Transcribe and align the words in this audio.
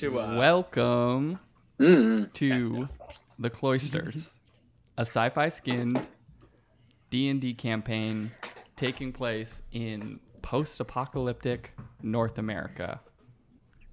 to 0.00 0.18
uh, 0.18 0.34
Welcome 0.36 1.38
Mm. 1.78 2.32
to 2.34 2.88
the 3.38 3.48
Cloisters, 3.50 4.30
a 4.98 5.02
sci-fi 5.02 5.48
skinned 5.48 6.06
D&D 7.10 7.54
campaign 7.54 8.30
taking 8.76 9.12
place 9.12 9.62
in 9.72 10.20
post-apocalyptic 10.42 11.72
North 12.02 12.36
America. 12.38 13.00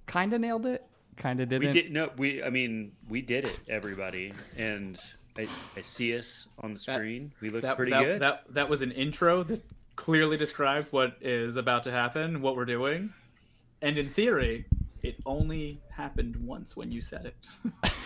Kind 0.06 0.32
of 0.34 0.40
nailed 0.42 0.66
it. 0.66 0.84
Kind 1.16 1.40
of 1.40 1.48
didn't. 1.48 1.66
We 1.68 1.72
did 1.72 1.92
no. 1.92 2.10
We 2.16 2.42
I 2.42 2.48
mean 2.50 2.92
we 3.08 3.20
did 3.22 3.44
it, 3.44 3.58
everybody, 3.68 4.32
and 4.56 4.98
I, 5.36 5.48
I 5.76 5.80
see 5.82 6.16
us 6.16 6.46
on 6.58 6.74
the 6.74 6.82
That- 6.86 6.96
screen. 6.96 7.32
we 7.40 7.50
look 7.50 7.62
that, 7.62 7.76
pretty 7.76 7.90
that, 7.92 8.04
good. 8.04 8.22
That 8.22 8.44
that 8.54 8.68
was 8.70 8.80
an 8.82 8.92
intro 8.92 9.42
that 9.44 9.62
clearly 9.96 10.36
described 10.36 10.92
what 10.92 11.16
is 11.20 11.56
about 11.56 11.82
to 11.84 11.90
happen, 11.90 12.40
what 12.40 12.54
we're 12.54 12.64
doing, 12.66 13.12
and 13.82 13.98
in 13.98 14.08
theory, 14.10 14.66
it 15.02 15.16
only 15.26 15.80
happened 15.90 16.36
once 16.36 16.76
when 16.76 16.90
you 16.92 17.00
said 17.00 17.26
it. 17.26 17.36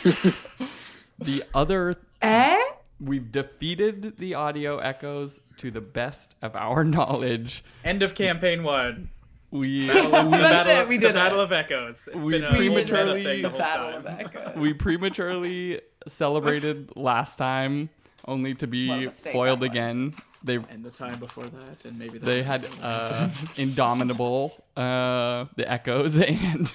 The 1.19 1.45
other 1.55 1.97
Eh? 2.21 2.59
we've 2.99 3.31
defeated 3.31 4.17
the 4.19 4.35
audio 4.35 4.79
echoes 4.79 5.39
to 5.59 5.71
the 5.71 5.81
best 5.81 6.37
of 6.43 6.57
our 6.57 6.83
knowledge. 6.85 7.63
End 7.85 8.03
of 8.03 8.15
campaign 8.15 8.65
one. 8.65 9.11
We 9.51 9.87
Battle 9.87 10.15
of, 10.17 10.25
the 10.25 10.31
That's 10.39 10.65
battle, 10.67 10.83
it, 10.83 10.89
we 10.89 10.97
the 10.97 11.01
did 11.07 11.11
it. 11.11 11.15
battle 11.15 11.41
of 11.41 11.53
echoes. 11.53 12.09
It's 12.13 12.25
We 12.25 12.33
been 12.33 12.45
a 12.45 12.49
prematurely- 12.51 13.23
thing 13.25 13.43
the 13.43 13.49
The 13.49 13.49
whole 13.51 13.59
Battle 13.59 13.93
time. 13.93 14.07
of 14.07 14.07
Echoes. 14.21 14.57
we 14.57 14.73
prematurely 14.73 15.81
celebrated 16.09 16.91
last 16.97 17.37
time 17.37 17.91
only 18.27 18.55
to 18.55 18.67
be 18.67 19.09
foiled 19.11 19.61
that 19.61 19.69
was. 19.69 19.71
again. 19.71 20.15
They 20.45 20.57
And 20.57 20.83
the 20.83 20.91
time 20.91 21.19
before 21.19 21.45
that, 21.45 21.85
and 21.85 21.99
maybe 21.99 22.19
the 22.19 22.27
they 22.27 22.43
had 22.43 22.67
uh, 22.83 23.29
indomitable 23.57 24.53
uh, 24.77 25.47
the 25.57 25.65
echoes 25.67 26.19
and 26.21 26.73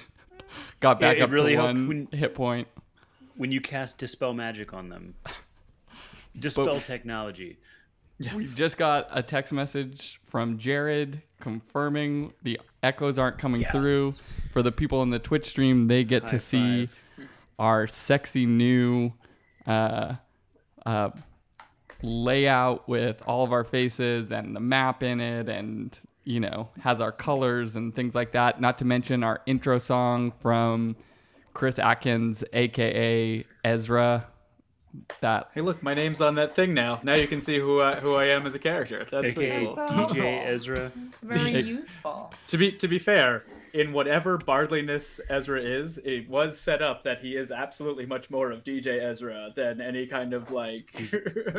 got 0.80 1.00
back 1.00 1.18
it 1.18 1.22
up 1.22 1.30
really 1.30 1.52
to 1.52 1.58
helped 1.62 1.78
one 1.78 1.88
when- 1.88 2.08
hit 2.12 2.34
point. 2.34 2.68
when 3.36 3.52
you 3.52 3.60
cast 3.60 3.98
dispel 3.98 4.32
magic 4.34 4.72
on 4.72 4.88
them. 4.88 5.14
Dispel 6.38 6.78
technology. 6.80 7.58
We 8.34 8.46
just 8.46 8.76
got 8.76 9.08
a 9.12 9.22
text 9.22 9.52
message 9.52 10.20
from 10.26 10.58
Jared 10.58 11.22
confirming 11.40 12.32
the 12.42 12.60
echoes 12.82 13.18
aren't 13.18 13.38
coming 13.38 13.64
through. 13.70 14.10
For 14.52 14.62
the 14.62 14.72
people 14.72 15.02
in 15.02 15.10
the 15.10 15.18
Twitch 15.18 15.46
stream, 15.46 15.88
they 15.88 16.04
get 16.04 16.28
to 16.28 16.34
High 16.34 16.38
see 16.38 16.88
our 17.58 17.86
sexy 17.86 18.46
new 18.46 19.12
uh, 19.66 20.14
uh, 20.86 21.10
layout 22.02 22.88
with 22.88 23.20
all 23.26 23.44
of 23.44 23.52
our 23.52 23.64
faces 23.64 24.30
and 24.30 24.54
the 24.54 24.60
map 24.60 25.02
in 25.02 25.20
it 25.20 25.48
and 25.48 25.98
you 26.24 26.38
know 26.40 26.68
has 26.80 27.00
our 27.00 27.12
colors 27.12 27.74
and 27.74 27.94
things 27.94 28.14
like 28.14 28.32
that 28.32 28.60
not 28.60 28.78
to 28.78 28.84
mention 28.84 29.24
our 29.24 29.40
intro 29.46 29.78
song 29.78 30.32
from 30.40 30.94
chris 31.54 31.78
atkins 31.78 32.44
aka 32.52 33.44
ezra 33.64 34.26
that 35.20 35.48
Hey, 35.54 35.60
look, 35.60 35.82
my 35.82 35.94
name's 35.94 36.20
on 36.20 36.36
that 36.36 36.54
thing 36.54 36.74
now. 36.74 37.00
Now 37.02 37.14
you 37.14 37.28
can 37.28 37.40
see 37.40 37.58
who 37.58 37.80
I, 37.80 37.96
who 37.96 38.14
I 38.14 38.26
am 38.26 38.46
as 38.46 38.54
a 38.54 38.58
character. 38.58 39.06
That's 39.10 39.32
pretty 39.32 39.66
cool. 39.66 39.76
DJ. 39.76 40.46
Ezra. 40.46 40.90
It's 41.08 41.20
very 41.20 41.50
useful. 41.60 42.32
To 42.48 42.56
be 42.56 42.72
to 42.72 42.88
be 42.88 42.98
fair, 42.98 43.44
in 43.74 43.92
whatever 43.92 44.38
bardliness 44.38 45.20
Ezra 45.28 45.60
is, 45.60 45.98
it 45.98 46.28
was 46.28 46.58
set 46.58 46.82
up 46.82 47.04
that 47.04 47.20
he 47.20 47.36
is 47.36 47.50
absolutely 47.50 48.06
much 48.06 48.30
more 48.30 48.50
of 48.50 48.64
DJ 48.64 49.02
Ezra 49.02 49.50
than 49.54 49.80
any 49.80 50.06
kind 50.06 50.32
of 50.34 50.50
like. 50.50 50.90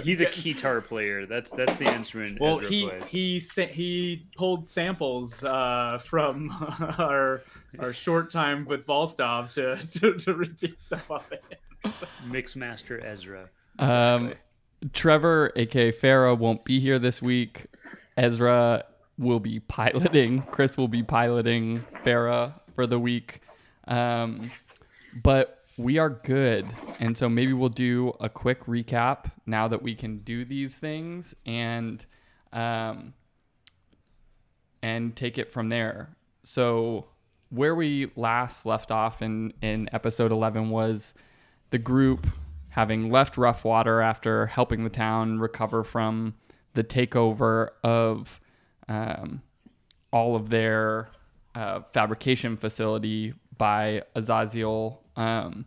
He's 0.03 0.21
a 0.21 0.25
guitar 0.31 0.81
player. 0.81 1.25
That's 1.25 1.51
that's 1.51 1.75
the 1.77 1.85
instrument 1.93 2.39
Well, 2.39 2.59
Ezra 2.59 2.69
he 2.69 2.87
plays. 2.89 3.03
he 3.07 3.39
sa- 3.39 3.65
he 3.67 4.27
pulled 4.37 4.65
samples 4.65 5.43
uh, 5.43 5.99
from 6.03 6.49
our 6.97 7.43
our 7.79 7.93
short 7.93 8.31
time 8.31 8.65
with 8.65 8.85
Volstov 8.85 9.53
to, 9.53 9.77
to 9.99 10.13
to 10.17 10.33
repeat 10.33 10.83
stuff 10.83 11.09
off 11.11 11.31
it. 11.31 11.43
Mixmaster 12.27 13.03
Ezra. 13.03 13.49
um, 13.79 14.33
trevor 14.93 15.51
aka 15.55 15.91
farah 15.91 16.37
won't 16.37 16.63
be 16.63 16.79
here 16.79 16.97
this 16.99 17.21
week 17.21 17.65
ezra 18.17 18.83
will 19.19 19.39
be 19.39 19.59
piloting 19.59 20.41
chris 20.41 20.77
will 20.77 20.87
be 20.87 21.03
piloting 21.03 21.77
farah 22.05 22.53
for 22.79 22.87
the 22.87 22.97
week. 22.97 23.41
Um, 23.89 24.49
but 25.21 25.65
we 25.77 25.97
are 25.97 26.09
good. 26.09 26.65
And 27.01 27.17
so 27.17 27.27
maybe 27.27 27.51
we'll 27.51 27.67
do 27.67 28.13
a 28.21 28.29
quick 28.29 28.65
recap 28.67 29.29
now 29.45 29.67
that 29.67 29.81
we 29.81 29.95
can 29.95 30.15
do 30.15 30.45
these 30.45 30.77
things 30.77 31.35
and 31.45 32.05
um, 32.53 33.13
and 34.81 35.13
take 35.13 35.37
it 35.37 35.51
from 35.51 35.67
there. 35.67 36.15
So 36.45 37.07
where 37.49 37.75
we 37.75 38.11
last 38.15 38.65
left 38.65 38.91
off 38.91 39.21
in 39.21 39.51
in 39.61 39.89
episode 39.91 40.31
11 40.31 40.69
was 40.69 41.13
the 41.71 41.79
group 41.79 42.27
having 42.69 43.11
left 43.11 43.37
rough 43.37 43.65
water 43.65 43.99
after 43.99 44.45
helping 44.45 44.85
the 44.85 44.89
town 44.89 45.39
recover 45.39 45.83
from 45.83 46.35
the 46.75 46.83
takeover 46.85 47.71
of 47.83 48.39
um, 48.89 49.41
all 50.11 50.35
of 50.35 50.49
their 50.49 51.09
uh, 51.55 51.81
fabrication 51.93 52.57
facility 52.57 53.33
by 53.57 54.03
Azazyel 54.15 54.97
um, 55.15 55.65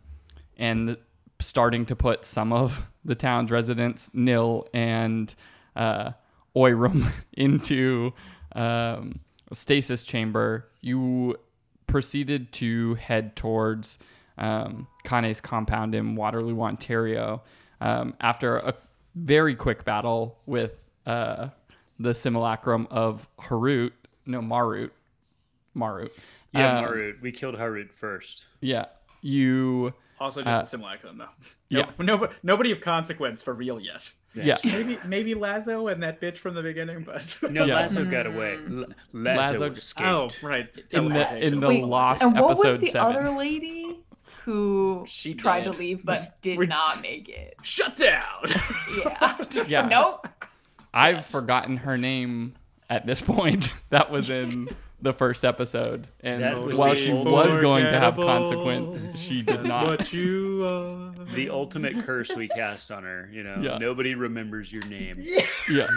and 0.57 0.97
starting 1.39 1.85
to 1.87 1.95
put 1.95 2.25
some 2.25 2.53
of 2.53 2.79
the 3.05 3.15
town's 3.15 3.49
residents, 3.49 4.09
Nil 4.13 4.67
and 4.73 5.33
uh, 5.75 6.11
Oirum, 6.55 7.09
into 7.33 8.13
um, 8.55 9.19
stasis 9.51 10.03
chamber. 10.03 10.69
You 10.81 11.37
proceeded 11.87 12.51
to 12.53 12.95
head 12.95 13.35
towards 13.35 13.97
um, 14.37 14.87
Kane's 15.03 15.41
compound 15.41 15.95
in 15.95 16.15
Waterloo, 16.15 16.61
Ontario, 16.61 17.43
um, 17.81 18.15
after 18.19 18.57
a 18.57 18.73
very 19.15 19.55
quick 19.55 19.85
battle 19.85 20.39
with 20.45 20.71
uh, 21.05 21.49
the 22.03 22.13
simulacrum 22.13 22.87
of 22.91 23.27
Harut, 23.39 23.91
no 24.25 24.41
Marut, 24.41 24.91
Marut. 25.75 26.11
Yeah, 26.53 26.77
Um, 26.79 26.85
Marut. 26.85 27.21
We 27.21 27.31
killed 27.31 27.55
Harut 27.55 27.91
first. 27.93 28.45
Yeah, 28.61 28.85
you. 29.21 29.93
Also, 30.19 30.41
just 30.43 30.59
Uh, 30.61 30.63
a 30.63 30.67
simulacrum 30.67 31.17
though. 31.17 31.29
yeah. 31.69 31.89
No, 31.97 32.17
no, 32.17 32.29
nobody 32.43 32.71
of 32.71 32.81
consequence 32.81 33.41
for 33.41 33.53
real 33.53 33.79
yet. 33.79 34.11
Yeah, 34.35 34.57
Maybe 34.63 34.97
maybe 35.07 35.33
Lazo 35.35 35.87
and 35.87 36.01
that 36.01 36.19
bitch 36.19 36.37
from 36.39 36.55
the 36.55 36.63
beginning, 36.63 37.03
but 37.03 37.37
No, 37.51 37.65
Yeah. 37.65 37.75
Lazo 37.81 38.03
got 38.05 38.25
away. 38.25 38.57
L- 38.67 38.85
Lazo, 39.13 39.59
Lazo- 39.59 39.71
escaped. 39.71 40.09
oh 40.43 40.47
right. 40.47 40.67
in 40.91 41.03
the 41.05 41.09
Telepathy. 41.13 41.47
in 41.47 41.59
the 41.59 41.67
Wait, 41.67 41.83
lost 41.83 42.21
And 42.23 42.33
what 42.39 42.57
was 42.57 42.79
the 42.79 42.87
seven. 42.87 43.15
other 43.15 43.29
lady 43.29 43.99
who 44.45 45.05
She 45.07 45.35
tried 45.35 45.65
did. 45.65 45.73
to 45.73 45.77
leave 45.79 46.03
but 46.03 46.41
did 46.41 46.57
We- 46.57 46.65
not 46.67 47.01
make 47.01 47.29
it? 47.29 47.55
Shut 47.61 47.95
down. 47.95 48.45
Yeah. 48.97 49.37
Yeah. 49.67 49.87
Nope. 49.91 50.27
I've 50.93 51.25
forgotten 51.25 51.77
her 51.77 51.97
name 51.97 52.55
at 52.89 53.05
this 53.05 53.21
point. 53.21 53.71
that 53.89 54.11
was 54.11 54.29
in 54.29 54.69
the 55.01 55.13
first 55.13 55.43
episode, 55.43 56.07
and 56.21 56.41
That 56.43 56.63
was 56.63 56.77
while 56.77 56.95
she 56.95 57.11
was 57.11 57.57
going 57.57 57.83
to 57.83 57.91
have 57.91 58.17
Unforgettable. 58.17 58.25
consequence, 58.25 59.05
she 59.19 59.41
did 59.41 59.63
not. 59.63 59.85
what 59.85 60.13
you 60.13 60.65
are. 60.65 61.25
The 61.35 61.49
ultimate 61.49 62.05
curse 62.05 62.33
we 62.35 62.47
cast 62.47 62.89
on 62.91 63.03
her. 63.03 63.29
You 63.31 63.43
know, 63.43 63.57
Yeah. 63.61 63.77
nobody 63.79 64.15
remembers 64.15 64.71
your 64.71 64.85
name. 64.85 65.17
yeah. 65.71 65.87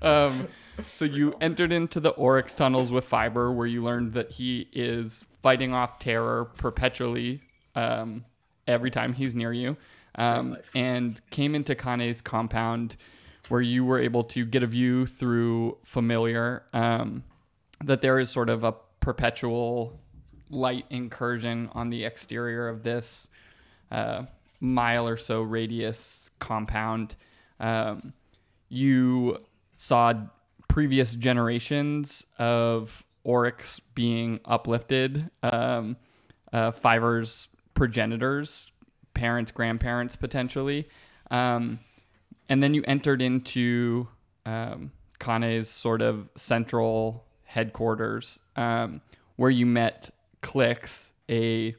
Um, 0.00 0.48
so 0.92 1.04
you 1.04 1.34
entered 1.40 1.70
into 1.70 2.00
the 2.00 2.10
Oryx 2.10 2.54
tunnels 2.54 2.90
with 2.90 3.04
Fiber, 3.04 3.52
where 3.52 3.66
you 3.66 3.84
learned 3.84 4.14
that 4.14 4.30
he 4.32 4.68
is 4.72 5.24
fighting 5.42 5.72
off 5.72 5.98
terror 6.00 6.46
perpetually 6.56 7.40
um, 7.76 8.24
every 8.66 8.90
time 8.90 9.12
he's 9.12 9.34
near 9.36 9.52
you, 9.52 9.76
um, 10.16 10.56
and 10.74 11.20
came 11.30 11.54
into 11.54 11.74
Kane's 11.76 12.20
compound, 12.20 12.96
where 13.52 13.60
you 13.60 13.84
were 13.84 14.00
able 14.00 14.24
to 14.24 14.46
get 14.46 14.62
a 14.62 14.66
view 14.66 15.04
through 15.04 15.76
familiar 15.84 16.62
um, 16.72 17.22
that 17.84 18.00
there 18.00 18.18
is 18.18 18.30
sort 18.30 18.48
of 18.48 18.64
a 18.64 18.74
perpetual 19.00 20.00
light 20.48 20.86
incursion 20.88 21.68
on 21.74 21.90
the 21.90 22.02
exterior 22.02 22.66
of 22.66 22.82
this 22.82 23.28
uh, 23.90 24.22
mile 24.60 25.06
or 25.06 25.18
so 25.18 25.42
radius 25.42 26.30
compound. 26.38 27.14
Um, 27.60 28.14
you 28.70 29.36
saw 29.76 30.14
previous 30.66 31.14
generations 31.14 32.24
of 32.38 33.04
oryx 33.22 33.82
being 33.94 34.40
uplifted, 34.46 35.30
um, 35.42 35.98
uh, 36.54 36.72
Fiverr's 36.72 37.48
progenitors, 37.74 38.72
parents, 39.12 39.52
grandparents, 39.52 40.16
potentially. 40.16 40.86
Um, 41.30 41.80
and 42.52 42.62
then 42.62 42.74
you 42.74 42.84
entered 42.86 43.22
into 43.22 44.06
um, 44.44 44.92
Kane's 45.18 45.70
sort 45.70 46.02
of 46.02 46.28
central 46.36 47.24
headquarters, 47.44 48.38
um, 48.56 49.00
where 49.36 49.48
you 49.48 49.64
met 49.64 50.10
Clicks, 50.42 51.12
a 51.30 51.74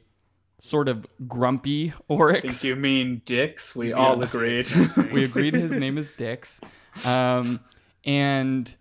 sort 0.58 0.88
of 0.88 1.06
grumpy 1.28 1.92
oryx. 2.08 2.42
think 2.42 2.64
you 2.64 2.74
mean 2.74 3.22
Dix. 3.24 3.76
We 3.76 3.92
all 3.92 4.20
agreed. 4.20 4.66
we 5.12 5.22
agreed 5.22 5.54
his 5.54 5.70
name 5.70 5.96
is 5.96 6.12
Dix, 6.12 6.60
um, 7.04 7.60
and 8.04 8.74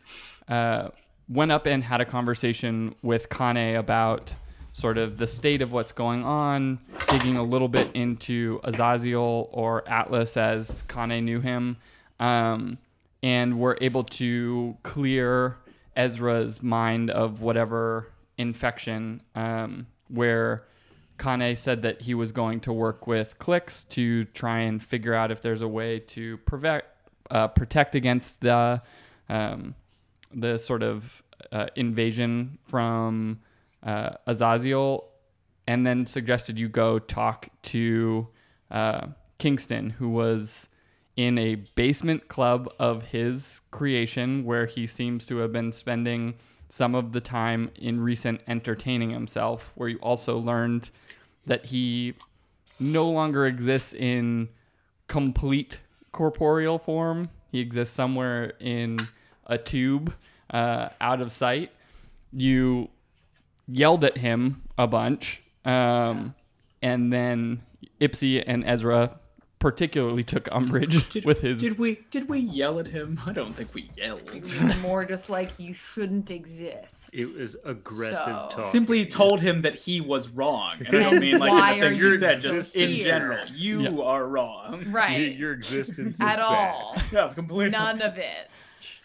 uh, 0.48 0.90
went 1.30 1.52
up 1.52 1.68
and 1.68 1.84
had 1.84 2.02
a 2.02 2.06
conversation 2.06 2.96
with 3.04 3.30
Kane 3.30 3.76
about 3.76 4.34
sort 4.74 4.98
of 4.98 5.18
the 5.18 5.28
state 5.28 5.62
of 5.62 5.72
what's 5.72 5.92
going 5.92 6.24
on, 6.24 6.80
digging 7.08 7.38
a 7.38 7.44
little 7.44 7.68
bit 7.68 7.90
into 7.94 8.60
Azazyel 8.64 9.48
or 9.52 9.88
Atlas 9.88 10.36
as 10.36 10.84
Kane 10.88 11.24
knew 11.24 11.40
him, 11.40 11.78
um, 12.20 12.78
and 13.22 13.60
we're 13.60 13.78
able 13.82 14.04
to 14.04 14.76
clear 14.84 15.58
Ezra's 15.96 16.62
mind 16.62 17.12
of 17.12 17.42
whatever 17.42 18.08
infection 18.38 19.22
um, 19.36 19.86
where 20.10 20.64
Kane 21.20 21.56
said 21.56 21.84
that 21.84 22.02
he 22.02 22.16
was 22.16 22.32
going 22.32 22.60
to 22.62 22.74
work 22.74 23.06
with 23.06 23.38
Clicks 23.38 23.84
to 23.86 24.26
try 24.26 24.62
and 24.62 24.84
figure 24.84 25.14
out 25.14 25.32
if 25.32 25.42
there's 25.42 25.62
a 25.62 25.68
way 25.68 26.00
to 26.00 26.38
prevent, 26.40 26.84
uh, 27.30 27.48
protect 27.48 27.96
against 27.96 28.42
the 28.42 28.82
um, 29.30 29.76
the 30.34 30.58
sort 30.58 30.82
of 30.82 31.24
uh, 31.52 31.68
invasion 31.76 32.58
from 32.66 33.40
uh, 33.84 34.12
Azazyel, 34.28 35.06
and 35.68 35.86
then 35.86 36.06
suggested 36.06 36.58
you 36.58 36.70
go 36.70 37.00
talk 37.00 37.50
to 37.64 38.28
uh, 38.72 39.08
Kingston, 39.38 39.90
who 39.92 40.10
was 40.10 40.70
in 41.16 41.38
a 41.38 41.56
basement 41.76 42.28
club 42.28 42.74
of 42.80 43.06
his 43.06 43.62
creation 43.72 44.44
where 44.46 44.66
he 44.66 44.88
seems 44.88 45.26
to 45.28 45.38
have 45.38 45.52
been 45.52 45.72
spending 45.72 46.34
some 46.70 46.96
of 46.96 47.12
the 47.12 47.22
time 47.22 47.70
in 47.76 48.00
recent 48.00 48.42
entertaining 48.48 49.12
himself, 49.12 49.72
where 49.76 49.90
you 49.90 49.98
also 50.00 50.40
learned 50.40 50.90
that 51.46 51.66
he 51.66 52.16
no 52.80 53.08
longer 53.10 53.46
exists 53.46 53.94
in 53.94 54.50
complete 55.08 55.80
corporeal 56.12 56.80
form. 56.80 57.30
He 57.52 57.60
exists 57.60 57.94
somewhere 57.94 58.54
in 58.60 58.98
a 59.46 59.58
tube 59.58 60.14
uh, 60.50 60.90
out 61.00 61.22
of 61.22 61.32
sight. 61.32 61.72
You 62.32 62.90
yelled 63.68 64.04
at 64.04 64.18
him 64.18 64.62
a 64.78 64.88
bunch, 64.88 65.42
um, 65.66 66.36
and 66.82 67.12
then 67.14 67.62
Ipsy 68.02 68.44
and 68.46 68.64
Ezra 68.66 69.18
particularly 69.60 70.26
took 70.26 70.50
umbrage 70.52 71.08
Did, 71.08 71.24
with 71.24 71.40
his. 71.40 71.58
did 71.62 71.80
we 71.80 72.02
did 72.12 72.28
we 72.28 72.40
yell 72.40 72.80
at 72.82 72.88
him? 72.88 73.22
I 73.26 73.32
don't 73.32 73.56
think 73.56 73.74
we 73.74 73.90
yelled. 73.96 74.20
It's 74.34 74.54
more 74.82 75.06
just 75.06 75.30
like 75.30 75.58
you 75.58 75.72
shouldn't 75.74 76.30
exist. 76.32 77.16
It 77.16 77.34
was 77.34 77.56
aggressive 77.64 78.18
So- 78.18 78.50
talk. 78.52 78.60
Simply 78.72 79.06
told 79.06 79.40
him 79.40 79.62
that 79.62 79.76
he 79.76 80.02
was 80.02 80.28
wrong. 80.28 80.80
And 80.86 80.98
I 80.98 81.04
don't 81.04 81.22
mean 81.22 81.38
like 81.40 81.50
Why 81.52 81.72
in 81.74 81.80
the 81.80 81.86
are 81.86 81.90
things 81.92 82.02
you 82.04 82.10
you 82.10 82.18
said, 82.18 82.38
so 82.40 82.52
just 82.56 82.76
in 82.76 83.00
general. 83.00 83.46
You 83.56 84.02
are 84.02 84.28
wrong. 84.28 84.84
right. 84.92 85.34
Your 85.34 85.54
existence 85.54 86.16
is 86.16 86.22
At 86.22 86.36
bad. 86.36 86.40
all. 86.40 86.98
Yeah, 87.14 87.24
it's 87.26 87.34
completely. 87.34 87.70
None 87.70 88.02
of 88.10 88.18
it. 88.18 88.50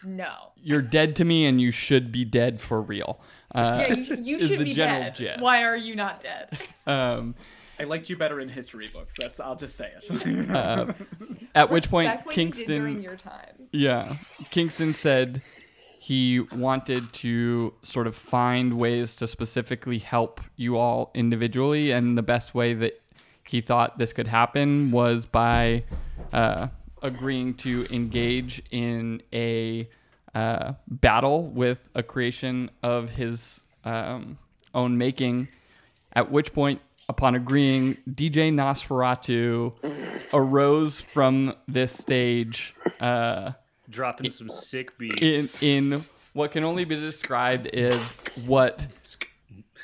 No. 0.03 0.33
You're 0.61 0.81
dead 0.81 1.15
to 1.17 1.23
me, 1.23 1.45
and 1.45 1.61
you 1.61 1.71
should 1.71 2.11
be 2.11 2.25
dead 2.25 2.59
for 2.59 2.81
real. 2.81 3.21
Uh, 3.53 3.83
Yeah, 3.87 3.93
you, 3.95 4.15
you 4.21 4.39
should 4.47 4.59
the 4.59 4.63
be 4.65 4.73
general 4.73 5.03
dead. 5.03 5.15
gist. 5.15 5.39
Why 5.41 5.63
are 5.63 5.77
you 5.77 5.95
not 5.95 6.21
dead? 6.21 6.49
um, 6.87 7.35
I 7.79 7.83
liked 7.85 8.09
you 8.09 8.17
better 8.17 8.39
in 8.39 8.49
history 8.49 8.89
books. 8.89 9.15
That's 9.17 9.39
I'll 9.39 9.55
just 9.55 9.75
say 9.75 9.91
it. 10.01 10.49
uh, 10.51 10.93
at 11.55 11.69
which 11.69 11.87
point, 11.89 12.07
Respect 12.09 12.25
what 12.25 12.37
you 12.37 12.51
did 12.51 12.67
during 12.67 12.83
Kingston. 12.95 13.01
your 13.03 13.15
time. 13.15 13.55
Yeah, 13.71 14.13
Kingston 14.49 14.93
said 14.93 15.41
he 15.99 16.41
wanted 16.41 17.11
to 17.13 17.73
sort 17.83 18.07
of 18.07 18.15
find 18.15 18.73
ways 18.77 19.15
to 19.17 19.27
specifically 19.27 19.99
help 19.99 20.41
you 20.57 20.77
all 20.77 21.11
individually, 21.13 21.91
and 21.91 22.17
the 22.17 22.21
best 22.23 22.53
way 22.53 22.73
that 22.73 22.99
he 23.47 23.61
thought 23.61 23.97
this 23.97 24.11
could 24.13 24.27
happen 24.27 24.91
was 24.91 25.25
by 25.25 25.83
uh, 26.33 26.67
agreeing 27.01 27.53
to 27.55 27.87
engage 27.91 28.61
in 28.71 29.21
a 29.33 29.87
uh, 30.33 30.73
battle 30.87 31.43
with 31.47 31.79
a 31.95 32.03
creation 32.03 32.69
of 32.83 33.09
his 33.09 33.61
um, 33.83 34.37
own 34.73 34.97
making. 34.97 35.47
At 36.13 36.31
which 36.31 36.53
point, 36.53 36.81
upon 37.07 37.35
agreeing, 37.35 37.97
DJ 38.09 38.53
Nosferatu 38.53 39.73
arose 40.33 41.01
from 41.01 41.55
this 41.67 41.91
stage. 41.93 42.75
Uh, 42.99 43.51
Dropping 43.89 44.29
some 44.29 44.49
sick 44.49 44.97
beats. 44.99 45.63
in 45.63 45.93
in 45.93 45.99
what 46.33 46.51
can 46.51 46.63
only 46.63 46.85
be 46.85 46.95
described 46.95 47.65
as 47.67 48.21
what 48.45 48.85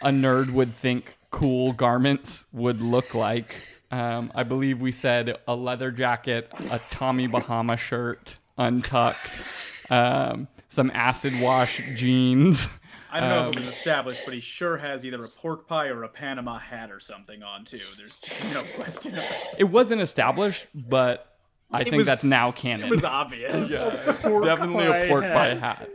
a 0.01 0.09
nerd 0.09 0.51
would 0.51 0.75
think 0.75 1.17
cool 1.31 1.73
garments 1.73 2.45
would 2.53 2.81
look 2.81 3.15
like. 3.15 3.55
Um, 3.91 4.31
I 4.35 4.43
believe 4.43 4.79
we 4.79 4.91
said 4.91 5.37
a 5.47 5.55
leather 5.55 5.91
jacket, 5.91 6.51
a 6.71 6.79
Tommy 6.91 7.27
Bahama 7.27 7.77
shirt, 7.77 8.37
untucked, 8.57 9.41
um, 9.89 10.47
some 10.69 10.91
acid 10.93 11.33
wash 11.41 11.81
jeans. 11.95 12.67
I 13.11 13.19
don't 13.21 13.29
know 13.29 13.39
Um, 13.43 13.47
if 13.49 13.53
it 13.53 13.65
was 13.65 13.67
established, 13.69 14.21
but 14.25 14.33
he 14.33 14.39
sure 14.41 14.75
has 14.77 15.05
either 15.05 15.23
a 15.23 15.27
pork 15.29 15.67
pie 15.67 15.87
or 15.87 16.03
a 16.03 16.09
Panama 16.09 16.57
hat 16.59 16.91
or 16.91 16.99
something 16.99 17.43
on 17.43 17.63
too. 17.63 17.77
There's 17.97 18.17
just 18.19 18.53
no 18.53 18.61
question. 18.75 19.13
About 19.13 19.23
it. 19.31 19.55
It 19.59 19.63
wasn't 19.65 20.01
established, 20.01 20.67
but 20.73 21.37
I 21.71 21.81
It 21.81 21.83
think 21.85 21.95
was- 21.97 22.07
that's 22.07 22.23
now 22.25 22.51
canon. 22.51 22.87
It 22.87 22.91
was 22.91 23.03
obvious. 23.05 23.69
Definitely 23.69 24.85
pie 24.85 24.97
a 24.97 25.07
pork 25.07 25.23
hat. 25.23 25.33
pie 25.33 25.55
hat. 25.55 25.89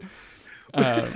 Um, 0.73 1.13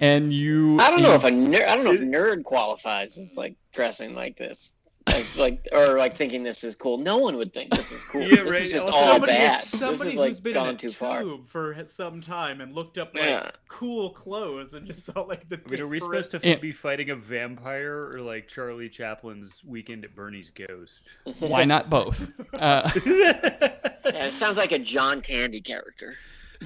and 0.00 0.32
you, 0.32 0.80
I 0.80 0.90
don't 0.90 1.02
know 1.02 1.14
if 1.14 1.24
a 1.24 1.30
ner- 1.30 1.66
I 1.68 1.76
don't 1.76 1.84
know 1.84 1.92
if 1.92 2.00
nerd 2.00 2.42
qualifies 2.44 3.16
as 3.18 3.36
like 3.36 3.54
dressing 3.72 4.14
like 4.16 4.36
this, 4.36 4.74
as 5.08 5.36
like 5.36 5.66
or 5.72 5.96
like 5.98 6.16
thinking 6.16 6.42
this 6.42 6.64
is 6.64 6.74
cool. 6.74 6.98
No 6.98 7.18
one 7.18 7.36
would 7.36 7.52
think 7.52 7.70
this 7.74 7.90
is 7.92 8.04
cool. 8.04 8.22
Yeah, 8.28 8.44
this 8.44 8.50
right. 8.52 8.62
is 8.62 8.72
just 8.72 8.86
Also, 8.86 8.96
all 8.98 9.12
somebody, 9.12 9.32
bad. 9.32 9.60
somebody 9.60 9.98
this 10.04 10.12
is 10.12 10.18
like 10.18 10.28
who's 10.30 10.40
been 10.40 10.54
gone 10.54 10.68
in 10.70 10.74
a 10.74 10.78
too 10.78 10.88
tube 10.88 10.96
far. 10.96 11.24
for 11.46 11.76
some 11.86 12.20
time 12.20 12.60
and 12.60 12.72
looked 12.74 12.98
up 12.98 13.14
like 13.14 13.24
Yeah. 13.24 13.50
cool 13.68 14.10
clothes 14.10 14.74
and 14.74 14.86
just 14.86 15.04
saw 15.06 15.20
like 15.22 15.48
the. 15.48 15.60
I 15.66 15.70
mean, 15.70 15.80
are 15.82 15.88
we 15.88 16.00
supposed 16.00 16.30
to 16.32 16.40
Yeah. 16.42 16.56
be 16.56 16.72
fighting 16.72 17.10
a 17.10 17.16
vampire 17.16 18.10
or 18.12 18.20
like 18.20 18.48
Charlie 18.48 18.88
Chaplin's 18.88 19.62
Weekend 19.64 20.04
at 20.04 20.14
Bernie's 20.14 20.50
Ghost? 20.50 21.12
why 21.40 21.64
not 21.64 21.90
both? 21.90 22.32
Uh, 22.54 22.90
Yeah, 23.06 24.26
it 24.26 24.34
sounds 24.34 24.56
like 24.56 24.72
a 24.72 24.78
John 24.78 25.20
Candy 25.20 25.60
character. 25.60 26.16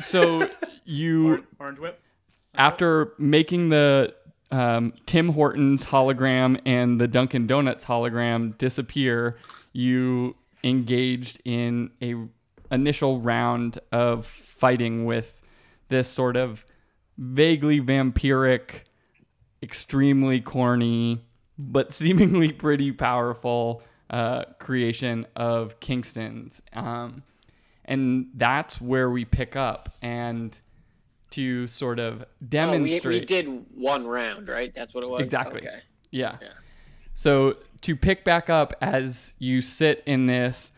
so 0.03 0.49
you 0.85 1.27
Orange, 1.29 1.44
orange 1.61 1.79
whip? 1.79 2.00
after 2.55 3.12
making 3.19 3.69
the 3.71 4.15
um, 4.50 4.93
Tim 5.06 5.31
Hortons 5.31 5.84
hologram 5.84 6.60
and 6.64 7.00
the 7.00 7.08
Dunkin' 7.08 7.46
Donuts 7.46 7.84
hologram 7.84 8.56
disappear, 8.58 9.38
you 9.72 10.37
engaged 10.62 11.40
in 11.44 11.90
a 12.02 12.14
initial 12.70 13.20
round 13.20 13.78
of 13.92 14.26
fighting 14.26 15.04
with 15.04 15.40
this 15.88 16.09
sort 16.09 16.37
of 16.37 16.64
vaguely 17.18 17.80
vampiric, 17.80 18.82
extremely 19.62 20.40
corny, 20.40 21.25
but 21.59 21.92
seemingly 21.92 22.52
pretty 22.52 22.92
powerful 22.92 23.82
uh, 24.11 24.44
creation 24.59 25.26
of 25.35 25.80
Kingston's. 25.80 26.62
Um, 26.73 27.23
and 27.85 28.28
that's 28.35 28.80
where 28.80 29.11
we 29.11 29.25
pick 29.25 29.56
up 29.56 29.97
and 30.02 30.56
to 31.30 31.66
sort 31.66 31.99
of 31.99 32.23
Oh, 32.23 32.26
we, 32.40 32.47
demonstrate 32.49 33.21
we 33.21 33.26
did 33.26 33.64
one 33.75 34.06
round, 34.06 34.49
right? 34.49 34.73
That's 34.75 34.95
what 34.95 35.04
it 35.04 35.09
was. 35.11 35.23
Exactly. 35.23 35.61
Okay. 35.61 35.80
yeah. 36.11 36.37
Yeah. 36.40 36.49
So 37.14 37.56
to 37.83 37.97
pick 37.97 38.25
back 38.25 38.50
up 38.50 38.75
as 38.80 39.33
you 39.38 39.61
sit 39.61 40.02
in 40.06 40.26
this 40.26 40.73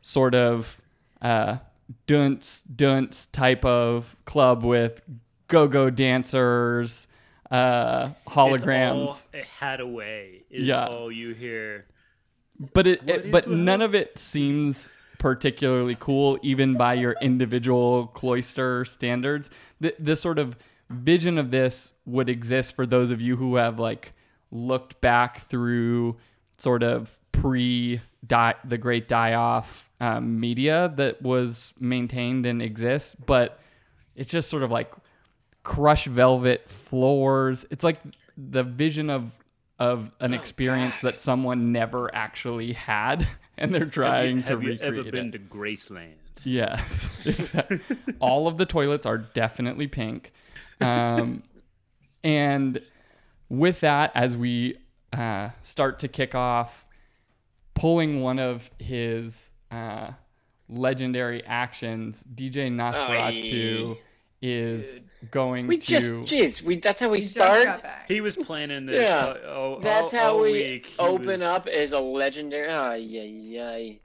sort 0.00 0.34
of 0.34 0.80
uh, 1.20 1.58
dunce 2.06 2.62
dunce 2.62 3.26
type 3.32 3.64
of 3.64 4.16
club 4.24 4.64
with 4.64 5.02
go-go 5.48 5.90
dancers, 5.90 7.06
uh, 7.50 8.08
holograms, 8.26 9.02
It's 9.04 9.26
all, 9.34 9.40
it 9.40 9.44
had 9.46 9.80
a 9.80 9.86
way. 9.86 10.42
Is 10.50 10.66
Yeah. 10.66 10.86
all 10.86 11.12
you 11.12 11.34
hear. 11.34 11.86
but 12.74 12.86
it, 12.86 13.02
What 13.02 13.10
it 13.18 13.24
is 13.26 13.32
but 13.32 13.44
that? 13.44 13.50
none 13.56 13.82
of 13.82 13.94
it 13.94 14.18
seems 14.18 14.88
particularly 15.22 15.96
cool 15.98 16.38
even 16.42 16.76
by 16.76 16.94
your 16.94 17.14
individual 17.22 18.08
cloister 18.08 18.84
standards. 18.84 19.50
The 19.80 20.16
sort 20.16 20.38
of 20.38 20.56
vision 20.90 21.38
of 21.38 21.50
this 21.50 21.92
would 22.06 22.28
exist 22.28 22.74
for 22.74 22.86
those 22.86 23.10
of 23.10 23.20
you 23.20 23.36
who 23.36 23.56
have 23.56 23.78
like 23.78 24.12
looked 24.50 25.00
back 25.00 25.48
through 25.48 26.16
sort 26.58 26.82
of 26.82 27.16
pre 27.30 28.00
the 28.28 28.78
great 28.78 29.08
die 29.08 29.34
off 29.34 29.88
um, 30.00 30.38
media 30.38 30.92
that 30.96 31.20
was 31.22 31.72
maintained 31.78 32.46
and 32.46 32.62
exists 32.62 33.14
but 33.26 33.60
it's 34.14 34.30
just 34.30 34.48
sort 34.48 34.62
of 34.62 34.70
like 34.70 34.92
crushed 35.62 36.06
velvet 36.06 36.68
floors. 36.68 37.64
It's 37.70 37.84
like 37.84 38.00
the 38.36 38.62
vision 38.62 39.10
of 39.10 39.30
of 39.78 40.10
an 40.20 40.32
experience 40.32 41.00
that 41.00 41.18
someone 41.18 41.72
never 41.72 42.14
actually 42.14 42.72
had, 42.72 43.26
and 43.58 43.74
they're 43.74 43.86
trying 43.86 44.42
to 44.44 44.48
Have 44.50 44.62
you 44.62 44.78
ever 44.80 45.02
been 45.04 45.28
it. 45.28 45.32
to 45.32 45.38
Graceland? 45.38 46.14
Yes, 46.44 47.10
exactly. 47.26 47.80
All 48.20 48.48
of 48.48 48.56
the 48.56 48.66
toilets 48.66 49.06
are 49.06 49.18
definitely 49.18 49.86
pink, 49.86 50.32
um, 50.80 51.42
and 52.24 52.80
with 53.48 53.80
that, 53.80 54.12
as 54.14 54.36
we 54.36 54.76
uh, 55.12 55.50
start 55.62 55.98
to 56.00 56.08
kick 56.08 56.34
off, 56.34 56.84
pulling 57.74 58.22
one 58.22 58.38
of 58.38 58.70
his 58.78 59.50
uh, 59.70 60.10
legendary 60.68 61.44
actions, 61.44 62.24
DJ 62.34 62.72
Nosferatu 62.72 63.92
Aye. 63.92 63.98
Is 64.42 64.94
Dude. 64.94 65.30
going 65.30 65.66
We 65.68 65.78
to. 65.78 65.86
just, 65.86 66.06
jeez, 66.06 66.60
we 66.62 66.76
that's 66.80 67.00
how 67.00 67.08
we 67.08 67.18
He 67.18 67.22
start. 67.22 67.84
He 68.08 68.20
was 68.20 68.36
planning 68.36 68.86
this. 68.86 69.02
Yeah. 69.08 69.16
uh, 69.24 69.38
oh, 69.46 69.80
That's 69.80 70.12
all- 70.12 70.20
how 70.20 70.32
all 70.34 70.40
we 70.40 70.52
week. 70.52 70.90
Open 70.98 71.26
was- 71.26 71.42
up 71.42 71.66
as 71.68 71.92
a 71.92 72.00
legendary. 72.00 72.68
Oh, 72.68 72.94
yeah, 72.94 73.22
yeah. 73.22 73.76
Here 73.78 73.96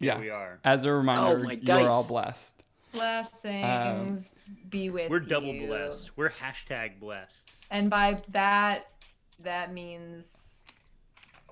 yeah. 0.00 0.18
we 0.18 0.30
are. 0.30 0.58
As 0.64 0.84
a 0.84 0.92
reminder, 0.92 1.46
oh, 1.46 1.50
you're 1.78 1.88
all 1.90 2.04
blessed. 2.08 2.50
Blessings 2.92 4.48
be 4.70 4.88
with 4.90 5.10
We're 5.10 5.20
double 5.20 5.52
you. 5.54 5.66
blessed. 5.66 6.16
We're 6.16 6.30
hashtag 6.30 7.00
blessed. 7.00 7.66
And 7.70 7.90
by 7.90 8.22
that, 8.30 8.86
that 9.40 9.72
means 9.72 10.64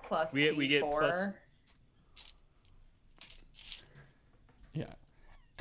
plus 0.03 0.33
We- 0.35 0.53
we 0.53 0.67
get 0.69 0.83
D4. 0.85 0.99
plus- 0.99 1.27
Yeah. 4.75 4.85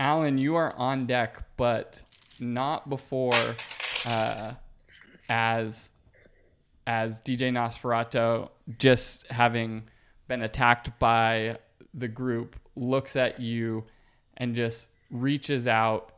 Alan, 0.02 0.40
you 0.40 0.56
are 0.56 0.76
on 0.78 1.06
deck, 1.06 1.44
but 1.58 2.02
not 2.40 2.90
before 2.90 3.56
uh, 4.08 4.54
as 5.30 5.92
as 6.88 7.20
DJ 7.20 7.52
Nosferatu 7.52 8.50
just 8.80 9.28
having 9.28 9.84
been 10.28 10.42
attacked 10.42 10.98
by 10.98 11.60
the 11.94 12.08
group 12.08 12.56
looks 12.76 13.16
at 13.16 13.40
you 13.40 13.84
and 14.38 14.56
just 14.56 14.88
reaches 15.12 15.68
out 15.68 16.14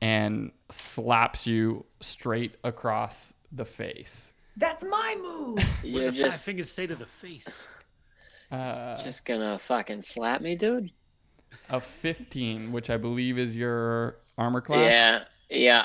and 0.00 0.50
slaps 0.70 1.46
you 1.46 1.84
straight 2.00 2.54
across 2.64 3.34
the 3.52 3.66
face. 3.66 4.32
That's 4.56 4.82
my 4.82 5.16
move. 5.20 5.58
What 5.82 5.84
You're 5.84 6.10
the 6.10 6.16
just, 6.16 6.42
fingers 6.42 6.72
say 6.72 6.86
to 6.86 6.96
the 6.96 7.04
face? 7.04 7.66
Uh, 8.50 8.96
just 8.96 9.26
gonna 9.26 9.58
fucking 9.58 10.00
slap 10.00 10.40
me, 10.40 10.56
dude. 10.56 10.90
A 11.70 11.80
15, 11.80 12.72
which 12.72 12.90
I 12.90 12.96
believe 12.96 13.38
is 13.38 13.56
your 13.56 14.16
armor 14.38 14.60
class. 14.60 15.26
Yeah, 15.50 15.84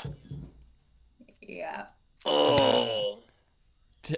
yeah. 1.42 1.86
Oh, 2.24 3.18
T- 4.02 4.16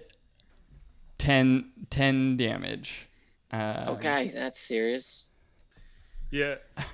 10, 1.18 1.70
10 1.90 2.36
damage. 2.36 3.08
Um, 3.50 3.88
okay, 3.90 4.30
that's 4.34 4.58
serious. 4.60 5.26
Yeah. 6.30 6.56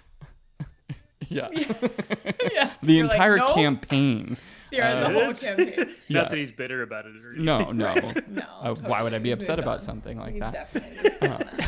Yeah. 1.28 1.48
yeah. 1.52 2.72
the 2.82 2.92
You're 2.92 3.04
like, 3.04 3.12
entire 3.14 3.36
nope. 3.36 3.54
campaign. 3.54 4.36
Yeah, 4.72 4.96
the 4.96 5.06
uh, 5.06 5.10
whole 5.12 5.22
It's- 5.30 5.40
campaign. 5.42 5.74
Not 5.78 5.88
Yeah. 6.08 6.28
that 6.28 6.36
he's 6.36 6.50
bitter 6.50 6.82
about 6.82 7.06
it. 7.06 7.24
Or 7.24 7.34
No, 7.34 7.70
no. 7.70 7.94
No. 8.28 8.42
Uh, 8.60 8.74
why 8.74 9.04
would 9.04 9.14
I 9.14 9.20
be 9.20 9.30
upset 9.30 9.60
about 9.60 9.78
done- 9.78 9.86
something 9.86 10.18
like 10.18 10.32
we've 10.32 10.40
that? 10.40 10.52
Definitely. 10.52 11.64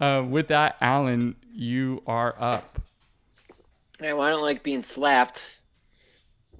Uh, 0.00 0.22
with 0.22 0.48
that, 0.48 0.76
Alan, 0.80 1.36
you 1.52 2.02
are 2.06 2.34
up. 2.38 2.78
Hey, 3.98 4.12
well, 4.12 4.22
I 4.22 4.30
don't 4.30 4.42
like 4.42 4.62
being 4.62 4.82
slapped. 4.82 5.58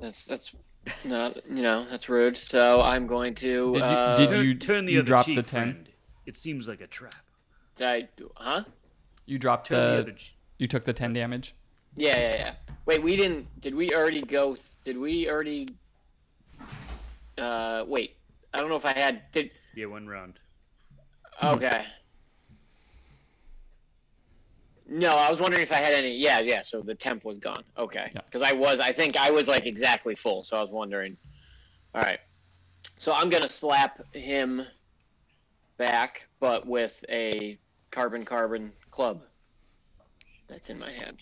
That's 0.00 0.26
that's 0.26 0.54
not 1.04 1.36
you 1.48 1.62
know 1.62 1.86
that's 1.90 2.08
rude. 2.08 2.36
So 2.36 2.80
I'm 2.80 3.06
going 3.06 3.34
to. 3.36 3.72
Did 3.72 3.78
you- 3.78 3.84
uh, 3.84 4.16
did 4.16 4.28
Turn, 4.28 4.44
you- 4.44 4.54
turn 4.54 4.84
the 4.86 4.92
you 4.92 4.98
other 5.00 5.06
dropped 5.06 5.26
cheek, 5.26 5.36
the 5.36 5.42
10? 5.42 5.50
friend. 5.72 5.88
It 6.26 6.36
seems 6.36 6.68
like 6.68 6.80
a 6.80 6.86
trap. 6.86 7.14
did 7.76 7.86
I 7.86 8.08
do- 8.16 8.30
huh? 8.36 8.64
You 9.26 9.38
dropped 9.38 9.68
Turn 9.68 9.78
the 9.80 9.96
the. 10.02 10.10
other. 10.12 10.16
You 10.58 10.66
took 10.68 10.84
the 10.84 10.92
10 10.92 11.12
damage. 11.12 11.54
Yeah, 11.96 12.16
yeah, 12.18 12.34
yeah. 12.36 12.54
Wait, 12.86 13.02
we 13.02 13.16
didn't. 13.16 13.46
Did 13.60 13.74
we 13.74 13.94
already 13.94 14.22
go? 14.22 14.56
Did 14.84 14.96
we 14.98 15.28
already? 15.28 15.68
Uh, 17.38 17.84
wait. 17.86 18.16
I 18.54 18.58
don't 18.60 18.68
know 18.68 18.76
if 18.76 18.84
I 18.86 18.92
had. 18.92 19.22
Did 19.32 19.50
Yeah, 19.74 19.86
one 19.86 20.06
round. 20.06 20.38
okay. 21.42 21.84
No, 24.92 25.16
I 25.16 25.30
was 25.30 25.40
wondering 25.40 25.62
if 25.62 25.72
I 25.72 25.76
had 25.76 25.94
any. 25.94 26.14
Yeah, 26.14 26.40
yeah. 26.40 26.60
So 26.60 26.82
the 26.82 26.94
temp 26.94 27.24
was 27.24 27.38
gone. 27.38 27.64
Okay. 27.78 28.10
Yeah. 28.14 28.20
Because 28.26 28.42
I 28.42 28.52
was. 28.52 28.78
I 28.78 28.92
think 28.92 29.16
I 29.16 29.30
was 29.30 29.48
like 29.48 29.64
exactly 29.64 30.14
full. 30.14 30.44
So 30.44 30.54
I 30.54 30.60
was 30.60 30.70
wondering. 30.70 31.16
All 31.94 32.02
right. 32.02 32.18
So 32.98 33.12
I'm 33.14 33.30
gonna 33.30 33.48
slap 33.48 34.02
him 34.14 34.66
back, 35.78 36.28
but 36.40 36.66
with 36.66 37.02
a 37.08 37.58
carbon 37.90 38.24
carbon 38.24 38.70
club 38.90 39.22
that's 40.46 40.68
in 40.68 40.78
my 40.78 40.90
hand. 40.90 41.16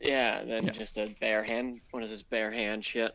Yeah, 0.00 0.44
then 0.44 0.66
Yeah. 0.66 0.70
just 0.70 0.96
a 0.98 1.14
bare 1.20 1.42
hand. 1.42 1.80
What 1.90 2.04
is 2.04 2.10
this 2.10 2.22
bare 2.22 2.52
hand 2.52 2.84
shit? 2.84 3.12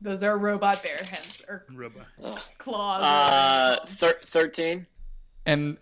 Those 0.00 0.22
are 0.22 0.38
robot 0.38 0.82
bear 0.82 0.96
hands 0.98 1.42
or 1.48 1.64
Rubber. 1.74 2.06
Ugh. 2.22 2.40
claws. 2.58 3.04
Uh, 3.04 3.76
whatever 3.80 3.86
thir- 3.96 4.20
thirteen. 4.22 4.86
And 5.46 5.76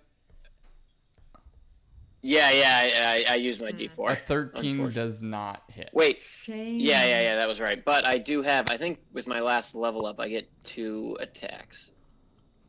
Yeah, 2.23 2.50
yeah. 2.50 3.25
I, 3.25 3.25
I, 3.28 3.32
I 3.32 3.37
used 3.37 3.61
my 3.61 3.70
Hmm. 3.70 3.76
a 3.76 3.88
D4. 3.88 4.26
13 4.26 4.90
does 4.92 5.20
not 5.23 5.62
hit. 5.68 5.90
Wait. 5.92 6.18
Shame. 6.18 6.80
Yeah, 6.80 7.04
yeah, 7.04 7.20
yeah. 7.23 7.37
That 7.37 7.46
was 7.46 7.61
right. 7.61 7.85
But 7.85 8.06
I 8.06 8.18
do 8.18 8.42
have. 8.42 8.68
I 8.68 8.76
think 8.76 8.99
with 9.12 9.26
my 9.26 9.40
last 9.40 9.75
level 9.76 10.06
up, 10.06 10.18
I 10.18 10.28
get 10.28 10.49
two 10.64 11.16
attacks 11.20 11.94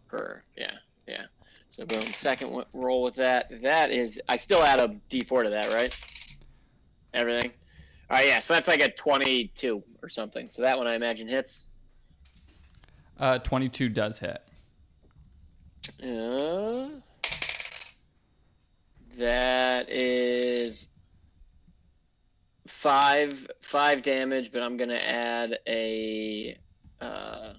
per. 0.07 0.43
Yeah, 0.57 0.73
yeah. 1.07 1.25
So 1.71 1.85
boom. 1.85 2.11
Second 2.13 2.65
roll 2.73 3.03
with 3.03 3.15
that. 3.15 3.61
That 3.61 3.91
is. 3.91 4.19
I 4.27 4.35
still 4.35 4.63
add 4.63 4.79
a 4.79 4.89
D4 5.09 5.45
to 5.45 5.49
that, 5.51 5.71
right? 5.73 5.97
Everything. 7.13 7.51
All 8.09 8.17
right. 8.17 8.27
Yeah. 8.27 8.39
So 8.39 8.53
that's 8.53 8.67
like 8.67 8.81
a 8.81 8.91
twenty-two 8.91 9.83
or 10.01 10.09
something. 10.09 10.49
So 10.49 10.61
that 10.61 10.77
one 10.77 10.87
I 10.87 10.95
imagine 10.95 11.27
hits. 11.27 11.69
Uh, 13.19 13.39
22 13.39 13.89
does 13.89 14.19
hit. 14.19 14.39
Uh, 16.03 16.89
that 19.17 19.89
is 19.89 20.89
five 22.67 23.47
five 23.61 24.03
damage, 24.03 24.51
but 24.51 24.61
I'm 24.61 24.77
gonna 24.77 24.95
add 24.95 25.57
a 25.67 26.57
uh, 27.01 27.53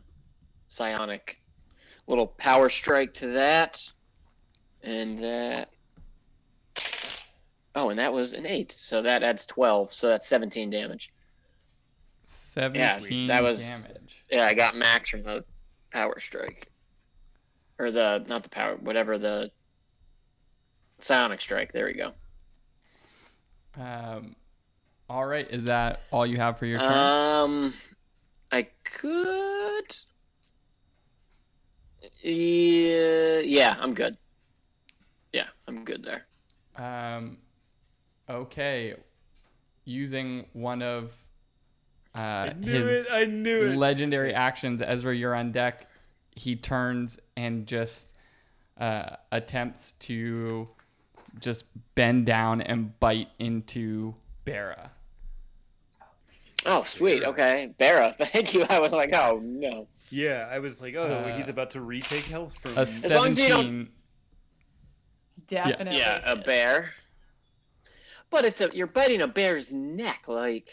psionic 0.68 1.38
little 2.06 2.26
power 2.26 2.68
strike 2.68 3.14
to 3.14 3.32
that, 3.32 3.82
and 4.82 5.18
that. 5.18 5.70
Oh, 7.74 7.90
and 7.90 7.98
that 7.98 8.12
was 8.12 8.32
an 8.32 8.46
eight, 8.46 8.72
so 8.72 9.02
that 9.02 9.22
adds 9.22 9.44
twelve, 9.46 9.92
so 9.92 10.08
that's 10.08 10.26
seventeen 10.26 10.70
damage. 10.70 11.12
17 12.24 13.28
that 13.28 13.42
was- 13.42 13.60
damage. 13.60 14.24
Yeah, 14.30 14.44
I 14.44 14.52
got 14.52 14.76
max 14.76 15.08
from 15.08 15.22
the 15.22 15.44
power 15.92 16.18
strike, 16.20 16.68
or 17.78 17.90
the 17.90 18.24
not 18.28 18.42
the 18.42 18.50
power, 18.50 18.76
whatever 18.76 19.16
the 19.16 19.50
psionic 21.00 21.40
strike. 21.40 21.72
There 21.72 21.86
we 21.86 21.94
go. 21.94 22.12
Um, 23.76 24.36
all 25.08 25.24
right. 25.24 25.48
Is 25.50 25.64
that 25.64 26.02
all 26.10 26.26
you 26.26 26.36
have 26.36 26.58
for 26.58 26.66
your 26.66 26.78
turn? 26.78 26.92
Um, 26.92 27.74
I 28.52 28.68
could. 28.84 29.96
Yeah, 32.20 33.38
yeah, 33.40 33.76
I'm 33.80 33.94
good. 33.94 34.16
Yeah, 35.32 35.46
I'm 35.66 35.84
good 35.84 36.04
there. 36.04 36.26
Um, 36.76 37.38
okay. 38.28 38.94
Using 39.84 40.46
one 40.52 40.82
of 40.82 41.16
uh, 42.18 42.20
I 42.22 42.52
knew 42.58 42.84
his 42.86 43.06
it. 43.06 43.12
I 43.12 43.24
knew 43.24 43.62
it. 43.70 43.76
legendary 43.76 44.34
actions, 44.34 44.82
Ezra, 44.84 45.14
you're 45.14 45.34
on 45.34 45.52
deck. 45.52 45.86
He 46.34 46.56
turns 46.56 47.18
and 47.36 47.66
just 47.66 48.10
uh, 48.78 49.16
attempts 49.32 49.92
to 50.00 50.68
just 51.40 51.64
bend 51.94 52.26
down 52.26 52.60
and 52.62 52.98
bite 53.00 53.28
into 53.38 54.14
Bera. 54.44 54.90
Oh, 56.66 56.82
sweet. 56.82 57.18
Sure. 57.18 57.28
Okay, 57.28 57.72
Barra. 57.78 58.12
Thank 58.18 58.52
you. 58.54 58.64
I 58.68 58.80
was 58.80 58.92
like, 58.92 59.14
oh 59.14 59.40
no. 59.42 59.86
Yeah, 60.10 60.48
I 60.50 60.58
was 60.58 60.80
like, 60.80 60.94
oh, 60.96 61.02
Uh, 61.02 61.36
he's 61.36 61.48
about 61.48 61.70
to 61.70 61.80
retake 61.80 62.24
health 62.24 62.58
from. 62.58 62.76
A 62.76 62.80
As 62.80 63.14
long 63.14 63.28
as 63.28 63.38
you 63.38 63.48
don't- 63.48 63.88
Definitely. 65.46 65.98
Yeah, 65.98 66.20
a 66.30 66.36
bear. 66.36 66.90
But 68.30 68.44
it's 68.44 68.60
a 68.60 68.70
you're 68.74 68.86
biting 68.86 69.22
a 69.22 69.28
bear's 69.28 69.72
neck. 69.72 70.24
Like 70.28 70.68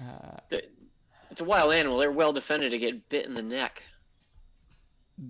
uh, 0.00 0.58
it's 1.30 1.40
a 1.40 1.44
wild 1.44 1.72
animal. 1.72 1.98
They're 1.98 2.10
well 2.10 2.32
defended 2.32 2.72
to 2.72 2.78
get 2.78 3.08
bit 3.08 3.26
in 3.26 3.34
the 3.34 3.42
neck. 3.42 3.82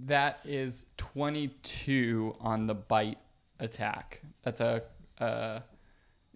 That 0.06 0.40
is 0.44 0.86
22 0.96 2.36
on 2.40 2.66
the 2.66 2.74
bite 2.74 3.18
attack. 3.60 4.22
That's 4.42 4.60
a 4.60 4.82
uh, 5.18 5.60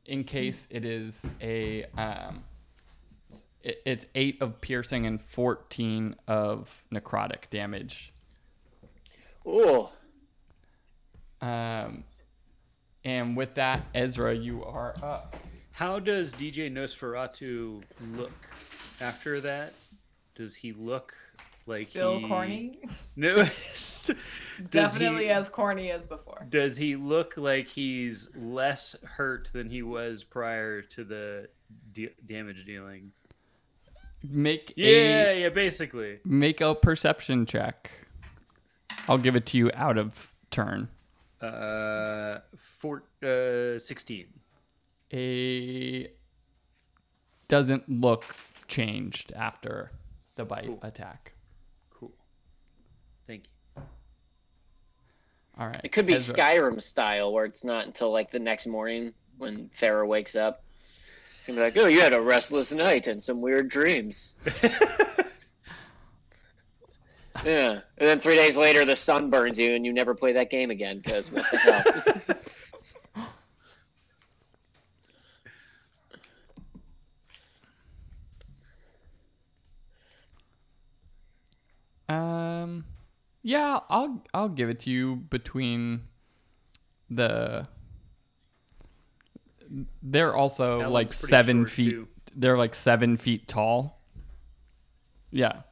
in 0.05 0.25
case 0.25 0.67
it 0.71 0.85
is 0.85 1.25
a 1.41 1.85
um, 1.97 2.45
it, 3.63 3.83
it's 3.85 4.07
eight 4.15 4.41
of 4.41 4.61
piercing 4.61 5.07
and 5.07 5.21
14 5.21 6.15
of 6.29 6.85
necrotic 6.93 7.51
damage. 7.51 8.13
Ooh. 9.47 9.89
Um, 11.41 12.05
and 13.07 13.37
with 13.37 13.55
that, 13.55 13.87
Ezra, 13.95 14.35
you 14.35 14.65
are 14.65 14.95
up. 15.03 15.37
How 15.71 15.99
does 16.01 16.33
DJ 16.33 16.71
Nosferatu 16.73 17.83
look 18.17 18.33
after 19.01 19.41
that? 19.43 19.73
Does 20.35 20.55
he 20.57 20.73
look 20.73 21.15
like 21.67 21.87
Still 21.87 22.19
he- 22.19 22.29
corny. 22.29 22.79
No, 23.17 23.37
Definitely 24.71 25.25
he, 25.25 25.31
as 25.31 25.49
corny 25.49 25.91
as 25.91 26.07
before. 26.07 26.47
Does 26.49 26.77
he 26.77 26.97
look 26.97 27.35
like 27.37 27.67
he's 27.69 28.29
less 28.37 28.95
hurt 29.05 29.49
than 29.53 29.71
he 29.71 29.83
was 29.83 30.25
prior 30.25 30.83
to 30.83 31.05
the 31.05 31.49
de- 31.93 32.15
damage 32.27 32.65
dealing? 32.67 33.13
Make 34.23 34.73
Yeah, 34.77 35.31
a 35.31 35.41
yeah, 35.43 35.49
basically. 35.51 36.19
make 36.25 36.61
a 36.61 36.75
perception 36.75 37.47
check. 37.47 37.91
I'll 39.09 39.19
give 39.19 39.37
it 39.37 39.47
to 39.47 39.59
you 39.59 39.71
out 39.75 39.97
of 39.99 40.33
turn. 40.51 40.89
Uh, 41.41 42.39
four, 42.57 43.03
uh, 43.23 43.79
sixteen. 43.79 44.27
A 45.13 46.11
doesn't 47.49 47.89
look 47.89 48.25
changed 48.67 49.33
after 49.37 49.93
the 50.37 50.45
bite 50.45 50.67
Cool. 50.67 50.79
attack. 50.83 51.33
Cool. 51.91 52.13
Thank 53.27 53.45
you. 53.77 53.83
All 55.59 55.67
right. 55.69 55.81
It 55.85 55.93
could 55.93 56.07
be 56.07 56.15
Ezra. 56.15 56.35
Skyrim 56.37 56.83
style, 56.83 57.33
where 57.33 57.45
it's 57.45 57.65
not 57.65 57.87
until 57.87 58.11
like 58.13 58.31
the 58.31 58.39
next 58.39 58.67
morning 58.67 59.13
when 59.39 59.69
Farah 59.69 60.07
wakes 60.07 60.35
up. 60.35 60.63
It's 61.39 61.47
gonna 61.47 61.59
be 61.59 61.63
like, 61.65 61.77
"Oh, 61.77 61.87
you 61.87 62.01
had 62.01 62.15
a 62.15 62.21
restless 62.21 62.73
night 62.73 63.07
and 63.07 63.23
some 63.23 63.41
weird 63.41 63.69
dreams." 63.69 64.37
yeah, 67.45 67.81
and 67.99 68.09
then 68.09 68.19
three 68.21 68.37
days 68.37 68.57
later, 68.57 68.85
the 68.85 68.97
sun 68.97 69.31
burns 69.31 69.59
you, 69.59 69.75
and 69.75 69.85
you 69.85 69.93
never 69.93 70.15
play 70.15 70.33
that 70.33 70.51
game 70.51 70.71
again 70.71 70.99
because 70.99 71.31
what 71.31 71.45
the 71.51 71.59
hell? 71.59 72.37
Um, 82.09 82.85
yeah, 83.43 83.81
I'll 83.89 84.25
I'll 84.33 84.49
give 84.49 84.69
it 84.69 84.81
to 84.81 84.91
you 84.91 85.17
between 85.17 86.03
the. 87.11 87.67
They're 90.03 90.35
also 90.35 90.79
That 90.81 90.91
like 90.93 91.13
seven 91.13 91.67
feet. 91.67 91.91
too. 91.91 92.09
They're 92.37 92.57
like 92.59 92.75
seven 92.75 93.17
feet 93.17 93.49
tall. 93.49 94.01
Yeah. 95.33 95.63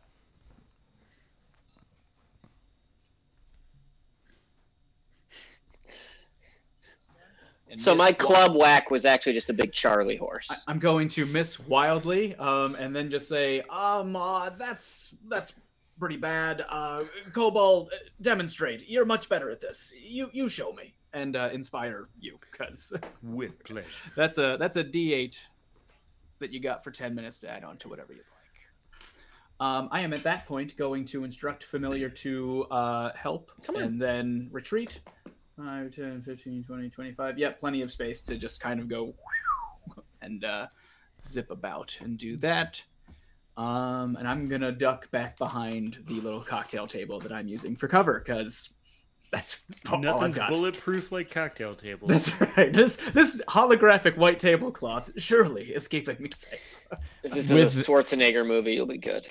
So 7.77 7.95
my 7.95 8.13
wi- 8.13 8.13
club 8.13 8.57
whack 8.57 8.91
was 8.91 9.05
actually 9.05 9.33
just 9.35 9.51
a 9.51 9.53
big 9.53 9.73
Charlie 9.73 10.17
horse. 10.17 10.65
I'm 10.67 10.79
going 10.79 11.09
to 11.09 11.27
miss 11.27 11.59
wildly, 11.59 12.35
um, 12.37 12.75
and 12.77 12.95
then 12.95 13.11
just 13.11 13.29
say, 13.29 13.61
um, 13.63 14.17
uh, 14.17 14.51
that's 14.51 15.15
that's 15.29 15.53
pretty 15.99 16.17
bad. 16.17 16.65
Uh, 16.69 17.05
Cobalt, 17.33 17.91
uh, 17.93 17.97
demonstrate. 18.21 18.89
You're 18.89 19.05
much 19.05 19.29
better 19.29 19.51
at 19.51 19.61
this. 19.61 19.93
You 19.99 20.31
you 20.33 20.49
show 20.49 20.73
me 20.73 20.95
and 21.13 21.37
uh, 21.37 21.51
inspire 21.53 22.09
you, 22.19 22.39
because 22.51 22.93
With 23.23 23.63
pleasure. 23.65 23.87
that's 24.17 24.39
a 24.39 24.57
that's 24.59 24.77
a 24.77 24.85
D8 24.85 25.39
that 26.41 26.53
you 26.53 26.61
got 26.61 26.83
for 26.83 26.91
10 26.91 27.15
minutes 27.15 27.39
to 27.41 27.51
add 27.51 27.65
on 27.65 27.77
to 27.79 27.89
whatever 27.89 28.13
you'd 28.13 28.19
like. 28.19 29.67
Um, 29.67 29.89
I 29.93 30.01
am 30.01 30.13
at 30.13 30.25
that 30.25 30.47
point 30.47 30.77
going 30.77 31.05
to 31.07 31.23
instruct 31.25 31.63
familiar 31.63 32.11
to 32.11 32.67
uh, 32.71 33.13
help 33.15 33.53
Come 33.65 33.77
and 33.77 34.03
then 34.03 34.49
retreat. 34.51 35.01
5, 35.57 35.95
10, 35.95 36.23
15, 36.23 36.65
20, 36.65 36.91
25. 36.91 37.39
Yeah, 37.39 37.51
plenty 37.53 37.83
of 37.83 37.93
space 37.93 38.23
to 38.23 38.37
just 38.37 38.61
kind 38.61 38.81
of 38.81 38.89
go 38.89 39.15
and 40.21 40.45
uh, 40.45 40.67
zip 41.27 41.51
about 41.51 41.97
and 42.01 42.19
do 42.19 42.37
that. 42.39 42.83
Um, 43.57 44.17
and 44.19 44.27
I'm 44.27 44.47
gonna 44.49 44.73
duck 44.73 45.09
back 45.13 45.39
behind 45.39 45.99
the 46.09 46.15
little 46.21 46.41
cocktail 46.41 46.89
table 46.89 47.21
that 47.21 47.31
I'm 47.31 47.47
using 47.47 47.77
for 47.77 47.87
cover 47.87 48.21
because 48.25 48.71
that's 49.31 49.61
all 49.89 49.97
I've 49.99 50.03
Nothing's 50.03 50.37
got. 50.37 50.51
bulletproof 50.51 51.13
like 51.13 51.31
cocktail 51.31 51.77
table. 51.77 52.09
That's 52.09 52.33
right. 52.57 52.73
This 52.73 52.97
this 53.13 53.41
holographic 53.49 54.17
white 54.17 54.41
tablecloth 54.41 55.11
surely 55.19 55.67
is 55.73 55.87
keeping 55.87 56.17
me 56.21 56.31
safe. 56.35 56.59
if 57.23 57.31
this 57.31 57.53
With- 57.53 57.63
is 57.63 57.81
a 57.81 57.85
Schwarzenegger 57.85 58.45
movie, 58.45 58.73
you'll 58.73 58.87
be 58.87 58.99
good. 58.99 59.29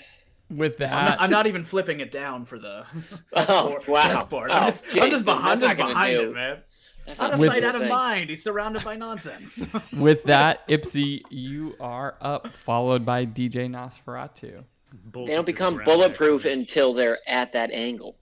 With 0.50 0.74
I'm 0.74 0.90
that, 0.90 1.06
not, 1.06 1.22
I'm 1.22 1.30
not 1.32 1.48
even 1.48 1.64
flipping 1.64 2.00
it 2.00 2.12
down 2.12 2.46
for 2.46 2.60
the 2.60 2.86
Oh, 3.34 3.70
board- 3.70 3.88
wow. 3.88 4.02
press 4.02 4.28
board. 4.28 4.52
I'm 4.52 4.64
Oh, 4.64 4.66
just, 4.68 4.86
I'm 5.02 5.10
just 5.10 5.26
behind, 5.26 5.62
that's 5.62 5.74
just 5.74 5.88
behind 5.88 6.14
it, 6.14 6.34
man. 6.34 6.58
That's 7.06 7.20
Out 7.20 7.34
of 7.34 7.40
With- 7.40 7.50
sight, 7.50 7.64
out 7.64 7.76
of 7.76 7.88
mind. 7.88 8.30
He's 8.30 8.44
surrounded 8.44 8.84
by 8.84 8.96
nonsense. 8.96 9.64
with 9.94 10.24
that, 10.24 10.68
Ipsy, 10.70 11.22
you 11.30 11.76
are 11.80 12.16
up, 12.22 12.48
followed 12.66 13.06
by 13.06 13.26
DJ 13.26 13.68
Nosferatu. 13.70 14.64
Bolted 15.06 15.32
They 15.32 15.36
don't 15.36 15.46
become 15.46 15.82
bulletproof 15.84 16.46
until 16.46 16.94
they're 16.94 17.18
at 17.28 17.52
that 17.54 17.72
angle. 17.72 18.16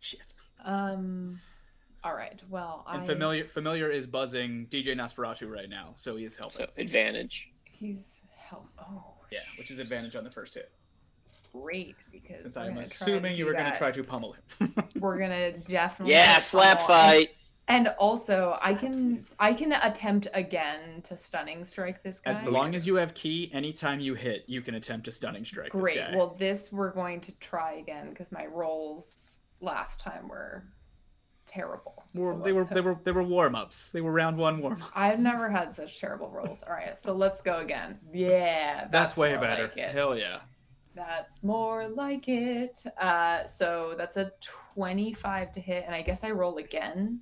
Shit. 0.00 0.20
Um. 0.64 1.40
All 2.02 2.14
right. 2.14 2.40
Well, 2.50 2.84
And 2.88 3.02
I, 3.02 3.06
familiar 3.06 3.44
familiar 3.46 3.90
is 3.90 4.06
buzzing 4.06 4.66
DJ 4.70 4.88
Nosferatu 4.88 5.50
right 5.50 5.68
now, 5.68 5.94
so 5.96 6.16
he 6.16 6.24
is 6.24 6.36
helping. 6.36 6.66
So 6.66 6.66
advantage. 6.76 7.50
he's 7.70 8.20
help. 8.36 8.66
Oh. 8.78 9.04
yeah, 9.30 9.38
which 9.58 9.70
is 9.70 9.78
advantage 9.78 10.16
on 10.16 10.24
the 10.24 10.30
first 10.30 10.54
hit. 10.54 10.70
Great 11.62 11.94
because 12.10 12.42
Since 12.42 12.56
I'm 12.56 12.76
assuming 12.78 13.36
you 13.36 13.46
were 13.46 13.52
going 13.52 13.70
to 13.70 13.78
try 13.78 13.92
to 13.92 14.02
pummel 14.04 14.34
him. 14.58 14.74
We're 14.96 15.18
gonna 15.18 15.52
definitely. 15.58 16.14
Yeah, 16.14 16.38
slap 16.40 16.78
pummel 16.80 16.96
him. 16.96 17.10
fight. 17.10 17.30
And 17.66 17.88
also, 17.98 18.54
I 18.62 18.74
can 18.74 18.94
Slapsies. 18.94 19.36
I 19.40 19.52
can 19.54 19.72
attempt 19.72 20.28
again 20.34 21.00
to 21.04 21.16
stunning 21.16 21.64
strike 21.64 22.02
this 22.02 22.20
guy. 22.20 22.32
as 22.32 22.44
long 22.44 22.74
as 22.74 22.86
you 22.86 22.96
have 22.96 23.14
key, 23.14 23.50
anytime 23.54 24.00
you 24.00 24.14
hit, 24.14 24.44
you 24.48 24.60
can 24.60 24.74
attempt 24.74 25.08
a 25.08 25.12
stunning 25.12 25.44
strike. 25.46 25.70
Great. 25.70 25.94
This 25.94 26.04
guy. 26.10 26.16
Well, 26.16 26.36
this 26.38 26.72
we're 26.72 26.92
going 26.92 27.20
to 27.22 27.32
try 27.38 27.74
again 27.74 28.10
because 28.10 28.32
my 28.32 28.46
rolls 28.46 29.40
last 29.60 30.00
time 30.02 30.28
were 30.28 30.64
terrible. 31.46 32.04
Were- 32.14 32.24
So 32.24 32.38
they 32.44 32.52
were 32.52 32.58
let's 32.60 32.72
they 32.74 32.80
were 32.82 32.98
they 33.04 33.12
were 33.12 33.22
warm 33.22 33.54
ups. 33.54 33.90
They 33.90 34.00
were 34.02 34.12
round 34.12 34.36
one 34.36 34.60
warm 34.60 34.82
ups. 34.82 34.92
I've 34.94 35.20
never 35.20 35.48
had 35.48 35.72
such 35.72 35.98
terrible 36.00 36.30
rolls. 36.30 36.64
All 36.64 36.74
right, 36.74 36.98
so 37.00 37.14
let's 37.14 37.40
go 37.40 37.60
again. 37.60 37.98
Yeah, 38.12 38.88
That's, 38.90 39.16
way 39.16 39.36
better. 39.36 39.70
like. 39.74 39.90
Hell 39.90 40.18
yeah. 40.18 40.40
That's 40.94 41.42
more 41.42 41.88
like 41.88 42.28
it. 42.28 42.78
Uh, 43.00 43.44
so 43.44 43.94
that's 43.98 44.16
a 44.16 44.32
twenty-five 44.74 45.52
to 45.52 45.60
hit, 45.60 45.84
and 45.86 45.94
I 45.94 46.02
guess 46.02 46.22
I 46.24 46.30
roll 46.30 46.58
again 46.58 47.20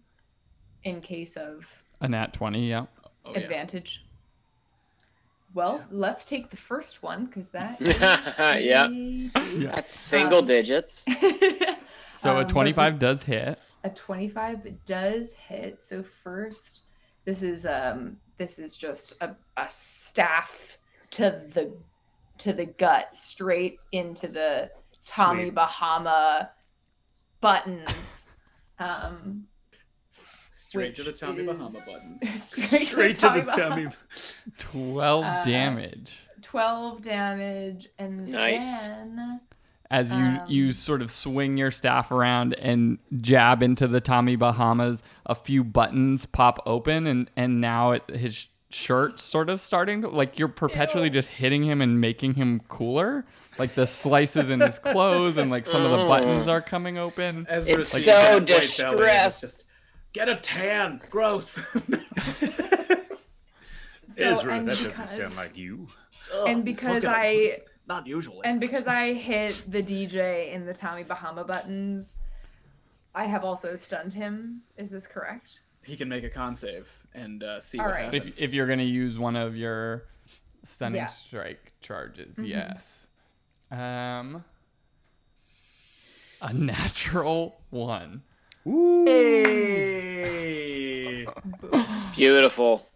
in 0.84 1.00
case 1.00 1.36
of 1.36 1.82
A 2.00 2.08
nat 2.08 2.32
20, 2.32 2.68
yeah. 2.68 2.86
Oh, 3.24 3.30
yeah. 3.32 3.38
advantage. 3.38 4.04
Well, 5.54 5.84
let's 5.90 6.24
take 6.24 6.50
the 6.50 6.56
first 6.56 7.02
one 7.02 7.26
because 7.26 7.50
that 7.50 7.80
is 7.80 8.64
Yeah. 8.64 8.88
a. 8.88 9.30
That's 9.74 9.92
single 9.94 10.38
Um, 10.40 10.46
digits. 10.46 11.06
So 12.18 12.30
Um, 12.30 12.36
a 12.36 12.44
but 12.44 12.50
25 12.50 12.98
does 13.00 13.22
hit. 13.24 13.58
a 13.82 13.90
25 13.90 14.84
does 14.84 15.34
hit 15.34 15.82
so 15.82 16.04
first 16.04 16.86
this 17.24 17.42
is 17.42 17.66
um 17.66 18.18
this 18.36 18.60
is 18.60 18.76
just 18.76 19.20
a, 19.20 19.34
a 19.56 19.68
staff 19.68 20.78
to 21.10 21.22
the 21.52 21.76
to 22.42 22.52
the 22.52 22.66
gut 22.66 23.14
straight 23.14 23.78
into 23.92 24.28
the 24.28 24.70
tommy 25.04 25.44
Sweet. 25.44 25.54
bahama 25.54 26.50
buttons 27.40 28.30
um 28.78 29.46
Straight 30.50 30.94
to 30.96 31.02
the 31.02 31.10
which 31.10 31.20
Tommy 31.20 31.44
Bahama 31.44 31.64
buttons. 31.68 32.42
straight, 32.42 32.86
Straight 32.88 33.14
to 33.16 33.20
to 33.20 33.28
the 33.28 33.40
the 33.42 33.52
tommy. 33.52 33.84
Bahama. 33.84 33.96
12 34.58 35.24
Uh, 35.24 35.42
damage. 35.42 36.12
12 36.40 37.02
damage 37.02 37.88
and 37.98 38.28
Nice. 38.28 38.86
then 38.86 39.40
As 39.90 40.10
you 40.10 40.16
um, 40.16 40.40
you 40.48 40.72
sort 40.72 41.02
of 41.02 41.10
swing 41.10 41.58
your 41.58 41.70
staff 41.70 42.10
around 42.10 42.54
and 42.54 42.96
jab 43.20 43.62
into 43.62 43.86
the 43.86 44.00
Tommy 44.00 44.34
Bahamas, 44.36 45.02
a 45.26 45.34
few 45.34 45.62
buttons 45.62 46.24
pop 46.24 46.58
open, 46.64 47.06
and 47.06 47.30
and 47.36 47.60
now 47.60 47.90
it, 47.92 48.08
his 48.08 48.46
shirt's 48.74 49.22
sort 49.22 49.48
of 49.50 49.60
starting 49.60 50.02
to 50.02 50.08
like 50.08 50.38
you're 50.38 50.48
perpetually 50.48 51.10
just 51.10 51.28
hitting 51.28 51.62
him 51.62 51.80
and 51.80 52.00
making 52.00 52.34
him 52.34 52.60
cooler. 52.68 53.24
Like 53.58 53.74
the 53.74 53.86
slices 53.86 54.50
in 54.50 54.60
his 54.60 54.78
clothes 54.78 55.36
and 55.36 55.50
like 55.50 55.66
some 55.66 55.84
of 55.84 55.90
the 55.92 56.06
buttons 56.06 56.48
are 56.48 56.60
coming 56.60 56.98
open. 56.98 57.46
Ezra 57.48 57.80
It's 57.80 57.90
sees 57.90 58.04
so 58.04 58.10
that 58.12 58.22
white 58.22 58.46
belly 58.46 58.54
and 58.54 58.64
is 58.64 58.76
distressed. 58.78 59.40
just, 59.42 59.64
Get 60.12 60.28
a 60.28 60.36
tan. 60.36 61.00
Gross. 61.10 61.48
so 64.08 64.24
Ezra, 64.24 64.60
that 64.62 64.64
because, 64.64 64.96
doesn't 64.96 65.28
sound 65.28 65.36
like 65.36 65.56
you. 65.56 65.88
And 66.46 66.64
because 66.64 67.04
look 67.04 67.12
at 67.12 67.24
him. 67.24 67.26
I- 67.26 67.50
It's 67.52 67.62
not 67.88 68.06
usually. 68.06 68.40
And 68.44 68.60
because 68.60 68.86
I 68.86 69.12
hit 69.12 69.62
the 69.68 69.82
DJ 69.82 70.52
in 70.52 70.64
the 70.66 70.72
Tommy 70.72 71.02
Bahama 71.02 71.44
buttons, 71.44 72.20
I 73.14 73.26
have 73.26 73.44
also 73.44 73.74
stunned 73.74 74.14
him. 74.14 74.62
Is 74.76 74.90
this 74.90 75.06
correct? 75.06 75.60
he 75.84 75.96
can 75.96 76.08
make 76.08 76.22
a 76.22 76.30
con 76.30 76.54
save 76.54 76.88
and 77.14 77.42
uh, 77.42 77.60
see 77.60 77.78
All 77.78 77.84
what 77.86 77.94
right. 77.94 78.04
happens. 78.04 78.26
If, 78.26 78.42
if 78.42 78.52
you're 78.54 78.66
gonna 78.66 78.82
use 78.82 79.18
one 79.18 79.36
of 79.36 79.56
your 79.56 80.04
stunning 80.64 80.96
Yeah. 80.96 81.06
strike 81.08 81.72
charges, 81.80 82.34
Mhm. 82.36 82.48
yes. 82.48 83.06
Um, 83.70 84.44
a 86.40 86.52
natural 86.52 87.56
one. 87.70 88.22
Hey! 89.92 91.26
Beautiful. 92.16 92.86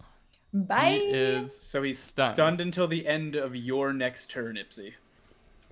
Bye. 0.53 0.91
He 0.91 0.99
is 1.11 1.59
so 1.61 1.83
he's 1.83 1.99
Stunned. 1.99 2.33
stunned. 2.33 2.61
until 2.61 2.87
the 2.89 3.07
end 3.07 3.35
of 3.37 3.55
your 3.57 3.93
next 3.93 4.31
turn, 4.31 4.57
Ipsy. 4.57 4.95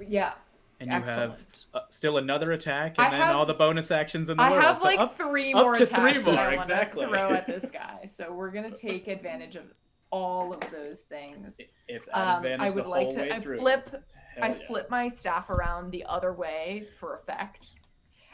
Yeah. 0.06 0.32
And 0.80 0.90
you 0.90 0.96
Excellent. 0.96 1.30
have 1.30 1.40
uh, 1.72 1.80
still 1.88 2.16
another 2.18 2.52
attack, 2.52 2.96
I 2.98 3.04
and 3.04 3.12
then 3.14 3.20
have- 3.20 3.36
all 3.36 3.46
the 3.46 3.54
bonus 3.54 3.90
actions 3.90 4.28
in 4.28 4.36
the 4.36 4.42
I 4.42 4.50
world. 4.50 4.64
I 4.64 4.66
have 4.68 4.78
So 4.78 4.84
like 4.84 4.98
up- 4.98 5.12
three 5.14 5.52
up 5.54 5.62
more 5.64 5.76
to 5.76 5.82
attacks 5.84 6.00
three 6.02 6.22
that 6.22 6.24
more, 6.24 6.34
I 6.40 6.56
want 6.56 6.70
exactly. 6.70 7.04
to 7.06 7.10
throw 7.10 7.30
at 7.32 7.46
this 7.54 7.70
guy. 7.70 8.04
So 8.06 8.32
we're 8.32 8.50
gonna 8.50 8.74
take 8.74 9.06
advantage 9.08 9.56
of 9.56 9.64
all 10.10 10.52
of 10.52 10.60
those 10.72 11.00
things. 11.02 11.60
it's 11.88 12.08
Um, 12.12 12.38
advantage 12.38 12.60
I 12.60 12.70
the 12.70 12.76
would 12.76 12.86
like 12.86 13.02
whole 13.08 13.12
to. 13.16 13.34
I 13.34 13.40
through. 13.40 13.56
flip. 13.58 13.88
Hell 13.90 14.44
I 14.44 14.48
yeah. 14.48 14.54
flip 14.66 14.90
my 14.90 15.08
staff 15.08 15.48
around 15.50 15.90
the 15.92 16.04
other 16.06 16.32
way 16.32 16.88
for 16.94 17.14
effect, 17.14 17.74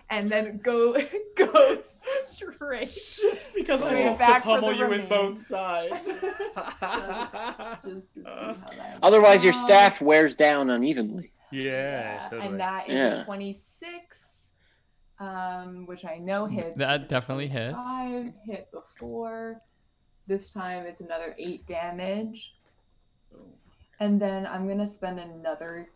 and 0.09 0.31
then 0.31 0.59
go 0.63 0.97
go 1.37 1.79
straight. 1.83 2.87
Just 2.89 3.53
because 3.55 3.81
Straight 3.83 4.07
I 4.07 4.09
have 4.09 4.19
back 4.19 4.43
to 4.43 4.49
pummel 4.49 4.73
you 4.75 4.89
with 4.89 5.01
remains. 5.03 5.09
both 5.11 5.41
sides. 5.43 6.07
Just 7.85 8.15
to 8.15 8.21
see 8.25 8.25
how 8.25 8.57
that. 8.77 8.99
Otherwise, 9.03 9.45
your 9.45 9.53
staff 9.53 10.01
wears 10.01 10.35
down 10.37 10.71
unevenly. 10.71 11.33
Yeah, 11.53 12.29
totally. 12.31 12.49
and 12.49 12.61
that 12.61 12.89
is 12.89 12.95
Yeah. 12.97 13.21
a 13.21 13.25
twenty-six, 13.25 14.53
um, 15.19 15.87
which 15.87 16.05
I 16.05 16.19
know 16.19 16.47
hits. 16.47 16.79
That 16.79 17.09
definitely 17.09 17.49
hits. 17.49 17.75
Five 17.75 18.33
hit 18.45 18.71
before. 18.73 19.61
This 20.27 20.53
time 20.53 20.87
it's 20.87 21.01
another 21.01 21.35
eight 21.39 21.67
damage. 21.67 22.57
And 23.99 24.21
then 24.21 24.47
I'm 24.47 24.67
gonna 24.69 24.87
spend 24.87 25.19
another 25.21 25.89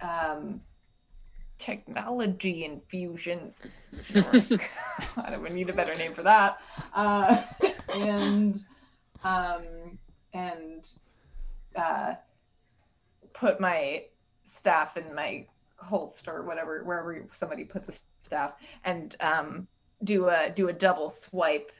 um 0.00 0.60
technology 1.58 2.64
infusion. 2.64 3.52
I 4.14 5.30
don't 5.30 5.52
need 5.52 5.68
a 5.70 5.72
better 5.72 5.94
name 5.94 6.14
for 6.14 6.22
that. 6.22 6.60
Uh, 6.94 7.42
and 7.94 8.60
um 9.24 9.98
and 10.32 10.88
uh 11.76 12.14
put 13.32 13.60
my 13.60 14.04
staff 14.48 14.96
in 14.96 15.14
my 15.14 15.46
holster, 15.76 16.42
whatever, 16.42 16.82
wherever 16.84 17.24
somebody 17.30 17.64
puts 17.64 17.88
a 17.88 17.92
staff, 18.22 18.54
and 18.84 19.14
um 19.20 19.68
do 20.04 20.28
a 20.28 20.50
do 20.54 20.68
a 20.68 20.72
double 20.72 21.10
swipe 21.10 21.70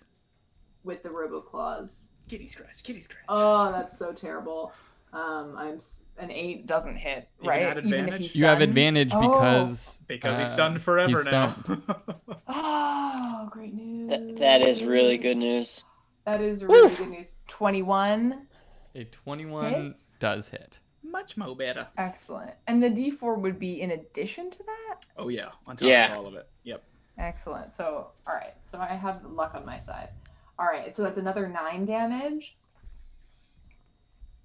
with 0.85 1.03
the 1.03 1.11
robo 1.11 1.41
claws. 1.41 2.15
kitty 2.29 2.47
scratch, 2.47 2.83
kitty 2.83 3.01
scratch. 3.01 3.25
Oh, 3.29 3.73
that's 3.73 3.99
so 3.99 4.13
terrible. 4.13 4.73
Um, 5.13 5.55
I'm 5.57 5.79
an 6.19 6.31
eight 6.31 6.67
doesn't 6.67 6.97
hit, 6.97 7.29
You 7.41 7.49
can 7.49 7.49
right? 7.49 7.63
Even 7.63 7.79
if 7.79 7.85
advantage? 7.85 8.21
he's 8.21 8.37
You 8.37 8.45
have 8.45 8.59
stunned? 8.59 8.69
advantage 8.71 9.11
Oh. 9.15 9.21
because 9.23 9.99
because 10.07 10.39
he's 10.39 10.49
uh, 10.49 10.53
stunned 10.53 10.83
forever 10.83 11.19
he's 11.23 11.27
now. 11.33 11.57
Oh, 12.49 13.49
great 13.51 13.75
news. 13.75 14.11
That, 14.11 14.37
that 14.39 14.63
is 14.63 14.85
really 14.85 15.17
good 15.19 15.37
news. 15.39 15.83
That 16.27 16.41
is 16.41 16.65
really 16.65 16.89
Woo. 16.91 16.97
good 16.97 17.09
news. 17.11 17.39
Twenty-one, 17.49 18.47
A 18.95 19.05
21 19.05 19.65
Hits? 19.73 20.17
does 20.21 20.49
hit. 20.49 20.79
Much 21.11 21.37
more 21.37 21.55
better. 21.57 21.87
excellent. 21.97 22.53
And 22.67 22.83
the 22.83 22.91
D 22.91 23.11
four 23.11 23.35
would 23.37 23.59
be 23.59 23.81
in 23.81 23.91
addition 23.93 24.51
to 24.51 24.59
that. 24.65 25.07
Oh 25.17 25.29
yeah, 25.29 25.49
on 25.67 25.77
top 25.77 25.89
Yeah. 25.89 26.13
of 26.13 26.19
all 26.19 26.27
of 26.27 26.35
it. 26.35 26.49
Yep. 26.65 26.83
Excellent. 27.19 27.73
So, 27.73 28.09
all 28.27 28.35
right. 28.35 28.55
So 28.65 28.79
I 28.79 28.87
have 28.95 29.25
luck 29.25 29.55
on 29.55 29.67
my 29.67 29.79
side. 29.79 30.11
All 30.59 30.67
right. 30.67 30.95
So 30.95 31.03
that's 31.03 31.19
another 31.19 31.49
nine 31.49 31.85
damage. 31.85 32.57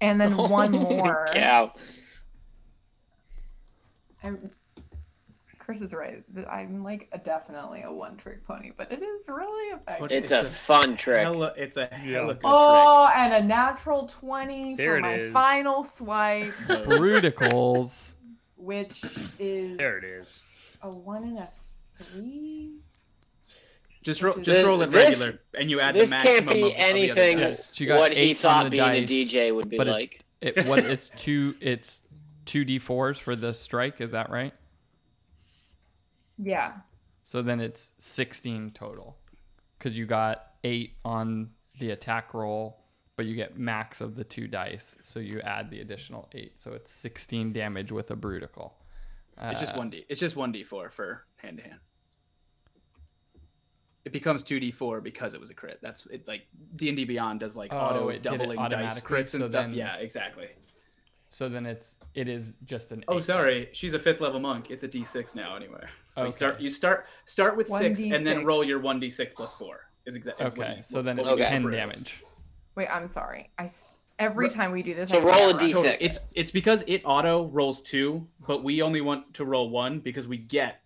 And 0.00 0.20
then 0.20 0.36
one 0.36 0.72
more. 0.72 1.26
Cow. 1.32 1.72
I, 4.22 4.32
Chris 5.64 5.80
is 5.80 5.94
right. 5.94 6.22
I'm 6.50 6.84
like 6.84 7.08
a, 7.12 7.18
definitely 7.18 7.82
a 7.82 7.90
one 7.92 8.16
trick 8.18 8.46
pony, 8.46 8.72
but 8.76 8.92
it 8.92 9.02
is 9.02 9.28
really 9.28 9.74
effective. 9.74 10.12
It's, 10.12 10.30
It's 10.30 10.32
a, 10.32 10.40
a 10.40 10.44
fun 10.44 10.94
trick. 10.96 11.20
Hella, 11.22 11.54
it's 11.56 11.78
a 11.78 11.86
hella 11.86 12.34
good 12.34 12.42
oh, 12.44 13.10
and 13.16 13.32
a 13.32 13.42
natural 13.46 14.06
20 14.06 14.74
There 14.74 14.96
for 14.96 15.00
my 15.00 15.14
is. 15.14 15.32
final 15.32 15.82
swipe, 15.82 16.52
trick. 16.66 16.84
Bruticles. 16.84 18.12
which 18.56 19.02
is 19.38 19.78
There 19.78 19.96
it 19.98 20.04
is. 20.04 20.42
a 20.82 20.90
one 20.90 21.22
and 21.22 21.38
a 21.38 21.48
three. 21.96 22.72
Just 24.02 24.22
roll, 24.22 24.34
This- 24.34 24.44
just 24.44 24.66
roll 24.66 24.82
it 24.82 24.90
this- 24.90 25.18
regular, 25.20 25.40
and 25.58 25.70
you 25.70 25.80
add 25.80 25.94
the 25.94 26.00
maximum. 26.00 26.20
this 26.22 26.30
can't 26.30 26.48
be 26.50 26.60
of, 26.60 26.66
of 26.68 26.72
the 26.74 26.78
other 26.78 26.84
anything 26.90 27.38
dice. 27.38 27.72
She 27.74 27.86
got 27.86 27.98
what 27.98 28.12
he 28.12 28.18
eight 28.18 28.44
on 28.44 28.64
thought 28.64 28.64
the 28.64 28.70
being 28.70 28.82
a 28.82 29.06
DJ 29.06 29.54
would 29.54 29.70
be 29.70 29.78
but 29.78 29.86
it's- 29.86 29.98
like. 30.00 30.20
It 30.42 30.66
what 30.66 30.80
it's 30.80 31.08
two 31.08 31.54
it's 31.62 32.02
two 32.44 32.66
d4s 32.66 33.16
for 33.16 33.34
the 33.34 33.54
strike, 33.54 34.02
is 34.02 34.10
that 34.10 34.28
right? 34.28 34.52
Yeah. 36.38 36.72
So 37.24 37.42
then 37.42 37.60
it's 37.60 37.90
16 37.98 38.72
total. 38.72 39.16
Cuz 39.78 39.96
you 39.96 40.06
got 40.06 40.52
8 40.64 40.96
on 41.04 41.50
the 41.78 41.90
attack 41.90 42.34
roll, 42.34 42.84
but 43.16 43.26
you 43.26 43.34
get 43.34 43.58
max 43.58 44.00
of 44.00 44.14
the 44.14 44.24
two 44.24 44.46
dice, 44.48 44.96
so 45.02 45.20
you 45.20 45.40
add 45.40 45.70
the 45.70 45.80
additional 45.80 46.28
8. 46.32 46.60
So 46.60 46.72
it's 46.72 46.90
16 46.92 47.52
damage 47.52 47.92
with 47.92 48.10
a 48.10 48.16
brutical. 48.16 48.72
It's 49.40 49.60
just 49.60 49.74
Uh, 49.74 49.78
one 49.78 49.90
d. 49.90 50.04
It's 50.08 50.20
just 50.20 50.36
one 50.36 50.52
d 50.52 50.62
four 50.62 50.90
for 50.90 51.26
hand 51.36 51.56
to 51.58 51.64
hand. 51.64 51.80
It 54.04 54.12
becomes 54.12 54.42
two 54.42 54.60
d 54.60 54.70
four 54.70 55.00
because 55.00 55.32
it 55.34 55.40
was 55.40 55.50
a 55.50 55.54
crit. 55.54 55.78
That's 55.80 56.04
it. 56.06 56.28
Like 56.28 56.46
D 56.76 56.88
and 56.88 56.96
D 56.96 57.04
Beyond 57.04 57.40
does 57.40 57.56
like 57.56 57.72
Oh, 57.72 57.78
auto 57.78 58.08
it 58.10 58.22
doubling 58.22 58.58
dice 58.68 59.00
crits 59.00 59.34
and 59.34 59.44
so 59.44 59.50
stuff. 59.50 59.66
then- 59.66 59.74
Yeah, 59.74 59.96
exactly. 59.96 60.48
So 61.34 61.48
then 61.48 61.66
it's 61.66 61.96
it 62.14 62.28
is 62.28 62.54
just 62.64 62.92
an 62.92 63.02
Oh, 63.08 63.18
sorry. 63.18 63.68
She's 63.72 63.92
a 63.92 63.98
fifth 63.98 64.20
level 64.20 64.38
monk. 64.38 64.70
It's 64.70 64.84
a 64.84 64.88
d 64.88 65.02
six 65.02 65.34
now 65.34 65.56
anyway. 65.56 65.82
So 66.14 66.20
Okay. 66.20 66.26
you 66.28 66.32
start 66.32 66.60
you 66.60 66.70
start 66.70 67.06
start 67.24 67.56
with 67.56 67.66
six 67.68 67.98
and 68.00 68.24
then 68.24 68.44
roll 68.44 68.62
your 68.62 68.78
one 68.78 69.00
d 69.00 69.10
six 69.10 69.32
plus 69.34 69.52
four. 69.54 69.80
Is 70.06 70.14
exactly 70.14 70.46
Okay, 70.46 70.80
so 70.84 71.02
then 71.02 71.18
it's 71.18 71.26
Okay. 71.26 71.42
10 71.42 71.68
damage. 71.72 72.22
Wait, 72.76 72.86
I'm 72.88 73.08
sorry. 73.08 73.50
I 73.58 73.64
s- 73.64 73.96
every 74.20 74.48
time 74.48 74.70
we 74.70 74.82
do 74.84 74.94
this, 74.94 75.08
So 75.08 75.18
I 75.18 75.22
roll 75.24 75.50
a 75.50 75.52
forget 75.58 75.70
D6. 75.70 75.74
Russ. 75.84 75.96
It's 76.00 76.18
it's 76.34 76.50
because 76.52 76.84
it 76.86 77.02
auto 77.04 77.46
rolls 77.48 77.80
two, 77.80 78.28
but 78.46 78.62
we 78.62 78.80
only 78.80 79.00
want 79.00 79.34
to 79.34 79.44
roll 79.44 79.70
one 79.70 79.98
because 79.98 80.28
we 80.28 80.36
get 80.38 80.82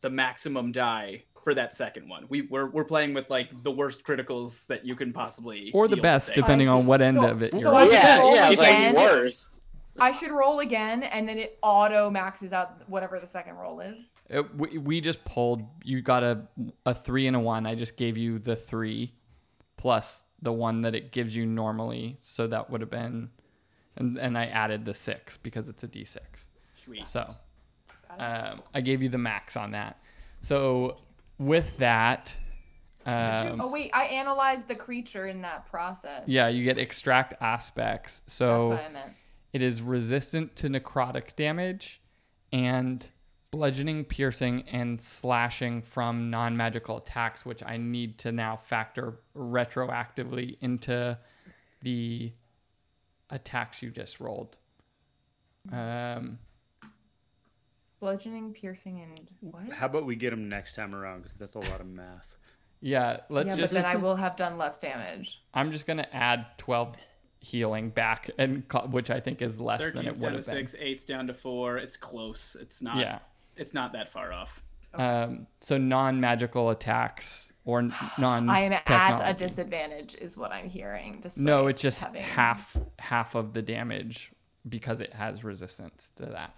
the 0.00 0.10
maximum 0.10 0.72
die 0.72 1.22
for 1.44 1.54
that 1.54 1.72
second 1.72 2.08
one. 2.08 2.26
We 2.28 2.42
we're, 2.42 2.68
we're 2.68 2.84
playing 2.84 3.14
with 3.14 3.30
like 3.30 3.48
the 3.62 3.70
worst 3.70 4.02
criticals 4.02 4.66
that 4.66 4.84
you 4.84 4.96
can 4.96 5.12
possibly 5.12 5.70
Or 5.72 5.86
the 5.86 5.98
best, 5.98 6.34
depending 6.34 6.68
I 6.68 6.72
on 6.72 6.84
what 6.86 7.00
end 7.00 7.16
So- 7.18 7.26
of 7.28 7.42
it 7.42 7.54
you're 7.54 7.72
I 7.72 7.82
on. 7.82 7.86
should 7.90 7.92
yeah, 7.94 8.18
roll 8.18 8.34
yeah, 8.34 8.50
it's 8.50 8.60
again. 8.60 8.94
like 8.96 9.04
worst. 9.12 9.60
I 9.98 10.10
should 10.12 10.32
roll 10.32 10.60
again, 10.60 11.04
and 11.04 11.28
then 11.28 11.38
it 11.38 11.58
auto 11.62 12.10
maxes 12.10 12.52
out 12.52 12.88
whatever 12.88 13.20
the 13.20 13.26
second 13.26 13.54
roll 13.56 13.80
is. 13.80 14.16
It, 14.28 14.54
we, 14.56 14.78
we 14.78 15.00
just 15.00 15.24
pulled. 15.24 15.62
You 15.84 16.02
got 16.02 16.22
a 16.24 16.46
a 16.84 16.94
three 16.94 17.26
and 17.26 17.36
a 17.36 17.40
one. 17.40 17.66
I 17.66 17.74
just 17.74 17.96
gave 17.96 18.16
you 18.16 18.38
the 18.38 18.56
three, 18.56 19.14
plus 19.76 20.22
the 20.42 20.52
one 20.52 20.82
that 20.82 20.94
it 20.94 21.12
gives 21.12 21.34
you 21.36 21.46
normally. 21.46 22.18
So 22.20 22.46
that 22.48 22.68
would 22.70 22.80
have 22.80 22.90
been, 22.90 23.30
and 23.96 24.18
and 24.18 24.36
I 24.36 24.46
added 24.46 24.84
the 24.84 24.94
six 24.94 25.36
because 25.36 25.68
it's 25.68 25.84
a 25.84 25.86
d 25.86 26.04
six. 26.04 26.44
Sweet. 26.84 27.06
So, 27.06 27.34
um, 28.18 28.62
I 28.74 28.80
gave 28.80 29.00
you 29.02 29.08
the 29.08 29.18
max 29.18 29.56
on 29.56 29.70
that. 29.70 29.98
So 30.40 30.96
with 31.38 31.76
that, 31.78 32.34
um, 33.06 33.60
Oh 33.62 33.72
wait, 33.72 33.90
I 33.94 34.04
analyzed 34.06 34.68
the 34.68 34.74
creature 34.74 35.26
in 35.28 35.40
that 35.42 35.66
process. 35.70 36.24
yeah, 36.26 36.48
you 36.48 36.64
get 36.64 36.78
extract 36.78 37.34
aspects. 37.40 38.22
So 38.26 38.46
That's 38.46 38.64
So 38.64 38.68
what 38.70 38.84
I 38.90 38.92
meant. 38.92 39.12
It 39.54 39.62
is 39.62 39.80
resistant 39.80 40.56
to 40.56 40.68
necrotic 40.68 41.36
damage 41.36 42.02
and 42.52 43.06
bludgeoning, 43.52 44.04
piercing, 44.04 44.62
and 44.62 45.00
slashing 45.00 45.80
from 45.80 46.28
non 46.28 46.56
magical 46.56 46.96
attacks, 46.96 47.46
which 47.46 47.62
I 47.64 47.76
need 47.76 48.18
to 48.18 48.32
now 48.32 48.56
factor 48.56 49.20
retroactively 49.36 50.56
into 50.60 51.16
the 51.82 52.32
attacks 53.30 53.80
you 53.80 53.92
just 53.92 54.18
rolled. 54.18 54.58
Um, 55.70 56.40
Bludgeoning, 58.00 58.54
piercing, 58.54 59.02
and 59.02 59.30
what? 59.40 59.72
How 59.72 59.86
about 59.86 60.04
we 60.04 60.16
get 60.16 60.30
them 60.30 60.48
next 60.48 60.74
time 60.74 60.96
around? 60.96 61.22
Because 61.22 61.36
that's 61.36 61.54
a 61.54 61.60
lot 61.60 61.80
of 61.80 61.86
math. 61.86 62.36
yeah, 62.80 63.18
let's 63.30 63.46
yeah, 63.46 63.54
just. 63.54 63.72
but 63.72 63.82
then 63.82 63.86
I 63.88 63.94
will 63.94 64.16
have 64.16 64.34
done 64.34 64.58
less 64.58 64.80
damage. 64.80 65.44
I'm 65.54 65.70
just 65.70 65.86
gonna 65.86 66.08
add 66.12 66.44
12 66.58 66.96
healing 67.44 67.90
back, 67.90 68.30
and 68.38 68.66
co- 68.68 68.86
which 68.86 69.10
I 69.10 69.20
think 69.20 69.42
is 69.42 69.60
less 69.60 69.80
than 69.80 69.88
it 70.06 70.12
would 70.12 70.20
down 70.20 70.30
to 70.32 70.36
have 70.38 70.46
been. 70.46 70.54
six, 70.66 70.74
eight's 70.78 71.04
down 71.04 71.26
to 71.26 71.34
four. 71.34 71.76
It's 71.76 71.96
close. 71.96 72.56
It's 72.60 72.82
not. 72.82 72.98
Yeah. 72.98 73.18
It's 73.56 73.74
not 73.74 73.92
that 73.92 74.10
far 74.10 74.32
off. 74.32 74.62
Um, 74.94 75.46
so 75.60 75.76
non-magical 75.76 76.70
attacks 76.70 77.52
or 77.64 77.80
n- 77.80 77.94
non. 78.18 78.48
I 78.48 78.60
am 78.60 78.72
at 78.72 79.20
a 79.24 79.34
disadvantage, 79.34 80.14
is 80.16 80.36
what 80.38 80.52
I'm 80.52 80.68
hearing. 80.68 81.18
Despite 81.22 81.44
No, 81.44 81.66
it's 81.66 81.80
just 81.82 81.98
having... 82.00 82.22
half 82.22 82.76
half 82.98 83.34
of 83.34 83.52
the 83.52 83.62
damage 83.62 84.32
because 84.68 85.00
it 85.00 85.12
has 85.12 85.44
resistance 85.44 86.10
to 86.16 86.26
that. 86.26 86.54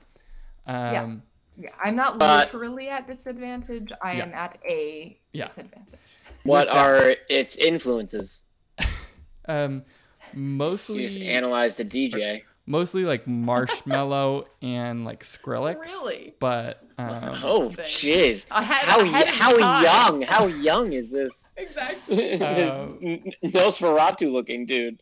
Um, 0.66 1.22
Yeah, 1.58 1.70
I'm 1.82 1.96
not 1.96 2.18
But- 2.18 2.52
literally 2.52 2.88
at 2.88 3.06
disadvantage. 3.06 3.90
I 4.02 4.14
Yeah. 4.14 4.22
am 4.24 4.34
at 4.34 4.58
a 4.68 5.18
Yeah. 5.32 5.44
disadvantage. 5.46 5.98
What 6.44 6.68
are 6.68 7.16
its 7.28 7.56
influences? 7.56 8.44
um, 9.48 9.84
You 10.34 10.40
mostly 10.40 11.02
just 11.02 11.18
analyze 11.18 11.76
the 11.76 11.84
DJ. 11.84 12.42
mostly 12.66 13.04
like 13.04 13.26
Marshmello 13.26 14.46
and 14.62 15.04
like 15.04 15.22
Skrillex. 15.24 15.80
Really? 15.80 16.34
But 16.40 16.82
um, 16.98 17.38
Oh, 17.44 17.68
thing. 17.70 17.84
jeez. 17.84 18.46
How, 18.48 19.02
y- 19.02 19.24
how 19.26 19.56
time. 19.58 19.84
young? 19.84 20.22
How 20.22 20.46
young 20.68 20.92
is 20.92 21.10
this? 21.10 21.52
Exactly. 21.56 22.16
this 22.16 22.70
Uh, 22.70 22.88
n- 23.02 23.32
Nosferatu 23.44 24.30
looking 24.32 24.66
dude. 24.66 25.00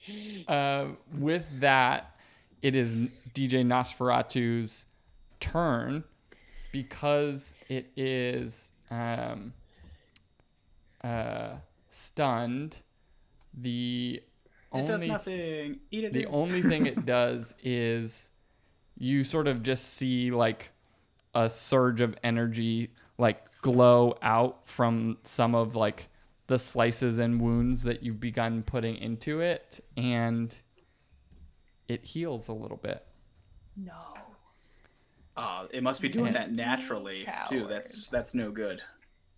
uh, 0.48 0.86
with 1.18 1.44
that, 1.60 2.14
it 2.62 2.74
is 2.74 2.94
DJ 3.34 3.64
Nosferatu's 3.64 4.86
turn, 5.40 6.02
because 6.72 7.54
it 7.68 7.90
is 7.96 8.70
um, 8.90 9.52
uh, 11.02 11.56
stunned, 11.90 12.76
the 13.56 14.22
It 14.74 14.86
does 14.86 15.04
nothing. 15.04 15.80
Eat 15.90 16.04
it. 16.04 16.12
the 16.12 16.26
only 16.26 16.62
thing 16.62 16.86
it 16.86 17.04
does 17.16 17.54
is 17.62 18.30
you 18.98 19.24
sort 19.24 19.46
of 19.48 19.62
just 19.62 19.94
see 19.94 20.30
like 20.30 20.70
a 21.34 21.48
surge 21.50 22.00
of 22.00 22.14
energy 22.22 22.90
like 23.18 23.60
glow 23.60 24.16
out 24.22 24.66
from 24.68 25.18
some 25.24 25.54
of 25.54 25.74
like 25.76 26.08
the 26.46 26.58
slices 26.58 27.18
and 27.18 27.40
wounds 27.40 27.82
that 27.82 28.02
you've 28.02 28.20
begun 28.20 28.62
putting 28.62 28.96
into 28.96 29.40
it 29.40 29.80
and 29.96 30.54
it 31.88 32.04
heals 32.04 32.48
a 32.48 32.52
little 32.52 32.76
bit 32.76 33.04
No. 33.76 33.92
Oh, 35.36 35.66
it 35.72 35.82
must 35.82 36.00
be 36.00 36.08
doing 36.08 36.32
that 36.34 36.48
And- 36.48 36.56
naturally 36.56 37.26
too. 37.48 37.66
That's 37.66 38.06
that's 38.08 38.34
no 38.34 38.50
good. 38.52 38.80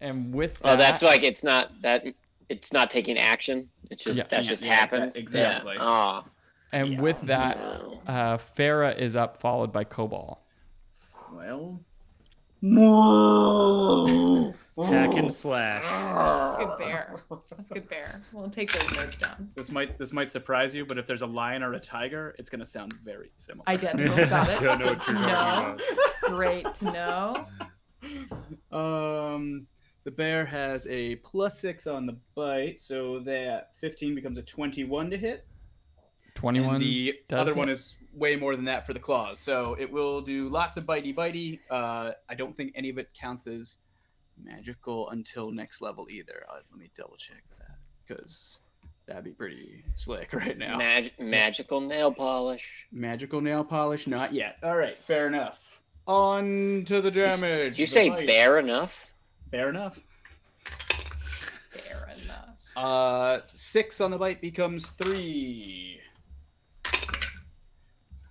and 0.03 0.35
with 0.35 0.61
Oh, 0.65 0.77
that's 0.77 1.01
like 1.03 1.23
it's 1.23 1.43
not 1.43 1.71
that 1.83 2.05
it's 2.49 2.73
not 2.73 2.91
taking 2.91 3.19
action. 3.19 3.69
It's 3.91 4.05
just 4.05 4.19
Yeah. 4.19 4.25
that 4.31 4.43
Yeah, 4.45 4.49
just 4.49 4.65
yeah, 4.65 4.75
happens. 4.75 5.17
exactly. 5.17 5.75
Yeah. 5.77 5.85
Oh, 5.85 6.25
and 6.73 7.01
with 7.01 7.21
that 7.23 7.59
no. 7.59 8.03
uh 8.07 8.39
Farah 8.57 8.97
is 8.99 9.15
up 9.17 9.41
followed 9.41 9.73
by 9.73 9.85
Cobalt 9.85 10.41
Well, 11.33 11.81
Hack 14.85 15.15
and 15.17 15.33
slash. 15.33 15.85
Good 16.59 16.79
bear. 16.79 17.23
That's 17.51 17.71
a 17.71 17.75
good 17.75 17.89
bear. 17.89 18.21
We'll 18.33 18.51
take 18.51 18.71
those 18.73 18.93
notes 18.93 19.17
down. 19.19 19.51
this 19.55 19.71
might 19.71 19.97
this 19.99 20.13
might 20.13 20.31
surprise 20.31 20.75
you, 20.75 20.85
but 20.85 20.99
if 20.99 21.07
there's 21.07 21.23
a 21.23 21.27
lion 21.27 21.63
or 21.63 21.73
a 21.75 21.81
tiger, 21.81 22.35
it's 22.39 22.51
gonna 22.51 22.67
sound 22.67 22.93
very 23.05 23.31
similar. 23.37 23.65
Identical. 23.69 24.17
Got 24.29 24.49
it. 24.51 24.61
Don't 24.61 24.79
know 24.81 24.87
what 24.87 25.05
Good 25.07 25.15
you're 25.15 25.77
to. 25.77 26.35
Great 26.37 26.75
to 26.75 26.85
know. 26.93 27.47
Um, 28.77 29.67
the 30.07 30.11
bear 30.13 30.45
has 30.47 30.87
a 30.87 31.17
plus 31.17 31.59
six 31.59 31.89
on 31.89 32.07
the 32.07 32.17
bite, 32.37 32.79
so 32.79 33.19
that 33.25 33.75
15 33.81 34.15
becomes 34.15 34.39
a 34.39 34.43
21 34.43 35.11
to 35.11 35.19
hit. 35.19 35.45
21 36.37 36.77
And 36.77 36.83
the 36.85 37.15
does 37.29 37.41
other 37.41 37.51
hit. 37.51 37.59
one 37.59 37.69
is 37.69 37.95
way 38.15 38.37
more 38.37 38.55
than 38.55 38.67
that 38.67 38.87
for 38.87 38.93
the 38.95 39.01
claws. 39.01 39.41
So 39.41 39.75
it 39.81 39.91
will 39.91 40.21
do 40.21 40.49
lots 40.49 40.77
of 40.77 40.87
bitey 40.87 41.13
bitey. 41.13 41.59
Uh, 41.69 42.13
I 42.29 42.35
don't 42.37 42.57
think 42.57 42.71
any 42.77 42.89
of 42.89 42.99
it 42.99 43.09
counts 43.15 43.49
as 43.49 43.79
magical 44.41 45.11
until 45.11 45.51
next 45.51 45.81
level 45.83 46.07
either. 46.09 46.45
Uh, 46.49 46.59
let 46.71 46.79
me 46.79 46.89
double 46.97 47.17
check 47.17 47.43
that 47.59 47.77
because 48.07 48.59
that'd 49.07 49.25
be 49.25 49.33
pretty 49.33 49.83
slick 49.97 50.33
right 50.33 50.57
now. 50.57 50.77
Mag- 50.77 51.19
magical 51.19 51.81
nail 51.81 52.13
polish. 52.13 52.87
Magical 52.93 53.41
nail 53.41 53.65
polish, 53.65 54.07
not 54.07 54.33
yet. 54.33 54.59
All 54.63 54.77
right, 54.77 55.03
fair 55.03 55.27
enough. 55.27 55.81
On 56.07 56.85
to 56.87 57.01
the 57.01 57.11
damage. 57.11 57.73
Did 57.73 57.79
you 57.81 57.87
the 57.87 57.91
say 57.91 58.09
bite. 58.11 58.29
bear 58.29 58.59
enough? 58.61 59.07
Fair 59.51 59.69
enough. 59.71 60.01
Fair 61.71 62.05
enough. 62.09 62.49
Uh, 62.77 63.39
six 63.55 64.01
on 64.01 64.11
the 64.11 64.19
bite 64.19 64.41
becomes 64.41 64.87
three. 64.89 66.01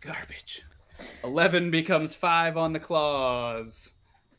Garbage. 0.01 0.63
Eleven 1.23 1.71
becomes 1.71 2.13
five 2.13 2.57
on 2.57 2.73
the 2.73 2.79
claws. 2.79 3.93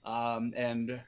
Um, 0.05 0.53
and 0.57 1.01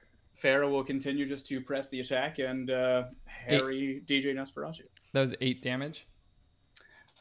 Farah 0.42 0.68
will 0.70 0.82
continue 0.84 1.28
just 1.28 1.46
to 1.48 1.60
press 1.60 1.88
the 1.88 2.00
attack 2.00 2.38
and 2.40 2.70
uh, 2.70 3.04
harry 3.26 4.02
DJ 4.06 4.34
Nosferatu. 4.34 4.82
that 5.12 5.20
was 5.20 5.34
8 5.40 5.62
damage 5.62 6.06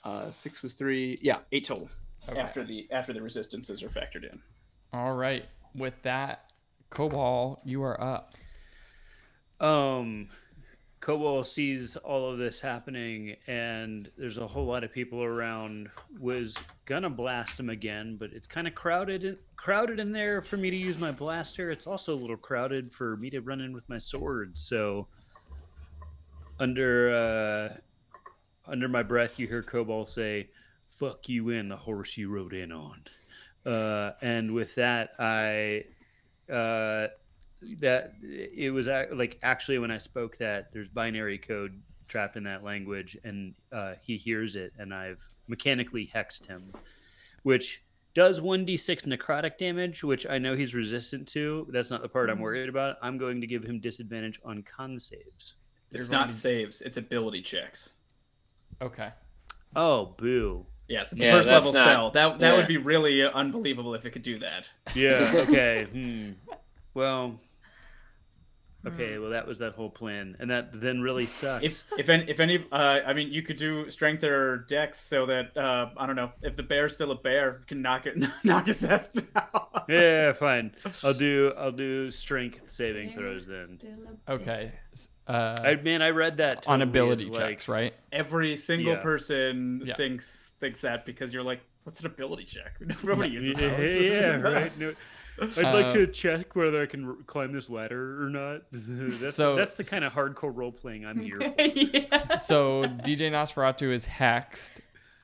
Uh, 0.04 0.32
six 0.32 0.64
was 0.64 0.74
three. 0.74 1.20
Yeah, 1.22 1.40
eight 1.52 1.66
total. 1.66 1.90
Okay. 2.28 2.40
After 2.40 2.64
the 2.64 2.88
after 2.92 3.14
the 3.14 3.22
resistances 3.22 3.84
are 3.84 3.90
factored 3.90 4.24
in. 4.32 4.42
all 4.94 5.14
right 5.14 5.46
with 5.76 5.94
that 6.04 6.52
Cobalt 6.90 7.62
you 7.66 7.84
are 7.84 8.00
up 8.02 8.34
Um, 9.60 10.30
Cobalt 11.00 11.48
sees 11.48 11.96
all 11.96 12.32
of 12.32 12.38
this 12.38 12.60
happening, 12.60 13.36
and 13.48 14.12
there's 14.18 14.38
a 14.38 14.48
whole 14.48 14.66
lot 14.66 14.84
of 14.84 14.92
people 14.92 15.24
around. 15.24 15.90
Was 16.20 16.58
gonna 16.86 17.10
blast 17.10 17.60
him 17.60 17.70
again, 17.70 18.18
but 18.18 18.32
it's 18.34 18.48
kind 18.48 18.68
of 18.68 18.76
crowded, 18.76 19.24
in, 19.24 19.38
crowded 19.56 20.00
in 20.00 20.12
there 20.12 20.42
for 20.42 20.58
me 20.58 20.70
to 20.70 20.76
use 20.76 20.98
my 21.00 21.12
blaster. 21.12 21.72
It's 21.72 21.88
also 21.88 22.14
a 22.14 22.16
little 22.16 22.38
crowded 22.38 22.92
for 22.92 23.16
me 23.18 23.30
to 23.30 23.42
run 23.42 23.62
in 23.62 23.74
with 23.74 23.88
my 23.88 23.98
sword. 24.00 24.58
So, 24.58 25.08
under 26.60 27.14
uh, 27.16 27.78
under 28.66 28.88
my 28.88 29.04
breath, 29.04 29.40
you 29.40 29.48
hear 29.48 29.64
Cobalt 29.64 30.10
say, 30.10 30.50
"Fuck 30.90 31.30
you 31.30 31.50
in 31.50 31.70
the 31.70 31.78
horse 31.78 32.18
you 32.18 32.30
rode 32.30 32.54
in 32.54 32.72
on." 32.72 33.04
Uh, 33.66 34.12
and 34.22 34.54
with 34.54 34.76
that, 34.76 35.12
I 35.20 35.86
uh, 36.50 37.08
that 37.80 38.14
it 38.22 38.72
was 38.74 38.88
ac- 38.88 39.14
like 39.14 39.40
actually 39.44 39.80
when 39.80 39.92
I 39.92 39.98
spoke 39.98 40.38
that 40.38 40.72
there's 40.74 40.88
binary 40.88 41.38
code 41.38 41.82
trapped 42.08 42.38
in 42.38 42.44
that 42.44 42.64
language, 42.64 43.18
and 43.24 43.54
uh, 43.72 43.94
he 44.02 44.18
hears 44.18 44.56
it, 44.56 44.74
and 44.78 44.94
I've 44.94 45.28
mechanically 45.48 46.10
hexed 46.14 46.46
him, 46.46 46.72
which 47.44 47.84
does 48.14 48.40
1d6 48.40 49.06
necrotic 49.06 49.58
damage, 49.58 50.04
which 50.04 50.26
I 50.28 50.38
know 50.38 50.56
he's 50.56 50.74
resistant 50.74 51.28
to. 51.30 51.68
That's 51.72 51.90
not 51.90 52.02
the 52.02 52.10
part 52.10 52.30
I'm 52.30 52.40
worried 52.40 52.70
about. 52.70 52.98
I'm 53.02 53.18
going 53.18 53.42
to 53.42 53.48
give 53.48 53.64
him 53.64 53.80
disadvantage 53.80 54.40
on 54.44 54.64
con 54.64 54.98
saves. 55.00 55.54
You're 55.92 56.00
It's 56.00 56.10
going 56.10 56.20
not 56.22 56.32
to- 56.32 56.36
saves, 56.38 56.82
it's 56.82 56.98
ability 56.98 57.42
checks. 57.42 57.94
okay 58.82 59.12
Oh, 59.76 60.16
boo. 60.18 60.66
Yes, 60.88 61.12
it's 61.12 61.22
Yeah, 61.22 61.30
a 61.30 61.38
first 61.38 61.50
level 61.50 61.74
not- 61.74 61.84
spell. 61.90 62.12
That 62.12 62.40
that 62.40 62.52
yeah. 62.52 62.58
would 62.58 62.68
be 62.68 62.78
really 62.78 63.22
unbelievable 63.24 63.94
if 63.96 64.06
it 64.06 64.12
could 64.12 64.24
do 64.24 64.38
that. 64.40 64.70
Yeah. 64.96 65.32
Okay. 65.48 65.86
hmm. 65.92 66.32
Well. 66.94 67.40
Okay. 68.86 69.18
Well, 69.18 69.32
that 69.32 69.46
was 69.46 69.60
that 69.60 69.74
whole 69.74 69.90
plan, 69.90 70.38
and 70.40 70.50
that 70.50 70.70
then 70.80 71.02
really 71.02 71.26
sucks. 71.26 71.64
If 71.64 72.00
if 72.00 72.08
any 72.10 72.30
if 72.30 72.40
any 72.40 72.64
uh, 72.72 73.00
I 73.06 73.12
mean 73.14 73.34
you 73.34 73.42
could 73.42 73.58
do 73.58 73.90
strength 73.92 74.24
or 74.24 74.66
dex 74.70 75.02
so 75.02 75.26
that 75.26 75.58
uh, 75.58 75.90
I 75.98 76.06
don't 76.06 76.16
know 76.16 76.32
if 76.42 76.56
the 76.56 76.64
bear's 76.64 76.94
still 76.94 77.12
a 77.12 77.16
bear 77.16 77.64
can 77.68 77.82
knock 77.82 78.06
it 78.06 78.16
knock 78.46 78.68
his 78.68 78.84
ass 78.86 79.10
down. 79.12 79.84
yeah, 79.90 80.32
fine. 80.32 80.74
I'll 81.04 81.14
do. 81.14 81.52
I'll 81.58 81.72
do 81.74 82.10
strength 82.12 82.72
saving 82.72 83.12
throws 83.12 83.46
then. 83.48 83.78
okay 84.30 84.72
uh, 85.28 85.56
I 85.64 85.76
man, 85.76 86.02
I 86.02 86.10
read 86.12 86.38
that 86.38 86.68
on 86.68 86.82
ability 86.82 87.24
as, 87.24 87.38
checks 87.38 87.68
like, 87.68 87.76
right 87.76 87.94
Every 88.12 88.56
single 88.58 88.94
Yeah. 88.94 89.02
person 89.02 89.82
Yeah. 89.86 89.96
thinks 89.96 90.54
thinks 90.60 90.82
that 90.82 91.06
because 91.06 91.34
you're 91.34 91.44
like, 91.44 91.62
what's 91.84 92.00
an 92.00 92.06
ability 92.08 92.46
check? 92.46 92.74
Nobody 93.04 93.30
Yeah, 93.30 93.40
uses 93.40 93.60
yeah, 93.62 93.78
those. 93.78 94.06
yeah, 94.06 94.36
right. 94.54 94.78
No, 94.80 94.94
I'd 95.40 95.58
Uh, 95.66 95.74
like 95.74 95.94
to 95.94 96.08
check 96.08 96.56
whether 96.56 96.82
I 96.82 96.88
can 96.88 97.06
r- 97.10 97.16
climb 97.28 97.52
this 97.54 97.70
ladder 97.70 98.24
or 98.24 98.30
not. 98.30 98.62
that's 98.72 99.36
So- 99.36 99.56
that's 99.56 99.76
the 99.76 99.84
kind 99.84 100.04
of 100.04 100.14
hardcore 100.14 100.56
role 100.56 100.72
playing 100.72 101.06
I'm 101.06 101.20
here. 101.20 101.40
for. 101.40 101.54
yeah. 101.62 102.36
so 102.38 102.84
DJ 102.84 103.30
Nosferatu 103.32 103.92
is 103.94 104.06
hexed. 104.06 104.72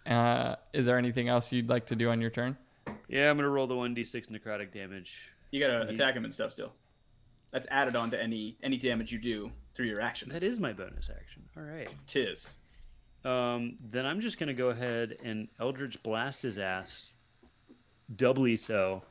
Uh, 0.06 0.56
is 0.74 0.86
there 0.86 0.98
anything 0.98 1.30
else 1.30 1.52
you'd 1.52 1.70
like 1.70 1.86
to 1.88 1.96
do 1.96 2.10
on 2.10 2.20
your 2.22 2.30
turn? 2.30 2.58
Yeah, 3.08 3.30
I'm 3.30 3.38
gonna 3.38 3.50
roll 3.50 3.68
the 3.68 3.76
one 3.76 3.96
d6 3.96 4.28
necrotic 4.30 4.72
damage. 4.74 5.30
You 5.52 5.60
gotta 5.62 5.86
He- 5.88 5.94
attack 5.94 6.14
him 6.16 6.26
and 6.26 6.34
stuff 6.34 6.52
still. 6.52 6.74
That's 7.52 7.68
added 7.72 7.96
on 7.96 8.12
to 8.12 8.22
any 8.22 8.58
any 8.64 8.78
damage 8.78 9.12
you 9.12 9.20
do 9.20 9.52
through 9.74 9.88
your 9.88 10.02
actions. 10.02 10.34
That 10.34 10.44
is 10.44 10.60
my 10.60 10.74
bonus 10.74 11.10
action. 11.10 11.44
All 11.58 11.64
right. 11.64 11.90
tis. 12.08 12.52
Um, 13.26 13.78
then 13.90 14.06
I'm 14.06 14.20
just 14.20 14.38
gonna 14.38 14.54
go 14.54 14.70
ahead 14.70 15.18
and 15.24 15.48
Eldritch 15.60 16.02
blast 16.04 16.42
his 16.42 16.58
ass, 16.58 17.12
doubly 18.16 18.58
so. 18.58 19.02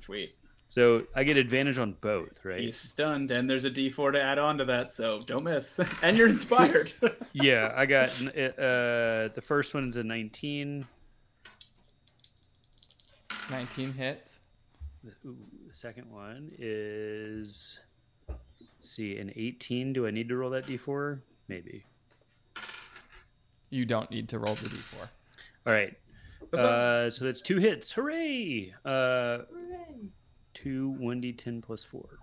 Sweet. 0.00 0.34
So 0.68 1.04
I 1.14 1.24
get 1.24 1.36
advantage 1.36 1.78
on 1.78 1.96
both, 2.00 2.44
right? 2.44 2.60
He's 2.60 2.76
stunned, 2.76 3.30
and 3.30 3.48
there's 3.48 3.64
a 3.64 3.70
D4 3.70 4.12
to 4.12 4.22
add 4.22 4.38
on 4.38 4.58
to 4.58 4.64
that, 4.66 4.92
so 4.92 5.18
don't 5.24 5.44
miss. 5.44 5.80
and 6.02 6.18
you're 6.18 6.28
inspired. 6.28 6.92
Yeah, 7.32 7.72
I 7.76 7.84
got 7.86 8.08
uh 8.26 9.28
the 9.34 9.42
first 9.42 9.74
one 9.74 9.88
is 9.90 9.96
a 9.96 10.02
19. 10.02 10.86
19 13.50 13.92
hits. 13.92 14.40
Ooh, 15.24 15.36
the 15.68 15.74
second 15.74 16.10
one 16.10 16.50
is 16.58 17.78
let's 18.86 18.94
see, 18.94 19.18
an 19.18 19.32
18. 19.34 19.92
Do 19.92 20.06
I 20.06 20.12
need 20.12 20.28
to 20.28 20.36
roll 20.36 20.50
that 20.50 20.64
d4? 20.64 21.18
Maybe. 21.48 21.84
You 23.70 23.84
don't 23.84 24.08
need 24.12 24.28
to 24.28 24.38
roll 24.38 24.54
the 24.54 24.68
d4. 24.68 25.08
All 25.66 25.72
right. 25.72 25.92
Uh, 26.52 27.10
so 27.10 27.24
that's 27.24 27.40
two 27.40 27.58
hits. 27.58 27.90
Hooray! 27.90 28.72
Uh, 28.84 29.38
two 30.54 30.96
1d10 31.00 31.64
plus 31.64 31.82
four. 31.82 32.20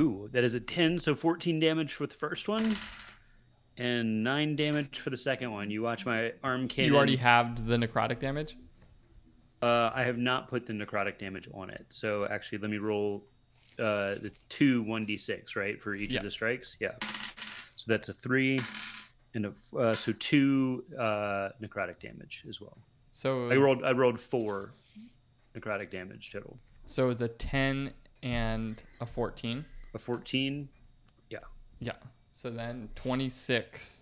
Ooh, 0.00 0.30
that 0.32 0.42
is 0.42 0.54
a 0.54 0.60
10, 0.60 0.98
so 0.98 1.14
14 1.14 1.60
damage 1.60 1.92
for 1.92 2.06
the 2.06 2.14
first 2.14 2.48
one, 2.48 2.74
and 3.76 4.24
9 4.24 4.56
damage 4.56 5.00
for 5.00 5.10
the 5.10 5.16
second 5.16 5.50
one. 5.50 5.70
You 5.70 5.82
watch 5.82 6.06
my 6.06 6.32
arm 6.42 6.68
cannon. 6.68 6.92
You 6.92 6.96
already 6.96 7.16
have 7.16 7.66
the 7.66 7.76
necrotic 7.76 8.20
damage. 8.20 8.56
Uh, 9.60 9.90
I 9.94 10.02
have 10.04 10.18
not 10.18 10.48
put 10.48 10.66
the 10.66 10.72
necrotic 10.72 11.18
damage 11.18 11.48
on 11.52 11.70
it. 11.70 11.84
So 11.88 12.26
actually, 12.30 12.58
let 12.58 12.70
me 12.70 12.78
roll 12.78 13.24
uh, 13.78 14.14
the 14.14 14.30
two 14.48 14.84
1d6, 14.84 15.56
right, 15.56 15.80
for 15.80 15.94
each 15.94 16.10
Yeah. 16.12 16.18
of 16.18 16.24
the 16.24 16.30
strikes. 16.30 16.76
Yeah. 16.80 16.92
So 17.76 17.84
that's 17.88 18.08
a 18.08 18.12
three, 18.14 18.60
and 19.34 19.46
a, 19.46 19.52
uh, 19.76 19.92
so 19.94 20.12
two 20.18 20.84
uh, 20.98 21.50
necrotic 21.62 22.00
damage 22.00 22.44
as 22.48 22.60
well. 22.60 22.76
So 23.12 23.50
I 23.50 23.56
rolled 23.56 23.82
I 23.84 23.90
rolled 23.92 24.18
four 24.20 24.74
necrotic 25.56 25.90
damage 25.90 26.30
total. 26.32 26.56
so 26.86 27.04
it 27.04 27.08
was 27.08 27.20
a 27.20 27.28
10 27.28 27.92
and 28.22 28.80
a 29.00 29.06
14. 29.06 29.64
A 29.94 29.98
fourteen. 29.98 30.68
Yeah. 31.30 31.38
Yeah. 31.80 31.92
So 32.34 32.50
then 32.50 32.88
26 32.94 33.98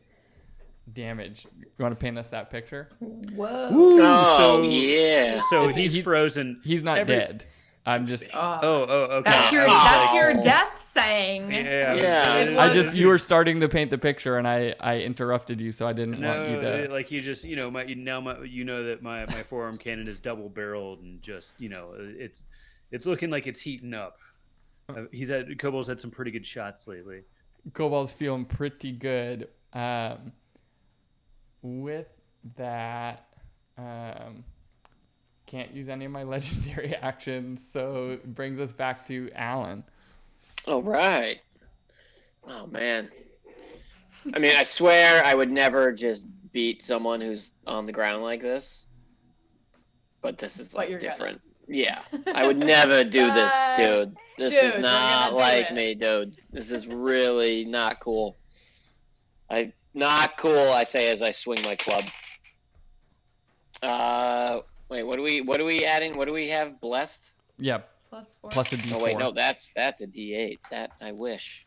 damage. 0.93 1.47
You 1.59 1.67
want 1.79 1.95
to 1.95 2.01
paint 2.01 2.19
us 2.19 2.29
that 2.31 2.51
picture? 2.51 2.89
Whoa. 3.01 3.69
Oh 3.73 4.37
so 4.39 4.63
yeah. 4.63 5.41
so 5.51 5.63
It's- 5.65 5.77
he's 5.77 5.93
he- 5.95 6.03
frozen. 6.03 6.61
He's 6.65 6.83
not 6.83 6.99
Every- 6.99 7.17
dead. 7.17 7.45
I'm 7.89 8.09
just. 8.09 8.33
Oh, 8.35 8.59
Oh 8.63 8.87
oh 8.89 8.95
okay. 9.19 9.31
that's 9.31 9.53
your 9.53 9.65
Oh. 9.65 9.69
that's 9.69 10.13
your 10.13 10.35
death 10.43 10.77
saying. 10.77 11.53
Yeah. 11.53 11.95
Yeah. 11.95 12.35
It 12.39 12.59
I 12.59 12.73
just 12.75 12.97
you 12.97 13.07
were 13.07 13.19
starting 13.19 13.61
to 13.61 13.69
paint 13.69 13.91
the 13.93 13.99
picture 13.99 14.39
and 14.39 14.49
I 14.49 14.75
I 14.81 14.99
interrupted 14.99 15.61
you 15.61 15.71
so 15.71 15.87
I 15.87 15.93
didn't 15.93 16.21
No, 16.21 16.37
want 16.37 16.51
you 16.51 16.61
to 16.63 16.89
like 16.93 17.13
you 17.13 17.21
just 17.21 17.45
you 17.45 17.55
know 17.55 17.71
my 17.71 17.85
now 17.85 18.21
my 18.21 18.43
you 18.43 18.65
know 18.65 18.83
that 18.87 19.03
my 19.03 19.25
my 19.27 19.45
forearm 19.45 19.79
cannon 19.79 20.09
is 20.09 20.19
double 20.19 20.49
barreled 20.49 21.01
and 21.03 21.23
just 21.23 21.61
you 21.61 21.69
know 21.69 21.91
it's 21.97 22.43
it's 22.91 23.07
looking 23.07 23.31
like 23.31 23.47
it's 23.47 23.61
heating 23.61 23.95
up. 23.95 24.19
Uh, 24.89 25.03
he's 25.13 25.29
had 25.29 25.57
Cobalt's 25.59 25.87
had 25.89 26.01
some 26.01 26.11
pretty 26.11 26.33
good 26.33 26.45
shots 26.47 26.89
lately. 26.89 27.23
Cobalt's 27.73 28.13
feeling 28.13 28.45
pretty 28.45 28.93
good. 28.93 29.49
Um, 29.73 30.33
with 31.63 32.09
that, 32.57 33.27
um, 33.79 34.45
can't 35.47 35.73
use 35.73 35.89
any 35.89 36.05
of 36.05 36.13
my 36.13 36.23
legendary 36.25 36.95
actions, 36.95 37.63
so 37.73 38.11
it 38.11 38.35
brings 38.35 38.61
us 38.61 38.73
back 38.73 39.07
to 39.07 39.31
Alan. 39.35 39.85
All 40.67 40.83
right. 40.83 41.41
Oh 42.49 42.67
man. 42.67 43.09
I 44.35 44.39
mean, 44.39 44.57
I 44.57 44.63
swear 44.63 45.25
I 45.25 45.35
would 45.35 45.51
never 45.51 45.93
just 45.93 46.25
beat 46.53 46.83
someone 46.83 47.21
who's 47.21 47.55
on 47.67 47.87
the 47.87 47.93
ground 47.93 48.23
like 48.23 48.41
this. 48.41 48.89
But 50.21 50.39
this 50.39 50.59
is 50.59 50.75
like 50.75 50.91
you're 50.91 50.99
gonna. 50.99 51.13
different. 51.13 51.41
Yeah. 51.69 52.01
I 52.35 52.47
would 52.47 52.57
never 52.75 53.05
do 53.05 53.31
this, 53.33 53.53
dude. 53.77 54.17
This 54.39 54.55
dude, 54.55 54.65
is 54.65 54.79
not 54.79 55.35
like 55.35 55.71
it. 55.71 55.75
me, 55.75 55.95
dude. 55.95 56.37
This 56.51 56.71
is 56.71 56.87
really 56.87 57.65
not 57.65 58.01
cool. 58.01 58.37
I 59.49 59.73
not 59.97 60.37
cool, 60.39 60.71
I 60.71 60.85
say 60.85 61.11
as 61.11 61.23
I 61.23 61.33
swing 61.33 61.61
my 61.63 61.75
club. 61.75 62.05
Uh 63.83 64.61
wait, 64.89 65.03
what 65.03 65.17
do 65.17 65.23
we 65.23 65.41
what 65.41 65.61
are 65.61 65.65
we 65.65 65.85
adding? 65.85 66.17
What 66.17 66.27
do 66.27 66.33
we 66.33 66.49
have? 66.49 66.81
Blessed? 66.81 67.33
Yeah, 67.59 67.81
Plus 68.11 68.39
four. 68.41 68.51
plus 68.51 68.73
a 68.73 68.77
D4. 68.77 68.93
Oh 68.95 69.03
wait, 69.05 69.19
no, 69.19 69.33
that's 69.33 69.73
that's 69.75 70.01
a 70.03 70.07
D 70.07 70.35
eight. 70.35 70.61
That 70.71 70.93
I 71.01 71.11
wish. 71.13 71.67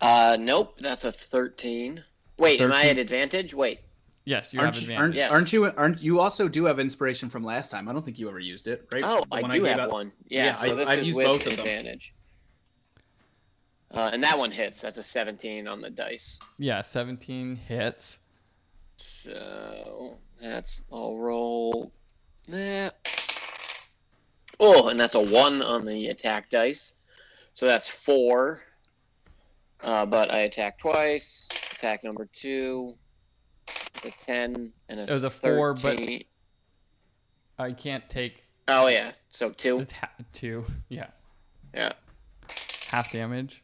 Uh, 0.00 0.36
nope, 0.38 0.78
that's 0.78 1.04
a 1.04 1.12
thirteen. 1.12 2.04
Wait, 2.38 2.60
am 2.60 2.72
I 2.72 2.84
at 2.90 2.98
advantage? 2.98 3.54
Wait, 3.54 3.80
Yes, 4.26 4.52
you 4.52 4.60
aren't, 4.60 4.74
have 4.74 4.82
you, 4.82 4.86
advantage. 4.94 5.00
aren't, 5.00 5.14
Yes. 5.14 5.32
aren't 5.32 5.52
you? 5.52 5.64
Aren't 5.76 6.02
you 6.02 6.20
also 6.20 6.48
do 6.48 6.64
have 6.66 6.78
inspiration 6.78 7.30
from 7.30 7.44
last 7.44 7.70
time? 7.70 7.88
I 7.88 7.92
don't 7.92 8.04
think 8.04 8.18
you 8.18 8.28
ever 8.28 8.38
used 8.38 8.68
it, 8.68 8.86
right? 8.92 9.02
oh, 9.04 9.20
The 9.30 9.36
I 9.36 9.40
one 9.42 9.50
do 9.50 9.60
gave 9.62 9.70
have 9.70 9.78
out- 9.80 9.90
one. 9.90 10.12
Yeah, 10.28 10.44
Yeah, 10.46 10.56
so 10.56 10.72
I- 10.72 10.74
this 10.74 10.88
I've 10.88 10.98
is 10.98 11.06
used 11.06 11.16
with 11.16 11.26
both 11.26 11.40
of 11.40 11.44
them. 11.52 11.60
advantage. 11.60 12.12
Uh, 13.96 14.10
and 14.12 14.22
that 14.22 14.38
one 14.38 14.50
hits. 14.50 14.82
That's 14.82 14.98
a 14.98 15.02
seventeen 15.02 15.66
on 15.66 15.80
the 15.80 15.88
dice. 15.90 16.38
Yeah, 16.58 16.82
17 16.82 17.56
hits. 17.56 18.18
So 18.96 20.18
that's 20.40 20.82
I'll 20.92 21.16
roll 21.16 21.92
that. 22.48 22.96
Oh, 24.60 24.88
and 24.88 24.98
that's 25.00 25.14
a 25.14 25.20
one 25.20 25.62
on 25.62 25.86
the 25.86 26.08
attack 26.08 26.50
dice. 26.50 26.94
So 27.54 27.66
that's 27.66 27.88
four. 27.88 28.62
Uh, 29.82 30.04
but 30.06 30.30
I 30.30 30.40
attack 30.40 30.78
twice. 30.78 31.48
Attack 31.76 32.04
number 32.04 32.26
two. 32.32 32.94
It's 33.94 34.04
a 34.04 34.10
ten 34.24 34.72
and 34.90 35.00
a. 35.00 35.04
It 35.04 35.10
was 35.10 35.24
a 35.24 35.30
four, 35.30 35.72
but- 35.74 35.80
13. 35.82 36.24
I 37.58 37.72
can't 37.72 38.06
take. 38.10 38.44
Oh 38.68 38.88
yeah, 38.88 39.12
so 39.30 39.50
two. 39.50 39.78
It's 39.78 39.92
ha- 39.92 40.10
two. 40.34 40.64
Yeah, 40.90 41.06
Yeah. 41.74 41.92
half 42.88 43.10
damage. 43.12 43.62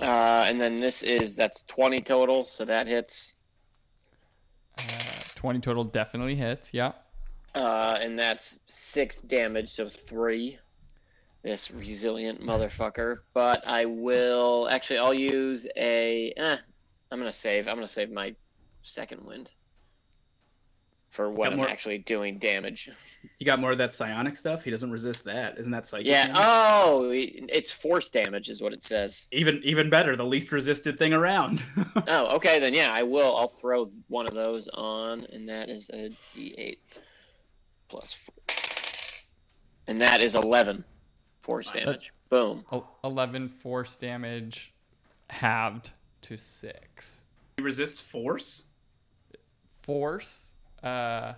Uh, 0.00 0.44
and 0.46 0.60
then 0.60 0.80
this 0.80 1.02
is 1.02 1.36
that's 1.36 1.62
twenty 1.64 2.00
total, 2.00 2.44
so 2.44 2.64
that 2.64 2.86
hits. 2.86 3.34
Uh, 4.78 4.82
20 5.36 5.60
total 5.60 5.84
definitely 5.84 6.34
hits. 6.34 6.74
Yeah. 6.74 6.92
Uh, 7.54 7.98
and 8.00 8.18
that's 8.18 8.60
six 8.66 9.22
damage, 9.22 9.70
so 9.70 9.88
three. 9.88 10.58
This 11.42 11.70
resilient 11.70 12.42
motherfucker. 12.42 13.20
But 13.32 13.66
I 13.66 13.86
will 13.86 14.68
actually. 14.68 14.98
I'll 14.98 15.14
use 15.14 15.66
a. 15.76 16.32
Eh, 16.36 16.56
I'm 17.10 17.18
gonna 17.18 17.32
save. 17.32 17.68
I'm 17.68 17.76
gonna 17.76 17.86
save 17.86 18.10
my 18.10 18.34
second 18.82 19.24
wind 19.24 19.50
for 21.16 21.30
when 21.30 21.46
Got 21.46 21.52
I'm 21.52 21.56
more- 21.58 21.68
actually 21.68 21.98
doing 21.98 22.38
damage. 22.38 22.90
You 23.38 23.46
got 23.46 23.58
more 23.58 23.72
of 23.72 23.78
that 23.78 23.92
psionic 23.92 24.36
stuff. 24.36 24.62
He 24.62 24.70
doesn't 24.70 24.90
resist 24.90 25.24
that. 25.24 25.58
Isn't 25.58 25.72
that 25.72 25.86
psychic? 25.86 26.06
Yeah. 26.06 26.26
damage? 26.26 26.40
Oh, 26.44 27.10
it's 27.12 27.72
force 27.72 28.10
damage, 28.10 28.50
is 28.50 28.60
what 28.62 28.72
it 28.74 28.84
says. 28.84 29.26
even 29.32 29.60
even 29.64 29.88
better. 29.90 30.14
The 30.14 30.24
least 30.24 30.52
resisted 30.52 30.98
thing 30.98 31.12
around. 31.12 31.64
Oh, 32.08 32.36
okay. 32.36 32.60
Then 32.60 32.74
yeah, 32.74 32.90
I 32.92 33.02
will. 33.02 33.34
I'll 33.36 33.48
throw 33.48 33.90
one 34.08 34.26
of 34.26 34.34
those 34.34 34.68
on, 34.68 35.26
and 35.32 35.48
that 35.48 35.68
is 35.70 35.90
a 35.94 36.10
D8 36.36 36.76
plus 37.88 38.12
four, 38.12 38.34
and 39.88 40.00
that 40.02 40.20
is 40.20 40.34
11 40.36 40.84
force 41.40 41.74
Nice. 41.74 41.84
damage. 41.84 42.12
Boom. 42.28 42.64
11 43.02 43.48
force 43.48 43.96
damage 43.96 44.74
halved 45.30 45.90
to 46.22 46.36
6. 46.36 47.22
He 47.56 47.62
resists 47.62 48.00
force. 48.00 48.66
Force 49.82 50.50
uh 50.86 51.34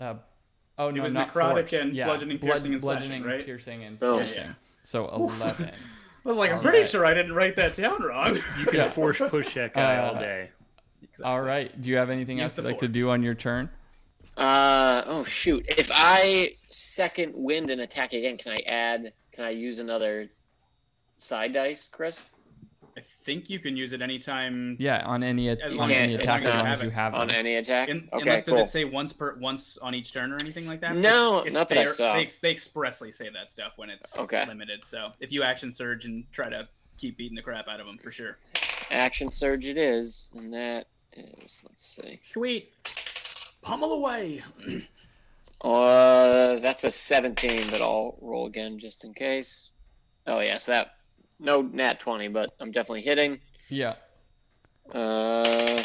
uh 0.00 0.14
Oh 0.76 0.86
no, 0.86 0.88
It 0.88 0.94
no, 0.96 1.02
was 1.04 1.14
not 1.14 1.32
necrotic 1.32 1.68
force. 1.68 1.72
and 1.74 1.94
yeah. 1.94 2.06
bludgeoning, 2.06 2.38
blood- 2.38 2.50
piercing, 2.52 2.72
and 2.72 2.82
slashing, 2.82 3.08
bludgeoning, 3.08 3.22
right? 3.24 3.44
piercing, 3.44 3.84
and 3.84 3.96
Oh. 4.02 4.16
slashing. 4.18 4.34
Yeah, 4.34 4.44
yeah. 4.46 4.52
So 4.82 5.08
11. 5.08 5.70
I 5.70 6.28
was 6.28 6.36
like, 6.36 6.50
I'm 6.52 6.60
pretty 6.60 6.78
right. 6.78 6.86
sure 6.86 7.06
I 7.06 7.14
didn't 7.14 7.32
write 7.34 7.56
that 7.56 7.74
down 7.76 8.02
wrong. 8.02 8.34
You 8.58 8.64
can 8.66 8.74
Yeah. 8.76 8.88
force 8.88 9.18
push 9.28 9.54
that 9.54 9.72
guy 9.74 9.98
all 9.98 10.16
Uh, 10.16 10.20
day. 10.20 10.50
All 11.22 11.40
right. 11.40 11.80
Do 11.80 11.90
you 11.90 11.96
have 11.96 12.10
anything 12.10 12.38
Use 12.38 12.44
else 12.44 12.56
you'd 12.56 12.66
like 12.66 12.80
to 12.80 12.88
do 12.88 13.10
on 13.10 13.22
your 13.22 13.34
turn? 13.34 13.70
Uh 14.36 15.02
oh 15.06 15.22
shoot! 15.22 15.64
If 15.68 15.92
I 15.94 16.56
second 16.70 17.34
wind 17.36 17.70
and 17.70 17.80
attack 17.80 18.14
again, 18.14 18.36
can 18.36 18.50
I 18.52 18.58
add? 18.66 19.12
Can 19.30 19.44
I 19.44 19.50
use 19.50 19.78
another 19.78 20.28
psi 21.18 21.46
dice, 21.48 21.86
Chris? 21.92 22.24
I 22.96 23.00
think 23.00 23.50
you 23.50 23.58
can 23.58 23.76
use 23.76 23.92
it 23.92 24.00
anytime. 24.02 24.76
Yeah, 24.78 25.04
on 25.04 25.22
any 25.24 25.48
As 25.48 25.58
on 25.76 25.90
as- 25.90 25.96
any 25.96 26.14
attack 26.14 26.42
long 26.44 26.52
as 26.52 26.54
you 26.54 26.60
as 26.60 26.64
have 26.66 26.82
you 26.82 26.88
it 26.88 26.92
have 26.94 27.14
On 27.14 27.26
them. 27.28 27.36
any 27.36 27.56
attack? 27.56 27.88
In, 27.88 28.08
okay, 28.12 28.22
unless 28.22 28.44
cool. 28.44 28.56
does 28.58 28.68
it 28.68 28.72
say 28.72 28.84
once 28.84 29.12
per 29.12 29.34
once 29.36 29.76
on 29.82 29.94
each 29.94 30.12
turn 30.12 30.30
or 30.32 30.36
anything 30.40 30.66
like 30.66 30.80
that? 30.82 30.94
No, 30.96 31.38
It's- 31.40 31.52
not 31.52 31.68
that 31.70 31.78
I 31.78 31.84
they're- 31.84 31.92
saw. 31.94 32.14
They, 32.14 32.30
they 32.40 32.50
expressly 32.52 33.10
say 33.10 33.28
that 33.30 33.50
stuff 33.50 33.72
when 33.76 33.90
it's 33.90 34.16
Okay. 34.18 34.44
limited. 34.46 34.84
So 34.84 35.12
if 35.18 35.32
you 35.32 35.42
action 35.42 35.72
surge 35.72 36.04
and 36.04 36.24
try 36.32 36.48
to 36.48 36.68
keep 36.96 37.16
beating 37.16 37.34
the 37.34 37.42
crap 37.42 37.66
out 37.66 37.80
of 37.80 37.86
them, 37.86 37.98
for 37.98 38.12
sure. 38.12 38.38
Action 38.90 39.28
surge 39.30 39.66
it 39.66 39.76
is, 39.76 40.30
and 40.34 40.54
that 40.54 40.86
is. 41.14 41.64
Let's 41.68 41.96
see. 41.96 42.20
Sweet. 42.22 42.72
Pummel 43.62 43.92
away. 43.94 44.42
Uh, 45.60 46.56
that's 46.58 46.84
a 46.84 46.90
17, 46.90 47.70
but 47.70 47.80
I'll 47.80 48.18
roll 48.20 48.46
again 48.46 48.78
just 48.78 49.02
in 49.04 49.14
case. 49.14 49.72
Oh 50.26 50.40
yes, 50.40 50.66
that 50.66 50.96
no 51.38 51.62
nat 51.62 52.00
20, 52.00 52.28
but 52.28 52.50
I'm 52.60 52.70
definitely 52.70 53.02
hitting. 53.02 53.40
Yeah. 53.68 53.94
Uh, 54.92 55.82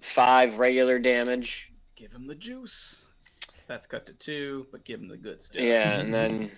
five 0.00 0.58
regular 0.58 0.98
damage. 0.98 1.70
give 1.96 2.12
him 2.12 2.26
the 2.26 2.34
juice. 2.34 3.06
That's 3.66 3.86
cut 3.86 4.06
to 4.06 4.12
two, 4.12 4.66
but 4.70 4.84
give 4.84 5.00
him 5.00 5.08
the 5.08 5.16
good 5.16 5.40
stuff. 5.42 5.62
Yeah, 5.62 5.98
and 6.00 6.12
then 6.14 6.50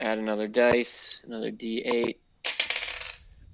add 0.00 0.18
another 0.18 0.48
dice, 0.48 1.22
another 1.26 1.50
D8, 1.50 2.16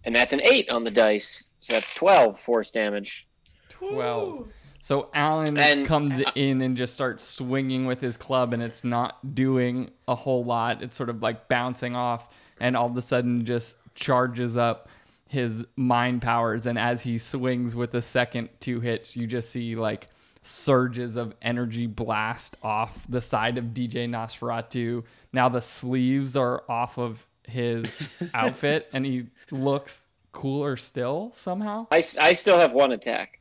and 0.05 0.15
that's 0.15 0.33
an 0.33 0.41
eight 0.43 0.69
on 0.71 0.85
the 0.85 0.91
dice. 0.91 1.45
So 1.61 1.75
that's 1.75 1.93
12 1.95 2.39
force 2.39 2.71
damage. 2.71 3.27
12. 3.71 4.49
So 4.81 5.11
Alan 5.15 5.59
And- 5.59 5.87
comes 5.87 6.23
in 6.35 6.61
and 6.63 6.77
just 6.77 6.93
starts 6.95 7.25
swinging 7.25 7.87
with 7.87 8.01
his 8.01 8.17
club, 8.17 8.53
and 8.53 8.63
it's 8.63 8.85
not 8.85 9.35
doing 9.35 9.91
a 10.07 10.15
whole 10.15 10.45
lot. 10.45 10.83
It's 10.83 10.97
sort 10.97 11.11
of 11.11 11.21
like 11.23 11.49
bouncing 11.49 11.95
off, 11.97 12.33
and 12.61 12.77
all 12.77 12.87
of 12.87 12.97
a 12.97 13.03
sudden 13.03 13.45
just 13.45 13.77
charges 13.95 14.57
up 14.57 14.89
his 15.29 15.65
mind 15.77 16.23
powers. 16.23 16.67
And 16.67 16.79
as 16.79 17.03
he 17.03 17.19
swings 17.19 17.77
with 17.77 17.93
the 17.93 18.03
second 18.03 18.49
two 18.61 18.81
hits, 18.81 19.17
you 19.17 19.27
just 19.27 19.51
see 19.51 19.77
like 19.77 20.09
surges 20.43 21.17
of 21.17 21.35
energy 21.43 21.87
blast 21.87 22.57
off 22.63 22.99
the 23.09 23.21
side 23.21 23.59
of 23.59 23.67
DJ 23.67 24.09
Nosferatu. 24.09 25.05
Now 25.33 25.49
the 25.49 25.61
sleeves 25.61 26.37
are 26.37 26.63
off 26.69 26.99
of 26.99 27.27
his 27.45 28.03
outfit, 28.35 28.91
and 28.93 29.05
he 29.05 29.27
looks 29.51 30.07
cooler 30.33 30.77
still 30.77 31.33
somehow. 31.35 31.87
I, 31.91 32.03
I 32.21 32.33
still 32.33 32.59
have 32.59 32.73
one 32.73 32.93
attack. 32.93 33.41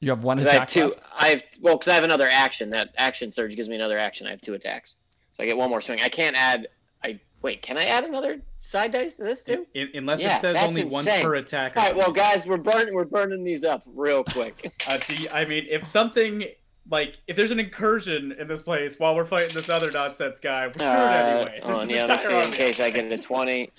You 0.00 0.10
have 0.10 0.24
one 0.24 0.38
attack. 0.38 0.52
I 0.52 0.54
have 0.54 0.66
two. 0.66 0.84
left? 0.88 1.00
I 1.14 1.28
have 1.28 1.42
well, 1.60 1.76
because 1.76 1.88
I 1.88 1.94
have 1.94 2.04
another 2.04 2.28
action. 2.30 2.70
That 2.70 2.94
action 2.96 3.30
surge 3.30 3.54
gives 3.54 3.68
me 3.68 3.76
another 3.76 3.98
action. 3.98 4.26
I 4.26 4.30
have 4.30 4.40
two 4.40 4.54
attacks, 4.54 4.96
so 5.36 5.42
I 5.42 5.46
get 5.46 5.58
one 5.58 5.68
more 5.68 5.80
swing. 5.80 6.00
I 6.00 6.08
can't 6.08 6.36
add. 6.36 6.68
I 7.42 7.46
Wait, 7.46 7.62
can 7.62 7.78
I 7.78 7.84
add 7.84 8.04
another 8.04 8.40
psi 8.58 8.88
dice 8.88 9.16
to 9.16 9.22
this 9.24 9.44
too? 9.44 9.66
In, 9.74 9.88
unless 9.94 10.20
Yeah, 10.20 10.36
it 10.36 10.40
says 10.40 10.54
that's 10.56 10.66
only 10.68 10.84
once 10.84 11.06
per 11.06 11.34
attack. 11.36 11.74
or 11.76 11.80
All 11.80 11.86
right, 11.86 11.96
well, 11.96 12.12
guys, 12.12 12.46
we're 12.46 12.56
burning 12.58 12.94
we're 12.94 13.04
burning 13.04 13.42
these 13.44 13.64
up 13.64 13.82
real 13.86 14.22
quick. 14.24 14.72
Uh, 14.86 14.98
do 15.06 15.14
you, 15.14 15.28
I 15.30 15.44
mean, 15.44 15.66
if 15.70 15.86
something 15.86 16.44
like 16.90 17.16
if 17.26 17.36
there's 17.36 17.50
an 17.50 17.60
incursion 17.60 18.32
in 18.38 18.46
this 18.48 18.62
place 18.62 18.98
while 18.98 19.14
we're 19.14 19.24
fighting 19.24 19.54
this 19.54 19.68
other 19.68 19.90
nonsense 19.90 20.40
guy, 20.40 20.66
we're 20.66 20.72
screwed 20.74 20.86
Uh, 20.88 20.92
anyway. 21.46 21.60
hold 21.62 21.68
There's 21.68 21.78
on, 21.78 21.84
an 21.84 21.90
yeah, 21.90 22.04
let's 22.06 22.26
see 22.26 22.34
in 22.38 22.52
case 22.52 22.80
I 22.80 22.90
get 22.90 23.10
a 23.10 23.18
twenty. 23.18 23.70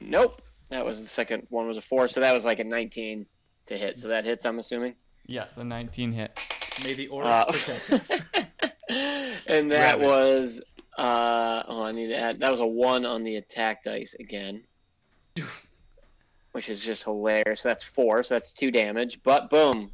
Nope, 0.00 0.40
that 0.70 0.84
was 0.84 1.00
the 1.00 1.06
second 1.06 1.46
one 1.50 1.66
was 1.66 1.76
a 1.76 1.80
four, 1.82 2.08
so 2.08 2.20
that 2.20 2.32
was 2.32 2.44
like 2.44 2.58
a 2.58 2.64
nineteen 2.64 3.26
to 3.66 3.76
hit. 3.76 3.98
So 3.98 4.08
that 4.08 4.24
hits, 4.24 4.44
I'm 4.46 4.58
assuming. 4.58 4.94
Yes, 5.26 5.56
a 5.56 5.64
19 5.64 6.12
hit. 6.12 6.38
May 6.84 6.92
the 6.92 7.06
orbs 7.08 7.28
Uh, 7.28 7.44
protect 7.46 7.90
us. 7.92 8.10
and 9.46 9.70
that 9.72 9.98
Rabbits. 9.98 10.02
was 10.06 10.62
uh 10.98 11.62
oh 11.66 11.82
I 11.82 11.92
need 11.92 12.08
to 12.08 12.16
add 12.16 12.40
that 12.40 12.50
was 12.50 12.60
a 12.60 12.66
one 12.66 13.04
on 13.04 13.24
the 13.24 13.36
attack 13.36 13.82
dice 13.82 14.14
again. 14.18 14.62
Which 16.52 16.68
is 16.68 16.84
just 16.84 17.04
hilarious. 17.04 17.62
That's 17.62 17.82
four, 17.82 18.22
so 18.22 18.34
that's 18.34 18.52
two 18.52 18.70
damage. 18.70 19.22
But 19.22 19.50
boom. 19.50 19.90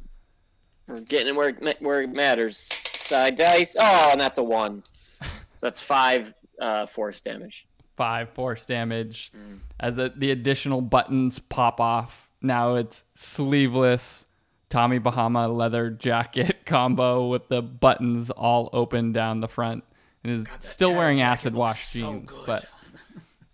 We're 0.87 1.01
getting 1.01 1.29
it 1.29 1.35
where 1.35 1.49
it, 1.49 1.81
where 1.81 2.01
it 2.01 2.11
matters. 2.11 2.57
Psi 2.93 3.31
dice. 3.31 3.75
Oh, 3.79 4.09
and 4.11 4.21
that's 4.21 4.37
a 4.37 4.43
one. 4.43 4.83
So 5.55 5.67
that's 5.67 5.81
five 5.83 6.33
uh 6.59 6.87
force 6.87 7.21
damage. 7.21 7.67
Five 7.95 8.31
force 8.31 8.65
damage. 8.65 9.31
Mm. 9.37 9.59
As 9.79 9.95
the, 9.95 10.11
the 10.15 10.31
additional 10.31 10.81
buttons 10.81 11.37
pop 11.37 11.79
off, 11.79 12.31
now 12.41 12.73
it's 12.73 13.03
sleeveless 13.13 14.25
Tommy 14.71 14.99
Bahama 14.99 15.49
leather 15.49 15.89
jacket 15.91 16.61
combo 16.65 17.27
with 17.27 17.49
the 17.49 17.61
buttons 17.61 18.31
all 18.31 18.69
open 18.71 19.11
down 19.11 19.41
the 19.41 19.47
front. 19.47 19.83
And 20.23 20.33
is 20.33 20.43
God, 20.45 20.63
still 20.63 20.93
wearing 20.93 21.21
acid 21.21 21.53
looks 21.53 21.59
wash 21.59 21.87
so 21.87 21.99
jeans, 21.99 22.31
good. 22.31 22.45
but 22.45 22.65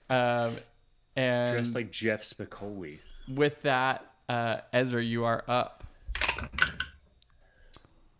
um, 0.10 0.56
and 1.16 1.58
Dressed 1.58 1.76
like 1.76 1.92
Jeff 1.92 2.24
Spicoli. 2.24 3.00
with 3.36 3.62
that, 3.64 4.06
uh, 4.30 4.58
Ezra, 4.74 5.04
you 5.04 5.24
are 5.26 5.44
up. 5.48 5.84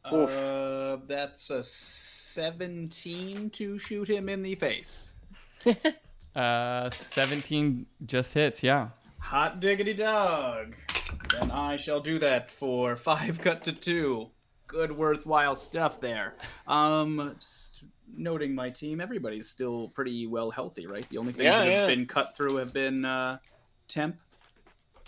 Uh, 0.06 0.98
that's 1.08 1.50
a 1.50 1.64
17 1.64 3.50
to 3.50 3.78
shoot 3.78 4.08
him 4.10 4.30
in 4.30 4.42
the 4.42 4.56
face. 4.56 5.14
Uh, 6.36 6.92
17 6.92 7.88
just 8.06 8.32
hits, 8.32 8.62
yeah. 8.62 8.90
Hot 9.18 9.60
diggity 9.60 9.96
dog. 9.96 10.76
Then 11.32 11.50
I 11.50 11.78
shall 11.78 12.00
do 12.00 12.20
that 12.20 12.52
for 12.52 12.96
five 12.96 13.42
cut 13.42 13.64
to 13.64 13.72
two. 13.72 14.30
Good 14.68 14.92
worthwhile 14.96 15.56
stuff 15.56 16.00
there. 16.00 16.36
Um, 16.68 17.36
just 17.40 17.84
noting 18.16 18.54
my 18.56 18.70
team, 18.70 19.02
everybody's 19.02 19.50
still 19.50 19.90
pretty 19.90 20.28
well 20.28 20.52
healthy, 20.52 20.88
right? 20.88 21.08
The 21.10 21.18
only 21.18 21.34
things 21.34 21.46
Yeah, 21.46 21.60
that 21.64 21.72
have 21.72 21.82
yeah. 21.82 21.88
been 21.96 22.06
cut 22.06 22.36
through 22.36 22.56
have 22.58 22.74
been 22.74 23.06
uh, 23.06 23.38
temp. 23.88 24.18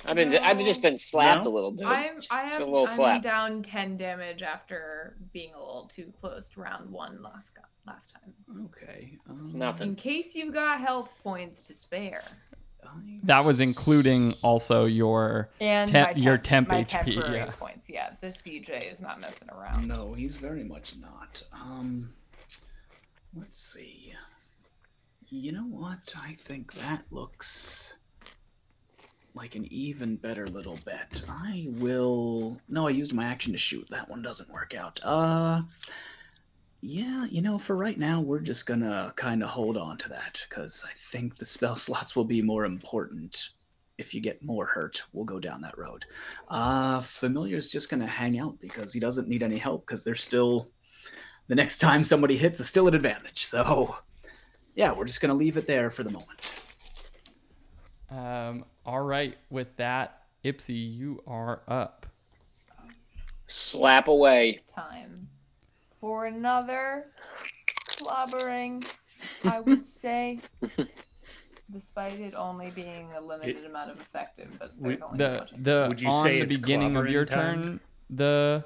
I've 0.05 0.15
been 0.15 0.33
I've 0.37 0.57
just 0.59 0.81
been 0.81 0.97
slapped 0.97 1.43
No? 1.43 1.51
a 1.51 1.53
little, 1.53 1.71
dude. 1.71 1.85
I'm 1.87 2.21
I 2.31 2.43
have 2.43 2.61
a 2.61 2.65
little 2.65 2.87
I'm 2.87 2.95
slap. 2.95 3.21
down 3.21 3.61
ten 3.61 3.97
damage 3.97 4.41
after 4.43 5.17
being 5.33 5.53
a 5.53 5.59
little 5.59 5.89
too 5.93 6.13
close 6.19 6.49
to 6.51 6.61
round 6.61 6.89
one 6.89 7.21
last 7.21 7.57
last 7.85 8.15
time. 8.15 8.65
Okay. 8.65 9.17
Um, 9.29 9.51
Nothing. 9.55 9.89
In 9.89 9.95
case 9.95 10.35
you've 10.35 10.53
got 10.53 10.79
health 10.79 11.11
points 11.21 11.63
to 11.63 11.73
spare. 11.73 12.23
That 13.23 13.43
was 13.43 13.59
including 13.59 14.33
also 14.41 14.85
your 14.85 15.49
And 15.59 15.91
Temp- 15.91 16.17
my 16.17 16.23
your 16.23 16.37
temp, 16.37 16.69
temp 16.69 16.69
my 16.69 16.81
HP, 16.81 16.89
temporary 17.15 17.37
yeah. 17.39 17.51
points. 17.51 17.89
Yeah, 17.89 18.11
this 18.21 18.41
DJ 18.41 18.89
is 18.89 19.01
not 19.01 19.19
messing 19.19 19.49
around. 19.49 19.85
No, 19.87 20.13
he's 20.13 20.37
very 20.37 20.63
much 20.63 20.95
not. 20.95 21.43
Um, 21.51 22.09
let's 23.35 23.59
see. 23.59 24.13
You 25.29 25.51
know 25.51 25.65
what? 25.65 26.13
I 26.19 26.33
think 26.33 26.73
that 26.73 27.03
looks 27.11 27.95
like 29.35 29.55
an 29.55 29.67
even 29.71 30.15
better 30.15 30.47
little 30.47 30.79
bet. 30.85 31.21
I 31.29 31.67
will. 31.69 32.57
No, 32.67 32.87
I 32.87 32.91
used 32.91 33.13
my 33.13 33.25
action 33.25 33.51
to 33.53 33.57
shoot. 33.59 33.87
That 33.89 34.09
one 34.09 34.21
doesn't 34.21 34.51
work 34.51 34.73
out. 34.73 34.99
Uh, 35.03 35.61
yeah, 36.81 37.25
you 37.29 37.41
know, 37.41 37.57
for 37.57 37.75
right 37.75 37.97
now, 37.97 38.21
we're 38.21 38.39
just 38.39 38.65
gonna 38.65 39.13
kind 39.15 39.43
of 39.43 39.49
hold 39.49 39.77
on 39.77 39.97
to 39.99 40.09
that 40.09 40.43
because 40.49 40.83
I 40.87 40.91
think 40.95 41.37
the 41.37 41.45
spell 41.45 41.75
slots 41.77 42.15
will 42.15 42.25
be 42.25 42.41
more 42.41 42.65
important. 42.65 43.49
If 43.97 44.13
you 44.13 44.21
get 44.21 44.43
more 44.43 44.65
hurt, 44.65 45.03
we'll 45.11 45.25
go 45.25 45.39
down 45.39 45.61
that 45.61 45.77
road. 45.77 46.05
Uh, 46.47 46.99
Familiar's 46.99 47.67
just 47.67 47.89
gonna 47.89 48.07
hang 48.07 48.39
out 48.39 48.59
because 48.59 48.93
he 48.93 48.99
doesn't 48.99 49.27
need 49.27 49.43
any 49.43 49.57
help 49.57 49.85
because 49.85 50.03
they're 50.03 50.15
still 50.15 50.69
the 51.49 51.55
next 51.55 51.79
time 51.79 52.05
somebody 52.05 52.37
hits 52.37 52.59
is 52.61 52.69
still 52.69 52.87
an 52.87 52.93
advantage. 52.93 53.45
So, 53.45 53.97
yeah, 54.75 54.93
we're 54.93 55.05
just 55.05 55.19
gonna 55.19 55.33
leave 55.33 55.57
it 55.57 55.67
there 55.67 55.89
for 55.91 56.03
the 56.03 56.11
moment. 56.11 56.61
Um, 58.09 58.63
all 58.85 59.01
right, 59.01 59.35
with 59.49 59.75
that, 59.77 60.23
Ipsy, 60.45 60.95
you 60.95 61.21
are 61.27 61.61
up. 61.67 62.05
Slap 63.47 64.07
away. 64.07 64.51
It's 64.51 64.63
time 64.63 65.27
for 65.99 66.25
another 66.27 67.07
clobbering, 67.89 68.85
I 69.43 69.59
would 69.59 69.85
say. 69.85 70.39
Despite 71.71 72.19
it 72.19 72.33
only 72.35 72.69
being 72.71 73.09
a 73.15 73.21
limited 73.21 73.65
amount 73.65 73.91
of 73.91 73.99
effective, 73.99 74.55
but 74.59 74.71
there's 74.79 75.01
only 75.01 75.19
so 75.19 75.31
The 75.31 75.39
much. 75.39 75.51
the 75.57 75.85
Would 75.89 76.01
you 76.01 76.09
on 76.09 76.23
say 76.23 76.39
the 76.39 76.45
it's 76.45 76.55
beginning 76.57 76.95
of 76.95 77.07
your 77.09 77.25
time? 77.25 77.63
turn, 77.63 77.79
the 78.09 78.65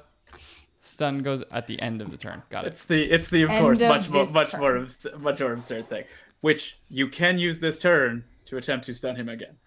stun 0.84 1.22
goes 1.22 1.42
at 1.50 1.66
the 1.66 1.80
end 1.80 2.00
of 2.00 2.10
the 2.10 2.16
turn. 2.16 2.42
Got 2.50 2.64
it. 2.64 2.68
It's 2.68 2.84
the 2.84 3.02
it's 3.04 3.28
the 3.30 3.42
of 3.42 3.50
End 3.50 3.60
course 3.62 3.80
of 3.80 3.88
much 3.88 4.08
more 4.08 4.26
much 4.32 4.50
turn. 4.50 4.60
more 4.60 4.76
abs- 4.78 5.06
much 5.20 5.40
more 5.40 5.52
absurd 5.52 5.86
thing, 5.86 6.04
which 6.40 6.78
you 6.88 7.08
can 7.08 7.38
use 7.38 7.58
this 7.58 7.78
turn 7.78 8.24
to 8.46 8.56
attempt 8.56 8.86
to 8.86 8.94
stun 8.94 9.16
him 9.16 9.28
again. 9.28 9.56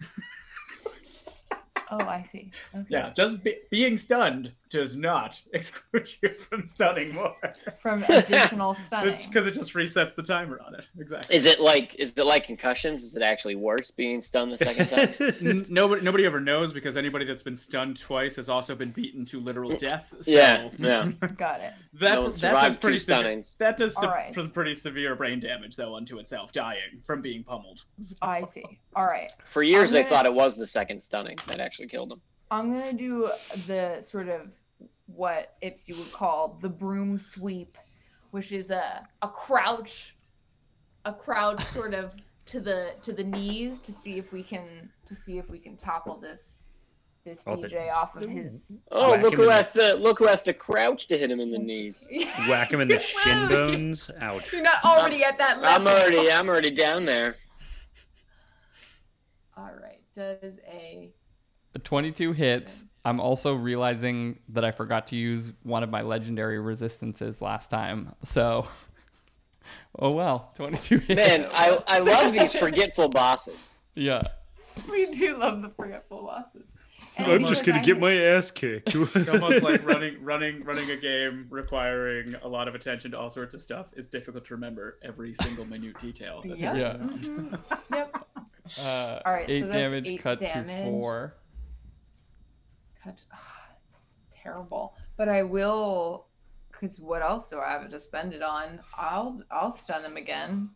Oh, 1.90 2.00
I 2.00 2.22
see. 2.22 2.50
Okay. 2.74 2.84
Yeah, 2.88 3.12
just 3.16 3.42
be- 3.42 3.56
being 3.70 3.96
stunned 3.98 4.52
does 4.70 4.96
not 4.96 5.40
exclude 5.52 6.08
you 6.22 6.28
from 6.28 6.64
stunning 6.64 7.14
more. 7.14 7.32
From 7.80 8.02
additional 8.08 8.74
stunning. 8.74 9.18
Because 9.26 9.46
it 9.46 9.52
just 9.52 9.72
resets 9.74 10.14
the 10.14 10.22
timer 10.22 10.60
on 10.66 10.74
it. 10.74 10.86
Exactly. 10.98 11.34
Is 11.34 11.46
it 11.46 11.60
like 11.60 11.94
is 11.96 12.12
it 12.16 12.24
like 12.24 12.44
concussions? 12.44 13.02
Is 13.02 13.16
it 13.16 13.22
actually 13.22 13.54
worse 13.54 13.90
being 13.90 14.20
stunned 14.20 14.52
the 14.52 14.58
second 14.58 14.88
time? 14.88 15.64
Nobody, 15.70 16.02
nobody 16.02 16.26
ever 16.26 16.40
knows 16.40 16.72
because 16.72 16.96
anybody 16.96 17.24
that's 17.24 17.42
been 17.42 17.56
stunned 17.56 17.98
twice 17.98 18.36
has 18.36 18.48
also 18.48 18.74
been 18.74 18.90
beaten 18.90 19.24
to 19.26 19.40
literal 19.40 19.70
mm, 19.70 19.78
death. 19.78 20.12
So 20.20 20.30
Yeah, 20.30 20.68
yeah. 20.78 21.10
Got 21.36 21.60
it. 21.60 21.72
that 21.94 22.14
No 22.14 22.28
that 22.30 22.52
does 22.52 22.76
pretty 22.76 22.96
two 22.98 23.04
severe, 23.04 23.42
that 23.58 23.76
does 23.76 23.94
some, 23.94 24.04
Alright. 24.04 24.34
some 24.34 24.50
pretty 24.50 24.74
severe 24.74 25.14
brain 25.14 25.40
damage 25.40 25.76
though 25.76 25.94
unto 25.94 26.18
itself, 26.18 26.52
dying 26.52 27.00
from 27.04 27.22
being 27.22 27.44
pummeled. 27.44 27.84
So- 27.98 28.16
I 28.22 28.42
see. 28.42 28.64
All 28.94 29.06
right. 29.06 29.30
For 29.44 29.62
years, 29.62 29.90
I'm 29.90 30.02
they 30.02 30.08
thought 30.08 30.26
it 30.26 30.34
was 30.34 30.56
the 30.56 30.66
second 30.66 31.00
stunning 31.02 31.38
that 31.46 31.60
actually 31.60 31.77
killed 31.86 32.12
him. 32.12 32.20
I'm 32.50 32.70
gonna 32.70 32.92
do 32.94 33.30
the 33.66 34.00
sort 34.00 34.28
of 34.28 34.54
what 35.06 35.54
Ipsy 35.62 35.96
would 35.96 36.12
call 36.12 36.58
the 36.60 36.68
broom 36.68 37.18
sweep, 37.18 37.76
which 38.30 38.52
is 38.52 38.70
a 38.70 39.06
a 39.22 39.28
crouch, 39.28 40.16
a 41.04 41.12
crouch 41.12 41.62
sort 41.76 41.94
of 41.94 42.14
to 42.46 42.60
the 42.60 42.94
to 43.02 43.12
the 43.12 43.24
knees 43.24 43.78
to 43.80 43.92
see 43.92 44.16
if 44.18 44.32
we 44.32 44.42
can 44.42 44.90
to 45.06 45.14
see 45.14 45.36
if 45.38 45.50
we 45.50 45.58
can 45.58 45.76
topple 45.76 46.16
this 46.16 46.70
this 47.24 47.44
Oh, 47.46 47.56
the- 47.56 47.68
DJ 47.68 47.92
off 47.92 48.16
of 48.16 48.28
his. 48.30 48.84
Oh, 48.90 49.10
look 49.20 49.34
who 49.36 49.42
in 49.42 49.48
the- 49.48 49.54
has 49.54 49.72
to 49.72 49.94
look 49.94 50.18
who 50.18 50.26
has 50.26 50.40
to 50.42 50.54
crouch 50.54 51.06
to 51.08 51.18
hit 51.18 51.30
him 51.30 51.40
in 51.40 51.50
the 51.50 51.58
knees. 51.58 52.08
Whack 52.48 52.70
him 52.70 52.80
in 52.80 52.88
the 52.88 52.98
shin 52.98 53.48
bones. 53.48 54.10
Ouch. 54.20 54.50
You're 54.52 54.62
not 54.62 54.82
already 54.84 55.22
at 55.24 55.36
that 55.36 55.60
level. 55.60 55.88
I'm 55.88 55.94
already 55.94 56.30
I'm 56.32 56.48
already 56.48 56.70
down 56.70 57.04
there. 57.04 57.36
All 59.56 59.70
right. 59.82 60.00
Does 60.14 60.60
a 60.66 61.12
22 61.84 62.32
hits. 62.32 62.84
I'm 63.04 63.20
also 63.20 63.54
realizing 63.54 64.38
that 64.50 64.64
I 64.64 64.70
forgot 64.70 65.06
to 65.08 65.16
use 65.16 65.52
one 65.62 65.82
of 65.82 65.90
my 65.90 66.02
legendary 66.02 66.58
resistances 66.58 67.40
last 67.40 67.68
time. 67.70 68.14
So, 68.24 68.66
oh 69.98 70.10
well, 70.10 70.52
22 70.56 70.98
hits. 70.98 71.16
Man, 71.16 71.46
I 71.52 71.78
I 71.86 71.98
love 72.00 72.32
these 72.32 72.54
forgetful 72.54 73.08
bosses. 73.08 73.78
yeah. 73.94 74.22
we 74.90 75.06
do 75.06 75.36
love 75.38 75.62
the 75.62 75.70
forgetful 75.70 76.24
losses. 76.24 76.76
And 77.16 77.32
I'm 77.32 77.46
just 77.46 77.64
gonna 77.64 77.80
I 77.80 77.84
get 77.84 77.94
have- 77.94 78.00
my 78.00 78.14
ass 78.14 78.50
kicked. 78.50 78.94
It's 78.94 79.28
almost 79.28 79.62
like 79.62 79.84
running 79.84 80.22
running 80.22 80.62
running 80.64 80.90
a 80.90 80.96
game 80.96 81.46
requiring 81.50 82.34
a 82.42 82.48
lot 82.48 82.68
of 82.68 82.74
attention 82.76 83.10
to 83.12 83.18
all 83.18 83.30
sorts 83.30 83.54
of 83.54 83.62
stuff 83.62 83.88
is 83.96 84.06
difficult 84.08 84.44
to 84.46 84.54
remember 84.54 84.98
every 85.02 85.34
single 85.34 85.64
minute 85.64 85.98
detail. 86.00 86.42
that 86.44 86.58
Yep. 86.58 86.76
Yeah. 86.76 86.96
around. 86.96 87.20
Mhm. 87.24 87.80
Yep. 87.92 88.26
Uh, 88.84 89.20
All 89.24 89.32
right, 89.32 89.46
so 89.46 89.52
eight 89.52 89.60
that's 89.62 89.72
damage 89.72 90.08
eight 90.08 90.20
cut 90.20 90.38
damage. 90.38 90.84
to 90.84 90.90
four. 90.90 91.34
Cut. 93.08 93.24
it's 93.84 94.22
terrible. 94.30 94.94
But 95.16 95.28
I 95.28 95.42
will, 95.42 96.26
because 96.70 97.00
what 97.00 97.22
else 97.22 97.50
do 97.50 97.58
I 97.60 97.70
have 97.72 97.88
to 97.88 97.98
spend 97.98 98.32
it 98.34 98.42
on? 98.42 98.80
I'll 98.96 99.42
I'll 99.50 99.70
stun 99.70 100.04
him 100.04 100.16
again. 100.16 100.70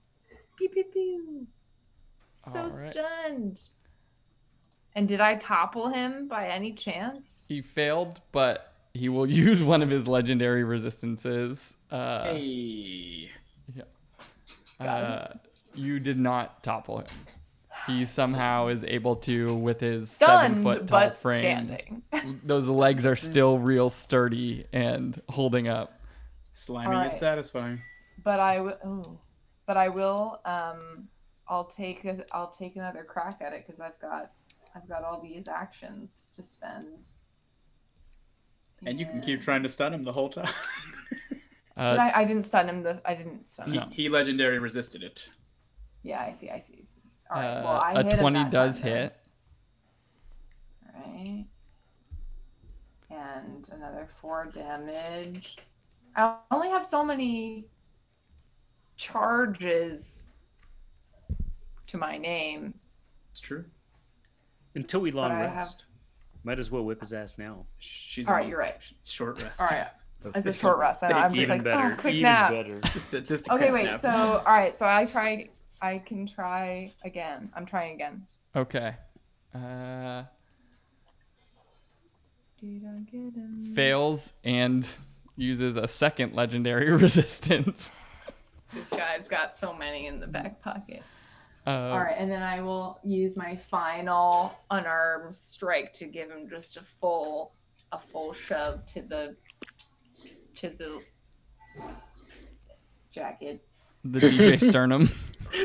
Pew 0.56 0.68
pew 0.68 0.84
pew. 0.84 1.46
So 2.34 2.60
All 2.60 2.68
right. 2.68 2.92
stunned. 2.92 3.60
And 4.94 5.08
did 5.08 5.20
I 5.20 5.36
topple 5.36 5.88
him 5.88 6.28
by 6.28 6.48
any 6.48 6.72
chance? 6.72 7.46
He 7.48 7.62
failed, 7.62 8.20
but 8.32 8.72
he 8.94 9.08
will 9.08 9.26
use 9.46 9.62
one 9.62 9.80
of 9.82 9.88
his 9.90 10.06
legendary 10.06 10.64
resistances. 10.64 11.74
Uh, 11.90 12.24
Hey. 12.24 13.30
uh, 14.80 15.28
you 15.74 15.98
did 16.00 16.18
not 16.18 16.62
topple 16.62 16.98
him. 16.98 17.06
He 17.86 18.04
somehow 18.04 18.68
is 18.68 18.84
able 18.84 19.16
to, 19.16 19.54
with 19.56 19.80
his 19.80 20.10
seven 20.10 20.62
foot 20.62 20.86
tall 20.86 21.00
but 21.00 21.18
frame, 21.18 21.40
standing. 21.40 22.02
those 22.44 22.66
legs 22.66 23.04
are 23.06 23.16
still 23.16 23.58
real 23.58 23.90
sturdy 23.90 24.66
and 24.72 25.20
holding 25.28 25.66
up. 25.68 25.98
Slimy 26.52 26.88
Alright. 26.94 27.10
and 27.10 27.18
satisfying. 27.18 27.78
But 28.22 28.38
I 28.38 28.60
will. 28.60 28.78
Oh, 28.84 29.18
but 29.66 29.76
I 29.76 29.88
will. 29.88 30.40
Um, 30.44 31.08
I'll 31.48 31.64
take. 31.64 32.04
A, 32.04 32.24
I'll 32.30 32.50
take 32.50 32.76
another 32.76 33.02
crack 33.04 33.40
at 33.40 33.52
it 33.52 33.64
because 33.66 33.80
I've 33.80 33.98
got. 33.98 34.30
I've 34.76 34.88
got 34.88 35.02
all 35.02 35.20
these 35.20 35.48
actions 35.48 36.28
to 36.34 36.42
spend. 36.42 37.08
And 38.86 38.98
you 38.98 39.06
can 39.06 39.20
keep 39.20 39.42
trying 39.42 39.62
to 39.62 39.68
stun 39.68 39.92
him 39.94 40.04
the 40.04 40.12
whole 40.12 40.28
time. 40.28 40.48
Did 41.30 41.38
Uh, 41.76 41.96
I? 41.98 42.20
I 42.20 42.24
didn't 42.24 42.42
stun 42.42 42.68
him. 42.68 42.82
The 42.82 43.00
I 43.04 43.14
didn't 43.14 43.46
stun 43.46 43.72
he, 43.72 43.78
him. 43.78 43.90
he 43.90 44.08
legendary 44.08 44.58
resisted 44.58 45.02
it. 45.02 45.28
Yeah, 46.02 46.20
I 46.20 46.32
see. 46.32 46.50
I 46.50 46.58
see. 46.58 46.82
I 47.34 47.40
see. 47.40 47.46
All 47.46 47.54
right. 47.54 47.58
uh, 47.58 47.62
well, 47.64 47.80
I 47.80 47.92
a 48.00 48.04
hit 48.04 48.18
20 48.18 48.38
that 48.38 48.50
does 48.50 48.78
time, 48.80 48.88
hit. 48.88 49.16
Right. 50.94 51.44
And 53.10 53.68
another 53.72 54.06
four 54.06 54.46
damage. 54.54 55.56
I 56.16 56.36
only 56.50 56.68
have 56.68 56.84
so 56.84 57.04
many 57.04 57.66
charges 58.96 60.24
to 61.88 61.98
my 61.98 62.18
name. 62.18 62.74
It's 63.30 63.40
true. 63.40 63.64
Until 64.74 65.00
we 65.00 65.10
long 65.10 65.30
I 65.32 65.42
rest. 65.42 65.80
have- 65.80 65.88
Might 66.44 66.58
as 66.58 66.70
well 66.70 66.84
whip 66.84 67.00
his 67.00 67.12
ass 67.12 67.36
now. 67.38 67.66
She's 67.78 68.28
all 68.28 68.34
right. 68.36 68.48
you're 68.48 68.58
right. 68.58 68.76
Short 69.04 69.40
rest. 69.42 69.60
All 69.60 69.66
right. 69.66 69.88
As 70.34 70.46
a 70.46 70.52
short 70.52 70.78
rest, 70.78 71.02
and 71.02 71.12
I'm 71.14 71.34
just 71.34 71.48
like, 71.48 71.64
better. 71.64 71.94
oh, 71.94 71.96
quick 72.00 72.14
even 72.14 72.22
nap. 72.30 72.50
better. 72.52 72.80
Just 72.92 73.12
a, 73.12 73.20
just 73.20 73.48
a 73.48 73.54
Okay, 73.54 73.70
quick 73.70 73.72
wait. 73.74 73.84
nap. 73.86 73.98
So, 73.98 74.08
all 74.10 74.44
right. 74.44 74.72
So 74.72 74.86
I 74.86 75.04
try. 75.04 75.48
I 75.82 75.98
can 75.98 76.26
try 76.26 76.92
again. 77.04 77.50
I'm 77.54 77.66
trying 77.66 77.94
again. 77.94 78.26
Okay. 78.54 78.94
Uh, 79.52 80.22
get 82.60 83.34
him? 83.34 83.72
fails 83.74 84.32
and 84.44 84.86
uses 85.36 85.76
a 85.76 85.88
second 85.88 86.34
legendary 86.34 86.92
resistance. 86.96 88.30
This 88.72 88.90
guy's 88.90 89.26
got 89.28 89.54
so 89.54 89.74
many 89.74 90.06
in 90.06 90.20
the 90.20 90.28
back 90.28 90.62
pocket. 90.62 91.02
Uh, 91.66 91.70
All 91.70 91.98
right, 91.98 92.14
and 92.16 92.30
then 92.30 92.42
I 92.42 92.62
will 92.62 93.00
use 93.04 93.36
my 93.36 93.56
final 93.56 94.56
unarmed 94.70 95.34
strike 95.34 95.92
to 95.94 96.06
give 96.06 96.30
him 96.30 96.48
just 96.48 96.76
a 96.76 96.80
full, 96.80 97.52
a 97.90 97.98
full 97.98 98.32
shove 98.32 98.86
to 98.86 99.02
the, 99.02 99.36
to 100.56 100.70
the 100.70 101.02
jacket. 103.12 103.64
The 104.04 104.18
DJ 104.20 104.58
Sternum. 104.70 105.10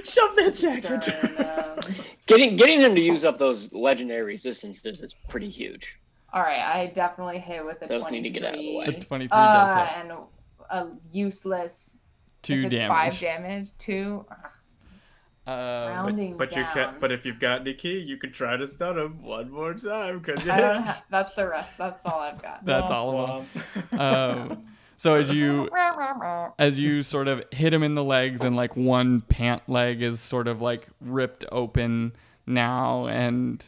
Shove 0.04 0.36
that 0.36 0.56
jacket. 0.56 1.04
Sternum. 1.04 1.96
Getting 2.26 2.56
getting 2.58 2.82
him 2.82 2.94
to 2.96 3.02
use 3.02 3.24
up 3.24 3.38
those 3.38 3.74
legendary 3.74 4.24
resistances 4.24 5.02
is 5.02 5.14
pretty 5.30 5.50
huge. 5.50 5.98
All 6.34 6.42
right, 6.42 6.60
I 6.60 6.88
definitely 6.88 7.40
hit 7.40 7.64
with 7.66 7.82
a 7.82 7.88
Those 7.88 8.02
twenty-three. 8.04 8.22
need 8.22 8.34
to 8.34 8.40
get 8.40 8.48
out 8.50 8.54
of 8.56 8.60
the 8.60 8.76
way. 8.78 8.86
The 8.88 9.06
23 9.06 9.30
Uh, 9.32 9.76
does 9.76 9.88
hit. 9.88 9.98
and 10.06 10.12
a 10.70 10.88
useless. 11.14 12.00
Two 12.42 12.54
if 12.54 12.66
it's 12.66 12.76
damage. 12.76 12.90
Five 13.14 13.20
damage. 13.20 13.70
Two. 13.78 14.26
Uh, 15.48 15.52
rounding 15.96 16.36
But 16.36 16.52
you 16.52 16.64
down. 16.64 16.74
can 16.74 16.96
But 17.00 17.14
if 17.14 17.26
you've 17.26 17.40
got 17.40 17.64
Nikki, 17.64 17.90
you 18.06 18.18
can 18.18 18.34
try 18.34 18.58
to 18.58 18.68
stun 18.68 18.98
him 19.00 19.24
one 19.24 19.50
more 19.50 19.74
time. 19.74 20.20
Cause 20.22 20.44
you 20.44 20.52
I 20.52 20.56
hit 20.56 20.62
don't 20.62 20.76
him. 20.78 20.84
have. 20.84 21.04
That's 21.10 21.36
the 21.36 21.48
rest. 21.48 21.78
That's 21.78 22.06
all 22.06 22.20
I've 22.20 22.42
got. 22.42 22.66
that's 22.66 22.88
Womp 22.88 22.92
all 22.92 23.20
of 23.22 23.46
them. 23.54 23.64
womp. 23.94 24.00
Um, 24.52 24.66
so 24.98 25.14
as 25.14 25.30
you 25.32 25.70
as 26.60 26.80
you 26.80 27.04
sort 27.04 27.28
of 27.28 27.44
hit 27.52 27.74
him 27.74 27.84
in 27.84 27.96
the 27.96 28.04
legs 28.04 28.44
and 28.44 28.56
like 28.56 28.76
one 28.76 29.22
pant 29.22 29.62
leg 29.68 30.02
is 30.02 30.20
sort 30.20 30.48
of 30.48 30.62
like 30.62 30.88
ripped 31.00 31.46
open 31.52 32.14
now 32.46 33.08
and 33.08 33.66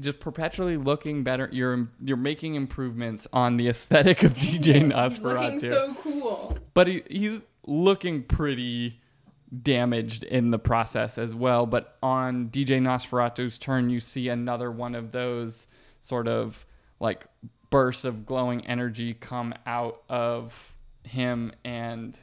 just 0.00 0.20
perpetually 0.20 0.76
looking 0.76 1.22
better 1.22 1.48
you're 1.52 1.88
you're 2.02 2.16
making 2.16 2.54
improvements 2.54 3.26
on 3.32 3.56
the 3.56 3.68
aesthetic 3.68 4.22
of 4.22 4.32
DJ 4.38 4.90
Nosferatu. 4.92 5.52
He's 5.52 5.62
looking 5.62 5.94
so 5.94 5.94
cool. 6.02 6.58
but 6.74 6.86
he, 6.88 7.02
he's 7.08 7.40
looking 7.66 8.22
pretty 8.22 9.00
damaged 9.62 10.24
in 10.24 10.50
the 10.50 10.58
process 10.58 11.18
as 11.18 11.34
well 11.34 11.66
but 11.66 11.96
on 12.02 12.48
DJ 12.48 12.80
Nosferatu's 12.80 13.58
turn 13.58 13.90
you 13.90 14.00
see 14.00 14.28
another 14.28 14.70
one 14.70 14.94
of 14.94 15.12
those 15.12 15.66
sort 16.00 16.26
of 16.26 16.64
like 17.00 17.26
bursts 17.68 18.04
of 18.04 18.24
glowing 18.26 18.66
energy 18.66 19.14
come 19.14 19.52
out 19.66 20.02
of 20.08 20.71
him 21.04 21.52
and 21.64 22.18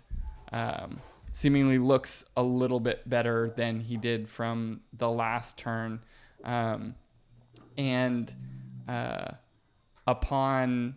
um, 0.51 0.99
seemingly 1.31 1.77
looks 1.77 2.23
a 2.35 2.43
little 2.43 2.79
bit 2.79 3.07
better 3.09 3.53
than 3.55 3.79
he 3.79 3.97
did 3.97 4.29
from 4.29 4.81
the 4.93 5.09
last 5.09 5.57
turn. 5.57 6.01
Um, 6.43 6.95
and 7.77 8.33
uh, 8.87 9.31
upon 10.07 10.95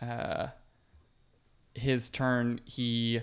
uh, 0.00 0.48
his 1.74 2.08
turn 2.08 2.60
he 2.64 3.20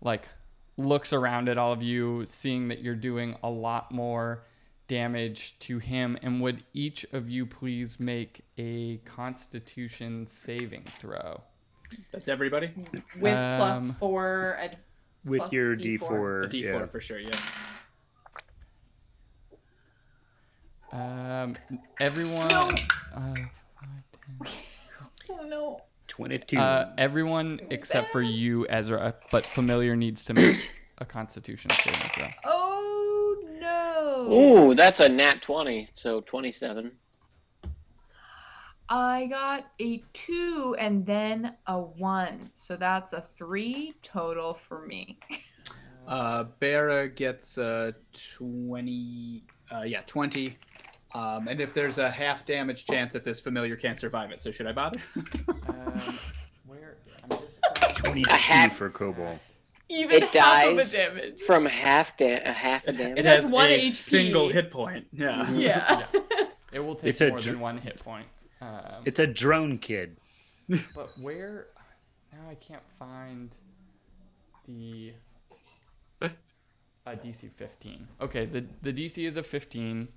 like 0.00 0.28
looks 0.76 1.12
around 1.12 1.48
at 1.48 1.58
all 1.58 1.72
of 1.72 1.82
you 1.82 2.24
seeing 2.24 2.68
that 2.68 2.80
you're 2.80 2.94
doing 2.94 3.36
a 3.42 3.50
lot 3.50 3.92
more 3.92 4.44
damage 4.86 5.56
to 5.58 5.78
him. 5.78 6.16
And 6.22 6.40
would 6.40 6.64
each 6.72 7.04
of 7.12 7.28
you 7.28 7.44
please 7.44 8.00
make 8.00 8.40
a 8.56 8.98
constitution 9.04 10.26
saving 10.26 10.84
throw 10.84 11.42
That's 12.12 12.28
everybody. 12.28 12.70
With 13.20 13.34
plus 13.56 13.88
Um, 13.88 13.94
four. 13.94 14.56
Ad- 14.60 14.78
With 15.24 15.40
Plus 15.40 15.52
your 15.52 15.76
D4. 15.76 15.98
D4. 15.98 16.44
A 16.44 16.48
D4 16.48 16.62
yeah. 16.62 16.86
for 16.86 17.00
sure. 17.00 17.18
Yeah. 17.18 17.38
um 20.92 21.54
everyone 22.00 22.50
uh, 22.50 22.70
five, 23.12 23.48
oh 25.28 25.44
no. 25.46 25.80
22. 26.08 26.56
uh, 26.56 26.92
everyone 26.96 27.60
except 27.70 28.10
for 28.10 28.22
you 28.22 28.66
ezra 28.68 29.14
but 29.30 29.44
familiar 29.44 29.94
needs 29.94 30.24
to 30.24 30.32
make 30.32 30.56
a 30.98 31.04
constitution 31.04 31.70
saving 31.84 32.00
throw 32.14 32.28
Oh 32.46 33.36
no. 33.60 34.32
Ooh, 34.32 34.74
that's 34.74 35.00
a 35.00 35.08
nat 35.08 35.42
twenty, 35.42 35.86
so 35.92 36.20
twenty-seven. 36.22 36.90
I 38.90 39.26
got 39.26 39.66
a 39.80 40.02
two 40.12 40.74
and 40.78 41.04
then 41.04 41.54
a 41.66 41.78
one. 41.78 42.50
So 42.54 42.76
that's 42.76 43.12
a 43.12 43.20
three 43.20 43.94
total 44.02 44.54
for 44.54 44.86
me. 44.86 45.18
Uh, 46.06 46.44
Bera 46.58 47.08
gets 47.08 47.58
uh, 47.58 47.92
20. 48.38 49.44
Uh, 49.70 49.82
yeah, 49.82 50.00
20. 50.06 50.56
Um, 51.14 51.48
and 51.48 51.60
if 51.60 51.74
there's 51.74 51.98
a 51.98 52.10
half 52.10 52.46
damage 52.46 52.86
chance 52.86 53.12
that 53.12 53.24
this 53.24 53.40
familiar 53.40 53.76
can't 53.76 53.98
survive 53.98 54.30
it, 54.30 54.40
so 54.40 54.50
should 54.50 54.66
I 54.66 54.72
bother? 54.72 55.00
um, 55.68 55.94
where 56.66 56.96
I'm 57.24 57.30
just 57.30 57.96
22 57.96 58.30
A 58.30 58.34
half- 58.34 58.76
for 58.76 58.88
Cobalt. 58.90 59.38
Even 59.90 60.16
It 60.22 60.24
half 60.34 60.66
of 60.66 60.76
dies 60.76 60.92
a 60.94 60.96
damage. 60.98 61.40
From 61.42 61.64
half 61.64 62.14
da- 62.18 62.40
half 62.52 62.86
It, 62.86 62.98
damage. 62.98 63.18
it 63.18 63.24
has 63.24 63.42
has 63.44 63.50
one 63.50 63.70
a 63.70 63.78
HP. 63.78 63.90
single 63.92 64.48
hit 64.50 64.70
point. 64.70 65.06
Yeah. 65.12 65.50
Yeah. 65.50 66.04
it 66.72 66.80
will 66.80 66.94
take 66.94 67.10
It's 67.10 67.20
a 67.22 67.28
more 67.28 67.38
dr- 67.38 67.52
than 67.52 67.60
one 67.60 67.78
hit 67.78 67.98
point 68.00 68.26
um, 68.60 69.02
It's 69.04 69.20
a 69.20 69.26
drone 69.26 69.78
kid. 69.78 70.16
But 70.94 71.10
where 71.20 71.66
now 72.32 72.50
I 72.50 72.54
can't 72.56 72.82
find 72.98 73.54
the 74.66 75.12
uh, 76.20 76.28
DC 77.06 77.50
15. 77.56 78.06
Okay, 78.20 78.44
the 78.44 78.64
the 78.82 78.92
DC 78.92 79.26
is 79.26 79.36
a 79.36 79.42
15. 79.42 80.08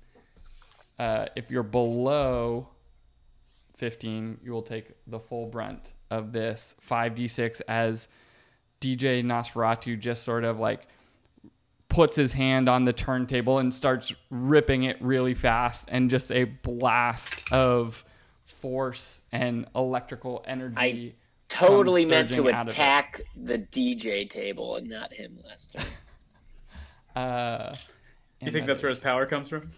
Uh, 0.98 1.26
if 1.34 1.50
you're 1.50 1.62
below 1.62 2.68
15, 3.78 4.38
you 4.44 4.52
will 4.52 4.62
take 4.62 4.92
the 5.06 5.18
full 5.18 5.46
brunt 5.46 5.92
of 6.10 6.32
this 6.32 6.76
5d6 6.88 7.62
as 7.66 8.08
DJ 8.80 9.24
Nosferatu 9.24 9.98
just 9.98 10.22
sort 10.22 10.44
of 10.44 10.58
like 10.58 10.86
puts 11.88 12.16
his 12.16 12.32
hand 12.32 12.68
on 12.68 12.84
the 12.84 12.92
turntable 12.92 13.58
and 13.58 13.72
starts 13.72 14.14
ripping 14.30 14.84
it 14.84 15.00
really 15.00 15.34
fast 15.34 15.86
and 15.88 16.10
just 16.10 16.30
a 16.30 16.44
blast 16.44 17.50
of 17.52 18.04
force 18.44 19.22
and 19.32 19.66
electrical 19.74 20.44
energy 20.46 20.74
I 20.76 21.12
totally 21.48 22.02
comes 22.02 22.10
meant 22.10 22.28
to 22.30 22.34
surging 22.36 22.54
out 22.54 22.60
of 22.62 22.68
it. 22.68 22.72
attack 22.72 23.20
the 23.36 23.58
DJ 23.58 24.28
table 24.28 24.76
and 24.76 24.88
not 24.88 25.12
him 25.12 25.38
last 25.46 25.72
time. 25.74 25.86
uh 27.16 27.74
You 28.40 28.50
think 28.50 28.66
that 28.66 28.72
that's 28.72 28.82
where 28.82 28.90
his 28.90 28.98
power 28.98 29.26
comes 29.26 29.48
from? 29.48 29.70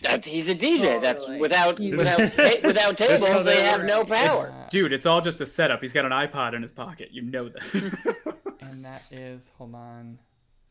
That, 0.00 0.24
he's 0.24 0.48
a 0.48 0.54
DJ. 0.54 1.02
That's 1.02 1.20
Totally. 1.22 1.38
without 1.40 1.78
He's- 1.78 1.96
without 1.96 2.18
ta- 2.32 2.66
without 2.66 2.96
tables, 3.06 3.44
they 3.44 3.56
that 3.56 3.64
have 3.78 3.84
no 3.84 4.04
power. 4.06 4.48
Uh, 4.50 4.68
Dude, 4.70 4.92
it's 4.94 5.04
all 5.04 5.20
just 5.20 5.40
a 5.42 5.46
setup. 5.46 5.82
He's 5.82 5.92
got 5.92 6.06
an 6.06 6.12
iPod 6.12 6.54
in 6.54 6.62
his 6.62 6.70
pocket. 6.70 7.10
You 7.12 7.22
know 7.22 7.50
that. 7.50 8.36
and 8.62 8.82
that 8.84 9.02
is 9.10 9.50
hold 9.58 9.74
on 9.74 10.18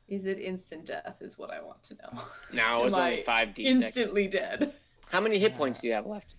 Is 0.08 0.26
it 0.26 0.40
instant 0.40 0.86
death? 0.88 1.18
Is 1.22 1.38
what 1.38 1.52
I 1.52 1.62
want 1.62 1.84
to 1.84 1.94
know. 1.96 2.20
No, 2.54 2.86
it's 2.86 2.96
only 2.96 3.22
five 3.22 3.54
d 3.54 3.66
Instantly 3.66 4.28
dead. 4.28 4.74
How 5.10 5.22
many 5.22 5.38
hit 5.38 5.56
points 5.56 5.82
do 5.82 5.88
you 5.88 5.94
have 5.94 6.08
left? 6.08 6.36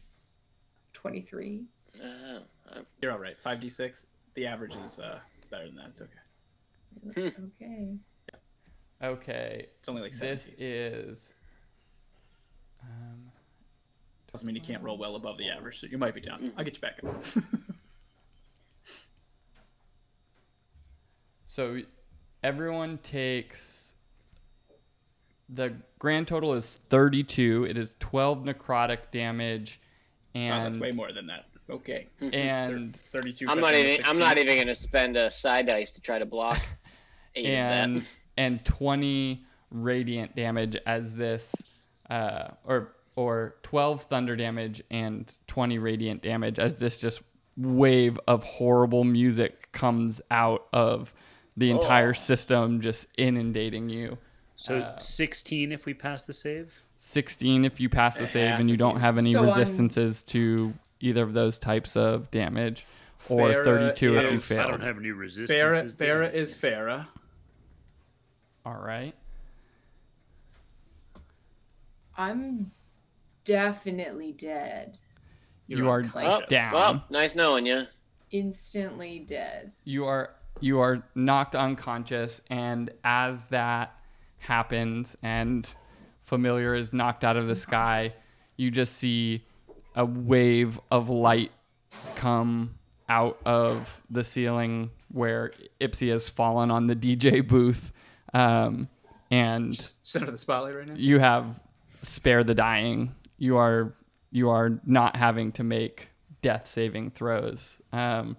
23. 1.07 1.62
Oh, 2.02 2.38
uh, 2.72 2.80
You're 3.00 3.12
all 3.12 3.20
right. 3.20 3.36
5d6. 3.40 4.07
The 4.34 4.44
average 4.44 4.74
is 4.84 4.98
uh, 4.98 5.20
better 5.52 5.66
than 5.66 5.76
that. 5.76 5.90
It's 5.90 6.00
okay. 6.00 7.32
Okay. 7.62 7.94
Okay, 9.04 9.66
It's 9.78 9.88
only 9.88 10.02
like 10.02 10.16
this 10.16 10.48
is. 10.59 11.30
Um, 12.82 13.30
Doesn't 14.32 14.44
mean 14.44 14.57
you 14.57 14.62
can't 14.62 14.82
roll 14.82 14.98
well 14.98 15.14
above 15.14 15.38
the 15.38 15.48
average, 15.48 15.78
so 15.78 15.86
you 15.86 15.96
might 15.96 16.12
be 16.12 16.20
down. 16.20 16.52
I'll 16.57 16.64
get 16.64 16.74
you 16.74 16.80
back 16.80 16.98
up. 17.07 17.24
so 21.46 21.78
everyone 22.42 22.98
takes. 22.98 23.94
The 25.50 25.72
grand 26.00 26.26
total 26.26 26.54
is 26.54 26.78
32. 26.90 27.66
It 27.70 27.78
is 27.78 27.94
12 28.00 28.42
necrotic 28.42 29.12
damage, 29.12 29.80
and 30.37 30.51
wow, 30.57 30.64
that's 30.64 30.78
way 30.78 30.91
more 30.93 31.12
than 31.12 31.26
that. 31.28 31.47
Okay. 31.68 32.07
and 32.20 32.95
32. 32.95 33.47
I'm 33.49 33.59
not 33.59 33.72
down 33.72 33.82
to 33.82 33.93
even. 33.95 34.07
I'm 34.07 34.18
not 34.18 34.39
even 34.39 34.59
gonna 34.59 34.74
spend 34.74 35.16
a 35.16 35.30
psi 35.30 35.62
dice 35.62 35.91
to 35.93 36.01
try 36.01 36.18
to 36.18 36.26
block 36.26 36.61
eight 37.34 37.47
and 37.47 37.97
of 37.99 38.03
that. 38.05 38.11
and 38.37 38.64
20 38.64 39.45
radiant 39.70 40.37
damage 40.37 40.76
as 40.87 41.12
this 41.14 41.53
uh 42.09 42.49
or 42.64 42.93
or 43.16 43.57
12 43.64 44.03
thunder 44.03 44.37
damage 44.37 44.80
and 44.91 45.32
20 45.49 45.78
radiant 45.78 46.22
damage 46.22 46.59
as 46.61 46.76
this 46.76 46.99
just 47.01 47.20
wave 47.57 48.20
of 48.28 48.45
horrible 48.45 49.03
music 49.03 49.72
comes 49.72 50.20
out 50.30 50.66
of 50.72 51.12
the 51.57 51.70
entire 51.70 52.11
Oh. 52.11 52.12
system 52.12 52.80
just 52.80 53.07
inundating 53.18 53.89
you 53.89 54.18
So 54.55 54.78
Uh, 54.78 54.99
16 54.99 55.72
if 55.72 55.84
we 55.87 55.95
pass 55.95 56.24
the 56.24 56.32
save. 56.32 56.82
16 57.07 57.64
if 57.64 57.78
you 57.80 57.88
pass 57.88 58.18
the 58.18 58.26
save 58.26 58.59
and 58.59 58.68
you 58.68 58.76
don't 58.76 58.98
have 59.00 59.16
any 59.16 59.32
So 59.32 59.40
I'm- 59.40 59.48
resistances 59.59 60.22
to 60.24 60.74
either 61.00 61.22
of 61.22 61.32
those 61.34 61.59
types 61.59 61.96
of 61.96 62.30
damage 62.32 62.84
or 63.28 63.48
Farah 63.48 63.64
32 63.64 64.16
if 64.18 64.22
you 64.24 64.28
is- 64.30 64.50
I 64.52 64.54
fail 64.57 64.68
don't 64.70 64.82
have 64.82 64.98
any 64.98 65.11
resistance. 65.12 65.50
Farah, 65.61 65.96
Farah 65.96 66.32
is 66.32 66.57
Farah. 66.57 67.07
all 68.64 68.74
right 68.78 69.14
I'm 72.18 72.70
definitely 73.44 74.32
dead. 74.32 74.98
you 75.68 75.78
You're 75.78 75.88
are 75.90 76.02
unconscious. 76.02 76.42
Oh, 76.44 76.46
down. 76.48 76.72
well, 76.74 77.04
nice 77.11 77.34
knowing 77.36 77.66
you. 77.66 77.84
Instantly 78.32 79.20
dead. 79.20 79.72
you 79.84 80.07
are 80.07 80.30
you 80.61 80.80
are 80.80 81.02
knocked 81.14 81.54
unconscious 81.54 82.40
and 82.50 82.90
as 83.04 83.46
that 83.48 83.94
happens 84.38 85.16
and 85.22 85.72
familiar 86.26 86.74
is 86.74 86.92
knocked 86.92 87.24
out 87.24 87.36
of 87.36 87.46
the 87.46 87.54
sky 87.54 88.08
you 88.56 88.70
just 88.70 88.94
see 88.96 89.44
a 89.94 90.04
wave 90.04 90.78
of 90.90 91.08
light 91.08 91.52
come 92.16 92.74
out 93.08 93.38
of 93.46 94.02
the 94.10 94.24
ceiling 94.24 94.90
where 95.12 95.52
Ipsy 95.80 96.10
has 96.10 96.28
fallen 96.28 96.70
on 96.70 96.86
the 96.86 96.96
DJ 96.96 97.46
booth 97.46 97.92
um, 98.34 98.88
and 99.30 99.94
Center 100.02 100.26
of 100.26 100.32
the 100.32 100.38
spotlight 100.38 100.74
right 100.74 100.86
now. 100.88 100.94
you 100.96 101.18
have 101.18 101.46
spare 102.02 102.44
the 102.44 102.54
dying. 102.54 103.14
You 103.38 103.56
are 103.56 103.94
you 104.30 104.50
are 104.50 104.80
not 104.84 105.16
having 105.16 105.52
to 105.52 105.64
make 105.64 106.08
death 106.42 106.66
saving 106.66 107.10
throws. 107.12 107.78
Um, 107.92 108.36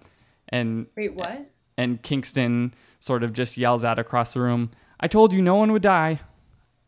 and 0.49 0.87
Wait, 0.95 1.13
what? 1.13 1.49
and 1.77 2.01
Kingston 2.01 2.73
sort 2.99 3.23
of 3.23 3.33
just 3.33 3.57
yells 3.57 3.83
out 3.83 3.97
across 3.99 4.33
the 4.33 4.41
room, 4.41 4.71
"I 4.99 5.07
told 5.07 5.33
you 5.33 5.41
no 5.41 5.55
one 5.55 5.71
would 5.71 5.81
die. 5.81 6.19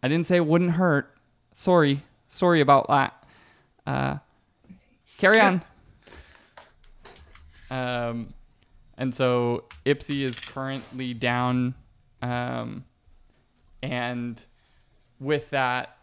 I 0.01 0.07
didn't 0.07 0.27
say 0.27 0.37
it 0.37 0.45
wouldn't 0.45 0.71
hurt. 0.71 1.13
Sorry, 1.53 2.03
sorry 2.29 2.61
about 2.61 2.87
that. 2.87 3.23
Uh, 3.85 4.17
carry 5.17 5.39
on." 5.39 5.61
Um, 7.71 8.33
and 8.97 9.13
so 9.13 9.65
Ipsy 9.85 10.23
is 10.23 10.39
currently 10.39 11.13
down, 11.13 11.75
um, 12.21 12.85
and 13.81 14.41
with 15.19 15.49
that, 15.51 15.97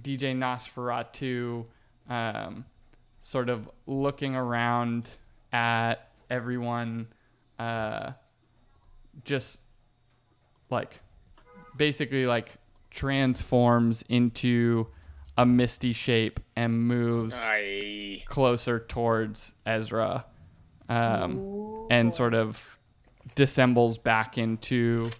DJ 0.00 0.34
Nosferatu, 0.34 1.66
um, 2.08 2.64
sort 3.22 3.48
of 3.48 3.68
looking 3.86 4.34
around 4.34 5.08
at 5.52 6.10
everyone, 6.30 7.08
uh, 7.58 8.12
just 9.24 9.58
like 10.70 11.00
basically 11.76 12.26
like 12.26 12.52
transforms 12.90 14.02
into 14.08 14.88
a 15.36 15.46
misty 15.46 15.92
shape 15.92 16.40
and 16.56 16.86
moves 16.86 17.34
I 17.36 18.22
closer 18.26 18.80
towards 18.80 19.54
Ezra, 19.64 20.26
um, 20.88 21.86
and 21.90 22.14
sort 22.14 22.34
of 22.34 22.78
dissembles 23.34 23.96
back 23.96 24.36
into 24.38 25.10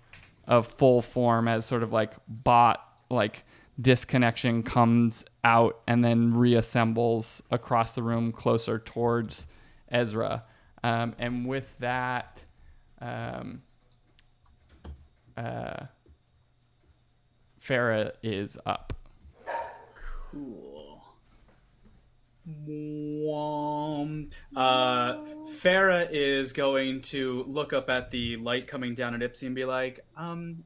a 0.46 0.62
full 0.62 1.00
form 1.00 1.48
as 1.48 1.64
sort 1.64 1.82
of 1.82 1.92
like 1.92 2.12
bot 2.28 2.86
like 3.08 3.44
disconnection 3.80 4.62
comes 4.62 5.24
out 5.44 5.80
and 5.86 6.04
then 6.04 6.32
reassembles 6.32 7.40
across 7.50 7.94
the 7.94 8.02
room 8.02 8.32
closer 8.32 8.78
towards 8.78 9.46
Ezra. 9.88 10.44
Um, 10.82 11.14
and 11.18 11.46
with 11.46 11.68
that, 11.78 12.40
um, 13.00 13.62
uh, 15.36 15.86
Farah 17.70 18.10
is 18.20 18.58
up. 18.66 18.92
Cool. 20.32 21.00
Womp. 22.66 24.32
Uh, 24.56 25.18
Farah 25.46 26.08
is 26.10 26.52
going 26.52 27.00
to 27.02 27.44
look 27.46 27.72
up 27.72 27.88
at 27.88 28.10
the 28.10 28.38
light 28.38 28.66
coming 28.66 28.96
down 28.96 29.14
at 29.14 29.20
Ipsy 29.20 29.46
and 29.46 29.54
be 29.54 29.64
like, 29.64 30.00
um, 30.16 30.64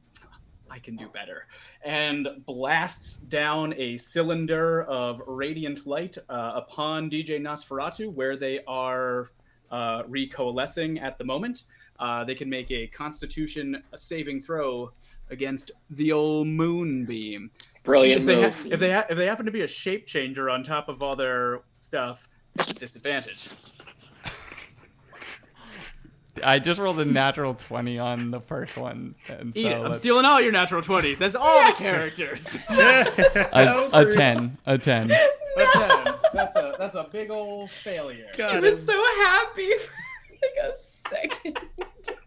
I 0.71 0.79
can 0.79 0.95
do 0.95 1.07
better. 1.07 1.45
And 1.83 2.27
blasts 2.43 3.17
down 3.17 3.75
a 3.77 3.97
cylinder 3.97 4.81
of 4.81 5.21
radiant 5.27 5.85
light 5.85 6.17
uh, 6.27 6.53
upon 6.55 7.11
DJ 7.11 7.39
Nosferatu, 7.39 8.11
where 8.11 8.35
they 8.35 8.61
are 8.67 9.29
uh, 9.69 10.01
recoalescing 10.05 10.99
at 10.99 11.19
the 11.19 11.23
moment. 11.23 11.65
Uh, 11.99 12.23
they 12.23 12.33
can 12.33 12.49
make 12.49 12.71
a 12.71 12.87
constitution 12.87 13.83
saving 13.95 14.41
throw 14.41 14.91
against 15.29 15.71
the 15.89 16.11
old 16.11 16.47
moonbeam 16.47 17.51
brilliant 17.83 18.21
if 18.21 18.27
they, 18.27 18.41
ha- 18.41 18.47
if 18.73 18.79
they 18.79 18.91
ha- 18.91 19.05
if 19.09 19.17
they 19.17 19.25
happen 19.27 19.45
to 19.45 19.51
be 19.51 19.61
a 19.61 19.67
shape 19.67 20.05
changer 20.07 20.49
on 20.49 20.63
top 20.63 20.89
of 20.89 21.01
all 21.03 21.15
their 21.15 21.61
stuff, 21.79 22.27
it's 22.55 22.71
a 22.71 22.73
disadvantage. 22.73 23.47
I 26.43 26.59
just 26.59 26.81
rolled 26.81 26.99
a 26.99 27.05
natural 27.05 27.53
20 27.53 27.97
on 27.97 28.29
the 28.31 28.41
first 28.41 28.75
one. 28.75 29.15
And 29.29 29.55
Eat 29.55 29.67
it. 29.67 29.73
I'm 29.75 29.83
let's- 29.83 29.99
stealing 29.99 30.25
all 30.25 30.41
your 30.41 30.51
natural 30.51 30.81
twenties. 30.81 31.17
That's 31.19 31.35
all 31.35 31.65
the 31.65 31.71
characters. 31.77 32.45
a, 32.69 33.33
So 33.45 33.89
a 33.93 34.05
rude. 34.05 34.13
10. 34.15 34.57
A 34.65 34.77
10. 34.77 35.11
A 35.11 35.15
10. 35.15 36.13
That's 36.33 36.55
a 36.57 36.75
that's 36.77 36.95
a 36.95 37.07
big 37.09 37.31
old 37.31 37.71
failure. 37.71 38.27
I 38.43 38.59
was 38.59 38.85
so 38.85 38.93
happy 39.23 39.71
for 39.75 39.93
like 40.33 40.71
a 40.71 40.75
second. 40.75 41.59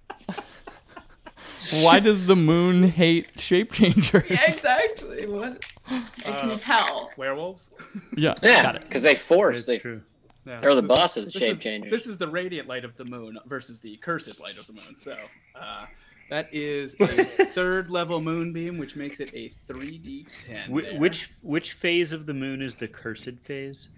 Why 1.82 1.98
does 2.08 2.26
the 2.26 2.36
moon 2.36 2.82
hate 2.84 3.38
shape 3.38 3.72
changers? 3.72 4.24
Yeah, 4.30 4.40
exactly. 4.46 5.26
What? 5.26 5.64
I 5.90 6.02
can 6.30 6.50
Uh, 6.50 6.58
tell. 6.58 7.10
Werewolves. 7.16 7.70
Yeah, 8.16 8.34
yeah, 8.42 8.62
got 8.62 8.76
it. 8.76 8.82
because 8.84 9.02
they 9.02 9.14
force. 9.14 9.56
That's 9.58 9.66
They, 9.66 9.78
true. 9.78 10.02
Yeah, 10.46 10.60
They're 10.60 10.74
the 10.74 10.80
this 10.82 10.88
boss 10.88 11.16
is- 11.16 11.26
of 11.26 11.32
the 11.32 11.38
this 11.38 11.48
shape 11.48 11.52
is- 11.52 11.58
changers. 11.58 11.90
This 11.90 12.06
is 12.06 12.16
the 12.18 12.28
radiant 12.28 12.68
light 12.68 12.84
of 12.84 12.96
the 12.96 13.04
moon 13.04 13.38
versus 13.46 13.78
the 13.80 13.96
cursed 13.96 14.40
light 14.40 14.56
of 14.58 14.66
the 14.66 14.72
moon. 14.72 14.96
So 14.98 15.16
uh, 15.54 15.86
that 16.30 16.48
is 16.52 16.96
a 17.00 17.06
third 17.54 17.90
level 17.90 18.20
moonbeam, 18.20 18.78
which 18.78 18.96
makes 18.96 19.20
it 19.20 19.30
a 19.34 19.48
three 19.66 19.98
d 19.98 20.26
ten. 20.46 20.70
Wh- 20.70 20.98
which 20.98 21.28
which 21.42 21.72
phase 21.74 22.12
of 22.12 22.24
the 22.26 22.34
moon 22.34 22.62
is 22.62 22.74
the 22.76 22.88
cursed 22.88 23.38
phase? 23.42 23.88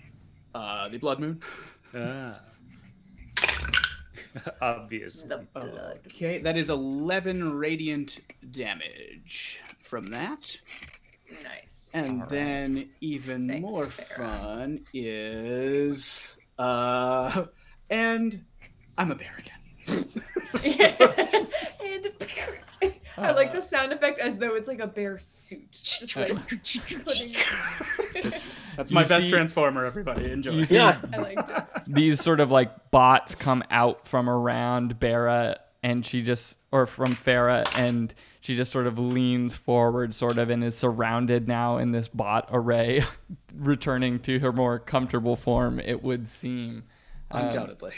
uh, 0.54 0.88
the 0.88 0.98
blood 0.98 1.20
moon. 1.20 1.40
Ah. 1.94 2.32
Obvious. 4.60 5.22
The 5.22 5.46
blood. 5.54 6.00
Okay, 6.06 6.38
that 6.38 6.56
is 6.56 6.70
eleven 6.70 7.52
radiant 7.54 8.18
damage 8.50 9.60
from 9.80 10.10
that. 10.10 10.58
Nice. 11.42 11.90
And 11.94 12.28
then 12.28 12.90
even 13.00 13.46
Thanks, 13.48 13.70
more 13.72 13.86
Farah. 13.86 14.16
fun 14.16 14.80
is 14.92 16.36
uh 16.58 17.44
and 17.88 18.44
I'm 18.98 19.12
a 19.12 19.14
bear 19.14 19.36
again. 19.38 19.56
and 21.84 22.04
I 23.18 23.32
like 23.32 23.52
the 23.52 23.60
sound 23.60 23.92
effect 23.92 24.18
as 24.18 24.38
though 24.38 24.54
it's 24.54 24.68
like 24.68 24.80
a 24.80 24.86
bear 24.86 25.18
suit. 25.18 25.70
Just 25.82 26.16
like 26.16 26.28
putting. 27.04 27.34
That's 28.76 28.90
You 28.90 28.94
my 28.94 29.04
best 29.04 29.24
see- 29.24 29.30
transformer, 29.30 29.84
everybody. 29.84 30.30
Enjoy. 30.30 30.52
You 30.52 30.64
see 30.64 30.76
yeah, 30.76 31.00
I 31.12 31.16
liked 31.18 31.50
it. 31.50 31.64
these 31.86 32.20
sort 32.20 32.40
of 32.40 32.50
like 32.50 32.90
bots 32.90 33.34
come 33.34 33.62
out 33.70 34.06
from 34.08 34.28
around 34.28 34.98
Bera 35.00 35.58
and 35.82 36.04
she 36.04 36.22
just 36.22 36.56
or 36.72 36.86
from 36.86 37.16
Farah 37.16 37.66
and 37.76 38.12
she 38.42 38.54
just 38.56 38.70
sort 38.70 38.86
of 38.86 38.98
leans 38.98 39.56
forward 39.56 40.14
sort 40.14 40.36
of 40.38 40.50
and 40.50 40.62
is 40.62 40.76
surrounded 40.76 41.48
now 41.48 41.78
in 41.78 41.90
this 41.92 42.06
bot 42.08 42.48
array 42.52 43.02
returning 43.54 44.18
to 44.20 44.38
her 44.40 44.52
more 44.52 44.78
comfortable 44.78 45.36
form 45.36 45.80
it 45.80 46.02
would 46.02 46.28
seem 46.28 46.84
Um, 47.30 47.46
Undoubtedly. 47.46 47.92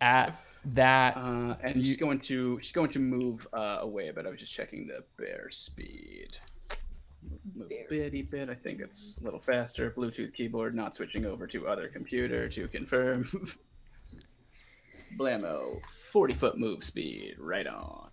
at 0.00 0.34
that 0.64 1.16
Uh, 1.16 1.56
and 1.62 1.76
You- 1.76 1.86
she's 1.86 1.96
going 1.96 2.18
to 2.20 2.58
she's 2.60 2.72
going 2.72 2.90
to 2.90 2.98
move 2.98 3.46
uh, 3.52 3.78
away, 3.80 4.10
but 4.10 4.26
I 4.26 4.30
was 4.30 4.40
just 4.40 4.52
checking 4.52 4.86
the 4.86 5.04
bear 5.18 5.50
speed. 5.50 6.36
Move 7.54 7.68
Bear 7.68 7.86
bitty 7.88 8.22
bit. 8.22 8.48
I 8.48 8.54
think 8.54 8.80
it's 8.80 9.16
a 9.20 9.24
little 9.24 9.40
faster. 9.40 9.90
Bluetooth 9.90 10.34
keyboard, 10.34 10.74
not 10.74 10.94
switching 10.94 11.24
over 11.24 11.46
to 11.48 11.66
other 11.68 11.88
computer 11.88 12.48
to 12.48 12.66
confirm. 12.68 13.24
Blammo, 15.18 15.80
forty 16.10 16.34
foot 16.34 16.58
move 16.58 16.82
speed, 16.82 17.36
right 17.38 17.66
on. 17.66 18.08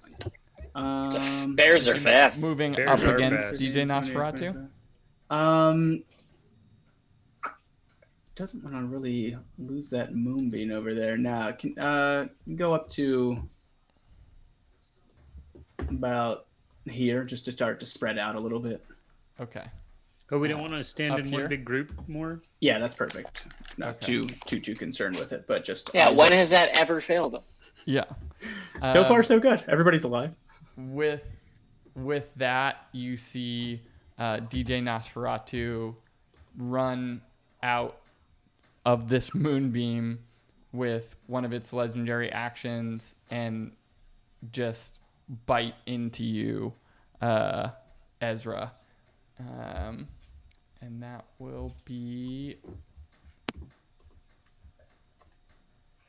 Um, 0.75 1.55
Bears 1.55 1.87
are 1.87 1.95
fast. 1.95 2.41
moving 2.41 2.73
Bears 2.73 3.03
up 3.03 3.15
against 3.15 3.49
fast. 3.49 3.61
DJ 3.61 3.85
Nosferatu. 3.85 4.69
Um, 5.33 6.03
doesn't 8.39 8.63
want 8.63 8.73
to 8.73 8.85
really 8.85 9.37
lose 9.57 9.89
that 9.89 10.15
moonbeam 10.15 10.71
over 10.71 10.93
there. 10.95 11.17
Now, 11.17 11.51
can 11.51 11.77
uh 11.77 12.27
go 12.55 12.73
up 12.73 12.89
to 12.91 13.37
about 15.89 16.45
here 16.85 17.23
just 17.25 17.45
to 17.45 17.51
start 17.51 17.79
to 17.81 17.85
spread 17.85 18.17
out 18.17 18.35
a 18.35 18.39
little 18.39 18.59
bit. 18.59 18.83
Okay. 19.39 19.65
Oh, 20.31 20.37
we 20.37 20.47
Uh, 20.47 20.51
don't 20.51 20.61
want 20.61 20.73
to 20.73 20.83
stand 20.83 21.17
in 21.19 21.25
here? 21.25 21.41
one 21.41 21.49
big 21.49 21.65
group 21.65 21.91
more. 22.07 22.41
Yeah, 22.61 22.79
that's 22.79 22.95
perfect. 22.95 23.45
Not 23.77 23.95
Okay. 23.95 24.05
too 24.05 24.25
too 24.45 24.59
too 24.61 24.73
concerned 24.75 25.17
with 25.17 25.33
it, 25.33 25.45
but 25.45 25.65
just 25.65 25.89
Yeah, 25.93 26.09
when 26.09 26.27
up. 26.31 26.33
has 26.37 26.49
that 26.51 26.69
ever 26.69 27.01
failed 27.01 27.35
us? 27.35 27.65
Yeah. 27.85 28.05
so 28.93 29.03
far 29.03 29.17
Um, 29.19 29.23
so 29.23 29.39
good. 29.39 29.63
Everybody's 29.67 30.05
alive. 30.05 30.33
with 30.77 31.23
with 31.95 32.29
that 32.37 32.87
you 32.93 33.17
see 33.17 33.81
uh, 34.17 34.37
DJ 34.37 34.81
Nosferatu 34.81 35.93
run 36.57 37.21
out 37.63 37.98
of 38.85 39.07
this 39.07 39.33
moonbeam 39.33 40.19
with 40.71 41.15
one 41.27 41.45
of 41.45 41.53
its 41.53 41.73
legendary 41.73 42.31
actions 42.31 43.15
and 43.31 43.71
just 44.51 44.99
bite 45.45 45.75
into 45.85 46.23
you, 46.23 46.73
uh, 47.21 47.69
Ezra. 48.21 48.71
Um, 49.39 50.07
and 50.81 51.01
that 51.03 51.25
will 51.39 51.75
be 51.85 52.57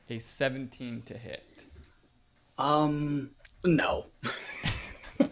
a 0.09 0.19
17 0.19 1.03
to 1.07 1.17
hit. 1.19 1.45
Um, 2.59 3.31
no. 3.65 4.07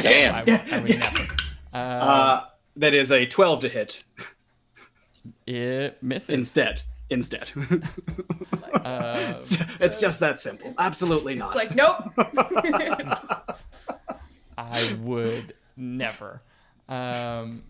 Damn. 0.00 0.34
I, 0.34 0.62
I 0.72 0.78
would 0.78 0.98
never. 0.98 1.22
Um, 1.22 1.28
Uh, 1.72 2.40
that 2.76 2.94
is 2.94 3.10
a 3.10 3.26
twelve 3.26 3.60
to 3.62 3.68
hit 3.68 4.02
it 5.48 6.02
misses. 6.02 6.30
instead. 6.30 6.82
Instead. 7.10 7.50
Uh, 8.74 9.34
it's, 9.36 9.80
it's 9.80 10.00
just 10.00 10.20
that 10.20 10.38
simple. 10.38 10.72
Absolutely 10.78 11.34
not. 11.34 11.46
It's 11.46 11.54
like, 11.56 11.74
nope. 11.74 12.12
I 14.58 14.96
would 15.00 15.54
never. 15.76 16.42
Um, 16.88 17.62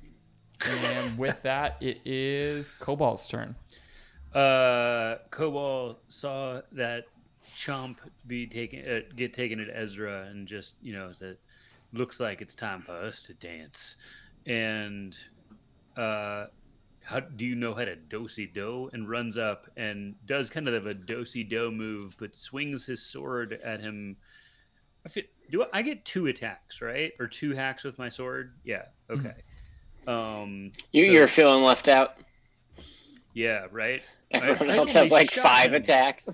and 0.67 1.17
with 1.17 1.41
that, 1.43 1.77
it 1.81 2.01
is 2.05 2.71
Cobalt's 2.81 3.27
turn. 3.27 3.55
Uh, 4.35 5.17
Cobalt 5.31 6.01
saw 6.09 6.61
that 6.73 7.05
Chomp 7.57 7.97
be 8.27 8.47
taken, 8.47 8.89
uh, 8.89 9.01
get 9.17 9.33
taken 9.33 9.61
at 9.61 9.69
Ezra, 9.73 10.27
and 10.31 10.47
just 10.47 10.77
you 10.83 10.93
know 10.93 11.11
said, 11.13 11.39
"Looks 11.93 12.21
like 12.21 12.41
it's 12.43 12.55
time 12.55 12.83
for 12.83 12.93
us 12.93 13.23
to 13.23 13.35
dance." 13.35 13.97
And 14.47 15.17
uh, 15.97 16.47
how 17.09 17.21
do 17.21 17.47
you 17.47 17.55
know 17.55 17.73
how 17.75 17.87
to 17.87 17.97
dosey 17.97 18.45
do? 18.53 18.91
And 18.93 19.09
runs 19.09 19.39
up 19.39 19.67
and 19.79 20.15
does 20.27 20.51
kind 20.51 20.69
of 20.69 20.87
a 20.87 20.93
dosey 20.93 21.43
do 21.43 21.71
move, 21.71 22.15
but 22.21 22.37
swings 22.37 22.85
his 22.85 23.03
sword 23.03 23.55
at 23.65 23.81
him. 23.81 24.19
I 25.07 25.09
feel, 25.09 25.25
do 25.51 25.63
I, 25.63 25.67
I 25.79 25.83
get 25.83 26.05
two 26.05 26.27
attacks, 26.27 26.83
right, 26.83 27.13
or 27.19 27.27
two 27.27 27.53
hacks 27.55 27.83
with 27.83 27.99
my 27.99 28.11
sword? 28.11 28.53
Yeah. 28.63 28.85
Okay. 29.09 29.33
Um, 30.07 30.71
You, 30.93 31.07
so- 31.07 31.11
you're 31.13 31.29
feeling 31.29 31.63
left 31.65 31.89
out. 31.89 32.19
yeah, 33.33 33.67
right. 33.71 34.03
Everyone 34.31 34.71
I 34.75 34.77
else 34.77 34.93
has 34.93 35.11
like 35.11 35.31
five 35.31 35.69
him. 35.69 35.75
attacks. 35.83 36.29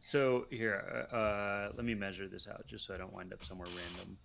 So 0.00 0.46
here, 0.50 1.06
uh, 1.12 1.14
uh, 1.16 1.72
let 1.76 1.84
me 1.84 1.94
measure 1.94 2.28
this 2.28 2.48
out 2.48 2.66
just 2.66 2.86
so 2.86 2.94
I 2.94 2.96
don't 2.96 3.12
wind 3.12 3.32
up 3.34 3.44
somewhere 3.44 3.68
random. 3.68 4.16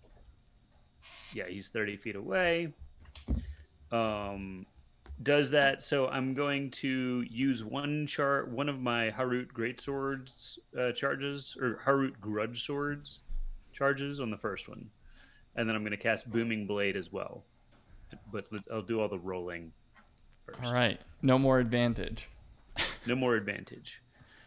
Yeah, 1.34 1.46
he's 1.46 1.68
30 1.68 1.96
feet 1.98 2.16
away. 2.16 2.72
Um, 3.92 4.64
does 5.22 5.50
that? 5.50 5.82
So 5.82 6.08
I'm 6.08 6.34
going 6.34 6.70
to 6.72 7.24
use 7.28 7.62
one 7.64 8.06
char, 8.06 8.46
one 8.46 8.68
of 8.68 8.80
my 8.80 9.10
Harut 9.10 9.48
greatswords 9.52 10.58
uh, 10.78 10.92
charges 10.92 11.56
or 11.60 11.80
Harut 11.84 12.18
grudge 12.20 12.64
swords 12.64 13.20
charges 13.72 14.20
on 14.20 14.30
the 14.30 14.36
first 14.38 14.68
one, 14.68 14.90
and 15.56 15.68
then 15.68 15.76
I'm 15.76 15.82
going 15.82 15.92
to 15.92 15.96
cast 15.96 16.30
booming 16.30 16.66
blade 16.66 16.96
as 16.96 17.12
well. 17.12 17.44
But 18.32 18.46
I'll 18.72 18.82
do 18.82 19.00
all 19.00 19.08
the 19.08 19.18
rolling 19.18 19.72
first. 20.44 20.64
All 20.64 20.72
right. 20.74 21.00
No 21.22 21.38
more 21.38 21.58
advantage. 21.58 22.28
No 23.06 23.14
more 23.16 23.34
advantage. 23.34 24.02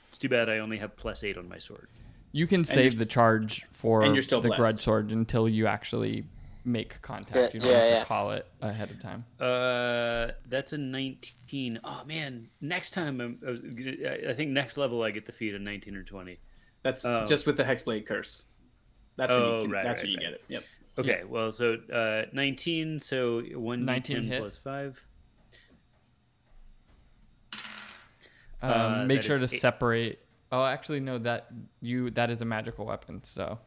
It's 0.09 0.19
too 0.19 0.29
bad 0.29 0.47
I 0.47 0.59
only 0.59 0.77
have 0.77 0.95
plus 0.95 1.23
eight 1.23 1.37
on 1.37 1.49
my 1.49 1.57
sword. 1.57 1.87
You 2.33 2.45
can 2.45 2.63
save 2.63 2.99
the 2.99 3.05
charge 3.05 3.65
for 3.71 4.03
and 4.03 4.15
you're 4.15 4.21
still 4.21 4.41
the 4.41 4.49
blessed. 4.49 4.61
grudge 4.61 4.81
sword 4.81 5.11
until 5.11 5.49
you 5.49 5.65
actually 5.65 6.25
make 6.65 7.01
contact. 7.01 7.35
Yeah, 7.35 7.49
you 7.53 7.59
don't 7.59 7.69
yeah, 7.69 7.77
have 7.79 7.91
yeah. 7.91 7.99
to 7.99 8.05
call 8.05 8.31
it 8.31 8.47
ahead 8.61 8.89
of 8.91 9.01
time. 9.01 9.25
Uh, 9.39 10.31
that's 10.47 10.73
a 10.73 10.77
19. 10.77 11.79
Oh 11.83 12.03
man, 12.05 12.49
next 12.61 12.91
time 12.91 13.19
I'm, 13.21 13.39
I 13.45 13.49
was 13.51 13.59
gonna- 13.59 14.09
I- 14.27 14.29
I 14.31 14.33
think 14.33 14.51
next 14.51 14.77
level 14.77 15.03
I 15.03 15.11
get 15.11 15.25
the 15.25 15.31
feat 15.31 15.53
of 15.55 15.61
19 15.61 15.95
or 15.95 16.03
20. 16.03 16.39
That's 16.83 17.05
Oh. 17.05 17.25
just 17.27 17.45
with 17.45 17.57
the 17.57 17.63
hexblade 17.63 18.05
curse. 18.05 18.45
That's 19.15 19.33
when 19.33 19.43
Oh, 19.43 19.55
you 19.57 19.61
can, 19.63 19.71
right, 19.71 19.83
that's 19.83 20.01
right, 20.01 20.03
when 20.03 20.11
you 20.11 20.17
right. 20.17 20.23
get 20.23 20.33
it. 20.33 20.43
Yep. 20.47 20.63
Okay, 20.99 21.23
well, 21.27 21.51
so 21.51 21.75
uh, 21.91 22.25
19, 22.33 22.99
so 22.99 23.41
1 23.41 23.83
19 23.85 23.85
19 24.17 24.23
hit. 24.31 24.39
plus 24.41 24.57
5. 24.57 25.03
Um, 28.61 28.71
Uh, 28.71 29.05
make 29.05 29.23
sure 29.23 29.37
to 29.37 29.43
eight. 29.43 29.47
separate. 29.59 30.19
Oh, 30.51 30.63
actually, 30.63 30.99
no. 30.99 31.17
That 31.17 31.47
you 31.81 32.11
that 32.11 32.29
is 32.29 32.41
a 32.41 32.45
magical 32.45 32.85
weapon. 32.85 33.21
So 33.23 33.59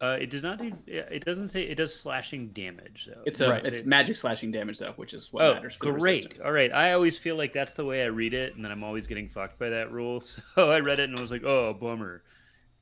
Uh, 0.00 0.16
it 0.20 0.30
does 0.30 0.44
not 0.44 0.58
do, 0.58 0.72
it 0.86 1.24
doesn't 1.24 1.48
say, 1.48 1.62
it 1.62 1.74
does 1.74 1.92
slashing 1.92 2.48
damage 2.50 3.08
though. 3.12 3.20
It's 3.26 3.40
a 3.40 3.50
Right. 3.50 3.66
it's 3.66 3.80
say- 3.80 3.84
magic 3.84 4.14
slashing 4.14 4.52
damage 4.52 4.78
though, 4.78 4.92
which 4.92 5.12
is 5.12 5.32
what 5.32 5.42
Oh, 5.42 5.54
matters. 5.54 5.74
For 5.74 5.86
the 5.86 5.98
great. 5.98 6.18
resistant. 6.24 6.40
All 6.46 6.52
right. 6.52 6.72
I 6.72 6.92
always 6.92 7.18
feel 7.18 7.34
like 7.34 7.52
that's 7.52 7.74
the 7.74 7.84
way 7.84 8.02
I 8.04 8.06
read 8.06 8.32
it, 8.32 8.54
and 8.54 8.64
then 8.64 8.70
I'm 8.70 8.84
always 8.84 9.08
getting 9.08 9.28
fucked 9.28 9.58
by 9.58 9.70
that 9.70 9.90
rule. 9.90 10.20
So 10.54 10.70
I 10.70 10.78
read 10.80 11.00
it 11.00 11.08
and 11.08 11.18
I 11.18 11.20
was 11.20 11.32
like, 11.32 11.42
oh, 11.42 11.74
bummer. 11.74 12.22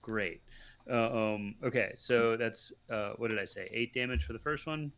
Great. 0.02 0.42
Uh, 0.90 1.34
um, 1.34 1.54
okay, 1.64 1.94
so 1.96 2.36
that's, 2.36 2.70
uh, 2.90 3.12
what 3.16 3.28
did 3.28 3.38
I 3.38 3.44
say? 3.46 3.68
Eight 3.72 3.94
damage 3.94 4.24
for 4.24 4.32
the 4.34 4.38
first 4.38 4.66
one? 4.66 4.92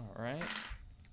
all 0.00 0.14
right. 0.18 0.40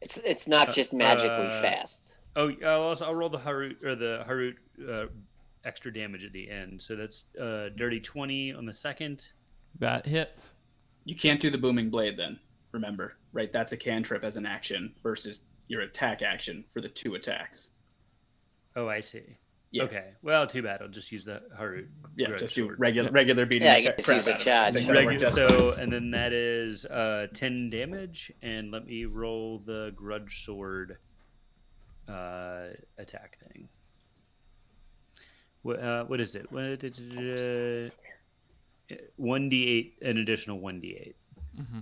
It's 0.02 0.18
it's 0.18 0.48
not 0.48 0.72
just 0.74 0.94
magically 0.94 1.48
Uh, 1.48 1.62
fast. 1.62 2.14
Oh, 2.36 2.52
I'll, 2.66 2.82
also, 2.82 3.06
I'll 3.06 3.14
roll 3.16 3.30
the 3.30 3.38
Harut, 3.38 3.84
or 3.84 3.96
the 3.96 4.24
Harut 4.28 4.56
uh, 4.90 5.08
extra 5.66 5.94
damage 5.94 6.24
at 6.24 6.34
the 6.34 6.50
end. 6.50 6.82
So 6.82 6.96
that's 6.96 7.24
uh, 7.40 7.70
dirty 7.76 8.00
20 8.00 8.54
on 8.54 8.66
the 8.66 8.74
second. 8.74 9.28
That 9.80 10.06
hits. 10.06 10.54
You 11.06 11.16
can't 11.16 11.40
do 11.42 11.50
the 11.50 11.58
booming 11.58 11.90
blade 11.90 12.18
then. 12.18 12.40
Remember, 12.72 13.14
right? 13.34 13.52
That's 13.52 13.74
a 13.74 13.78
cantrip 13.78 14.24
as 14.24 14.38
an 14.38 14.46
action 14.46 14.94
versus 15.04 15.42
your 15.68 15.82
attack 15.82 16.22
action 16.22 16.64
for 16.74 16.82
the 16.82 16.88
two 16.90 17.16
attacks. 17.16 17.70
Oh, 18.76 18.88
I 18.88 19.00
see. 19.02 19.38
Yeah. 19.72 19.84
Okay. 19.84 20.06
Well, 20.22 20.48
too 20.48 20.62
bad. 20.62 20.82
I'll 20.82 20.90
just 20.90 21.12
use 21.12 21.24
the 21.24 21.42
Harut. 21.58 21.88
Yeah, 22.18 22.28
grudge 22.28 22.42
just 22.42 22.56
do 22.56 22.66
sword. 22.66 22.80
regular 22.80 23.10
regular 23.12 23.46
beating. 23.46 23.68
Yeah, 23.68 23.74
the 23.76 23.78
I 23.78 23.82
guess 23.96 24.06
crap 24.06 24.18
use 24.18 24.28
a 24.28 24.32
out 24.32 24.36
of 24.36 24.42
it. 24.42 24.50
I 24.50 24.52
charge. 24.52 24.74
think 24.74 24.88
that'll 24.88 25.06
work 25.06 25.16
Regu- 25.16 25.32
so, 25.32 25.72
and 25.72 25.92
then 25.92 26.12
that 26.12 26.34
is 26.34 26.86
uh, 26.86 27.28
10 27.34 27.70
damage. 27.70 28.32
And 28.42 28.72
let 28.72 28.86
me 28.86 29.06
roll 29.06 29.60
the 29.66 29.94
grudge 29.96 30.44
sword 30.46 30.98
uh, 32.08 32.68
attack 32.98 33.38
thing. 33.48 33.70
What, 35.64 35.80
uh, 35.80 36.04
what 36.06 36.20
is 36.20 36.34
it? 36.36 36.52
What, 36.52 36.64
uh, 36.64 37.90
1d8, 39.20 39.92
an 40.02 40.18
additional 40.18 40.60
1d8. 40.60 41.14
hmm 41.58 41.80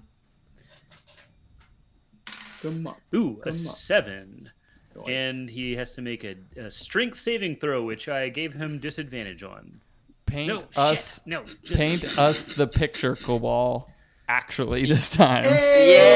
Come 2.61 2.87
on. 2.87 2.95
Ooh, 3.15 3.35
Come 3.41 3.43
a 3.45 3.47
on. 3.47 3.51
7. 3.53 4.51
Nice. 4.95 5.05
And 5.07 5.49
he 5.49 5.75
has 5.77 5.93
to 5.93 6.01
make 6.01 6.25
a, 6.25 6.35
a 6.57 6.69
strength 6.69 7.17
saving 7.17 7.55
throw, 7.55 7.83
which 7.83 8.09
I 8.09 8.27
gave 8.29 8.53
him 8.53 8.79
disadvantage 8.79 9.43
on. 9.43 9.79
Paint 10.25 10.47
No, 10.49 10.59
us. 10.75 11.15
shit. 11.15 11.21
No, 11.25 11.43
just 11.63 11.75
Paint 11.75 12.19
us 12.19 12.43
the 12.55 12.67
picture, 12.67 13.15
Cobalt. 13.15 13.89
Actually, 14.27 14.85
this 14.85 15.09
time. 15.09 15.45
Yeah. 15.45 16.09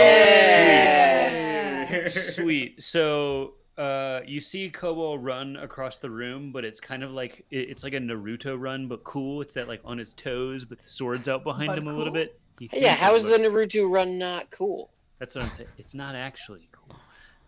Sweet. 2.09 2.83
So 2.83 3.53
uh, 3.77 4.21
you 4.25 4.39
see 4.39 4.69
Kobo 4.69 5.15
run 5.15 5.55
across 5.57 5.97
the 5.97 6.09
room, 6.09 6.51
but 6.51 6.63
it's 6.63 6.79
kind 6.79 7.03
of 7.03 7.11
like 7.11 7.45
it- 7.49 7.69
it's 7.69 7.83
like 7.83 7.93
a 7.93 7.99
Naruto 7.99 8.59
run, 8.59 8.87
but 8.87 9.03
cool. 9.03 9.41
It's 9.41 9.53
that 9.53 9.67
like 9.67 9.81
on 9.83 9.97
his 9.97 10.13
toes, 10.13 10.63
but 10.65 10.77
the 10.81 10.89
sword's 10.89 11.27
out 11.27 11.43
behind 11.43 11.67
But 11.67 11.77
him 11.79 11.87
a 11.87 11.93
little 11.97 12.13
bit. 12.13 12.39
Yeah, 12.59 12.67
thinks 12.69 12.99
how 12.99 13.13
it 13.13 13.17
is 13.17 13.23
the 13.25 13.37
Naruto 13.37 13.89
run 13.89 14.17
not 14.17 14.51
cool? 14.51 14.91
That's 15.19 15.33
what 15.35 15.43
I'm 15.43 15.51
saying. 15.51 15.69
It's 15.77 15.93
not 15.93 16.15
actually 16.15 16.69
cool. 16.71 16.95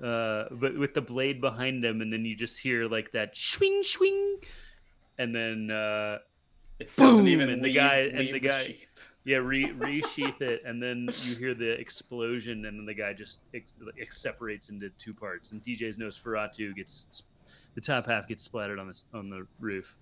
Uh, 0.03 0.45
but 0.51 0.78
with 0.78 0.93
the 0.93 1.01
blade 1.01 1.39
behind 1.39 1.86
him, 1.86 2.01
and 2.01 2.11
then 2.11 2.26
you 2.26 2.36
just 2.36 2.57
hear 2.59 2.88
like 2.88 3.11
that 3.11 3.36
swing, 3.38 3.82
swing. 3.84 4.38
and 5.17 5.34
then 5.34 5.69
uh, 5.71 6.17
It 6.80 6.88
doesn't 6.97 7.17
Boom, 7.17 7.28
even 7.28 7.49
and 7.49 7.61
the 7.61 7.67
leave- 7.67 7.76
guy- 7.76 7.97
and 7.99 8.17
leave 8.17 8.28
the 8.34 8.39
the 8.39 8.47
guy- 8.47 8.63
sheath. 8.63 8.88
Yeah, 9.26 9.38
re 9.38 9.73
resheath 9.73 10.39
it, 10.41 10.61
and 10.65 10.82
then 10.82 11.09
you 11.23 11.36
hear 11.36 11.53
the 11.55 11.71
explosion, 11.71 12.65
and 12.65 12.80
then 12.80 12.86
the 12.86 12.93
guy 12.93 13.11
just 13.11 13.39
ex- 13.53 13.73
like, 13.84 14.11
separates 14.13 14.69
into 14.69 14.89
two 14.99 15.13
parts, 15.13 15.51
and 15.51 15.63
DJ's 15.63 15.97
Nosferatu 15.97 16.76
gets 16.76 17.23
the 17.73 17.82
top 17.82 18.05
half 18.07 18.28
gets 18.28 18.43
splattered 18.43 18.80
on 18.80 18.88
the 18.88 19.01
on 19.17 19.30
the 19.30 19.47
roof. 19.59 19.95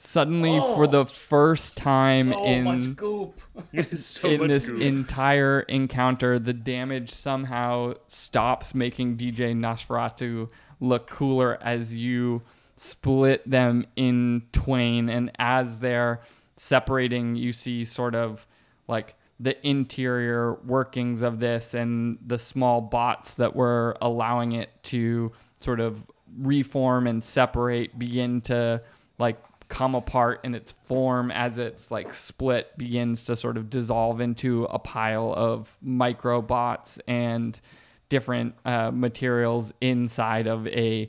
Suddenly, 0.00 0.58
oh, 0.58 0.76
for 0.76 0.86
the 0.86 1.06
first 1.06 1.76
time 1.76 2.30
so 2.30 2.44
in 2.44 2.64
much 2.64 2.96
goop. 2.96 3.40
so 3.96 4.28
in 4.28 4.40
much 4.40 4.48
this 4.48 4.66
goop. 4.66 4.80
entire 4.80 5.60
encounter, 5.60 6.38
the 6.38 6.52
damage 6.52 7.10
somehow 7.10 7.94
stops 8.06 8.74
making 8.74 9.16
DJ 9.16 9.56
Nosferatu 9.56 10.50
look 10.80 11.10
cooler 11.10 11.58
as 11.62 11.92
you 11.92 12.42
split 12.76 13.48
them 13.48 13.86
in 13.96 14.42
twain. 14.52 15.08
And 15.08 15.32
as 15.38 15.80
they're 15.80 16.20
separating, 16.56 17.34
you 17.34 17.52
see 17.52 17.84
sort 17.84 18.14
of 18.14 18.46
like 18.88 19.14
the 19.40 19.66
interior 19.66 20.54
workings 20.64 21.22
of 21.22 21.38
this 21.38 21.74
and 21.74 22.18
the 22.26 22.38
small 22.38 22.80
bots 22.80 23.34
that 23.34 23.54
were 23.54 23.96
allowing 24.00 24.52
it 24.52 24.70
to 24.82 25.30
sort 25.60 25.80
of 25.80 26.04
reform 26.38 27.06
and 27.06 27.24
separate 27.24 27.98
begin 27.98 28.40
to 28.40 28.82
like 29.18 29.38
come 29.68 29.94
apart 29.94 30.40
in 30.44 30.54
its 30.54 30.72
form 30.86 31.30
as 31.30 31.58
it's 31.58 31.90
like 31.90 32.14
split 32.14 32.76
begins 32.78 33.24
to 33.24 33.36
sort 33.36 33.56
of 33.56 33.68
dissolve 33.70 34.20
into 34.20 34.64
a 34.64 34.78
pile 34.78 35.32
of 35.36 35.76
microbots 35.84 36.98
and 37.06 37.60
different 38.08 38.54
uh, 38.64 38.90
materials 38.90 39.72
inside 39.80 40.46
of 40.46 40.66
a 40.68 41.08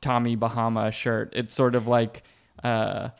Tommy 0.00 0.36
Bahama 0.36 0.90
shirt. 0.90 1.32
It's 1.36 1.54
sort 1.54 1.74
of 1.74 1.86
like 1.86 2.22
uh, 2.64 3.10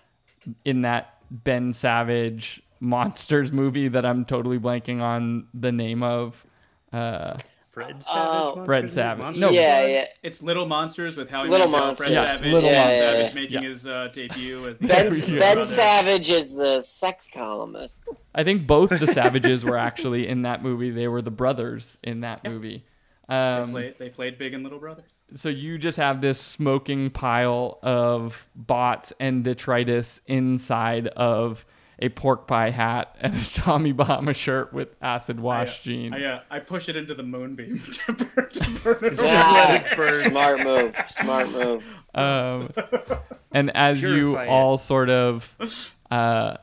in 0.65 0.83
that 0.83 1.19
Ben 1.31 1.73
Savage 1.75 2.63
monsters 2.81 3.53
movie 3.53 3.89
that 3.89 4.05
I'm 4.07 4.25
totally 4.25 4.59
blanking 4.59 5.01
on 5.01 5.49
the 5.55 5.73
name 5.73 6.03
of. 6.03 6.45
Uh, 6.93 7.37
Fred 7.71 7.97
Oh. 8.11 8.55
Savage. 8.55 8.65
Fred 8.67 8.83
Monsters? 8.83 8.93
Savage. 8.95 9.23
Monsters? 9.23 9.41
No. 9.43 9.51
yeah, 9.51 9.87
yeah. 9.87 10.05
It's 10.25 10.43
Little 10.43 10.67
Monsters 10.67 11.17
with 11.17 11.31
Howie 11.31 11.49
Little 11.49 11.69
Mandel, 11.69 11.87
Monsters. 11.89 12.07
Fred 12.09 12.13
Yes, 12.15 12.33
Savage, 12.39 12.53
Little 12.53 12.69
Fred 12.71 12.77
Monsters. 12.77 12.99
Savage 12.99 13.19
Yeah, 13.21 13.29
yeah, 13.29 13.43
making 13.43 13.63
yeah. 13.63 13.69
his 13.69 13.87
uh, 13.87 14.09
debut 14.13 14.69
as 14.69 14.79
the 14.79 14.87
Ben, 14.89 14.97
There 15.05 15.11
we 15.13 15.21
go. 15.21 15.39
ben. 15.39 15.67
Savage 15.67 16.31
is 16.31 16.55
the 16.57 16.83
sex 16.83 17.31
columnist. 17.33 18.09
I 18.35 18.43
think 18.43 18.67
both 18.67 18.91
the 18.91 19.07
Savages 19.13 19.65
were 19.65 19.77
actually 19.79 20.27
in 20.27 20.43
that 20.43 20.63
movie. 20.63 20.91
They 20.91 21.07
were 21.07 21.23
the 21.23 21.31
brothers 21.31 21.99
in 22.03 22.21
that 22.23 22.43
movie. 22.43 22.85
They 23.29 23.35
Um, 23.37 23.71
played, 23.71 23.95
they 23.99 24.09
played 24.09 24.39
Big 24.39 24.55
and 24.55 24.65
Little 24.65 24.81
Brothers. 24.81 25.13
so 25.35 25.49
you 25.51 25.79
just 25.79 25.99
have 25.99 26.21
this 26.21 26.41
smoking 26.41 27.11
pile 27.11 27.79
of 27.83 28.49
bots 28.57 29.13
and 29.21 29.45
detritus 29.45 30.21
inside 30.27 31.07
of 31.09 31.65
a 32.01 32.09
pork 32.09 32.47
pie 32.47 32.71
hat 32.71 33.17
and 33.21 33.35
a 33.35 33.43
Tommy 33.45 33.93
Bahama 33.93 34.33
shirt 34.35 34.73
with 34.73 34.95
acid 35.03 35.41
wash 35.41 35.83
jeans. 35.83 36.15
I, 36.17 36.23
uh, 36.25 36.41
I 36.51 36.59
push 36.61 36.89
it 36.89 36.97
into 36.97 37.15
the 37.15 37.23
moonbeam 37.25 37.81
to 38.07 38.13
burn, 38.13 38.49
to 38.51 38.71
burn 38.83 39.05
it 39.13 39.21
Yeah, 39.25 39.95
away. 39.97 40.23
smart 40.23 40.61
move. 40.61 40.97
Smart 41.09 41.51
move. 41.51 41.89
Um, 42.15 42.69
and 43.53 43.75
as 43.77 44.01
you 44.01 44.09
Purify 44.33 44.45
it. 44.45 44.49
all 44.49 44.79
sort 44.79 45.11
of 45.11 45.95
uh, 46.11 46.57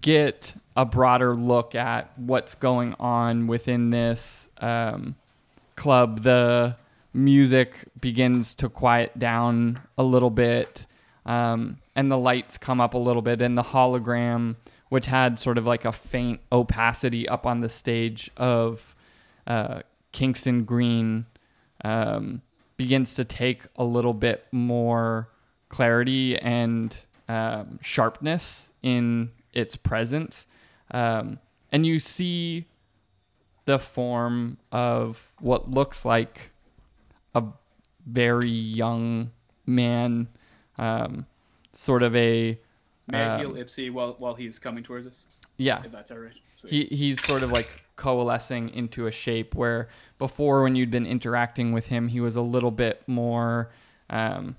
get 0.00 0.54
a 0.76 0.84
broader 0.84 1.34
look 1.34 1.74
at 1.74 2.10
what's 2.18 2.54
going 2.54 2.94
on 3.00 3.46
within 3.46 3.90
this 3.90 4.50
um, 4.58 5.14
club, 5.76 6.22
the 6.22 6.76
music 7.12 7.84
begins 8.00 8.54
to 8.56 8.68
quiet 8.68 9.16
down 9.18 9.80
a 9.96 10.02
little 10.02 10.30
bit, 10.30 10.86
um, 11.26 11.78
and 11.96 12.10
the 12.10 12.18
lights 12.18 12.58
come 12.58 12.80
up 12.80 12.94
a 12.94 12.98
little 12.98 13.22
bit, 13.22 13.42
and 13.42 13.56
the 13.56 13.62
hologram, 13.62 14.56
which 14.88 15.06
had 15.06 15.38
sort 15.38 15.58
of 15.58 15.66
like 15.66 15.84
a 15.84 15.92
faint 15.92 16.40
opacity 16.50 17.28
up 17.28 17.46
on 17.46 17.60
the 17.60 17.68
stage 17.68 18.30
of 18.36 18.94
uh, 19.46 19.80
Kingston 20.12 20.64
Green, 20.64 21.26
um, 21.84 22.42
begins 22.76 23.14
to 23.14 23.24
take 23.24 23.62
a 23.76 23.84
little 23.84 24.14
bit 24.14 24.46
more 24.52 25.28
clarity 25.68 26.38
and 26.38 26.96
um, 27.28 27.78
sharpness 27.82 28.70
in 28.82 29.30
its 29.52 29.76
presence. 29.76 30.46
Um, 30.90 31.38
and 31.72 31.86
you 31.86 31.98
see 31.98 32.66
the 33.64 33.78
form 33.78 34.58
of 34.70 35.32
what 35.40 35.70
looks 35.70 36.04
like 36.04 36.50
a 37.34 37.42
very 38.06 38.50
young 38.50 39.30
man, 39.66 40.28
um, 40.78 41.26
sort 41.74 42.02
of 42.02 42.14
a 42.16 42.58
May 43.06 43.22
Um, 43.24 43.40
heal 43.40 43.52
Ipsy 43.52 43.92
while, 43.92 44.14
while 44.18 44.34
he's 44.34 44.58
coming 44.58 44.82
towards 44.82 45.06
us? 45.06 45.24
yeah. 45.58 45.82
If 45.84 45.92
that's 45.92 46.10
all 46.10 46.18
right. 46.18 46.32
Sweet. 46.60 46.88
He 46.90 46.96
he's 46.96 47.22
sort 47.24 47.42
of 47.42 47.52
like 47.52 47.68
coalescing 47.96 48.70
into 48.70 49.06
a 49.06 49.12
shape 49.12 49.54
where 49.54 49.88
before 50.18 50.62
when 50.62 50.74
you'd 50.74 50.90
been 50.90 51.06
interacting 51.06 51.72
with 51.72 51.86
him, 51.86 52.08
he 52.08 52.20
was 52.20 52.36
a 52.36 52.40
little 52.40 52.70
bit 52.70 53.02
more 53.06 53.70
um, 54.10 54.56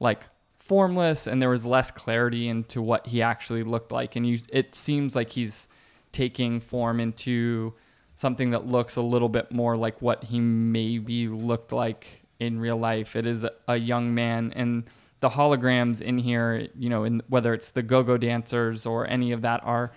like 0.00 0.22
formless, 0.58 1.26
and 1.26 1.40
there 1.40 1.50
was 1.50 1.64
less 1.66 1.90
clarity 1.90 2.48
into 2.48 2.80
what 2.82 3.06
he 3.06 3.22
actually 3.22 3.62
looked 3.62 3.92
like. 3.92 4.16
And 4.16 4.26
you, 4.26 4.40
it 4.48 4.74
seems 4.74 5.14
like 5.14 5.30
he's 5.30 5.68
taking 6.12 6.60
form 6.60 6.98
into 6.98 7.74
something 8.14 8.50
that 8.50 8.66
looks 8.66 8.96
a 8.96 9.02
little 9.02 9.28
bit 9.28 9.52
more 9.52 9.76
like 9.76 10.00
what 10.00 10.24
he 10.24 10.40
maybe 10.40 11.28
looked 11.28 11.72
like 11.72 12.06
in 12.40 12.58
real 12.58 12.78
life. 12.78 13.14
It 13.14 13.26
is 13.26 13.46
a 13.68 13.76
young 13.76 14.14
man, 14.14 14.52
and 14.56 14.84
the 15.20 15.30
holograms 15.30 16.00
in 16.00 16.18
here, 16.18 16.68
you 16.76 16.88
know, 16.88 17.04
in 17.04 17.22
whether 17.28 17.54
it's 17.54 17.70
the 17.70 17.82
go-go 17.82 18.16
dancers 18.16 18.86
or 18.86 19.08
any 19.08 19.32
of 19.32 19.42
that, 19.42 19.60
are 19.64 19.92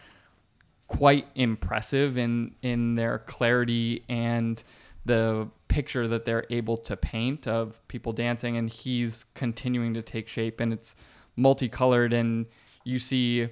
quite 0.89 1.27
impressive 1.35 2.17
in 2.17 2.53
in 2.63 2.95
their 2.95 3.19
clarity 3.19 4.03
and 4.09 4.63
the 5.05 5.47
picture 5.67 6.07
that 6.07 6.25
they're 6.25 6.45
able 6.49 6.75
to 6.75 6.97
paint 6.97 7.47
of 7.47 7.79
people 7.87 8.11
dancing 8.11 8.57
and 8.57 8.69
he's 8.69 9.23
continuing 9.35 9.93
to 9.93 10.01
take 10.01 10.27
shape 10.27 10.59
and 10.59 10.73
it's 10.73 10.95
multicolored 11.35 12.11
and 12.11 12.47
you 12.83 12.97
see 12.97 13.47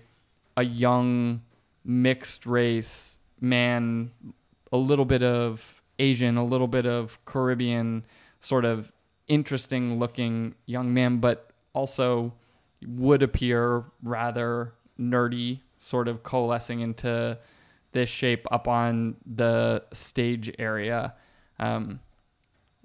a 0.57 0.63
young 0.63 1.41
mixed 1.86 2.45
race 2.47 3.20
man 3.39 4.11
a 4.72 4.78
little 4.78 5.05
bit 5.05 5.22
of 5.22 5.82
asian 5.99 6.38
a 6.38 6.43
little 6.43 6.68
bit 6.68 6.88
of 6.88 7.24
caribbean 7.26 8.03
sort 8.41 8.65
of 8.65 8.91
interesting 9.28 9.99
looking 9.99 10.55
young 10.65 10.91
man 10.91 11.18
but 11.18 11.47
also 11.78 12.34
would 12.88 13.22
appear 13.22 13.84
rather 14.02 14.74
nerdy, 15.00 15.60
sort 15.80 16.08
of 16.08 16.24
coalescing 16.24 16.80
into 16.80 17.38
this 17.92 18.10
shape 18.10 18.48
up 18.52 18.68
on 18.68 19.16
the 19.36 19.84
stage 19.94 20.52
area. 20.58 21.14
Um, 21.60 22.00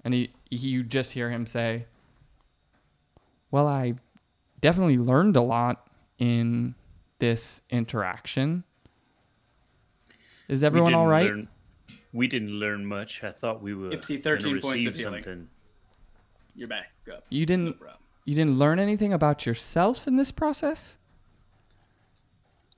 and 0.03 0.13
he, 0.13 0.31
he, 0.49 0.67
you 0.69 0.83
just 0.83 1.11
hear 1.11 1.29
him 1.29 1.45
say, 1.47 1.85
Well, 3.49 3.67
I 3.67 3.95
definitely 4.61 4.97
learned 4.97 5.35
a 5.35 5.41
lot 5.41 5.87
in 6.19 6.75
this 7.19 7.61
interaction. 7.71 8.63
Is 10.47 10.63
everyone 10.63 10.93
all 10.93 11.07
right? 11.07 11.25
learn- 11.25 11.47
we 12.11 12.27
didn't 12.27 12.51
learn 12.51 12.85
much. 12.85 13.23
I 13.23 13.31
thought 13.31 13.63
we 13.63 13.73
were 13.73 13.89
Ipsy, 13.89 14.21
13 14.21 14.61
points 14.61 14.85
of 14.85 14.93
receive 14.93 14.95
healing. 14.95 15.23
something. 15.23 15.49
You're 16.55 16.67
back 16.67 16.91
up. 17.11 17.25
You 17.29 17.47
didn't 17.47 17.79
problem. 17.79 18.02
You 18.25 18.35
didn't 18.35 18.57
learn 18.57 18.79
anything 18.79 19.11
about 19.11 19.45
yourself 19.45 20.07
in 20.07 20.15
this 20.15 20.31
process? 20.31 20.97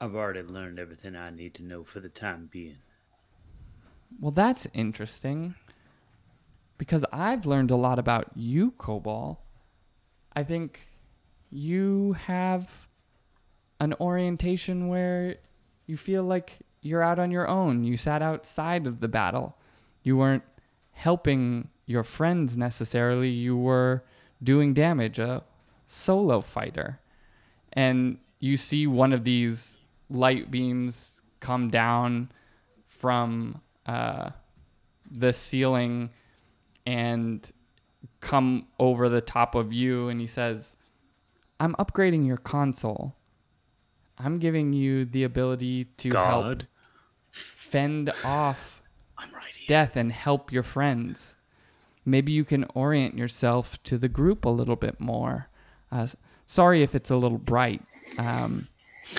I've 0.01 0.15
already 0.15 0.41
learned 0.41 0.79
everything 0.79 1.15
I 1.15 1.29
need 1.29 1.53
to 1.55 1.63
know 1.63 1.83
for 1.83 1.99
the 1.99 2.09
time 2.09 2.49
being. 2.51 2.77
Well, 4.19 4.31
that's 4.31 4.67
interesting. 4.73 5.55
Because 6.77 7.05
I've 7.13 7.45
learned 7.45 7.71
a 7.71 7.75
lot 7.75 7.99
about 7.99 8.31
you, 8.35 8.71
Cobalt. 8.71 9.39
I 10.35 10.43
think 10.43 10.87
you 11.49 12.13
have 12.13 12.69
an 13.79 13.93
orientation 13.99 14.89
where 14.89 15.37
you 15.85 15.95
feel 15.95 16.23
like 16.23 16.53
you're 16.81 17.01
out 17.01 17.19
on 17.19 17.31
your 17.31 17.47
own. 17.47 17.83
You 17.83 17.97
sat 17.97 18.21
outside 18.21 18.87
of 18.87 18.99
the 18.99 19.07
battle. 19.07 19.55
You 20.03 20.17
weren't 20.17 20.43
helping 20.91 21.69
your 21.85 22.03
friends 22.03 22.57
necessarily. 22.57 23.29
You 23.29 23.55
were 23.55 24.03
doing 24.45 24.73
damage, 24.73 25.19
a 25.19 25.43
solo 25.87 26.39
fighter. 26.41 26.99
And 27.73 28.17
you 28.39 28.55
see 28.55 28.87
one 28.87 29.11
of 29.11 29.23
these 29.23 29.77
light 30.09 30.51
beams 30.51 31.21
come 31.39 31.69
down 31.69 32.31
from 32.87 33.61
uh, 33.85 34.29
the 35.11 35.33
ceiling 35.33 36.09
and 36.85 37.51
come 38.19 38.67
over 38.79 39.09
the 39.09 39.21
top 39.21 39.55
of 39.55 39.71
you 39.73 40.09
and 40.09 40.19
he 40.19 40.27
says 40.27 40.75
i'm 41.59 41.73
upgrading 41.75 42.25
your 42.25 42.37
Consul 42.37 43.15
i'm 44.17 44.39
giving 44.39 44.73
you 44.73 45.05
the 45.05 45.23
ability 45.23 45.85
to 45.97 46.09
help 46.09 46.63
fend 47.31 48.11
off 48.23 48.81
I'm 49.17 49.31
right 49.33 49.53
here. 49.55 49.67
death 49.67 49.95
and 49.95 50.11
help 50.11 50.51
your 50.51 50.63
friends 50.63 51.34
maybe 52.05 52.31
you 52.31 52.45
can 52.45 52.65
orient 52.73 53.17
yourself 53.17 53.81
to 53.83 53.97
the 53.97 54.09
group 54.09 54.45
a 54.45 54.49
little 54.49 54.75
bit 54.75 54.99
more 54.99 55.49
uh, 55.91 56.07
sorry 56.47 56.81
if 56.81 56.95
it's 56.95 57.09
a 57.09 57.15
little 57.15 57.37
bright. 57.37 57.81
Um, 58.17 58.67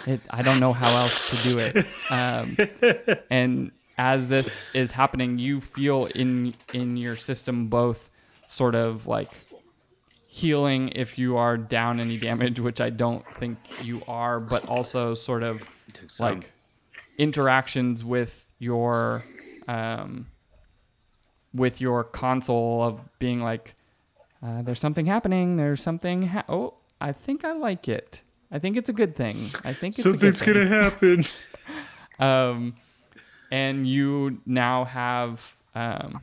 it, 0.07 0.21
I 0.31 0.43
don't 0.43 0.61
know 0.61 0.73
how 0.73 0.89
else 0.97 1.31
to 1.31 1.49
do 1.49 1.59
it. 1.59 1.87
Um, 2.11 2.57
and 3.31 3.73
as 3.99 4.29
this 4.29 4.55
is 4.75 4.91
happening, 4.91 5.39
you 5.39 5.61
feel 5.61 6.07
in 6.07 6.55
in 6.73 6.97
your 6.97 7.17
system 7.17 7.69
both 7.69 8.11
sort 8.47 8.75
of 8.75 9.07
like 9.07 9.31
healing 10.29 10.91
if 10.91 11.19
you 11.19 11.37
are 11.37 11.57
down 11.57 11.99
any 11.99 12.19
damage, 12.19 12.61
which 12.61 12.81
I 12.81 12.91
don't 12.91 13.25
think 13.39 13.59
you 13.83 14.03
are, 14.07 14.39
but 14.39 14.69
also 14.69 15.15
sort 15.15 15.43
of 15.43 15.69
like 16.21 16.51
interactions 17.19 18.05
with 18.05 18.45
your 18.59 19.25
um, 19.67 20.27
with 21.55 21.81
your 21.81 22.05
Consul 22.05 22.83
of 22.83 23.01
being 23.19 23.41
like, 23.41 23.75
uh, 24.43 24.63
there's 24.63 24.81
something 24.81 25.07
happening. 25.07 25.57
There's 25.57 25.83
something. 25.83 26.29
Ha- 26.29 26.45
oh, 26.49 26.75
I 27.01 27.13
think 27.13 27.45
I 27.45 27.53
like 27.53 27.89
it. 27.89 28.23
I 28.51 28.59
think 28.59 28.77
it's 28.77 28.89
a 28.89 28.93
good 28.93 29.17
thing. 29.17 29.51
I 29.65 29.73
think 29.73 29.99
it's 29.99 30.07
a 30.07 30.13
good 30.13 30.37
thing. 30.37 30.67
happen. 30.67 31.25
Um, 32.19 32.77
and 33.51 33.87
you 33.87 34.41
now 34.47 34.87
have 34.87 35.55
um, 35.75 36.23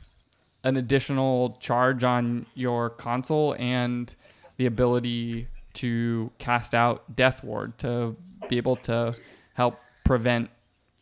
an 0.64 0.78
additional 0.78 1.56
charge 1.60 2.04
on 2.04 2.48
your 2.56 2.90
Consul 2.90 3.56
and 3.60 4.14
the 4.58 4.66
ability 4.66 5.48
to 5.74 6.32
cast 6.40 6.74
out 6.74 7.16
Death 7.16 7.44
Ward 7.44 7.78
to 7.80 8.16
be 8.50 8.58
able 8.58 8.76
to 8.78 9.16
help 9.54 9.80
prevent 10.04 10.50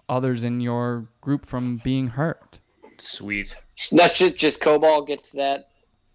others 0.09 0.43
in 0.43 0.59
your 0.59 1.05
group 1.21 1.45
from 1.45 1.77
being 1.83 2.07
hurt. 2.07 2.59
Sweet. 2.97 3.55
That's 3.89 4.19
just, 4.19 4.35
just 4.35 4.61
Cobalt 4.61 5.07
gets 5.07 5.31
that, 5.33 5.69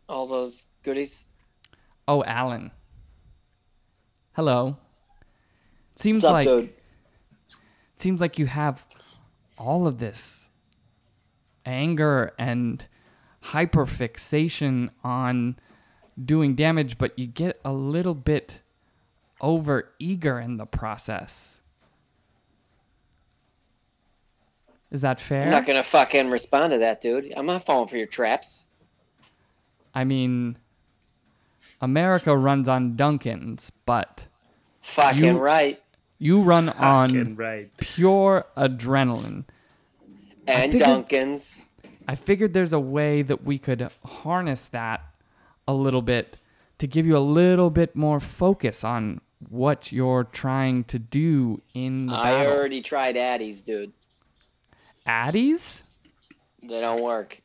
all 0.09 0.27
those 0.27 0.69
goodies. 0.83 1.29
Oh, 2.07 2.23
Alan. 2.25 2.71
Hello. 4.35 4.77
Seems 5.97 6.25
up, 6.25 6.33
like 6.33 6.47
dude? 6.47 6.73
seems 7.97 8.21
like 8.21 8.39
you 8.39 8.47
have 8.47 8.85
all 9.59 9.87
of 9.87 9.99
this 9.99 10.51
anger 11.65 12.33
and 12.39 12.87
hyperfixation 13.43 14.91
on 15.03 15.57
doing 16.23 16.55
damage, 16.55 16.99
but 16.99 17.19
you 17.19 17.27
get 17.27 17.61
a 17.65 17.73
little 17.73 18.15
bit 18.15 18.61
over 19.41 19.91
eager 19.99 20.39
in 20.39 20.57
the 20.57 20.67
process. 20.67 21.56
Is 24.97 25.03
that 25.03 25.21
fair? 25.21 25.43
I'm 25.43 25.51
not 25.51 25.67
gonna 25.67 25.83
fucking 25.83 26.31
respond 26.31 26.71
to 26.73 26.79
that, 26.79 27.03
dude. 27.03 27.31
I'm 27.37 27.45
not 27.45 27.63
falling 27.63 27.87
for 27.87 27.99
your 27.99 28.07
traps. 28.07 28.67
I 29.95 30.05
mean, 30.05 30.57
America 31.83 32.35
runs 32.35 32.67
on 32.67 32.97
Dunkins, 32.97 33.71
but 33.85 34.25
Fucking 34.81 35.23
You- 35.23 35.39
right. 35.39 35.83
you 36.19 36.41
run 36.41 36.69
Fucking 36.69 36.83
on 36.83 37.37
right. 37.37 37.77
pure 37.77 38.47
adrenaline. 38.57 39.45
And 40.47 40.73
figured- 40.73 40.89
Duncan's. 40.89 41.69
I 42.09 42.15
figured 42.15 42.55
there's 42.55 42.73
a 42.73 42.81
way 42.81 43.21
that 43.21 43.45
we 43.45 43.59
could 43.59 43.91
harness 44.03 44.65
that 44.67 45.03
a 45.69 45.75
little 45.75 46.01
bit 46.03 46.39
to 46.79 46.87
give 46.87 47.05
you 47.05 47.19
a 47.19 47.19
little 47.19 47.69
bit 47.69 47.95
more 47.95 48.19
focus 48.21 48.83
on 48.83 49.21
what 49.51 49.93
you're 49.93 50.25
trying 50.25 50.85
to 50.85 50.99
do 50.99 51.61
in 51.75 52.07
the 52.07 52.15
I 52.15 52.31
battle. 52.31 52.53
already 52.55 52.81
tried 52.81 53.17
Addies, 53.17 53.63
dude. 53.63 53.93
Addies? 55.07 55.81
They 56.63 56.81
don't 56.81 57.03
work. 57.03 57.43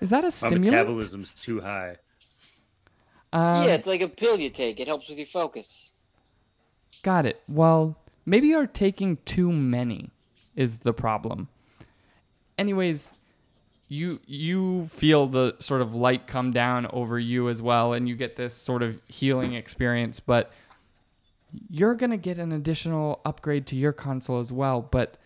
Is 0.00 0.10
that 0.10 0.24
a 0.24 0.30
stimulant? 0.30 0.60
My 0.60 0.66
stimulant? 0.66 0.88
metabolism's 0.88 1.34
too 1.34 1.60
high. 1.60 1.96
Um, 3.32 3.66
yeah, 3.66 3.74
it's 3.74 3.86
like 3.86 4.00
a 4.00 4.08
pill 4.08 4.38
you 4.38 4.50
take. 4.50 4.80
It 4.80 4.88
helps 4.88 5.08
with 5.08 5.18
your 5.18 5.26
focus. 5.26 5.92
Got 7.02 7.26
it. 7.26 7.42
Well, 7.48 7.96
maybe 8.26 8.48
you're 8.48 8.66
taking 8.66 9.18
too 9.24 9.52
many 9.52 10.10
is 10.56 10.78
the 10.78 10.92
problem. 10.92 11.48
Anyways, 12.58 13.12
you 13.88 14.20
you 14.26 14.84
feel 14.84 15.26
the 15.26 15.56
sort 15.58 15.80
of 15.80 15.94
light 15.94 16.26
come 16.26 16.52
down 16.52 16.86
over 16.92 17.18
you 17.18 17.48
as 17.48 17.62
well 17.62 17.92
and 17.92 18.08
you 18.08 18.14
get 18.16 18.36
this 18.36 18.54
sort 18.54 18.82
of 18.82 19.00
healing 19.08 19.54
experience, 19.54 20.20
but 20.20 20.52
you're 21.68 21.94
going 21.94 22.10
to 22.10 22.16
get 22.16 22.38
an 22.38 22.52
additional 22.52 23.20
upgrade 23.24 23.66
to 23.66 23.76
your 23.76 23.92
Consul 23.92 24.38
as 24.38 24.52
well, 24.52 24.80
but 24.80 25.16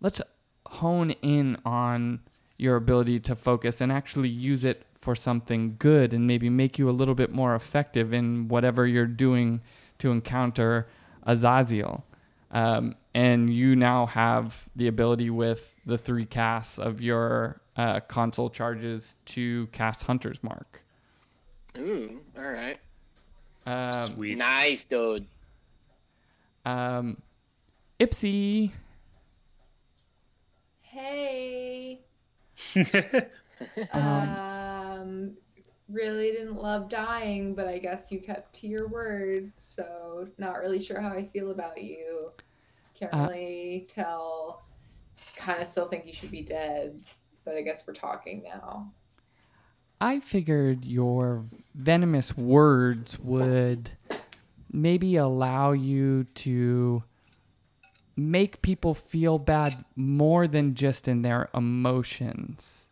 let's 0.00 0.20
hone 0.66 1.10
in 1.22 1.56
on 1.64 2.20
your 2.58 2.76
ability 2.76 3.20
to 3.20 3.34
focus 3.34 3.80
and 3.80 3.90
actually 3.90 4.28
use 4.28 4.64
it 4.64 4.84
for 5.00 5.14
something 5.16 5.76
good 5.78 6.12
and 6.12 6.26
maybe 6.26 6.50
make 6.50 6.78
you 6.78 6.88
a 6.88 6.92
little 6.92 7.14
bit 7.14 7.32
more 7.32 7.54
effective 7.54 8.12
in 8.12 8.48
whatever 8.48 8.86
you're 8.86 9.06
doing 9.06 9.60
to 9.98 10.10
encounter 10.10 10.86
Azazyel. 11.26 12.02
Um, 12.50 12.96
and 13.14 13.48
you 13.52 13.76
now 13.76 14.06
have 14.06 14.68
the 14.76 14.88
ability 14.88 15.30
with 15.30 15.74
the 15.86 15.96
three 15.96 16.26
casts 16.26 16.78
of 16.78 17.00
your 17.00 17.60
uh, 17.76 18.00
Consul 18.00 18.50
charges 18.50 19.14
to 19.26 19.66
cast 19.68 20.02
Hunter's 20.02 20.42
Mark. 20.42 20.82
Ooh, 21.78 22.20
all 22.36 22.50
right. 22.50 22.78
Um, 23.66 24.14
Sweet. 24.14 24.38
Nice, 24.38 24.84
dude. 24.84 25.26
um, 26.66 27.16
Ipsy. 28.00 28.72
Hey. 31.00 32.00
Um, 33.92 34.00
Um, 34.00 35.36
really 35.88 36.32
didn't 36.32 36.56
love 36.56 36.88
dying, 36.88 37.54
but 37.54 37.66
I 37.66 37.78
guess 37.78 38.10
you 38.10 38.20
kept 38.20 38.54
to 38.56 38.66
your 38.66 38.88
word. 38.88 39.52
So 39.56 40.26
not 40.38 40.60
really 40.60 40.80
sure 40.80 41.00
how 41.00 41.10
I 41.12 41.24
feel 41.24 41.50
about 41.50 41.82
you. 41.82 42.30
Can't 42.98 43.12
Uh, 43.12 43.26
really 43.28 43.86
tell. 43.88 44.62
Kind 45.36 45.60
of 45.60 45.66
still 45.66 45.86
think 45.86 46.06
you 46.06 46.12
should 46.12 46.30
be 46.30 46.42
dead, 46.42 46.98
but 47.44 47.54
I 47.54 47.62
guess 47.62 47.86
we're 47.86 47.94
talking 47.94 48.42
now. 48.42 48.92
I 50.00 50.20
figured 50.20 50.84
your 50.86 51.44
venomous 51.74 52.36
words 52.36 53.18
would 53.18 53.90
maybe 54.72 55.16
allow 55.16 55.72
you 55.72 56.24
to 56.36 57.02
make 58.20 58.60
people 58.62 58.94
feel 58.94 59.38
bad 59.38 59.84
more 59.96 60.46
than 60.46 60.74
just 60.74 61.08
in 61.08 61.22
their 61.22 61.48
emotions. 61.54 62.88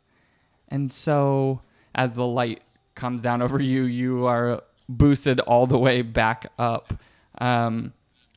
And 0.69 0.93
so, 0.93 1.61
as 1.95 2.15
the 2.15 2.27
light 2.27 2.63
comes 2.95 3.23
down 3.23 3.43
over 3.47 3.61
you, 3.61 3.83
you 3.85 4.27
are 4.27 4.63
boosted 4.89 5.41
all 5.41 5.67
the 5.67 5.79
way 5.79 6.03
back 6.03 6.51
up. 6.59 6.95
Um, 7.41 7.93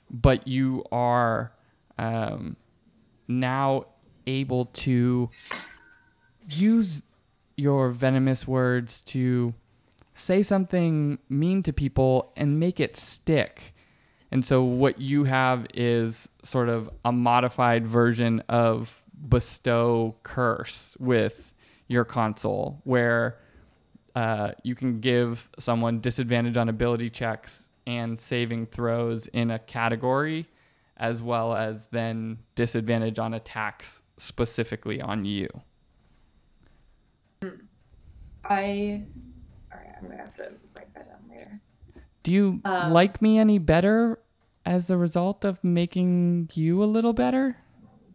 but 0.10 0.48
you 0.48 0.84
are 0.92 1.54
um, 1.98 2.58
now 3.28 3.86
able 4.28 4.66
to 4.66 5.30
use 6.50 7.02
your 7.56 7.92
venomous 7.92 8.48
words 8.48 9.02
to 9.02 9.54
say 10.14 10.44
something 10.44 11.18
mean 11.30 11.64
to 11.64 11.72
people 11.72 12.34
and 12.36 12.60
make 12.60 12.80
it 12.80 12.98
stick. 12.98 13.74
And 14.32 14.46
so 14.46 14.64
what 14.64 15.00
you 15.00 15.26
have 15.26 15.68
is 15.74 16.30
sort 16.44 16.70
of 16.70 16.90
a 17.04 17.12
modified 17.12 17.86
version 17.86 18.42
of 18.48 19.04
bestow 19.28 20.16
curse 20.24 20.96
with 21.00 21.54
your 21.88 22.06
Consul 22.06 22.80
where 22.86 23.38
uh, 24.16 24.52
you 24.64 24.74
can 24.76 25.00
give 25.02 25.50
someone 25.60 26.00
disadvantage 26.00 26.58
on 26.58 26.70
ability 26.70 27.10
checks 27.10 27.70
and 27.86 28.20
saving 28.20 28.68
throws 28.68 29.28
in 29.28 29.52
a 29.52 29.60
category 29.60 30.48
as 30.98 31.22
well 31.22 31.56
as 31.56 31.88
then 31.88 32.38
disadvantage 32.56 33.20
on 33.20 33.34
attacks 33.34 34.04
specifically 34.18 35.02
on 35.02 35.26
you. 35.26 35.50
I. 38.44 39.04
Alright, 39.74 39.96
I'm 39.98 40.04
gonna 40.04 40.18
have 40.18 40.36
to 40.36 40.52
write 40.76 40.94
that 40.94 41.10
down 41.10 41.20
later. 41.30 41.52
Do 42.24 42.32
you 42.32 42.62
Um, 42.66 42.92
like 42.94 43.22
me 43.22 43.40
any 43.40 43.58
better 43.58 44.20
as 44.66 44.90
a 44.90 44.98
result 44.98 45.44
of 45.44 45.64
making 45.64 46.50
you 46.54 46.84
a 46.84 46.86
little 46.86 47.14
better? 47.14 47.58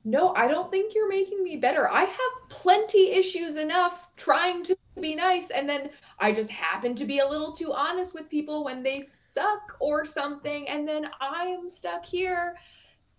No, 0.05 0.33
I 0.35 0.47
don't 0.47 0.71
think 0.71 0.95
you're 0.95 1.09
making 1.09 1.43
me 1.43 1.57
better. 1.57 1.91
I 1.91 2.03
have 2.03 2.49
plenty 2.49 3.11
issues 3.11 3.57
enough 3.57 4.15
trying 4.17 4.63
to 4.65 4.77
be 5.01 5.17
nice, 5.17 5.51
and 5.51 5.69
then 5.69 5.91
I 6.21 6.31
just 6.33 6.53
happen 6.53 6.95
to 6.95 7.05
be 7.05 7.19
a 7.19 7.29
little 7.29 7.51
too 7.51 7.73
honest 7.75 8.15
with 8.15 8.31
people 8.31 8.63
when 8.63 8.85
they 8.85 9.01
suck 9.01 9.77
or 9.81 10.05
something, 10.05 10.69
and 10.69 10.87
then 10.87 11.11
I 11.21 11.47
am 11.47 11.69
stuck 11.69 12.05
here. 12.05 12.57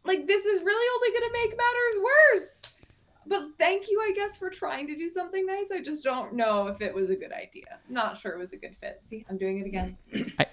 Like, 0.06 0.28
this 0.28 0.46
is 0.46 0.64
really 0.64 0.88
only 0.96 1.20
going 1.20 1.30
to 1.30 1.40
make 1.42 1.58
matters 1.58 2.00
worse. 2.06 2.82
But 3.28 3.58
thank 3.58 3.90
you, 3.90 4.00
I 4.00 4.14
guess, 4.16 4.38
for 4.38 4.50
trying 4.50 4.88
to 4.88 4.96
do 4.96 5.10
something 5.10 5.46
nice. 5.46 5.70
I 5.70 5.82
just 5.82 6.02
don't 6.02 6.32
know 6.32 6.68
if 6.68 6.80
it 6.80 6.94
was 6.94 7.10
a 7.10 7.16
good 7.18 7.34
idea. 7.34 7.80
Not 7.90 8.16
sure 8.16 8.32
it 8.32 8.38
was 8.40 8.54
a 8.54 8.58
good 8.58 8.78
fit. 8.78 9.04
See, 9.04 9.26
I'm 9.30 9.38
doing 9.38 9.58
it 9.60 9.66
again. 9.68 9.98
I 10.40 10.46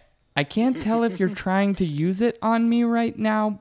can't 0.43 0.83
tell 0.83 1.05
if 1.05 1.21
you're 1.21 1.29
trying 1.35 1.77
to 1.77 1.85
use 1.85 2.21
it 2.21 2.39
on 2.43 2.69
me 2.69 2.83
right 2.83 3.17
now, 3.17 3.61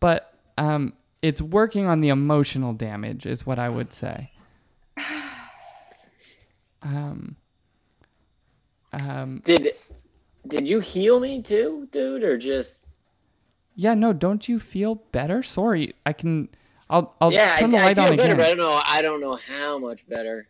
but 0.00 0.34
um, 0.56 0.94
it's 1.22 1.40
working 1.40 1.86
on 1.86 2.00
the 2.00 2.08
emotional 2.08 2.72
damage, 2.72 3.24
is 3.26 3.46
what 3.46 3.60
I 3.60 3.68
would 3.68 3.92
say. 3.92 4.30
Um, 6.82 7.36
um, 8.92 9.42
Did 9.44 9.72
Did 10.46 10.68
you 10.68 10.80
heal 10.80 11.20
me 11.20 11.42
too, 11.42 11.88
dude, 11.90 12.22
or 12.22 12.38
just? 12.38 12.86
Yeah, 13.74 13.94
no, 13.94 14.12
don't 14.12 14.48
you 14.48 14.58
feel 14.58 14.96
better? 15.12 15.42
Sorry, 15.42 15.94
I 16.06 16.12
can. 16.12 16.48
I'll 16.90 17.14
I'll 17.20 17.32
yeah, 17.32 17.54
I, 17.56 17.60
turn 17.60 17.70
the 17.70 17.78
I 17.78 17.84
light 17.84 17.96
feel 17.96 18.06
on 18.06 18.16
better, 18.16 18.34
again. 18.34 18.36
but 18.38 18.46
I 18.46 18.54
don't 18.54 18.58
know. 18.58 18.82
I 18.84 19.02
don't 19.02 19.20
know 19.20 19.36
how 19.36 19.78
much 19.78 20.06
better. 20.08 20.48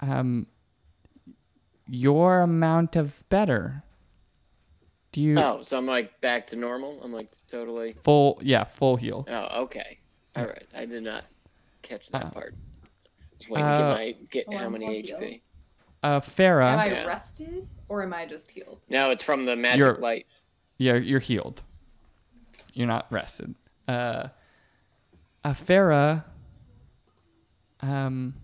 Um, 0.00 0.46
your 1.88 2.40
amount 2.40 2.96
of 2.96 3.22
better. 3.28 3.82
Do 5.14 5.20
you 5.20 5.38
Oh, 5.38 5.62
so 5.62 5.78
I'm 5.78 5.86
like 5.86 6.20
back 6.20 6.44
to 6.48 6.56
normal. 6.56 7.00
I'm 7.00 7.12
like 7.12 7.30
totally. 7.48 7.92
full? 8.02 8.36
Yeah, 8.42 8.64
full 8.64 8.96
heal. 8.96 9.24
Oh, 9.30 9.62
okay. 9.62 10.00
All 10.34 10.44
right. 10.44 10.66
I 10.74 10.86
did 10.86 11.04
not 11.04 11.24
catch 11.82 12.08
that 12.08 12.24
Uh, 12.24 12.30
part. 12.30 12.56
Just 13.38 13.48
waiting 13.48 13.64
uh, 13.64 13.96
to 13.96 14.06
get 14.12 14.18
my 14.18 14.26
get 14.32 14.44
Oh, 14.48 14.56
how 14.58 14.64
I'm 14.66 14.72
many 14.72 15.06
full 15.06 15.18
HP. 15.20 15.40
Uh, 16.02 16.20
Farah. 16.20 16.72
Am 16.72 16.78
I 16.80 16.86
Yeah. 16.86 17.04
rested 17.06 17.68
or 17.88 18.02
am 18.02 18.12
I 18.12 18.26
just 18.26 18.50
healed? 18.50 18.80
No, 18.88 19.12
it's 19.12 19.22
from 19.22 19.44
the 19.44 19.54
magic 19.54 19.78
You're- 19.82 20.00
light. 20.00 20.26
yeah, 20.78 20.94
you're 20.96 21.20
healed. 21.20 21.62
You're 22.72 22.88
not 22.88 23.06
rested. 23.12 23.54
Uh, 23.86 24.28
uh 25.44 25.52
Farah. 25.52 26.24
Um, 27.82 28.34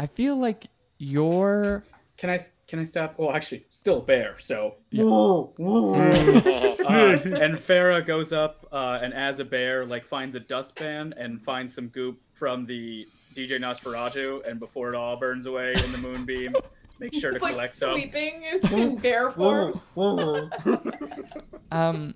I 0.00 0.08
feel 0.08 0.34
like 0.36 0.66
you're. 0.98 1.84
Can 2.20 2.28
I 2.28 2.38
can 2.66 2.78
I 2.78 2.84
stop? 2.84 3.14
Well, 3.18 3.32
actually, 3.32 3.64
still 3.70 3.96
a 4.00 4.02
bear. 4.02 4.36
So 4.40 4.74
Yeah. 4.90 5.04
uh, 5.04 5.56
and 5.58 7.56
Farah 7.56 8.06
goes 8.06 8.30
up 8.30 8.66
uh, 8.70 8.98
and 9.02 9.14
as 9.14 9.38
a 9.38 9.44
bear, 9.44 9.86
like 9.86 10.04
finds 10.04 10.36
a 10.36 10.40
dustpan 10.40 11.14
and 11.16 11.40
finds 11.42 11.74
some 11.74 11.88
goop 11.88 12.20
from 12.34 12.66
the 12.66 13.08
DJ 13.34 13.52
Nosferatu, 13.58 14.46
and 14.46 14.60
before 14.60 14.90
it 14.92 14.94
all 14.96 15.16
burns 15.16 15.46
away 15.46 15.72
in 15.82 15.92
the 15.92 15.98
moonbeam, 15.98 16.52
make 16.98 17.14
sure 17.14 17.30
to 17.30 17.36
It's 17.36 17.42
like 17.42 17.54
collect 17.54 17.72
some. 17.72 17.92
sweeping 17.92 18.42
in 18.70 18.96
bear 19.02 19.30
form. 19.30 19.80
Um, 19.96 20.52
I 21.70 22.12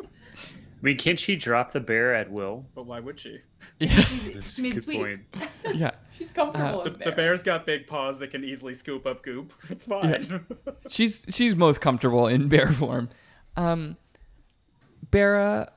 mean, 0.84 0.96
can't 0.98 1.18
she 1.18 1.36
drop 1.36 1.72
the 1.72 1.80
bear 1.80 2.14
at 2.14 2.30
will? 2.30 2.66
But 2.74 2.86
why 2.86 3.00
would 3.00 3.18
she? 3.18 3.40
yeah, 3.78 3.88
She's, 4.02 4.32
That's 4.34 4.54
she 4.54 4.60
a 4.60 4.62
means 4.62 4.74
good 4.74 4.82
sweet. 4.84 4.98
point. 5.32 5.50
yeah. 5.74 5.90
She's 6.12 6.30
comfortable 6.30 6.80
The, 6.82 6.86
in 6.86 6.92
the 6.94 6.98
bear. 7.06 7.12
bear's 7.16 7.42
got 7.42 7.64
big 7.66 7.86
paws 7.86 8.18
that 8.18 8.30
can 8.30 8.44
easily 8.44 8.74
scoop 8.74 9.06
up 9.06 9.22
goop. 9.22 9.52
It's 9.70 9.84
fine. 9.84 10.44
She's 10.90 11.22
she's 11.30 11.56
most 11.56 11.80
comfortable 11.80 12.26
in 12.26 12.48
bear 12.48 12.72
form. 12.72 13.08
Um, 13.56 13.96
Bera, 15.10 15.72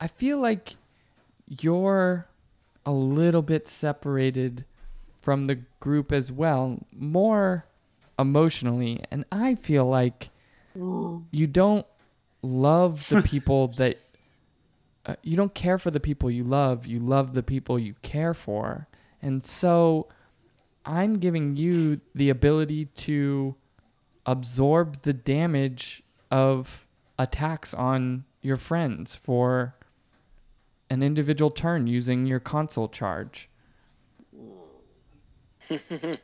I 0.00 0.08
feel 0.08 0.38
like 0.38 0.74
you're 1.60 2.26
a 2.84 2.92
little 2.92 3.42
bit 3.42 3.68
separated 3.68 4.64
from 5.20 5.46
the 5.46 5.56
group 5.80 6.10
as 6.10 6.32
well, 6.32 6.80
more 6.92 7.66
emotionally, 8.18 9.00
and 9.10 9.24
I 9.30 9.54
feel 9.54 9.86
like 9.86 10.30
you 10.74 11.46
don't 11.46 11.86
love 12.42 13.08
the 13.08 13.22
people 13.24 13.68
that 13.68 13.98
uh, 15.06 15.16
you 15.22 15.36
don't 15.36 15.54
care 15.54 15.78
for 15.78 15.90
the 15.90 16.00
people 16.00 16.30
you 16.30 16.44
love. 16.44 16.86
You 16.86 17.00
love 17.00 17.34
the 17.34 17.42
people 17.42 17.78
you 17.78 17.94
care 18.02 18.34
for, 18.34 18.88
and 19.20 19.44
so 19.46 20.08
I'm 20.84 21.18
giving 21.18 21.56
you 21.56 22.00
the 22.14 22.30
ability 22.30 22.86
to 22.86 23.54
absorb 24.26 25.02
the 25.02 25.12
damage 25.12 26.02
of 26.30 26.86
attacks 27.18 27.74
on 27.74 28.24
your 28.40 28.56
friends 28.56 29.14
for 29.14 29.74
an 30.90 31.02
individual 31.02 31.50
turn 31.50 31.86
using 31.86 32.26
your 32.26 32.40
Consul 32.40 32.88
charge. 32.88 33.48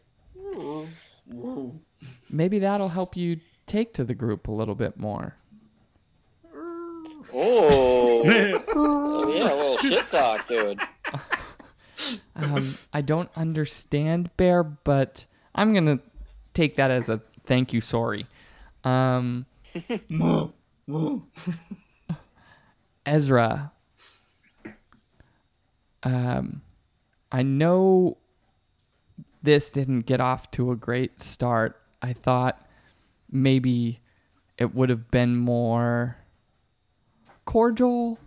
Maybe 2.31 2.59
that'll 2.59 2.89
help 2.89 3.17
you 3.17 3.37
take 3.67 3.95
to 3.95 4.05
the 4.05 4.15
group 4.15 4.49
a 4.49 4.53
little 4.53 4.75
bit 4.75 4.99
more. 4.99 5.37
Oh. 7.35 8.23
oh 8.75 9.35
yeah, 9.35 9.53
a 9.53 9.55
little 9.55 9.79
shit 9.79 10.09
talk, 10.11 10.49
dude. 10.49 10.81
Um, 12.37 12.79
I 12.93 13.01
don't 13.01 13.29
understand 13.35 14.31
Bear, 14.37 14.63
but 14.63 15.27
I'm 15.57 15.75
gonna 15.75 15.99
take 16.55 16.77
that 16.77 16.93
as 16.93 17.09
a 17.09 17.21
thank 17.45 17.73
you, 17.73 17.81
sorry. 17.81 18.27
Um, 18.85 19.47
Ezra, 23.07 23.73
um, 26.05 26.63
I 27.33 27.43
know 27.43 28.19
this 29.43 29.71
didn't 29.71 30.03
get 30.03 30.21
off 30.21 30.51
to 30.53 30.71
a 30.71 30.77
great 30.77 31.21
start. 31.23 31.81
I 32.01 32.13
thought 32.13 32.65
maybe 33.31 34.01
it 34.57 34.75
would 34.75 34.91
have 34.91 35.11
been 35.11 35.37
more 35.37 36.17
cordial, 37.49 38.19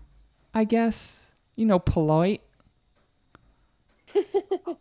I 0.52 0.64
guess. 0.64 1.28
You 1.56 1.68
know, 1.68 1.78
polite. 1.78 2.42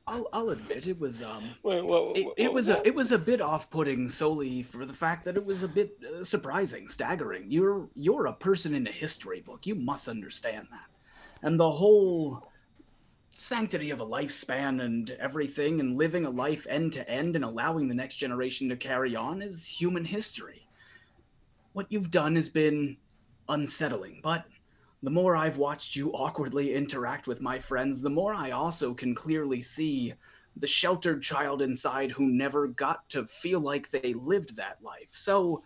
I'll, 0.06 0.28
I'll 0.32 0.48
admit 0.48 0.88
it 0.88 0.98
was 0.98 1.22
um 1.22 1.50
Wait, 1.62 1.84
what, 1.84 2.16
it, 2.16 2.24
what- 2.24 2.34
it 2.38 2.52
was 2.52 2.70
a 2.70 2.84
it 2.86 2.94
was 2.94 3.12
a 3.12 3.18
bit 3.18 3.42
off-putting 3.42 4.08
solely 4.08 4.62
for 4.62 4.86
the 4.86 4.94
fact 4.94 5.26
that 5.26 5.36
it 5.36 5.44
was 5.44 5.62
a 5.62 5.68
bit 5.68 5.98
uh, 6.02 6.24
surprising, 6.24 6.88
staggering. 6.88 7.50
You're 7.50 7.88
you're 7.94 8.26
a 8.26 8.32
person 8.32 8.74
in 8.74 8.86
a 8.86 8.90
history 8.90 9.42
book. 9.42 9.66
You 9.66 9.74
must 9.74 10.08
understand 10.08 10.68
that, 10.70 10.88
and 11.46 11.60
the 11.60 11.70
whole 11.70 12.48
sanctity 13.32 13.90
of 13.90 14.00
a 14.00 14.06
lifespan 14.06 14.82
and 14.82 15.10
everything, 15.20 15.80
and 15.80 15.98
living 15.98 16.24
a 16.24 16.30
life 16.30 16.66
end 16.68 16.94
to 16.94 17.08
end 17.08 17.36
and 17.36 17.44
allowing 17.44 17.88
the 17.88 17.94
next 17.94 18.16
generation 18.16 18.70
to 18.70 18.76
carry 18.76 19.14
on 19.14 19.42
is 19.42 19.68
human 19.68 20.06
history. 20.06 20.66
What 21.74 21.92
you've 21.92 22.10
done 22.10 22.36
has 22.36 22.48
been 22.48 22.96
unsettling, 23.50 24.20
but 24.22 24.46
the 25.02 25.10
more 25.10 25.36
I've 25.36 25.56
watched 25.56 25.96
you 25.96 26.12
awkwardly 26.12 26.74
interact 26.74 27.26
with 27.26 27.40
my 27.40 27.58
friends, 27.58 28.02
the 28.02 28.10
more 28.10 28.34
I 28.34 28.50
also 28.50 28.94
can 28.94 29.14
clearly 29.14 29.60
see 29.62 30.14
the 30.56 30.66
sheltered 30.66 31.22
child 31.22 31.62
inside 31.62 32.10
who 32.10 32.26
never 32.26 32.66
got 32.68 33.08
to 33.10 33.26
feel 33.26 33.60
like 33.60 33.90
they 33.90 34.14
lived 34.14 34.56
that 34.56 34.82
life. 34.82 35.10
So, 35.12 35.62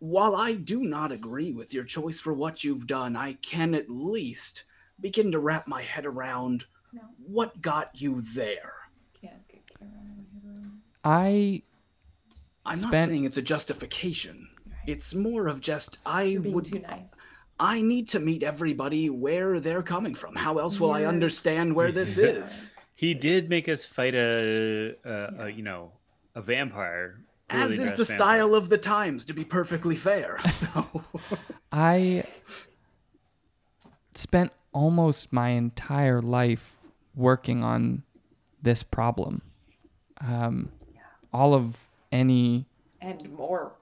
while 0.00 0.36
I 0.36 0.54
do 0.54 0.84
not 0.84 1.10
agree 1.10 1.52
with 1.52 1.74
your 1.74 1.82
choice 1.84 2.20
for 2.20 2.32
what 2.32 2.62
you've 2.62 2.86
done, 2.86 3.16
I 3.16 3.32
can 3.34 3.74
at 3.74 3.90
least 3.90 4.64
begin 5.00 5.32
to 5.32 5.40
wrap 5.40 5.66
my 5.66 5.82
head 5.82 6.06
around 6.06 6.66
No. 6.92 7.02
what 7.26 7.60
got 7.60 7.90
you 8.00 8.20
there. 8.20 8.74
Can't 9.20 9.46
get 9.48 9.62
my 9.80 9.86
head 9.86 10.26
around. 10.44 10.80
I 11.04 11.62
I'm 12.64 12.80
not 12.82 12.92
saying 12.92 13.24
it's 13.24 13.38
a 13.38 13.42
justification. 13.42 14.47
It's 14.88 15.14
more 15.14 15.48
of 15.48 15.60
just 15.60 15.98
I 16.06 16.22
You're 16.22 16.40
being 16.40 16.54
would 16.54 16.64
too 16.64 16.78
nice. 16.78 17.20
I 17.60 17.82
need 17.82 18.08
to 18.08 18.20
meet 18.20 18.42
everybody 18.42 19.10
where 19.10 19.60
they're 19.60 19.82
coming 19.82 20.14
from. 20.14 20.34
How 20.34 20.56
else 20.56 20.80
will 20.80 20.92
I 20.92 21.04
understand 21.04 21.74
where 21.74 21.92
this 21.92 22.16
is? 22.16 22.88
He 22.94 23.12
did 23.12 23.50
make 23.50 23.68
us 23.68 23.84
fight 23.84 24.14
a, 24.14 24.96
a, 25.04 25.44
a 25.44 25.48
you 25.50 25.62
know, 25.62 25.92
a 26.34 26.40
vampire. 26.40 27.20
As 27.50 27.72
is 27.72 27.90
the 27.90 27.96
dressed 27.96 28.12
style 28.12 28.54
of 28.54 28.70
the 28.70 28.78
times, 28.78 29.26
to 29.26 29.34
be 29.34 29.44
perfectly 29.44 29.94
fair. 29.94 30.40
So 30.54 31.04
I 31.70 32.24
spent 34.14 34.52
almost 34.72 35.34
my 35.34 35.50
entire 35.50 36.20
life 36.20 36.78
working 37.14 37.62
on 37.62 38.04
this 38.62 38.82
problem. 38.82 39.42
Um, 40.22 40.72
all 41.30 41.52
of 41.52 41.76
any 42.10 42.64
And 43.02 43.30
more. 43.32 43.72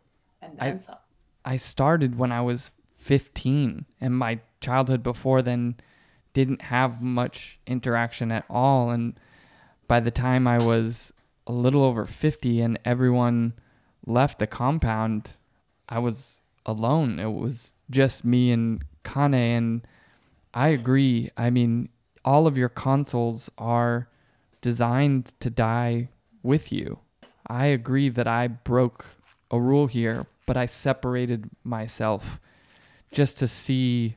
And 0.58 0.74
I- 0.74 0.78
some. 0.78 0.96
I 1.44 1.56
started 1.56 2.18
when 2.18 2.32
I 2.32 2.40
was 2.40 2.72
15, 2.94 3.86
and 4.00 4.18
my 4.18 4.40
childhood 4.60 5.02
before 5.02 5.42
then 5.42 5.76
didn't 6.32 6.62
have 6.62 7.00
much 7.00 7.58
interaction 7.66 8.32
at 8.32 8.44
all. 8.50 8.90
And 8.90 9.18
by 9.86 10.00
the 10.00 10.10
time 10.10 10.46
I 10.48 10.58
was 10.58 11.12
a 11.46 11.52
little 11.52 11.84
over 11.84 12.04
50 12.04 12.60
and 12.60 12.78
everyone 12.84 13.52
left 14.04 14.38
the 14.40 14.46
compound, 14.46 15.32
I 15.88 16.00
was 16.00 16.40
alone. 16.66 17.20
It 17.20 17.32
was 17.32 17.72
just 17.88 18.24
me 18.24 18.50
and 18.50 18.82
Kane. 19.04 19.34
And 19.34 19.86
I 20.52 20.68
agree. 20.68 21.30
I 21.36 21.50
mean, 21.50 21.88
all 22.24 22.46
of 22.48 22.58
your 22.58 22.68
Consuls 22.68 23.50
are 23.56 24.08
designed 24.60 25.32
to 25.38 25.48
die 25.48 26.08
with 26.42 26.72
you. 26.72 26.98
I 27.46 27.66
agree 27.66 28.08
that 28.08 28.26
I 28.26 28.48
broke 28.48 29.06
a 29.50 29.60
rule 29.60 29.86
here, 29.86 30.26
but 30.46 30.56
I 30.56 30.66
separated 30.66 31.50
myself 31.64 32.40
just 33.12 33.38
to 33.38 33.48
see 33.48 34.16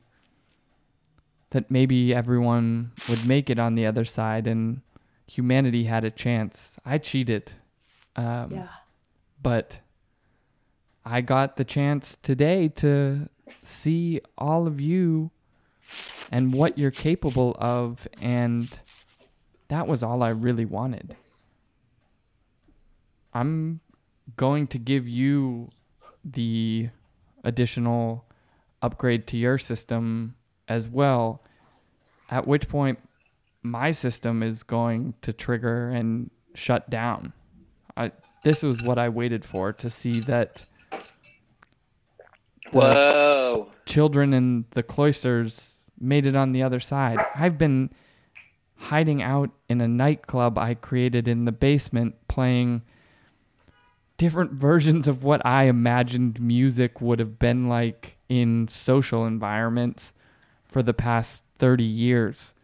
that 1.50 1.70
maybe 1.70 2.14
everyone 2.14 2.92
would 3.08 3.26
make 3.26 3.50
it 3.50 3.58
on 3.58 3.74
the 3.74 3.84
other 3.86 4.04
side 4.04 4.46
and 4.46 4.82
humanity 5.26 5.84
had 5.84 6.04
a 6.04 6.10
chance. 6.10 6.76
I 6.84 6.98
cheated. 6.98 7.52
Um, 8.16 8.50
Yeah. 8.52 8.68
but 9.42 9.80
I 11.04 11.20
got 11.20 11.56
the 11.56 11.64
chance 11.64 12.16
today 12.22 12.68
to 12.68 13.28
see 13.48 14.20
all 14.38 14.66
of 14.66 14.80
you 14.80 15.30
and 16.30 16.52
what 16.52 16.78
you're 16.78 16.90
capable 16.92 17.56
of, 17.58 18.06
and 18.20 18.68
that 19.68 19.88
was 19.88 20.02
all 20.04 20.22
I 20.22 20.28
really 20.28 20.64
wanted. 20.66 21.16
I'm 23.32 23.80
going 24.36 24.66
to 24.68 24.78
give 24.78 25.08
you 25.08 25.70
the 26.32 26.90
additional 27.44 28.24
upgrade 28.82 29.26
to 29.28 29.36
your 29.36 29.58
system 29.58 30.34
as 30.68 30.88
well. 30.88 31.42
At 32.30 32.46
which 32.46 32.68
point, 32.68 32.98
my 33.62 33.90
system 33.90 34.42
is 34.42 34.62
going 34.62 35.14
to 35.22 35.32
trigger 35.32 35.90
and 35.90 36.30
shut 36.54 36.88
down. 36.88 37.32
I, 37.96 38.12
this 38.44 38.62
was 38.62 38.82
what 38.82 38.98
I 38.98 39.08
waited 39.08 39.44
for 39.44 39.72
to 39.74 39.90
see 39.90 40.20
that 40.20 40.64
Whoa. 42.72 43.70
children 43.84 44.32
in 44.32 44.64
the 44.70 44.82
cloisters 44.82 45.80
made 45.98 46.26
it 46.26 46.36
on 46.36 46.52
the 46.52 46.62
other 46.62 46.80
side. 46.80 47.18
I've 47.34 47.58
been 47.58 47.90
hiding 48.76 49.22
out 49.22 49.50
in 49.68 49.80
a 49.80 49.88
nightclub 49.88 50.56
I 50.56 50.74
created 50.74 51.28
in 51.28 51.44
the 51.44 51.52
basement 51.52 52.14
playing 52.28 52.82
different 54.20 54.52
versions 54.52 55.08
of 55.08 55.24
what 55.24 55.40
I 55.46 55.64
imagined 55.64 56.38
music 56.42 57.00
would 57.00 57.18
have 57.20 57.38
been 57.38 57.70
like 57.70 58.18
in 58.28 58.68
social 58.68 59.24
environments 59.24 60.12
for 60.68 60.82
the 60.82 60.92
past 60.92 61.42
30 61.58 61.84
years. 61.84 62.54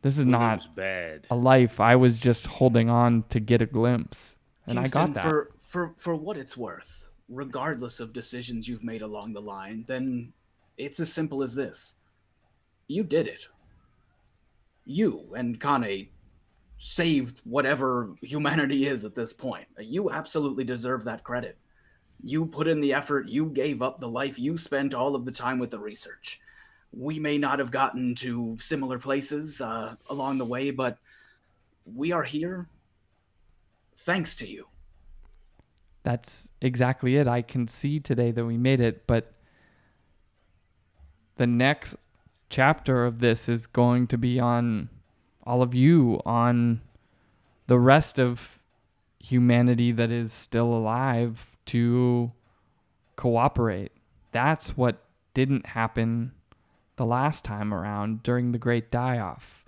This 0.00 0.14
is 0.14 0.24
It 0.24 0.28
not 0.28 0.74
bad. 0.74 1.26
a 1.30 1.36
life 1.36 1.80
I 1.80 1.96
was 1.96 2.18
just 2.18 2.46
holding 2.46 2.88
on 2.88 3.24
to 3.28 3.40
get 3.40 3.60
a 3.60 3.66
glimpse. 3.66 4.36
And 4.66 4.78
Kingston, 4.78 5.02
I 5.02 5.04
got 5.04 5.14
that. 5.16 5.22
For, 5.22 5.50
for, 5.58 5.94
for 5.98 6.16
what 6.16 6.38
it's 6.38 6.56
worth, 6.56 7.04
regardless 7.28 8.00
of 8.00 8.14
decisions 8.14 8.66
you've 8.66 8.82
made 8.82 9.02
along 9.02 9.34
the 9.34 9.42
line, 9.42 9.84
then 9.86 10.32
it's 10.78 10.98
as 10.98 11.12
simple 11.12 11.42
as 11.42 11.54
this. 11.54 11.96
You 12.88 13.04
did 13.04 13.28
it. 13.28 13.48
You 14.86 15.34
and 15.36 15.60
Kane 15.60 16.08
saved 16.80 17.42
whatever 17.44 18.14
humanity 18.22 18.86
is 18.86 19.04
at 19.04 19.14
this 19.14 19.34
point. 19.34 19.66
You 19.78 20.10
absolutely 20.10 20.64
deserve 20.64 21.04
that 21.04 21.22
credit. 21.22 21.58
You 22.22 22.46
put 22.46 22.66
in 22.66 22.80
the 22.80 22.94
effort, 22.94 23.28
you 23.28 23.46
gave 23.46 23.82
up 23.82 24.00
the 24.00 24.08
life, 24.08 24.38
you 24.38 24.56
spent 24.56 24.94
all 24.94 25.14
of 25.14 25.26
the 25.26 25.30
time 25.30 25.58
with 25.58 25.70
the 25.70 25.78
research. 25.78 26.40
We 26.90 27.18
may 27.18 27.36
not 27.36 27.58
have 27.58 27.70
gotten 27.70 28.14
to 28.16 28.56
similar 28.60 28.98
places 28.98 29.60
uh, 29.60 29.96
along 30.08 30.38
the 30.38 30.46
way, 30.46 30.70
but 30.70 30.98
we 31.84 32.12
are 32.12 32.24
here 32.24 32.66
thanks 33.94 34.34
to 34.36 34.48
you. 34.48 34.66
That's 36.02 36.48
exactly 36.62 37.16
it. 37.16 37.28
I 37.28 37.42
can 37.42 37.68
see 37.68 38.00
today 38.00 38.30
that 38.30 38.44
we 38.44 38.56
made 38.56 38.80
it, 38.80 39.06
but 39.06 39.34
the 41.36 41.46
next 41.46 41.94
chapter 42.48 43.04
of 43.04 43.18
this 43.20 43.50
is 43.50 43.66
going 43.66 44.06
to 44.08 44.18
be 44.18 44.40
on 44.40 44.88
all 45.44 45.62
of 45.62 45.74
you, 45.74 46.20
on 46.24 46.80
the 47.66 47.78
rest 47.78 48.18
of 48.18 48.58
humanity 49.18 49.92
that 49.92 50.10
is 50.10 50.32
still 50.32 50.72
alive 50.72 51.56
to 51.66 52.32
cooperate. 53.16 53.92
That's 54.32 54.76
what 54.76 55.04
didn't 55.34 55.66
happen 55.66 56.32
the 56.96 57.06
last 57.06 57.44
time 57.44 57.72
around 57.72 58.22
during 58.22 58.52
the 58.52 58.58
Great 58.58 58.90
Die 58.90 59.18
Off. 59.18 59.64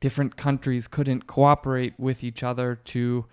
Different 0.00 0.36
countries 0.36 0.88
couldn't 0.88 1.26
cooperate 1.26 1.94
with 1.98 2.24
each 2.24 2.42
other 2.42 2.76
to 2.86 3.26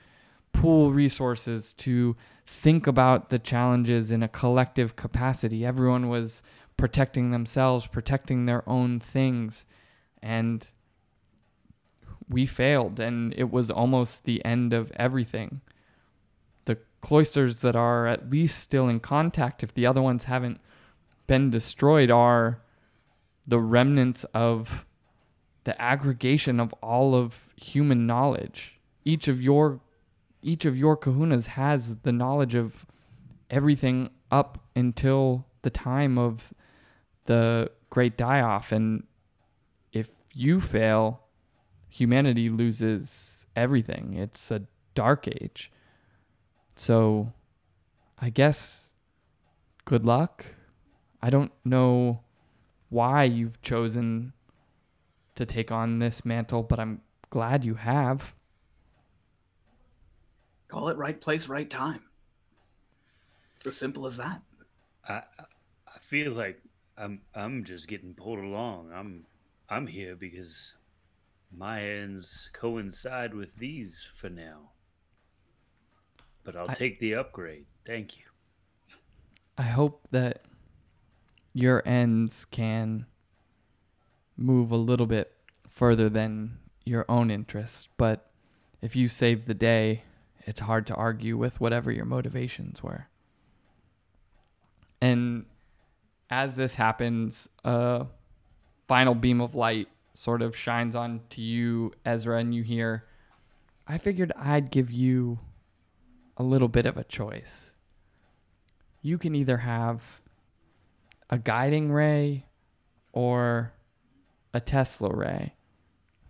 pool 0.52 0.92
resources 0.92 1.74
to 1.74 2.16
think 2.46 2.88
about 2.88 3.30
the 3.30 3.40
challenges 3.40 4.12
in 4.12 4.24
a 4.24 4.28
collective 4.28 4.96
capacity. 4.96 5.66
Everyone 5.66 6.10
was 6.10 6.42
protecting 6.78 7.32
themselves, 7.32 7.88
protecting 7.88 8.46
their 8.46 8.68
own 8.68 9.00
things. 9.00 9.66
And 10.22 10.68
we 12.30 12.46
failed, 12.46 13.00
and 13.00 13.34
it 13.36 13.52
was 13.52 13.72
almost 13.72 14.24
the 14.24 14.44
end 14.46 14.72
of 14.72 14.92
everything. 14.96 15.62
The 16.66 16.78
cloisters 17.02 17.62
that 17.62 17.76
are 17.76 18.08
at 18.08 18.30
least 18.30 18.60
still 18.60 18.88
in 18.88 19.00
contact, 19.00 19.64
if 19.64 19.74
the 19.74 19.86
other 19.86 20.02
ones 20.02 20.26
haven't 20.26 20.62
been 21.28 21.50
destroyed, 21.50 22.12
are 22.12 22.62
the 23.48 23.60
remnants 23.60 24.26
of 24.34 24.86
the 25.64 25.80
aggregation 25.82 26.60
of 26.60 26.74
all 26.82 27.16
of 27.16 27.50
human 27.56 28.06
knowledge. 28.06 28.80
Each 29.04 29.28
of 29.28 29.42
your 29.42 29.82
each 30.42 30.64
of 30.64 30.78
your 30.78 30.96
kahunas 30.96 31.48
has 31.48 31.98
the 31.98 32.14
knowledge 32.14 32.56
of 32.56 32.86
everything 33.50 34.10
up 34.32 34.58
until 34.76 35.46
the 35.64 35.70
time 35.70 36.18
of 36.18 36.54
the 37.26 37.70
great 37.90 38.16
die 38.16 38.40
off 38.40 38.72
and 38.72 39.04
if 39.92 40.10
you 40.34 40.62
fail 40.62 41.22
humanity 41.90 42.50
loses 42.50 43.46
everything 43.56 44.14
it's 44.14 44.52
a 44.52 44.62
dark 44.96 45.28
age 45.28 45.72
so 46.76 47.34
i 48.20 48.30
guess 48.30 48.90
good 49.86 50.06
luck 50.06 50.46
i 51.22 51.30
don't 51.30 51.52
know 51.66 52.22
why 52.90 53.24
you've 53.24 53.62
chosen 53.62 54.34
to 55.36 55.46
take 55.46 55.72
on 55.72 56.00
this 56.00 56.24
mantle 56.24 56.64
but 56.64 56.80
i'm 56.80 57.02
glad 57.30 57.66
you 57.66 57.76
have 57.76 58.34
Call 60.70 60.88
it 60.90 60.98
right 60.98 61.20
place, 61.20 61.48
right 61.50 61.68
time. 61.70 62.04
It's 63.58 63.66
as 63.66 63.76
simple 63.76 64.06
as 64.06 64.18
that. 64.18 64.42
I 65.08 65.24
I 65.88 66.00
feel 66.00 66.32
like 66.32 66.62
I'm 66.96 67.22
I'm 67.34 67.64
just 67.66 67.88
getting 67.88 68.14
pulled 68.14 68.38
along. 68.38 68.92
I'm 68.94 69.26
I'm 69.68 69.88
here 69.88 70.16
because 70.16 70.76
my 71.56 71.84
ends 71.84 72.50
coincide 72.54 73.34
with 73.34 73.56
these 73.56 74.08
for 74.14 74.30
now. 74.30 74.72
But 76.44 76.56
I'll 76.56 76.70
I- 76.70 76.74
take 76.74 77.00
the 77.00 77.16
upgrade. 77.16 77.66
Thank 77.86 78.18
you. 78.18 78.24
I 79.58 79.64
hope 79.64 80.08
that 80.12 80.46
your 81.54 81.86
ends 81.86 82.46
can 82.46 83.06
move 84.38 84.72
a 84.72 84.78
little 84.78 85.06
bit 85.06 85.34
further 85.70 86.08
than 86.10 86.58
your 86.86 87.06
own 87.10 87.30
interests, 87.30 87.88
but 87.98 88.32
if 88.82 88.96
you 88.96 89.10
save 89.10 89.46
the 89.46 89.54
day, 89.54 90.04
it's 90.46 90.62
hard 90.62 90.88
to 90.88 90.96
argue 90.96 91.36
with 91.36 91.60
whatever 91.60 91.92
your 91.92 92.06
motivations 92.06 92.82
were. 92.82 93.08
And 95.02 95.46
as 96.30 96.56
this 96.56 96.76
happens, 96.76 97.50
a 97.66 98.06
final 98.88 99.14
beam 99.16 99.42
of 99.42 99.56
light 99.56 99.90
sort 100.20 100.42
of 100.42 100.54
shines 100.56 100.96
on 100.96 101.22
to 101.30 101.42
you, 101.42 101.94
Ezra, 102.06 102.40
and 102.40 102.54
you 102.54 102.62
hear, 102.62 103.06
I 103.88 103.98
figured 103.98 104.34
I'd 104.36 104.70
give 104.70 104.92
you 104.92 105.40
a 106.36 106.44
little 106.44 106.68
bit 106.68 106.86
of 106.86 106.98
a 106.98 107.04
choice 107.04 107.76
you 109.02 109.18
can 109.18 109.34
either 109.34 109.58
have 109.58 110.20
a 111.30 111.38
guiding 111.38 111.92
ray 111.92 112.46
or 113.14 113.72
a 114.54 114.60
Tesla 114.60 115.10
ray, 115.14 115.54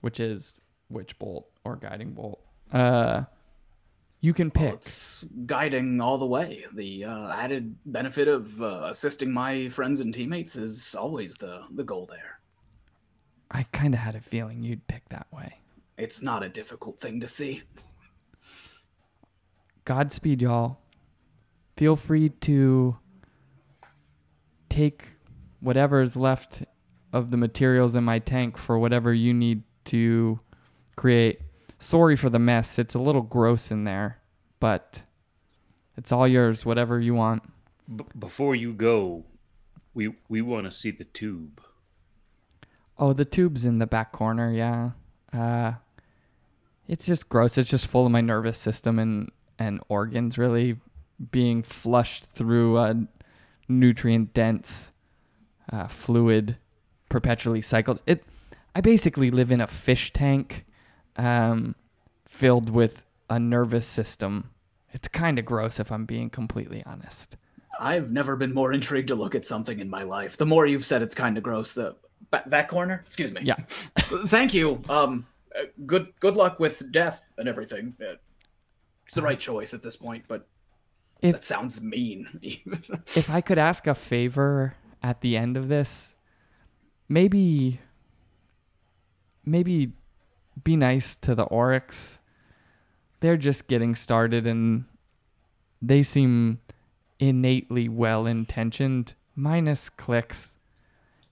which 0.02 0.20
is 0.20 0.62
witch 0.90 1.18
bolt 1.18 1.50
or 1.64 1.76
guiding 1.76 2.12
bolt. 2.14 2.40
Uh, 2.72 3.24
you 4.22 4.34
can 4.34 4.52
Well, 4.54 4.66
pick. 4.66 4.74
it's 4.76 5.26
guiding 5.46 6.00
all 6.02 6.18
the 6.18 6.28
way. 6.28 6.66
The 6.74 7.06
uh, 7.06 7.30
added 7.32 7.76
benefit 7.86 8.28
of 8.28 8.62
uh, 8.62 8.88
assisting 8.90 9.32
my 9.32 9.70
friends 9.70 10.00
and 10.00 10.14
teammates 10.14 10.56
is 10.56 10.94
always 10.94 11.36
the, 11.36 11.64
the 11.72 11.84
goal 11.84 12.06
there. 12.10 12.40
I 13.52 13.64
kind 13.72 13.94
of 13.94 14.00
had 14.00 14.16
a 14.16 14.22
feeling 14.22 14.64
you'd 14.64 14.88
pick 14.88 15.10
that 15.10 15.28
way. 15.32 15.60
It's 15.98 16.22
not 16.22 16.44
a 16.44 16.50
difficult 16.50 17.00
thing 17.00 17.20
to 17.22 17.28
see. 17.28 17.64
Godspeed, 19.86 20.42
y'all. 20.42 20.78
Feel 21.76 21.96
free 21.96 22.30
to 22.30 22.98
take 24.70 25.08
whatever 25.60 26.02
is 26.02 26.16
left 26.16 26.64
of 27.12 27.32
the 27.32 27.38
materials 27.38 27.96
in 27.96 28.04
my 28.04 28.20
tank 28.20 28.58
for 28.58 28.78
whatever 28.78 29.14
you 29.14 29.34
need 29.34 29.64
to 29.86 30.40
create. 30.96 31.42
Sorry 31.80 32.16
for 32.16 32.30
the 32.30 32.40
mess. 32.40 32.78
It's 32.78 32.94
a 32.94 33.00
little 33.00 33.22
gross 33.22 33.72
in 33.72 33.84
there, 33.84 34.20
but 34.60 35.04
it's 35.98 36.12
all 36.12 36.28
yours, 36.28 36.66
whatever 36.66 37.00
you 37.00 37.16
want. 37.16 37.44
B- 37.94 38.06
before 38.18 38.56
you 38.56 38.74
go, 38.74 39.26
we 39.94 40.14
we 40.28 40.42
want 40.42 40.66
to 40.66 40.72
see 40.72 40.92
the 40.92 41.06
tube. 41.06 41.62
Oh, 43.00 43.14
the 43.14 43.26
tube's 43.26 43.64
in 43.64 43.80
the 43.80 43.88
back 43.88 44.12
corner, 44.12 44.52
yeah. 44.52 44.92
Uh 45.34 45.74
it's 46.88 47.06
just 47.06 47.30
gross. 47.30 47.58
It's 47.58 47.70
just 47.70 47.88
full 47.88 48.06
of 48.06 48.12
my 48.12 48.22
nervous 48.22 48.58
system 48.58 49.00
and 49.00 49.32
and 49.58 49.80
organs 49.88 50.38
really 50.38 50.78
being 51.32 51.64
flushed 51.64 52.26
through 52.26 52.78
a 52.78 53.08
nutrient 53.68 54.34
dense 54.34 54.92
uh, 55.72 55.88
fluid 55.88 56.58
perpetually 57.10 57.62
cycled. 57.62 58.02
It 58.06 58.24
I 58.76 58.82
basically 58.82 59.32
live 59.32 59.52
in 59.52 59.62
a 59.62 59.68
fish 59.68 60.12
tank 60.14 60.66
um 61.16 61.76
filled 62.28 62.70
with 62.70 63.04
a 63.30 63.40
nervous 63.40 63.86
system. 63.86 64.50
It's 64.92 65.08
kind 65.08 65.38
of 65.38 65.46
gross 65.46 65.80
if 65.80 65.92
I'm 65.92 66.06
being 66.06 66.30
completely 66.30 66.84
honest. 66.86 67.38
I've 67.80 68.12
never 68.12 68.36
been 68.36 68.54
more 68.54 68.74
intrigued 68.74 69.08
to 69.10 69.16
look 69.16 69.36
at 69.36 69.46
something 69.46 69.80
in 69.80 69.90
my 69.90 70.04
life. 70.04 70.36
The 70.36 70.46
more 70.46 70.66
you've 70.66 70.86
said 70.86 71.02
it's 71.02 71.16
kind 71.16 71.38
of 71.38 71.44
gross, 71.44 71.74
the 71.74 71.96
ba- 72.32 72.44
that 72.48 72.68
corner. 72.68 73.02
Excuse 73.06 73.32
me. 73.32 73.42
Yeah. 73.44 73.56
Thank 74.28 74.54
you. 74.54 74.82
Um, 74.90 75.26
good 75.86 76.14
good 76.20 76.36
luck 76.36 76.60
with 76.60 76.92
death 76.92 77.24
and 77.38 77.48
everything. 77.48 77.96
Uh, 78.02 78.16
it's 79.06 79.16
the 79.16 79.22
right 79.22 79.40
choice 79.40 79.74
at 79.74 79.82
this 79.82 79.96
point, 79.96 80.26
but 80.28 80.48
If 81.22 81.34
that 81.34 81.44
sounds 81.44 81.82
mean. 81.82 82.28
if 83.16 83.30
I 83.30 83.42
could 83.42 83.58
ask 83.58 83.88
a 83.88 83.96
favor 83.96 84.76
at 85.02 85.22
the 85.22 85.36
end 85.36 85.58
of 85.58 85.68
this, 85.68 86.16
maybe 87.08 87.80
maybe 89.46 89.94
be 90.64 90.76
nice 90.76 91.16
to 91.18 91.34
the 91.36 91.44
Oryx. 91.44 92.20
They're 93.22 93.38
just 93.38 93.68
getting 93.68 93.96
started 93.96 94.46
and 94.46 94.86
they 95.82 96.04
seem 96.04 96.60
innately 97.20 97.90
well 97.90 98.26
intentioned, 98.26 99.16
minus 99.36 99.90
clicks. 99.90 100.54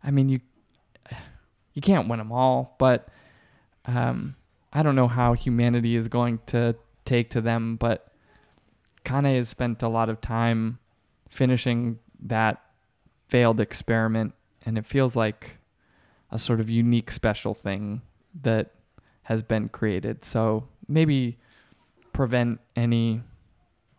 I 0.03 0.11
mean, 0.11 0.29
you 0.29 0.39
you 1.77 1.81
can't 1.81 2.07
win 2.07 2.17
them 2.17 2.31
all, 2.31 2.75
but 2.79 3.07
um, 3.85 4.35
I 4.73 4.81
don't 4.81 4.95
know 4.95 5.07
how 5.07 5.33
humanity 5.33 5.95
is 5.95 6.07
going 6.07 6.39
to 6.47 6.75
take 7.05 7.29
to 7.29 7.39
them, 7.39 7.75
but 7.75 8.11
Kane 9.03 9.25
has 9.25 9.49
spent 9.49 9.83
a 9.83 9.87
lot 9.87 10.09
of 10.09 10.19
time 10.19 10.79
finishing 11.29 11.99
that 12.19 12.63
failed 13.27 13.59
experiment, 13.59 14.33
and 14.65 14.75
it 14.75 14.87
feels 14.87 15.15
like 15.15 15.59
a 16.31 16.39
sort 16.39 16.59
of 16.59 16.67
unique, 16.67 17.11
special 17.11 17.53
thing 17.53 18.01
that 18.41 18.71
has 19.21 19.43
been 19.43 19.69
created. 19.69 20.25
So 20.25 20.67
maybe 20.87 21.37
prevent 22.11 22.59
any 22.75 23.21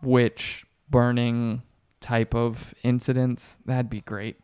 witch 0.02 0.66
burning 0.90 1.62
type 2.00 2.34
of 2.34 2.74
incidents. 2.82 3.54
That'd 3.66 3.88
be 3.88 4.00
great. 4.00 4.40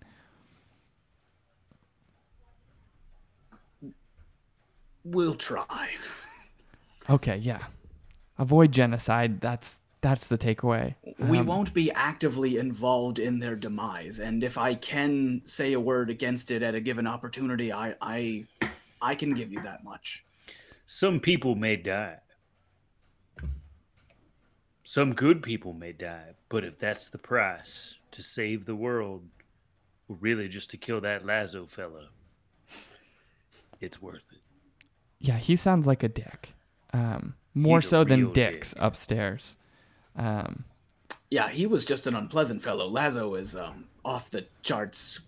We'll 5.05 5.35
try. 5.35 5.91
Okay, 7.09 7.37
yeah. 7.37 7.65
Avoid 8.39 8.73
genocide. 8.73 9.41
That's 9.41 9.79
that's 10.01 10.27
the 10.27 10.37
takeaway. 10.37 10.97
We 11.19 11.39
Um, 11.39 11.47
won't 11.47 11.73
be 11.73 11.91
actively 11.93 12.59
involved 12.59 13.19
in 13.19 13.39
their 13.39 13.57
demise, 13.57 14.19
and 14.19 14.45
if 14.45 14.59
I 14.59 14.75
can 14.75 15.43
say 15.47 15.73
a 15.73 15.81
word 15.81 16.11
against 16.11 16.51
it 16.51 16.63
at 16.63 16.75
a 16.75 16.81
given 16.81 17.07
opportunity, 17.07 17.73
I 17.73 17.95
I 18.01 18.47
I 19.01 19.15
can 19.15 19.35
give 19.35 19.53
you 19.53 19.63
that 19.63 19.85
much. 19.85 20.25
Some 20.87 21.21
people 21.21 21.55
may 21.55 21.77
die. 21.77 22.19
Some 24.83 25.15
good 25.15 25.43
people 25.43 25.73
may 25.73 25.93
die, 25.93 26.35
but 26.51 26.65
if 26.65 26.79
that's 26.79 27.09
the 27.09 27.19
price 27.19 27.95
to 28.11 28.23
save 28.23 28.67
the 28.67 28.77
world, 28.77 29.23
or 30.09 30.17
really 30.21 30.49
just 30.49 30.69
to 30.71 30.77
kill 30.77 31.01
that 31.01 31.25
Lazo 31.25 31.65
fella, 31.67 32.11
it's 33.81 34.03
worth 34.03 34.23
it. 34.33 34.34
Yeah, 35.25 35.39
he 35.39 35.57
sounds 35.57 35.87
like 35.87 36.03
a 36.03 36.09
dick. 36.09 36.51
Um, 36.93 37.35
more 37.55 37.79
He's 37.81 37.87
a 37.87 37.91
so 37.91 38.05
than 38.05 38.21
real 38.25 38.33
dicks 38.33 38.71
dick. 38.75 38.83
upstairs. 38.83 39.57
Um, 40.17 40.65
Yeah, 41.31 41.49
he 41.49 41.67
was 41.67 41.85
just 41.85 42.07
an 42.07 42.15
unpleasant 42.15 42.63
fellow. 42.63 42.87
Lazo 42.87 43.35
is 43.35 43.57
um 43.57 43.87
off 44.05 44.29
the 44.31 44.47
charts 44.63 45.21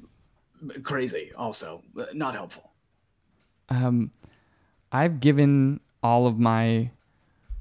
crazy 0.83 1.33
also. 1.37 1.83
Uh, 1.99 2.05
Not 2.13 2.35
helpful. 2.35 2.71
um, 3.71 4.11
I've 4.93 5.19
given 5.21 5.81
all 6.03 6.27
of 6.27 6.39
my 6.39 6.91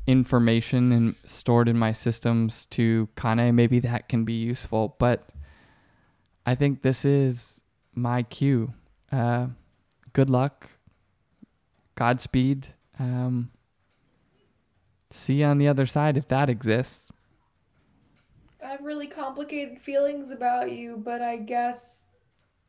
information 0.08 0.92
and 0.92 1.16
stored 1.24 1.68
in 1.68 1.78
my 1.78 1.92
systems 1.94 2.66
to 2.68 3.08
Kane. 3.16 3.56
Maybe 3.56 3.80
that 3.80 4.08
can 4.10 4.24
be 4.26 4.34
useful, 4.34 4.96
but 5.00 5.30
I 6.46 6.54
think 6.56 6.82
this 6.84 7.06
is 7.06 7.54
my 7.96 8.22
cue. 8.24 8.74
Uh, 9.12 9.48
good 10.14 10.30
luck. 10.30 10.70
Godspeed. 11.96 12.68
Um, 13.00 13.52
see 15.12 15.36
you 15.36 15.46
on 15.46 15.58
the 15.58 15.68
other 15.68 15.86
side 15.86 16.18
if 16.18 16.28
that 16.28 16.50
exists. 16.50 17.02
I 18.64 18.70
have 18.70 18.84
really 18.84 19.08
complicated 19.08 19.80
feelings 19.80 20.32
about 20.32 20.72
you, 20.72 20.98
but 20.98 21.22
I 21.22 21.38
guess 21.38 22.08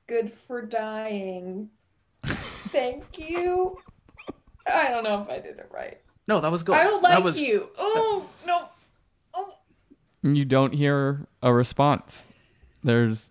good 0.07 0.29
for 0.31 0.63
dying. 0.63 1.71
Thank 2.69 3.19
you. 3.19 3.79
I 4.67 4.91
don't 4.91 5.05
know 5.05 5.21
if 5.23 5.29
I 5.29 5.39
did 5.39 5.59
it 5.59 5.71
right. 5.73 5.99
No, 6.29 6.41
that 6.41 6.51
was 6.51 6.63
good. 6.63 6.75
I 6.75 6.85
don't 6.85 7.03
like 7.03 7.23
was, 7.23 7.41
you. 7.41 7.71
Oh 7.79 8.31
no. 8.47 8.69
Oh. 9.35 9.53
You 10.23 10.45
don't 10.45 10.75
hear 10.75 11.29
a 11.41 11.53
response. 11.53 12.33
There's 12.83 13.31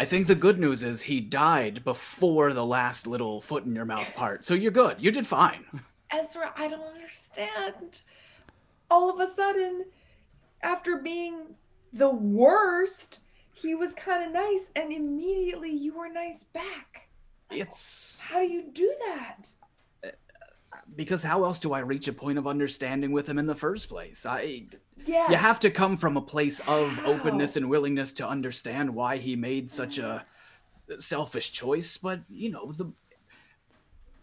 I 0.00 0.04
think 0.04 0.28
the 0.28 0.36
good 0.36 0.60
news 0.60 0.84
is 0.84 1.02
he 1.02 1.20
died 1.20 1.82
before 1.82 2.52
the 2.52 2.64
last 2.64 3.04
little 3.08 3.40
foot 3.40 3.64
in 3.64 3.74
your 3.74 3.84
mouth 3.84 4.14
part. 4.14 4.44
So 4.44 4.54
you're 4.54 4.70
good. 4.70 4.96
You 5.00 5.10
did 5.10 5.26
fine. 5.26 5.64
Ezra, 6.12 6.52
I 6.56 6.68
don't 6.68 6.94
understand. 6.94 8.02
All 8.88 9.12
of 9.12 9.18
a 9.18 9.26
sudden, 9.26 9.86
after 10.62 10.98
being 10.98 11.56
the 11.92 12.14
worst, 12.14 13.22
he 13.54 13.74
was 13.74 13.96
kind 13.96 14.24
of 14.24 14.32
nice, 14.32 14.70
and 14.76 14.92
immediately 14.92 15.72
you 15.72 15.98
were 15.98 16.08
nice 16.08 16.44
back. 16.44 17.08
It's 17.50 18.20
How 18.20 18.40
do 18.40 18.46
you 18.46 18.70
do 18.72 18.94
that? 19.08 19.48
Because 20.94 21.22
how 21.22 21.44
else 21.44 21.58
do 21.58 21.72
I 21.72 21.80
reach 21.80 22.08
a 22.08 22.12
point 22.12 22.38
of 22.38 22.46
understanding 22.46 23.12
with 23.12 23.28
him 23.28 23.38
in 23.38 23.46
the 23.46 23.54
first 23.54 23.88
place? 23.88 24.26
I 24.26 24.66
Yes. 25.04 25.30
you 25.30 25.36
have 25.36 25.60
to 25.60 25.70
come 25.70 25.96
from 25.96 26.16
a 26.16 26.20
place 26.22 26.60
of 26.60 26.88
How? 26.90 27.12
openness 27.12 27.56
and 27.56 27.70
willingness 27.70 28.12
to 28.14 28.28
understand 28.28 28.94
why 28.94 29.18
he 29.18 29.36
made 29.36 29.70
such 29.70 29.98
a 29.98 30.24
selfish 30.96 31.52
choice 31.52 31.96
but 31.98 32.20
you 32.28 32.50
know 32.50 32.72
the 32.72 32.92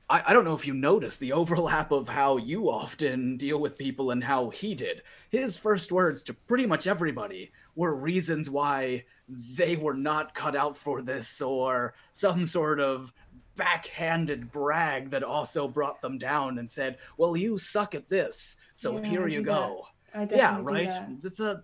I, 0.10 0.24
I 0.28 0.34
don't 0.34 0.46
know 0.46 0.56
if 0.56 0.68
you 0.68 0.74
noticed 0.74 1.20
the 1.20 1.34
overlap 1.34 1.92
of 1.92 2.10
how 2.10 2.38
you 2.38 2.70
often 2.70 3.38
deal 3.38 3.60
with 3.60 3.78
people 3.78 4.12
and 4.12 4.24
how 4.24 4.50
he 4.50 4.76
did 4.76 5.02
his 5.30 5.58
first 5.58 5.92
words 5.92 6.22
to 6.24 6.34
pretty 6.34 6.66
much 6.66 6.88
everybody 6.88 7.52
were 7.76 7.96
reasons 7.96 8.50
why 8.50 9.06
they 9.28 9.76
were 9.76 9.94
not 9.96 10.36
cut 10.36 10.56
out 10.56 10.78
for 10.78 11.02
this 11.02 11.42
or 11.42 11.94
some 12.12 12.46
sort 12.46 12.80
of 12.80 13.14
backhanded 13.56 14.52
brag 14.52 15.10
that 15.12 15.24
also 15.24 15.68
brought 15.68 16.02
them 16.02 16.18
down 16.18 16.58
and 16.60 16.70
said 16.70 16.98
well 17.18 17.36
you 17.38 17.58
suck 17.58 17.96
at 17.96 18.10
this 18.10 18.58
so 18.74 19.00
Yeah, 19.02 19.10
here 19.10 19.28
you 19.28 19.42
go. 19.42 19.88
I 20.14 20.28
yeah 20.32 20.60
right? 20.62 20.92
it's 21.24 21.40
a 21.40 21.64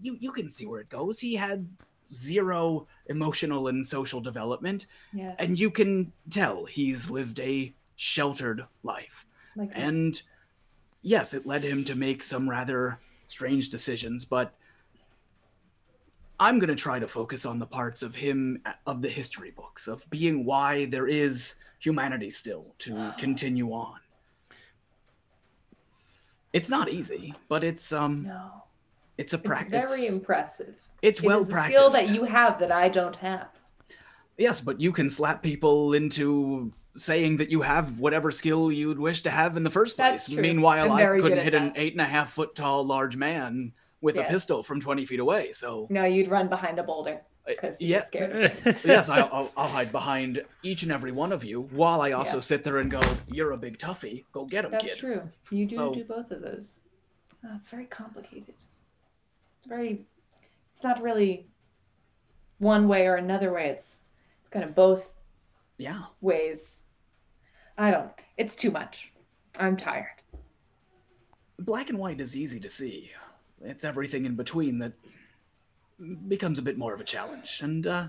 you 0.00 0.16
you 0.20 0.30
can 0.32 0.48
see 0.48 0.66
where 0.66 0.80
it 0.80 0.88
goes. 0.88 1.18
He 1.20 1.34
had 1.34 1.68
zero 2.12 2.86
emotional 3.06 3.68
and 3.68 3.86
social 3.86 4.20
development 4.20 4.86
Yes. 5.12 5.36
and 5.38 5.58
you 5.58 5.70
can 5.70 6.12
tell 6.30 6.64
he's 6.64 7.10
lived 7.10 7.38
a 7.40 7.72
sheltered 7.96 8.64
life. 8.82 9.26
Like 9.56 9.70
and 9.74 10.20
yes 11.02 11.34
it 11.34 11.46
led 11.46 11.64
him 11.64 11.84
to 11.84 11.94
make 11.94 12.22
some 12.22 12.48
rather 12.48 12.98
strange 13.26 13.68
decisions 13.70 14.24
but 14.24 14.54
i'm 16.40 16.58
going 16.58 16.68
to 16.68 16.74
try 16.76 16.98
to 16.98 17.08
focus 17.08 17.44
on 17.44 17.58
the 17.58 17.66
parts 17.66 18.02
of 18.02 18.14
him 18.16 18.62
of 18.86 19.02
the 19.02 19.08
history 19.08 19.50
books 19.50 19.86
of 19.88 20.08
being 20.10 20.44
why 20.44 20.86
there 20.86 21.06
is 21.06 21.54
humanity 21.78 22.30
still 22.30 22.74
to 22.78 23.14
continue 23.18 23.70
on 23.72 23.96
it's 26.52 26.70
not 26.70 26.88
easy 26.88 27.34
but 27.48 27.62
it's 27.64 27.92
um 27.92 28.24
no. 28.24 28.64
it's 29.16 29.32
a 29.32 29.38
practice. 29.38 29.72
It's 29.72 29.90
very 29.96 30.06
impressive. 30.06 30.80
it's 31.02 31.20
It 31.20 31.26
well 31.26 31.40
is 31.40 31.50
a 31.50 31.52
practiced 31.52 31.74
skill 31.76 31.90
that 31.90 32.10
you 32.14 32.24
have 32.24 32.58
that 32.60 32.72
I 32.72 32.88
don't 32.88 33.16
have. 33.16 33.48
yes 34.36 34.60
but 34.60 34.80
you 34.80 34.92
can 34.92 35.10
slap 35.10 35.42
people 35.42 35.92
into 35.92 36.72
saying 36.96 37.36
that 37.36 37.50
you 37.50 37.62
have 37.62 38.00
whatever 38.00 38.30
skill 38.32 38.72
you'd 38.72 38.98
wish 38.98 39.22
to 39.22 39.30
have 39.30 39.56
in 39.56 39.62
the 39.62 39.70
first 39.70 39.96
place 39.96 40.10
That's 40.26 40.32
true. 40.32 40.42
meanwhile 40.42 40.90
i 40.92 41.04
couldn't 41.20 41.44
hit 41.44 41.54
an 41.54 41.72
eight 41.76 41.92
and 41.92 42.00
a 42.00 42.06
half 42.06 42.32
foot 42.32 42.54
tall 42.56 42.84
large 42.84 43.16
man 43.16 43.72
with 44.00 44.16
a 44.16 44.24
pistol 44.24 44.62
from 44.62 44.80
20 44.80 45.04
feet 45.06 45.20
away 45.20 45.52
so 45.52 45.86
No, 45.90 46.04
you'd 46.04 46.28
run 46.28 46.48
behind 46.48 46.78
a 46.78 46.82
boulder 46.82 47.20
uh, 47.46 47.50
because 47.50 47.80
you're 47.82 48.00
scared 48.02 48.32
of 48.66 48.84
yes 48.84 49.08
I'll, 49.08 49.28
I'll, 49.32 49.52
I'll 49.56 49.68
hide 49.68 49.90
behind 49.92 50.42
each 50.62 50.82
and 50.84 50.92
every 50.92 51.12
one 51.12 51.32
of 51.32 51.42
you 51.44 51.62
while 51.62 52.00
i 52.00 52.12
also 52.12 52.36
Yeah. 52.36 52.42
sit 52.42 52.64
there 52.64 52.78
and 52.78 52.90
go 52.90 53.00
you're 53.26 53.52
a 53.52 53.56
big 53.58 53.78
toughie 53.78 54.24
go 54.32 54.44
get 54.44 54.64
him 54.64 54.70
That's 54.70 54.94
kid 54.94 54.98
true. 55.00 55.22
You 55.50 55.66
do 55.66 55.76
So- 55.76 55.94
do 55.94 56.04
both 56.04 56.30
of 56.30 56.42
those. 56.42 56.80
Oh, 57.44 57.50
it's 57.54 57.70
very 57.70 57.86
complicated. 57.86 58.56
Very. 59.68 60.06
It's 60.72 60.82
not 60.82 61.00
really 61.00 61.46
one 62.58 62.88
way 62.88 63.06
or 63.06 63.14
another 63.14 63.52
way. 63.52 63.68
It's 63.68 64.04
it's 64.40 64.50
kind 64.50 64.64
of 64.64 64.74
both 64.74 65.14
yeah 65.76 66.02
ways. 66.20 66.82
I 67.76 67.92
don't. 67.92 68.10
It's 68.36 68.56
too 68.56 68.72
much. 68.72 69.12
I'm 69.58 69.76
tired. 69.76 70.06
black 71.60 71.88
and 71.90 71.98
white 71.98 72.20
is 72.20 72.36
easy 72.36 72.58
to 72.60 72.68
see. 72.68 73.12
It's 73.62 73.84
everything 73.84 74.24
in 74.24 74.34
between 74.36 74.78
that 74.78 74.92
becomes 76.28 76.58
a 76.58 76.62
bit 76.62 76.78
more 76.78 76.94
of 76.94 77.00
a 77.00 77.04
challenge. 77.04 77.60
And 77.62 77.86
uh, 77.86 78.06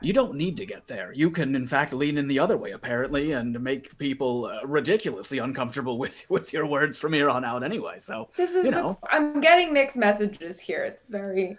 you 0.00 0.12
don't 0.12 0.34
need 0.34 0.56
to 0.58 0.66
get 0.66 0.86
there. 0.86 1.12
You 1.12 1.30
can, 1.30 1.54
in 1.54 1.66
fact, 1.66 1.92
lean 1.92 2.18
in 2.18 2.28
the 2.28 2.38
other 2.38 2.56
way, 2.56 2.70
apparently, 2.72 3.32
and 3.32 3.58
make 3.62 3.96
people 3.98 4.46
uh, 4.46 4.66
ridiculously 4.66 5.38
uncomfortable 5.38 5.98
with, 6.04 6.24
with 6.28 6.52
your 6.52 6.66
words 6.66 6.96
from 6.98 7.12
here 7.12 7.28
on 7.30 7.44
out 7.44 7.62
anyway. 7.62 7.98
So, 7.98 8.28
This 8.36 8.54
is 8.54 8.64
you 8.64 8.70
the. 8.70 8.76
know, 8.78 8.98
I'm 9.10 9.40
getting 9.40 9.72
mixed 9.72 9.96
messages 9.96 10.60
here. 10.60 10.84
It's 10.84 11.10
very. 11.10 11.58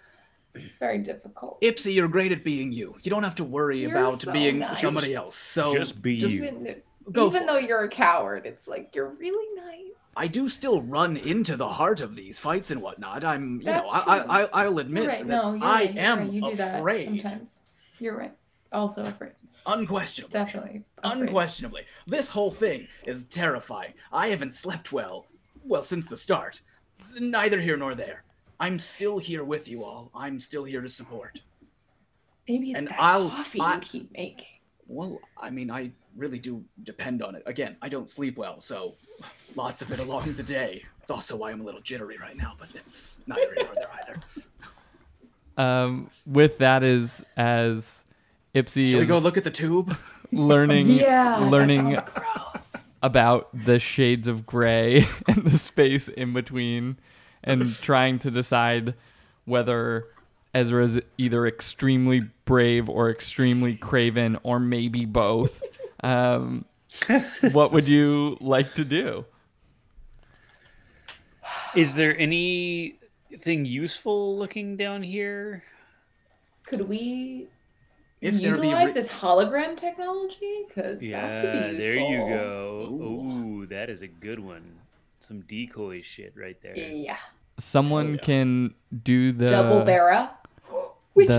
It's 0.54 0.78
very 0.78 0.98
difficult. 0.98 1.60
Ipsy, 1.60 1.94
you're 1.94 2.08
great 2.08 2.32
at 2.32 2.42
being 2.42 2.72
you. 2.72 2.96
You 3.02 3.10
don't 3.10 3.22
have 3.22 3.36
to 3.36 3.44
worry 3.44 3.82
You're 3.82 3.90
about 3.92 4.14
so 4.14 4.32
being 4.32 4.58
nice. 4.60 4.80
somebody 4.80 5.14
else. 5.14 5.36
So 5.36 5.72
Just 5.72 6.02
be 6.02 6.18
just 6.18 6.34
you. 6.34 6.82
Even 7.08 7.12
go 7.12 7.26
even 7.28 7.46
though 7.46 7.56
it. 7.56 7.68
you're 7.68 7.82
a 7.84 7.88
coward, 7.88 8.46
it's 8.46 8.68
like 8.68 8.94
you're 8.94 9.08
really 9.10 9.54
nice. 9.56 10.14
I 10.16 10.26
do 10.26 10.48
still 10.48 10.82
run 10.82 11.16
into 11.16 11.56
the 11.56 11.68
heart 11.68 12.00
of 12.00 12.14
these 12.14 12.38
fights 12.38 12.70
and 12.70 12.80
whatnot. 12.82 13.24
I'm, 13.24 13.58
you 13.60 13.64
That's 13.64 13.92
know, 13.94 14.00
I. 14.06 14.18
I, 14.18 14.42
I, 14.44 14.48
I'll 14.64 14.78
admit 14.78 15.06
right. 15.08 15.26
that 15.26 15.42
No, 15.42 15.54
you're 15.54 15.64
I 15.64 15.74
right. 15.84 15.96
Am. 15.96 16.32
You 16.32 16.40
do 16.42 16.46
afraid, 16.60 17.08
that 17.08 17.22
sometimes. 17.22 17.62
You're 17.98 18.16
right. 18.16 18.34
Also 18.72 19.04
afraid. 19.04 19.32
unquestionably. 19.66 20.32
Definitely. 20.32 20.82
Afraid. 21.02 21.22
Unquestionably. 21.22 21.82
This 22.06 22.28
whole 22.28 22.50
thing 22.50 22.86
is 23.06 23.24
terrifying. 23.24 23.94
I 24.12 24.28
haven't 24.28 24.52
slept 24.52 24.92
well, 24.92 25.26
well, 25.64 25.82
since 25.82 26.06
the 26.06 26.16
start. 26.16 26.60
Neither 27.18 27.60
here 27.60 27.76
nor 27.76 27.94
there. 27.94 28.24
I'm 28.60 28.78
still 28.78 29.18
here 29.18 29.44
with 29.44 29.68
you 29.68 29.84
all. 29.84 30.10
I'm 30.14 30.38
still 30.38 30.64
here 30.64 30.80
to 30.82 30.88
support. 30.88 31.40
Maybe 32.48 32.70
it's 32.70 32.78
And 32.78 32.88
that 32.88 32.96
I'll- 33.00 33.28
coffee 33.30 33.60
I- 33.60 33.74
you 33.76 33.80
keep 33.80 34.12
making. 34.12 34.44
Well, 34.86 35.18
I 35.36 35.50
mean, 35.50 35.70
I 35.70 35.92
really 36.18 36.38
do 36.38 36.64
depend 36.82 37.22
on 37.22 37.34
it. 37.34 37.42
Again, 37.46 37.76
I 37.80 37.88
don't 37.88 38.10
sleep 38.10 38.36
well, 38.36 38.60
so 38.60 38.96
lots 39.54 39.82
of 39.82 39.92
it 39.92 39.98
along 40.00 40.32
the 40.34 40.42
day. 40.42 40.84
It's 41.00 41.10
also 41.10 41.36
why 41.36 41.50
I'm 41.52 41.60
a 41.60 41.64
little 41.64 41.80
jittery 41.80 42.18
right 42.18 42.36
now, 42.36 42.54
but 42.58 42.68
it's 42.74 43.22
not 43.26 43.38
here 43.38 43.54
nor 43.56 43.74
there 43.74 43.88
either. 44.02 44.22
Um, 45.56 46.10
with 46.26 46.58
that 46.58 46.82
is 46.82 47.24
as 47.36 48.02
Ipsy 48.54 48.90
Shall 48.90 49.00
we 49.00 49.06
go 49.06 49.18
look 49.18 49.36
at 49.36 49.44
the 49.44 49.50
tube? 49.50 49.96
learning 50.30 50.86
Yeah. 50.88 51.38
learning 51.50 51.90
That 51.94 52.04
sounds 52.04 52.10
gross. 52.52 52.98
about 53.02 53.48
the 53.52 53.78
shades 53.78 54.28
of 54.28 54.44
gray 54.46 55.06
and 55.28 55.44
the 55.44 55.58
space 55.58 56.08
in 56.08 56.32
between 56.32 56.98
and 57.42 57.74
trying 57.80 58.18
to 58.20 58.30
decide 58.30 58.94
whether 59.46 60.06
Ezra 60.54 60.84
is 60.84 61.00
either 61.16 61.46
extremely 61.46 62.28
brave 62.44 62.88
or 62.88 63.10
extremely 63.10 63.76
craven 63.76 64.38
or 64.42 64.58
maybe 64.60 65.04
both. 65.06 65.62
Um, 66.02 66.64
what 67.52 67.72
would 67.72 67.88
you 67.88 68.36
like 68.40 68.74
to 68.74 68.84
do? 68.84 69.24
Is 71.74 71.94
there 71.94 72.16
anything 72.18 73.64
useful 73.64 74.36
looking 74.38 74.76
down 74.76 75.02
here? 75.02 75.62
Could 76.64 76.82
we 76.82 77.48
If 78.20 78.40
utilize 78.40 78.88
ri- 78.88 78.94
this 78.94 79.20
hologram 79.20 79.76
technology? 79.76 80.64
Because 80.66 81.00
that 81.08 81.40
could 81.40 81.52
be 81.52 81.58
Yeah, 81.58 81.70
useful. 81.70 81.78
there 81.78 82.10
you 82.10 82.28
go. 82.34 82.88
Ooh. 82.90 83.60
Ooh, 83.62 83.66
that 83.66 83.90
is 83.90 84.02
a 84.02 84.08
good 84.08 84.38
one. 84.40 84.78
Some 85.20 85.40
decoy 85.42 86.02
shit 86.02 86.34
right 86.36 86.60
there. 86.62 86.76
Yeah. 86.76 87.16
Someone 87.58 88.14
yeah. 88.14 88.20
can 88.20 88.74
do 89.02 89.32
the 89.32 89.46
Double 89.46 89.82
barra. 89.84 90.32
Which 91.14 91.28
the- 91.28 91.34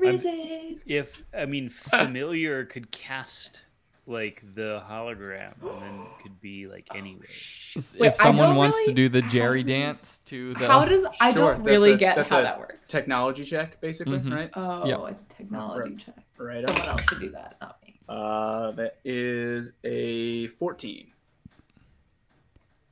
bear 0.00 0.04
is 0.04 0.24
it? 0.26 0.80
If 0.86 1.22
I 1.36 1.46
mean, 1.46 1.68
familiar 1.70 2.64
could 2.64 2.90
cast 2.90 3.62
like 4.06 4.42
the 4.54 4.82
hologram, 4.88 5.52
and 5.60 5.82
then 5.82 6.00
it 6.00 6.22
could 6.22 6.40
be 6.40 6.66
like 6.66 6.88
anywhere. 6.94 7.22
if 7.24 7.94
Wait, 7.98 8.10
I 8.10 8.12
someone 8.14 8.36
don't 8.36 8.56
wants 8.56 8.84
to 8.86 8.92
do 8.92 9.08
the 9.08 9.22
Jerry 9.22 9.62
do 9.62 9.70
dance 9.72 10.20
to 10.26 10.54
the 10.54 10.66
How 10.66 10.84
does 10.84 11.06
I 11.20 11.32
Sure, 11.32 11.54
don't 11.54 11.62
really 11.62 11.92
a- 11.92 11.96
get 11.96 12.16
that's 12.16 12.30
how 12.30 12.40
that 12.42 12.58
works. 12.58 12.90
Technology 12.90 13.44
check, 13.44 13.80
basically, 13.80 14.18
Mhm. 14.18 14.34
right? 14.34 14.50
Oh, 14.54 14.86
Yep. 14.86 14.98
a 15.00 15.32
technology 15.34 15.96
check. 15.96 16.16
Right. 16.36 16.64
Someone 16.64 16.88
else 16.88 17.04
should 17.08 17.20
do 17.20 17.30
that, 17.30 17.56
not 17.60 17.78
me. 17.86 18.00
Uh, 18.08 18.72
that 18.72 18.98
is 19.04 19.72
a 19.84 20.48
14. 20.48 21.08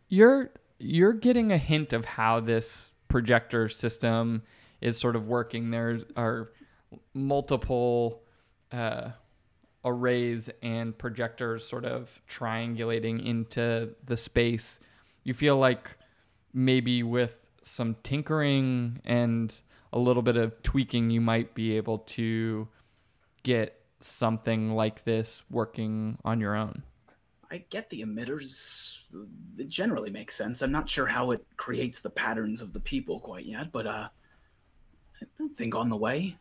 you're 0.09 0.51
you're 0.79 1.13
getting 1.13 1.53
a 1.53 1.59
hint 1.59 1.93
of 1.93 2.05
how 2.05 2.41
this 2.41 2.91
projector 3.09 3.69
system 3.69 4.43
is 4.81 4.97
sort 4.99 5.15
of 5.15 5.27
working. 5.29 5.71
There 5.71 6.01
are 6.17 6.51
multiple 7.13 8.23
uh, 8.73 9.11
arrays 9.85 10.51
and 10.63 10.97
projectors 10.97 11.67
sort 11.67 11.85
of 11.85 12.21
triangulating 12.29 13.25
into 13.25 13.95
the 14.05 14.17
space. 14.17 14.81
You 15.25 15.35
feel 15.35 15.57
like 15.57 15.97
maybe 16.53 17.03
with 17.03 17.35
some 17.63 17.97
tinkering 18.03 19.01
and 19.05 19.55
a 19.93 19.99
little 19.99 20.23
bit 20.23 20.37
of 20.37 20.63
tweaking, 20.63 21.11
you 21.11 21.21
might 21.21 21.55
be 21.55 21.77
able 21.77 21.99
to 21.99 22.69
get 23.43 23.81
something 24.01 24.73
like 24.73 25.05
this 25.05 25.43
working 25.51 26.19
on 26.25 26.41
your 26.41 26.57
own. 26.57 26.83
I 27.51 27.65
get 27.69 27.91
the 27.91 28.03
emitters. 28.03 28.99
It 29.59 29.69
generally 29.69 30.11
makes 30.11 30.37
sense. 30.37 30.63
I'm 30.63 30.71
not 30.71 30.89
sure 30.89 31.07
how 31.07 31.33
it 31.33 31.45
creates 31.57 32.01
the 32.01 32.11
patterns 32.11 32.63
of 32.63 32.73
the 32.73 32.81
people 32.81 33.19
quite 33.19 33.45
yet, 33.45 33.73
but 33.73 33.87
uh, 33.87 34.09
I 35.21 35.49
think 35.57 35.75
on 35.75 35.89
the 35.89 35.97
way. 35.97 36.37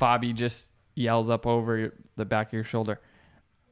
Fabi 0.00 0.34
just 0.34 0.68
yells 0.94 1.30
up 1.30 1.46
over 1.46 1.94
the 2.16 2.24
back 2.24 2.48
of 2.48 2.52
your 2.54 2.64
shoulder. 2.64 3.00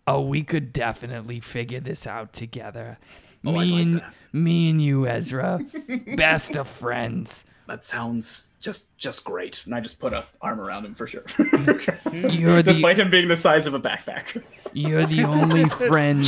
Oh, 0.06 0.20
we 0.22 0.42
could 0.42 0.72
definitely 0.72 1.40
figure 1.40 1.80
this 1.80 2.06
out 2.06 2.32
together. 2.32 2.98
Oh, 3.44 3.50
I'd 3.50 3.54
me 3.54 3.72
like 3.72 3.82
and 3.82 3.94
that. 4.00 4.14
me 4.32 4.70
and 4.70 4.82
you, 4.82 5.06
Ezra, 5.06 5.60
best 6.16 6.56
of 6.56 6.68
friends. 6.68 7.44
That 7.68 7.84
sounds 7.84 8.50
just 8.60 8.96
just 8.98 9.22
great. 9.24 9.62
And 9.64 9.74
I 9.74 9.80
just 9.80 10.00
put 10.00 10.12
a 10.12 10.24
arm 10.42 10.60
around 10.60 10.84
him 10.86 10.94
for 10.96 11.06
sure. 11.06 11.24
You're 12.12 12.62
the 12.62 12.72
Despite 12.72 12.98
him 12.98 13.10
being 13.10 13.28
the 13.28 13.36
size 13.36 13.66
of 13.66 13.74
a 13.74 13.80
backpack. 13.80 14.42
you're 14.72 15.06
the 15.06 15.22
only 15.22 15.68
friend 15.68 16.24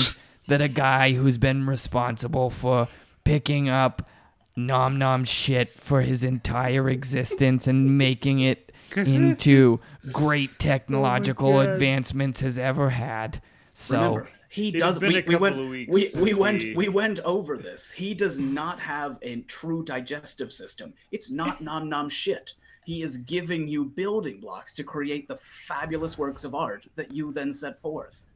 that 0.47 0.61
a 0.63 0.69
guy 0.69 1.13
who's 1.13 1.39
been 1.39 1.67
responsible 1.67 2.51
for 2.51 2.87
picking 3.25 3.69
up 3.69 4.09
nom 4.55 4.99
nom 4.99 5.25
shit 5.25 5.69
for 5.69 6.03
his 6.03 6.23
entire 6.23 6.89
existence 6.89 7.67
and 7.67 7.99
making 7.99 8.41
it 8.41 8.72
into 8.97 9.81
great 10.13 10.59
technological 10.59 11.55
oh 11.59 11.65
God. 11.65 11.69
advancements 11.75 12.41
has 12.41 12.59
ever 12.59 12.91
had. 12.91 13.41
So 13.75 13.99
Remember, 13.99 14.29
he 14.49 14.69
It 14.69 14.79
does. 14.79 14.97
has 14.97 15.03
We, 15.03 15.23
we 15.23 15.37
went. 15.37 15.57
we 15.57 16.11
we 16.17 16.35
went. 16.35 16.63
we- 16.63 16.75
We 16.77 16.89
went 16.89 17.21
over 17.21 17.57
this. 17.57 17.91
He 17.93 18.15
does 18.15 18.39
not 18.39 18.81
have 18.81 19.19
a 19.23 19.41
true 19.43 19.83
digestive 19.85 20.53
system. 20.53 20.93
It's 21.11 21.31
not 21.31 21.61
nom 21.63 21.89
nom 21.89 22.09
shit. 22.09 22.53
He 22.85 23.03
is 23.03 23.17
giving 23.17 23.69
you 23.69 23.85
building 23.85 24.41
blocks 24.41 24.75
to 24.75 24.83
create 24.85 25.29
the 25.29 25.37
fabulous 25.37 26.19
works 26.19 26.43
of 26.45 26.55
art 26.55 26.87
that 26.97 27.13
you 27.13 27.33
then 27.33 27.53
set 27.53 27.81
forth. 27.81 28.27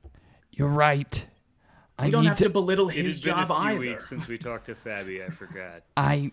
you're 0.52 0.68
right. 0.68 1.26
I 1.98 2.06
You 2.06 2.12
don't 2.12 2.26
have 2.26 2.36
to, 2.38 2.50
belittle 2.50 2.88
his 2.88 3.04
It 3.04 3.08
has 3.08 3.20
been 3.20 3.34
job 3.34 3.50
a 3.50 3.54
few 3.54 3.64
either. 3.64 3.78
weeks 3.78 4.08
since 4.08 4.28
we 4.28 4.38
talked 4.38 4.66
to 4.66 4.74
Fabi. 4.74 5.24
I 5.24 5.30
forgot. 5.30 5.82
I 5.96 6.30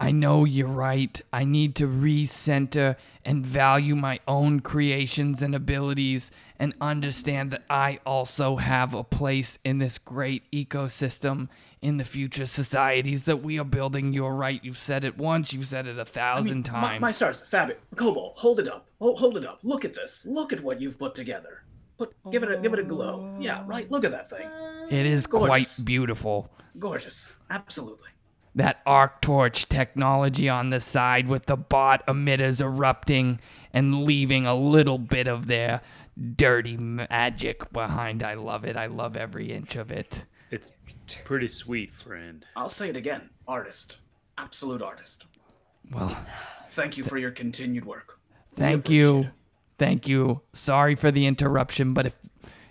I 0.00 0.12
know 0.12 0.44
you're 0.44 0.68
right. 0.68 1.20
I 1.32 1.42
need 1.44 1.74
to 1.76 1.88
recenter 1.88 2.94
and 3.24 3.44
value 3.44 3.96
my 3.96 4.20
own 4.28 4.60
creations 4.60 5.42
and 5.42 5.54
abilities 5.56 6.30
and 6.58 6.72
understand 6.80 7.50
that 7.50 7.64
I 7.68 7.98
also 8.06 8.56
have 8.56 8.94
a 8.94 9.02
place 9.02 9.58
in 9.64 9.78
this 9.78 9.98
great 9.98 10.48
ecosystem 10.52 11.48
in 11.82 11.96
the 11.96 12.04
future 12.04 12.46
societies 12.46 13.24
that 13.24 13.42
we 13.42 13.58
are 13.58 13.64
building. 13.64 14.12
You're 14.12 14.34
right. 14.34 14.62
You've 14.62 14.78
said 14.78 15.04
it 15.04 15.18
once, 15.18 15.52
you've 15.52 15.66
said 15.66 15.88
it 15.88 15.98
a 15.98 16.04
thousand 16.04 16.68
mean, 16.68 16.72
my, 16.72 16.88
times. 16.90 17.00
my 17.00 17.10
stars, 17.10 17.42
Fabi, 17.50 17.74
Cobalt, 17.96 18.38
hold 18.38 18.60
it 18.60 18.68
up. 18.68 18.86
Hold, 19.00 19.18
hold 19.18 19.36
it 19.36 19.44
up. 19.44 19.60
Look 19.64 19.84
at 19.84 19.94
this. 19.94 20.24
Look 20.26 20.52
at 20.52 20.62
what 20.62 20.80
you've 20.80 20.98
put 20.98 21.16
together. 21.16 21.64
Put, 21.96 22.14
give 22.30 22.44
it 22.44 22.52
a, 22.52 22.58
give 22.58 22.72
it 22.72 22.78
a 22.78 22.84
glow. 22.84 23.36
Yeah, 23.40 23.64
right. 23.66 23.90
Look 23.90 24.04
at 24.04 24.12
that 24.12 24.30
thing. 24.30 24.48
It 24.90 25.06
is 25.06 25.26
Gorgeous. 25.26 25.76
quite 25.76 25.86
beautiful. 25.86 26.50
Gorgeous. 26.78 27.34
Absolutely. 27.50 28.08
that 28.54 28.80
arc 28.86 29.20
torch 29.20 29.68
technology 29.68 30.48
on 30.48 30.70
the 30.70 30.80
side 30.80 31.28
with 31.28 31.46
the 31.46 31.56
bot 31.56 32.04
emitters 32.06 32.60
erupting 32.60 33.38
and 33.72 34.04
leaving 34.04 34.46
a 34.46 34.54
little 34.54 34.98
bit 34.98 35.28
of 35.28 35.46
their 35.46 35.80
dirty 36.36 36.76
magic 36.76 37.70
behind. 37.72 38.22
I 38.22 38.34
love 38.34 38.64
it. 38.64 38.76
I 38.76 38.86
love 38.86 39.16
every 39.16 39.52
inch 39.52 39.76
of 39.76 39.90
it. 39.90 40.24
It's 40.50 40.72
pretty 41.24 41.48
sweet, 41.48 41.90
friend. 41.92 42.44
I'll 42.56 42.68
say 42.70 42.88
it 42.88 42.96
again. 42.96 43.30
Artist. 43.46 43.96
Absolute 44.38 44.82
artist. 44.82 45.26
Well, 45.92 46.16
Thank 46.70 46.96
you 46.96 47.04
for 47.04 47.18
your 47.18 47.30
continued 47.30 47.84
work. 47.84 48.18
Thank 48.56 48.88
you. 48.90 49.20
it. 49.20 49.26
Thank 49.78 50.08
you. 50.08 50.40
Sorry 50.52 50.94
for 50.96 51.10
the 51.10 51.26
interruption, 51.26 51.92
but 51.94 52.06
if 52.06 52.16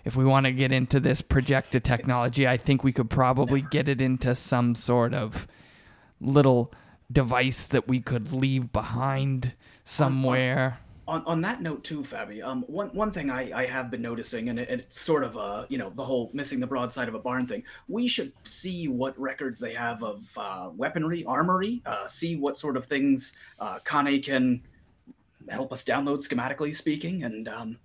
if 0.08 0.16
we 0.16 0.24
want 0.24 0.46
to 0.46 0.52
get 0.52 0.72
into 0.72 0.98
this 1.00 1.20
projector 1.20 1.78
technology, 1.78 2.48
I 2.48 2.56
think 2.56 2.82
we 2.82 2.94
could 2.94 3.10
probably 3.10 3.60
get 3.60 3.90
it 3.90 4.00
into 4.00 4.34
some 4.34 4.74
sort 4.74 5.12
of 5.12 5.46
little 6.18 6.72
device 7.12 7.66
that 7.66 7.86
we 7.86 8.00
could 8.00 8.32
leave 8.32 8.72
behind 8.72 9.52
somewhere. 9.84 10.78
On, 11.06 11.22
on 11.26 11.42
that 11.42 11.60
note 11.60 11.84
too, 11.84 12.00
Fabi, 12.00 12.42
um, 12.42 12.64
one, 12.68 12.88
one 12.94 13.10
thing 13.10 13.30
I, 13.30 13.52
I 13.52 13.66
have 13.66 13.90
been 13.90 14.00
noticing, 14.00 14.48
and, 14.48 14.58
it, 14.58 14.70
it's 14.70 14.98
sort 14.98 15.24
of, 15.24 15.36
uh, 15.36 15.66
you 15.68 15.76
know, 15.76 15.90
the 15.90 16.04
whole 16.04 16.30
missing 16.32 16.58
the 16.58 16.66
broadside 16.66 17.08
of 17.08 17.14
a 17.14 17.18
barn 17.18 17.46
thing, 17.46 17.62
we 17.86 18.08
should 18.08 18.32
see 18.44 18.88
what 18.88 19.18
records 19.20 19.60
they 19.60 19.74
have 19.74 20.02
of 20.02 20.26
uh, 20.38 20.70
weaponry, 20.74 21.22
armory, 21.26 21.82
uh, 21.84 22.06
see 22.06 22.34
what 22.34 22.56
sort 22.56 22.78
of 22.78 22.86
things 22.86 23.32
uh, 23.60 23.78
Kane 23.84 24.22
can 24.22 24.62
help 25.50 25.70
us 25.70 25.84
download 25.84 26.26
schematically 26.26 26.74
speaking, 26.74 27.24
and 27.24 27.46
um, 27.46 27.78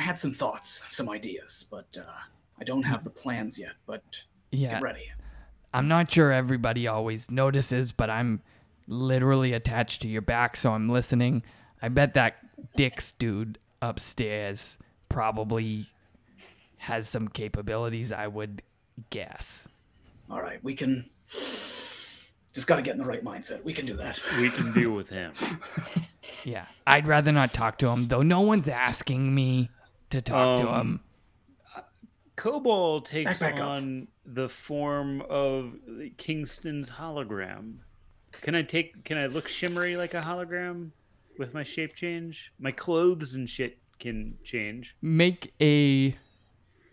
I 0.00 0.02
had 0.02 0.16
some 0.16 0.32
thoughts, 0.32 0.82
some 0.88 1.10
ideas, 1.10 1.66
but 1.70 1.98
uh, 1.98 2.10
I 2.58 2.64
don't 2.64 2.84
have 2.84 3.04
the 3.04 3.10
plans 3.10 3.58
yet, 3.58 3.72
but 3.84 4.02
Yeah. 4.50 4.70
get 4.72 4.82
ready. 4.82 5.12
I'm 5.74 5.88
not 5.88 6.10
sure 6.10 6.32
everybody 6.32 6.86
always 6.86 7.30
notices, 7.30 7.92
but 7.92 8.08
I'm 8.08 8.40
literally 8.88 9.52
attached 9.52 10.00
to 10.02 10.08
your 10.08 10.22
back, 10.22 10.56
so 10.56 10.72
I'm 10.72 10.88
listening. 10.88 11.42
I 11.82 11.88
bet 11.90 12.14
that 12.14 12.38
Dix 12.76 13.12
dude 13.12 13.58
upstairs 13.82 14.78
probably 15.10 15.86
has 16.78 17.06
some 17.06 17.28
capabilities, 17.28 18.10
I 18.10 18.26
would 18.26 18.62
guess. 19.10 19.68
all 20.30 20.40
right, 20.40 20.64
we 20.64 20.74
can. 20.74 21.10
Just 22.54 22.66
got 22.66 22.76
to 22.76 22.82
get 22.82 22.92
in 22.92 22.98
the 22.98 23.04
right 23.04 23.22
mindset. 23.24 23.62
We 23.64 23.72
can 23.74 23.84
do 23.86 23.96
that. 23.96 24.18
We 24.40 24.48
can 24.50 24.72
deal 24.72 24.92
with 24.92 25.10
him. 25.10 25.32
Yeah, 26.44 26.64
I'd 26.86 27.06
rather 27.06 27.32
not 27.32 27.52
talk 27.52 27.76
to 27.78 27.88
him, 27.88 28.08
though. 28.08 28.22
No 28.22 28.40
one's 28.40 28.66
asking 28.68 29.34
me 29.34 29.68
to 30.10 30.20
talk 30.20 30.60
to 30.60 30.68
Um, 30.68 30.80
him. 30.86 31.00
Cobalt 32.36 33.04
takes 33.06 33.38
Back, 33.40 33.54
back 33.56 33.60
up. 33.62 33.68
on 33.68 34.08
the 34.24 34.48
form 34.48 35.20
of 35.28 35.74
Kingston's 36.16 36.88
hologram. 36.90 37.78
Can 38.42 38.54
I 38.54 38.62
take? 38.62 39.04
Can 39.04 39.18
I 39.18 39.26
look 39.26 39.46
shimmery 39.48 39.96
like 39.96 40.14
a 40.14 40.20
hologram 40.20 40.90
with 41.38 41.52
my 41.52 41.62
shape 41.62 41.94
change? 41.94 42.52
My 42.58 42.70
clothes 42.72 43.34
and 43.34 43.48
shit 43.48 43.78
can 43.98 44.38
change. 44.44 44.96
Make 45.02 45.52
a 45.60 46.16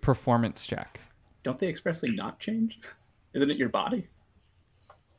performance 0.02 0.66
check. 0.68 1.00
Don't 1.44 1.58
they 1.60 1.68
expressly 1.68 2.12
not 2.12 2.40
change? 2.40 2.80
Isn't 3.34 3.50
it 3.50 3.58
your 3.58 3.70
body? 3.70 4.08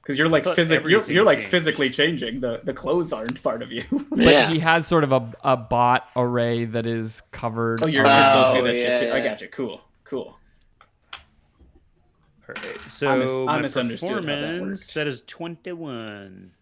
Because 0.09 0.19
you're 0.19 0.29
like 0.31 0.45
physically, 0.55 0.91
you're, 0.91 1.05
you're 1.05 1.23
like 1.23 1.37
changed. 1.37 1.51
physically 1.51 1.91
changing. 1.91 2.41
The 2.41 2.63
the 2.65 2.73
clothes 2.73 3.13
aren't 3.13 3.43
part 3.43 3.61
of 3.63 3.71
you. 3.71 3.85
But 4.11 4.21
yeah. 4.21 4.49
he 4.49 4.59
has 4.61 4.87
sort 4.87 5.05
of 5.05 5.13
a, 5.13 5.31
a 5.45 5.55
bot 5.59 6.09
array 6.17 6.65
that 6.65 6.87
is 6.87 7.23
covered. 7.31 7.83
oh, 7.85 7.89
you're 7.89 8.05
around- 8.05 8.17
you're 8.17 8.33
supposed 8.33 8.55
to 8.55 8.59
Oh, 8.59 8.63
do 8.63 8.67
that 8.69 8.77
shit 8.79 9.03
yeah, 9.03 9.11
too. 9.11 9.17
I 9.17 9.21
got 9.23 9.41
you. 9.43 9.49
Cool, 9.49 9.81
cool. 10.05 10.39
All 11.13 12.55
right. 12.55 12.65
So 12.89 13.09
I 13.11 13.19
mis- 13.19 13.33
I 13.35 13.45
my 13.45 13.61
misunderstood 13.61 14.09
how 14.11 14.15
that 14.21 14.51
performance 14.53 14.93
that 14.95 15.07
is 15.07 15.21
twenty-one. 15.27 16.53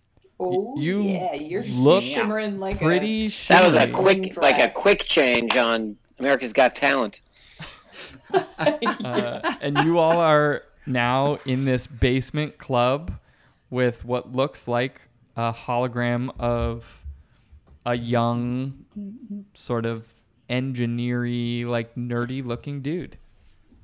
Oh 0.41 0.77
you 0.81 1.03
yeah, 1.03 1.35
you're 1.35 1.63
look 1.63 2.03
shimmering 2.03 2.59
like 2.59 2.79
Pretty 2.81 3.29
That 3.49 3.63
was 3.63 3.75
a 3.75 3.81
shimmery. 3.83 3.93
quick, 3.93 4.37
like 4.37 4.59
a 4.59 4.71
quick 4.75 5.05
change 5.05 5.57
on 5.57 5.97
America's 6.19 6.53
Got 6.53 6.75
Talent. 6.75 7.21
Uh, 8.59 9.41
and 9.61 9.79
you 9.85 9.99
all 9.99 10.19
are 10.19 10.65
now 10.87 11.37
in 11.47 11.65
this 11.65 11.87
basement 11.87 12.59
club 12.59 13.13
with 13.77 14.05
what 14.07 14.33
looks 14.35 14.67
like 14.67 15.03
a 15.37 15.53
hologram 15.53 16.31
of 16.41 17.03
a 17.85 17.95
young, 17.95 18.87
sort 19.53 19.85
of 19.85 20.03
engineery, 20.49 21.65
like 21.67 21.95
nerdy 21.95 22.43
looking 22.45 22.81
dude. 22.81 23.19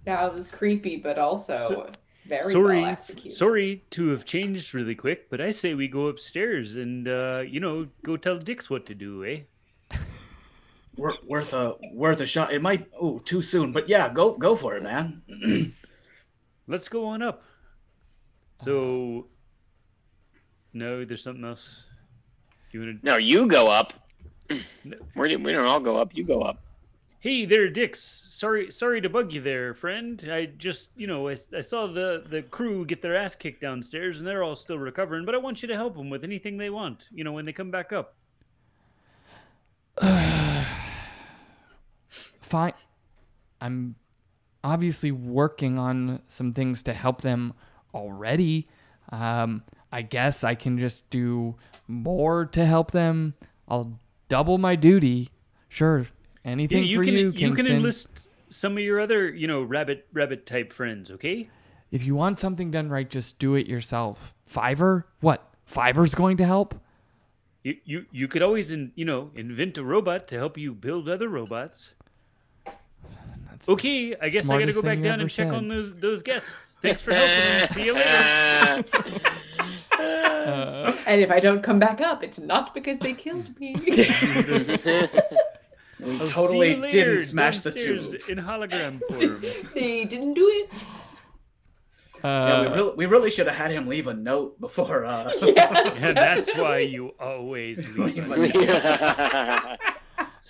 That 0.05 0.32
was 0.32 0.51
creepy, 0.51 0.97
but 0.97 1.19
also 1.19 1.55
So- 1.56 1.90
very 2.24 2.52
sorry, 2.52 2.81
well 2.81 2.90
executed. 2.90 3.36
sorry 3.36 3.82
to 3.90 4.09
have 4.09 4.24
changed 4.24 4.73
really 4.74 4.94
quick, 4.94 5.28
but 5.28 5.40
I 5.40 5.51
say 5.51 5.74
we 5.74 5.89
go 5.89 6.06
upstairs 6.06 6.77
and 6.77 7.06
uh, 7.06 7.43
you 7.47 7.60
know 7.60 7.89
go 8.02 8.16
tell 8.16 8.39
Dix 8.39 8.70
what 8.70 8.86
to 8.86 8.94
do, 8.94 9.24
eh? 9.24 9.40
Worth 10.97 11.52
a 11.52 11.74
worth 11.94 12.20
a 12.20 12.27
shot. 12.27 12.52
It 12.52 12.62
might. 12.62 12.86
Oh, 13.01 13.19
too 13.19 13.43
soon. 13.43 13.73
But 13.73 13.89
yeah, 13.89 14.09
go 14.12 14.36
go 14.36 14.55
for 14.55 14.77
it, 14.77 14.82
man. 14.82 15.23
Let's 16.69 16.89
go 16.89 17.06
on 17.06 17.23
up. 17.23 17.43
So, 18.56 19.27
no, 20.73 21.05
there's 21.05 21.23
something 21.23 21.44
else. 21.44 21.85
You 22.73 22.81
want 22.81 23.01
to? 23.01 23.07
No, 23.07 23.16
you 23.16 23.47
go 23.47 23.69
up. 23.69 23.93
We're, 25.15 25.39
we 25.39 25.53
don't 25.53 25.66
all 25.66 25.81
go 25.81 25.97
up. 25.97 26.15
You 26.15 26.24
go 26.24 26.40
up. 26.40 26.59
Hey 27.20 27.44
there, 27.44 27.69
Dix. 27.69 28.03
Sorry, 28.03 28.73
sorry 28.73 29.01
to 29.01 29.09
bug 29.09 29.32
you 29.32 29.40
there, 29.40 29.74
friend. 29.74 30.28
I 30.28 30.47
just, 30.47 30.90
you 30.97 31.07
know, 31.07 31.28
I, 31.28 31.36
I 31.57 31.61
saw 31.61 31.86
the 31.86 32.24
the 32.27 32.43
crew 32.43 32.85
get 32.85 33.01
their 33.01 33.15
ass 33.15 33.36
kicked 33.36 33.61
downstairs, 33.61 34.19
and 34.19 34.27
they're 34.27 34.43
all 34.43 34.57
still 34.57 34.78
recovering. 34.78 35.24
But 35.24 35.36
I 35.36 35.39
want 35.39 35.62
you 35.62 35.69
to 35.69 35.77
help 35.77 35.97
them 35.97 36.11
with 36.11 36.24
anything 36.24 36.57
they 36.57 36.70
want. 36.70 37.07
You 37.12 37.23
know, 37.23 37.32
when 37.32 37.44
they 37.44 37.53
come 37.53 37.70
back 37.70 37.93
up. 37.93 38.16
Fine. 42.40 42.73
I'm 43.61 43.94
obviously 44.65 45.12
working 45.12 45.78
on 45.78 46.23
some 46.27 46.53
things 46.53 46.82
to 46.85 46.93
help 46.93 47.20
them 47.23 47.53
already. 47.94 48.69
Um, 49.11 49.62
I 49.93 50.02
guess 50.02 50.43
I 50.43 50.55
can 50.55 50.78
just 50.78 51.09
do 51.10 51.55
more 51.86 52.47
to 52.47 52.64
help 52.64 52.90
them. 52.93 53.35
I'll 53.69 53.98
double 54.28 54.56
my 54.59 54.74
duty. 54.74 55.31
Sure. 55.69 56.06
Anything 56.44 56.85
you 56.85 56.98
for 56.98 57.05
can 57.05 57.14
you, 57.14 57.27
you 57.27 57.32
Kingston. 57.32 57.66
can 57.66 57.77
enlist 57.77 58.28
some 58.48 58.73
of 58.73 58.82
your 58.82 58.98
other, 59.01 59.28
you 59.31 59.47
know, 59.47 59.62
rabbit 59.62 60.06
rabbit 60.12 60.47
type 60.47 60.73
friends. 60.73 61.10
Okay. 61.10 61.48
if 61.90 62.02
you 62.02 62.14
want 62.14 62.40
something 62.40 62.70
done 62.70 62.89
right, 62.89 63.09
just 63.09 63.39
do 63.39 63.55
it 63.55 63.66
yourself. 63.66 64.35
Fiverr? 64.52 65.05
What? 65.20 65.47
Fiverr's 65.70 66.14
going 66.14 66.39
to 66.39 66.44
help? 66.44 66.74
You 67.62 67.77
you 67.85 68.06
you 68.10 68.28
could 68.28 68.43
always, 68.43 68.73
in, 68.73 68.93
you 68.97 69.05
know, 69.05 69.31
invent 69.36 69.78
a 69.78 69.85
robot 69.85 70.27
to 70.28 70.36
help 70.36 70.59
you 70.59 70.74
build 70.74 71.09
other 71.09 71.28
robots. 71.28 71.94
That's 72.64 73.69
Okay, 73.69 74.16
I 74.20 74.28
guess 74.31 74.51
I 74.51 74.59
gotta 74.59 74.73
go 74.73 74.82
back 74.82 74.98
down 75.01 75.14
ever 75.14 75.23
and 75.23 75.31
check 75.31 75.52
on 75.52 75.69
those 75.69 75.94
those 75.94 76.23
guests. 76.23 76.74
Thanks 76.82 77.01
for 77.01 77.14
helping. 77.14 77.69
See 77.69 77.85
you 77.85 77.94
later. 77.94 78.85
Uh, 80.03 80.97
And 81.07 81.20
if 81.20 81.31
I 81.31 81.41
don't 81.41 81.62
come 81.62 81.79
back 81.79 82.01
up, 82.01 82.23
it's 82.23 82.39
not 82.39 82.74
because 82.74 82.99
they 82.99 83.15
killed 83.15 83.59
me. 83.61 83.74
We 86.01 86.19
I'll 86.19 86.27
totally 86.27 86.74
later 86.74 87.15
didn't 87.15 87.27
smash 87.27 87.61
the 87.61 87.70
downstairs 87.70 88.11
tube. 88.11 88.23
in 88.29 88.39
hologram 88.45 88.99
form. 89.09 89.41
they 89.73 90.05
didn't 90.05 90.35
do 90.35 90.49
it. 90.49 90.85
Yeah, 92.24 92.61
we 92.62 92.66
uh, 92.66 92.74
really, 92.74 92.95
we 92.97 93.07
really 93.07 93.31
should 93.31 93.47
have 93.47 93.55
had 93.55 93.70
him 93.70 93.87
leave 93.87 94.09
a 94.09 94.15
note 94.15 94.61
before. 94.61 95.05
Uh, 95.05 95.31
Yeah. 95.43 95.93
and 95.95 96.16
that's 96.16 96.53
why 96.57 96.79
you 96.79 97.15
always 97.20 97.87
leave. 97.97 98.27
Leave 98.29 98.69
a 98.69 99.79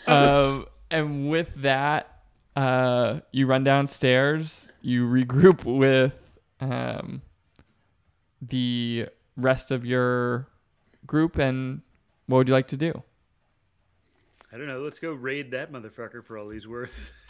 a- 0.09 0.11
um, 0.11 0.67
and 0.91 1.29
with 1.31 1.49
that, 1.57 2.09
uh, 2.57 3.21
you 3.31 3.47
run 3.47 3.63
downstairs. 3.63 4.73
You 4.81 5.07
regroup 5.07 5.65
with 5.65 6.15
um, 6.61 7.21
the 8.41 9.09
rest 9.37 9.71
of 9.71 9.85
your 9.85 10.49
group, 11.07 11.37
and 11.39 11.83
what 12.27 12.39
would 12.39 12.49
you 12.49 12.55
like 12.55 12.69
to 12.69 12.77
do? 12.77 13.03
I 14.53 14.59
don't 14.59 14.67
know. 14.67 14.81
Let's 14.81 14.99
go 14.99 15.13
raid 15.13 15.51
that 15.53 15.73
motherfucker 15.73 16.25
for 16.25 16.37
all 16.39 16.51
he's 16.51 16.69
worth. 16.69 17.13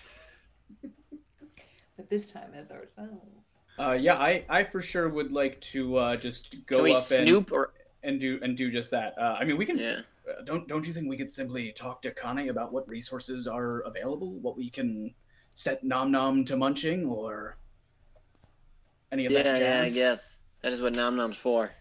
But 1.97 2.09
this 2.09 2.33
time 2.33 2.53
as 2.55 2.71
ourselves. 2.71 3.59
uh, 3.79 3.93
yeah, 3.93 4.17
I, 4.17 4.45
I 4.49 4.65
for 4.65 4.81
sure 4.81 5.09
would 5.09 5.31
like 5.31 5.61
to 5.73 5.97
uh, 5.97 6.17
just 6.17 6.65
go 6.67 6.77
Can 6.77 6.85
we 6.85 6.95
up 6.95 7.11
and, 7.11 7.53
or 7.53 7.73
and 8.03 8.19
do 8.21 8.41
and 8.43 8.57
do 8.57 8.71
just 8.71 8.91
that. 8.93 9.15
Uh, 9.19 9.37
I 9.39 9.45
mean, 9.45 9.57
we 9.57 9.67
can. 9.67 9.79
yeah? 9.79 10.01
Uh, 10.29 10.43
don't 10.45 10.67
don't 10.67 10.87
you 10.87 10.93
think 10.93 11.09
we 11.09 11.17
could 11.17 11.31
simply 11.31 11.71
talk 11.73 12.01
to 12.03 12.11
Kane 12.11 12.49
about 12.49 12.73
what 12.73 12.89
resources 12.89 13.47
are 13.47 13.81
available, 13.81 14.33
what 14.41 14.57
we 14.57 14.71
can 14.71 15.15
set 15.55 15.85
Nom 15.85 16.11
Nom 16.11 16.45
to 16.47 16.57
munching, 16.57 17.05
or 17.07 17.59
any 19.13 19.27
of 19.27 19.33
Yeah, 19.33 19.43
that 19.43 19.61
yeah. 19.61 19.83
I 19.83 19.85
jazz? 19.85 19.95
guess 19.95 20.43
that 20.63 20.73
is 20.73 20.81
what 20.81 20.95
Nom 20.95 21.15
Nom's 21.17 21.37
for. 21.37 21.73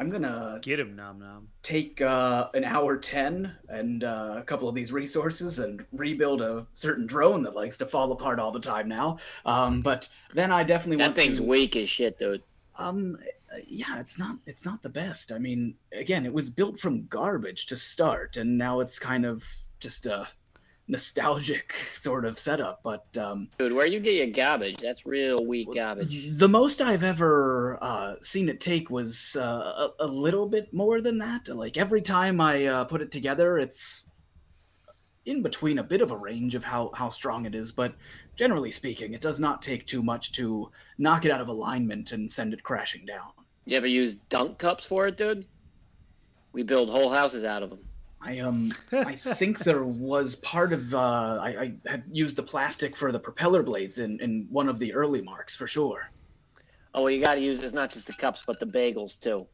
I'm 0.00 0.08
gonna 0.08 0.58
Get 0.62 0.80
him, 0.80 0.96
nom 0.96 1.18
nom. 1.18 1.48
take 1.62 2.00
uh, 2.00 2.48
an 2.54 2.64
hour 2.64 2.96
10 2.96 3.54
and 3.68 4.02
uh, 4.02 4.36
a 4.38 4.42
couple 4.42 4.66
of 4.66 4.74
these 4.74 4.92
resources 4.94 5.58
and 5.58 5.84
rebuild 5.92 6.40
a 6.40 6.66
certain 6.72 7.06
drone 7.06 7.42
that 7.42 7.54
likes 7.54 7.76
to 7.78 7.86
fall 7.86 8.10
apart 8.12 8.40
all 8.40 8.50
the 8.50 8.60
time 8.60 8.88
now. 8.88 9.18
Um, 9.44 9.82
but 9.82 10.08
then 10.32 10.50
I 10.50 10.64
definitely 10.64 10.96
want 10.96 11.14
to. 11.16 11.20
That 11.20 11.26
want 11.26 11.36
thing's 11.36 11.38
to. 11.40 11.44
weak 11.44 11.76
as 11.76 11.90
shit, 11.90 12.18
dude. 12.18 12.42
Um, 12.78 13.18
uh, 13.52 13.58
yeah, 13.68 14.00
it's 14.00 14.18
not. 14.18 14.36
It's 14.46 14.64
not 14.64 14.82
the 14.82 14.88
best. 14.88 15.32
I 15.32 15.38
mean, 15.38 15.74
again, 15.92 16.24
it 16.24 16.32
was 16.32 16.48
built 16.48 16.78
from 16.80 17.06
garbage 17.08 17.66
to 17.66 17.76
start, 17.76 18.38
and 18.38 18.56
now 18.56 18.80
it's 18.80 18.98
kind 18.98 19.26
of 19.26 19.44
just 19.80 20.06
a 20.06 20.26
nostalgic 20.90 21.74
sort 21.92 22.24
of 22.24 22.38
setup. 22.38 22.80
But 22.82 23.16
um, 23.16 23.48
Dude, 23.58 23.72
where 23.72 23.86
you 23.86 24.00
get 24.00 24.14
your 24.14 24.26
garbage? 24.26 24.76
That's 24.76 25.06
real 25.06 25.44
weak 25.44 25.68
garbage. 25.74 26.36
the 26.36 26.48
most 26.48 26.82
I've 26.82 27.04
ever 27.04 27.78
uh, 27.80 28.14
seen 28.20 28.48
it 28.48 28.60
take 28.60 28.90
was 28.90 29.36
uh, 29.36 29.88
a, 29.88 29.90
a 30.00 30.06
little 30.06 30.48
bit 30.48 30.72
more 30.74 31.00
than 31.00 31.18
that. 31.18 31.48
Like 31.48 31.76
every 31.76 32.02
time 32.02 32.40
I 32.40 32.66
uh, 32.66 32.84
put 32.84 33.00
it 33.00 33.10
together, 33.10 33.58
it's 33.58 34.10
in 35.26 35.42
between 35.42 35.78
a 35.78 35.84
bit 35.84 36.00
of 36.00 36.10
a 36.10 36.16
range 36.16 36.54
of 36.54 36.64
how, 36.64 36.90
how 36.94 37.08
strong 37.10 37.44
it 37.46 37.54
is, 37.54 37.70
but 37.70 37.94
generally 38.36 38.70
speaking, 38.70 39.14
it 39.14 39.20
does 39.20 39.38
not 39.38 39.62
take 39.62 39.86
too 39.86 40.02
much 40.02 40.32
to 40.32 40.70
knock 40.98 41.24
it 41.24 41.30
out 41.30 41.40
of 41.40 41.48
alignment 41.48 42.12
and 42.12 42.30
send 42.30 42.52
it 42.54 42.62
crashing 42.62 43.04
down. 43.04 43.30
You 43.66 43.76
ever 43.76 43.86
use 43.86 44.14
dunk 44.30 44.58
cups 44.58 44.86
for 44.86 45.06
it, 45.06 45.16
dude? 45.16 45.46
We 46.52 46.62
build 46.62 46.90
whole 46.90 47.10
houses 47.10 47.44
out 47.44 47.62
of 47.62 47.70
them. 47.70 47.80
I 48.22 48.38
um 48.40 48.72
I 48.92 49.14
think 49.16 49.60
there 49.60 49.84
was 49.84 50.36
part 50.36 50.72
of 50.72 50.94
uh, 50.94 51.38
I, 51.40 51.48
I 51.48 51.90
had 51.90 52.04
used 52.12 52.36
the 52.36 52.42
plastic 52.42 52.94
for 52.94 53.12
the 53.12 53.18
propeller 53.18 53.62
blades 53.62 53.98
in, 53.98 54.20
in 54.20 54.46
one 54.50 54.68
of 54.68 54.78
the 54.78 54.92
early 54.92 55.22
marks 55.22 55.56
for 55.56 55.66
sure. 55.66 56.10
Oh, 56.92 57.02
well, 57.02 57.10
you 57.10 57.20
got 57.20 57.36
to 57.36 57.40
use 57.40 57.60
it's 57.60 57.72
not 57.72 57.90
just 57.90 58.06
the 58.06 58.12
cups, 58.12 58.42
but 58.46 58.60
the 58.60 58.66
bagels 58.66 59.18
too. 59.18 59.46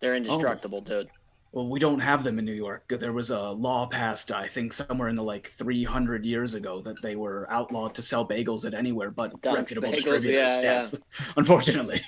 They're 0.00 0.16
indestructible, 0.16 0.80
dude. 0.80 1.08
Well, 1.52 1.68
we 1.68 1.78
don't 1.78 2.00
have 2.00 2.24
them 2.24 2.38
in 2.38 2.44
New 2.44 2.54
York. 2.54 2.84
There 2.88 3.12
was 3.12 3.30
a 3.30 3.50
law 3.50 3.86
passed, 3.86 4.32
I 4.32 4.48
think, 4.48 4.72
somewhere 4.72 5.08
in 5.08 5.14
the 5.14 5.22
like 5.22 5.48
300 5.48 6.24
years 6.24 6.54
ago 6.54 6.80
that 6.80 7.00
they 7.02 7.14
were 7.14 7.46
outlawed 7.50 7.94
to 7.96 8.02
sell 8.02 8.26
bagels 8.26 8.64
at 8.64 8.72
anywhere 8.72 9.10
but 9.10 9.34
reputable 9.44 9.90
Bagels, 9.90 9.94
distributors. 9.96 10.34
yeah, 10.34 10.60
yes, 10.62 10.94
unfortunately. 11.36 12.02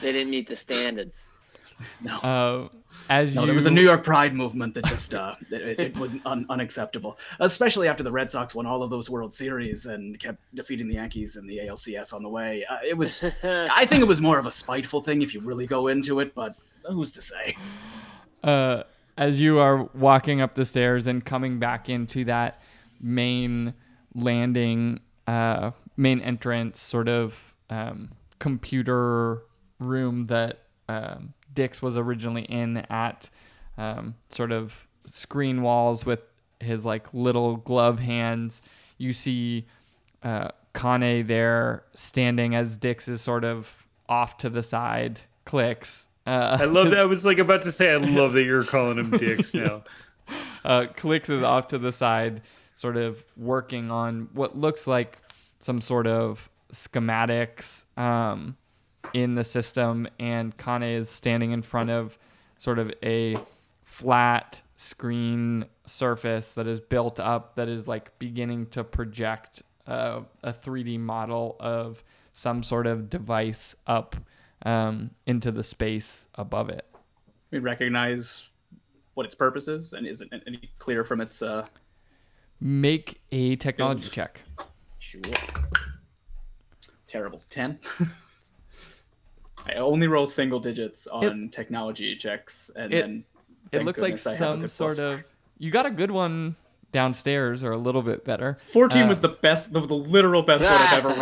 They 0.00 0.12
didn't 0.12 0.30
meet 0.30 0.46
the 0.46 0.56
standards. 0.56 1.34
No. 2.00 2.18
Uh, 2.18 2.68
as 3.08 3.34
No, 3.34 3.42
you 3.42 3.46
there 3.46 3.54
was 3.54 3.66
a 3.66 3.70
New 3.70 3.82
York 3.82 4.04
Pride 4.04 4.34
movement 4.34 4.74
that 4.74 4.84
just 4.84 5.14
uh, 5.14 5.34
it, 5.50 5.78
it 5.78 5.96
was 5.96 6.16
un- 6.26 6.46
unacceptable, 6.50 7.18
especially 7.40 7.88
after 7.88 8.02
the 8.02 8.12
Red 8.12 8.30
Sox 8.30 8.54
won 8.54 8.66
all 8.66 8.82
of 8.82 8.90
those 8.90 9.08
World 9.08 9.32
Series 9.32 9.86
and 9.86 10.18
kept 10.18 10.38
defeating 10.54 10.88
the 10.88 10.94
Yankees 10.94 11.36
and 11.36 11.48
the 11.48 11.58
ALCS 11.58 12.12
on 12.12 12.22
the 12.22 12.28
way. 12.28 12.64
Uh, 12.68 12.78
it 12.86 12.96
was, 12.96 13.24
I 13.42 13.86
think, 13.86 14.02
it 14.02 14.08
was 14.08 14.20
more 14.20 14.38
of 14.38 14.46
a 14.46 14.50
spiteful 14.50 15.00
thing 15.02 15.22
if 15.22 15.32
you 15.32 15.40
really 15.40 15.66
go 15.66 15.86
into 15.88 16.20
it, 16.20 16.34
but 16.34 16.56
who's 16.84 17.12
to 17.12 17.22
say? 17.22 17.56
uh, 18.44 18.82
as 19.16 19.40
you 19.40 19.58
are 19.58 19.84
walking 19.94 20.40
up 20.40 20.54
the 20.54 20.64
stairs 20.64 21.06
and 21.06 21.24
coming 21.24 21.58
back 21.58 21.88
into 21.88 22.24
that 22.26 22.62
main 23.00 23.74
landing, 24.14 25.00
uh, 25.26 25.70
main 25.96 26.20
entrance, 26.20 26.80
sort 26.80 27.08
of 27.08 27.54
um, 27.70 28.10
computer 28.38 29.42
room 29.80 30.26
that 30.28 30.64
um, 30.88 31.34
Dix 31.54 31.80
was 31.82 31.96
originally 31.96 32.42
in 32.42 32.78
at, 32.90 33.28
um, 33.76 34.14
sort 34.30 34.52
of 34.52 34.86
screen 35.04 35.62
walls 35.62 36.04
with 36.04 36.20
his 36.60 36.84
like 36.84 37.06
little 37.12 37.56
glove 37.56 37.98
hands. 37.98 38.62
You 38.98 39.12
see 39.12 39.66
uh, 40.22 40.48
Kane 40.74 41.26
there 41.26 41.84
standing 41.94 42.54
as 42.54 42.76
Dix 42.76 43.08
is 43.08 43.20
sort 43.20 43.44
of 43.44 43.86
off 44.08 44.38
to 44.38 44.50
the 44.50 44.62
side, 44.62 45.20
clicks. 45.44 46.06
Uh, 46.26 46.58
I 46.60 46.64
love 46.64 46.90
that. 46.90 47.00
I 47.00 47.04
was 47.04 47.24
like 47.24 47.38
about 47.38 47.62
to 47.62 47.72
say, 47.72 47.92
I 47.92 47.96
love 47.96 48.32
that 48.34 48.44
you're 48.44 48.62
calling 48.62 48.98
him 48.98 49.10
dicks 49.10 49.54
now. 49.54 49.84
uh, 50.64 50.86
clicks 50.94 51.28
is 51.28 51.42
off 51.42 51.68
to 51.68 51.78
the 51.78 51.92
side, 51.92 52.42
sort 52.76 52.96
of 52.96 53.24
working 53.36 53.90
on 53.90 54.28
what 54.32 54.56
looks 54.56 54.86
like 54.86 55.18
some 55.58 55.80
sort 55.80 56.06
of 56.06 56.50
schematics 56.72 57.84
um, 57.98 58.56
in 59.14 59.34
the 59.34 59.44
system, 59.44 60.08
and 60.18 60.56
Kane 60.56 60.82
is 60.82 61.08
standing 61.08 61.52
in 61.52 61.62
front 61.62 61.90
of 61.90 62.18
sort 62.56 62.78
of 62.78 62.92
a 63.02 63.36
flat 63.84 64.60
screen 64.76 65.64
surface 65.86 66.52
that 66.52 66.66
is 66.66 66.80
built 66.80 67.18
up 67.18 67.56
that 67.56 67.68
is 67.68 67.88
like 67.88 68.16
beginning 68.18 68.66
to 68.66 68.84
project 68.84 69.62
uh, 69.86 70.20
a 70.42 70.52
3D 70.52 71.00
model 71.00 71.56
of 71.58 72.04
some 72.32 72.62
sort 72.62 72.86
of 72.86 73.10
device 73.10 73.74
up 73.86 74.14
um, 74.64 75.10
into 75.26 75.50
the 75.50 75.62
space 75.62 76.26
above 76.34 76.68
it. 76.68 76.86
We 77.50 77.58
recognize 77.58 78.48
what 79.14 79.26
its 79.26 79.34
purpose 79.34 79.66
is, 79.66 79.94
and 79.94 80.06
is 80.06 80.20
it 80.20 80.28
any 80.46 80.70
clear 80.78 81.02
from 81.02 81.20
its? 81.20 81.42
Uh... 81.42 81.66
Make 82.60 83.20
a 83.32 83.56
technology 83.56 84.10
check. 84.10 84.42
Sure. 84.98 85.22
Terrible. 87.06 87.42
Ten. 87.48 87.78
I 89.68 89.74
only 89.74 90.06
roll 90.08 90.26
single 90.26 90.60
digits 90.60 91.06
on 91.06 91.48
technology 91.50 92.16
checks, 92.16 92.70
and 92.76 92.92
it- 92.92 93.00
then 93.02 93.24
It 93.72 93.84
looks 93.84 94.00
like 94.00 94.14
I 94.14 94.16
some 94.16 94.66
sort 94.68 94.96
plus 94.96 94.98
of. 94.98 95.24
You 95.58 95.70
got 95.70 95.84
a 95.86 95.90
good 95.90 96.10
one 96.10 96.56
downstairs, 96.92 97.62
or 97.62 97.72
a 97.72 97.76
little 97.76 98.00
bit 98.02 98.24
better. 98.24 98.54
14 98.64 99.02
Uh, 99.02 99.08
was 99.08 99.20
the 99.20 99.28
best, 99.28 99.72
the, 99.74 99.80
the 99.84 99.94
literal 99.94 100.42
best 100.42 100.64
one 100.64 100.72
I've 100.72 101.04
ever 101.04 101.14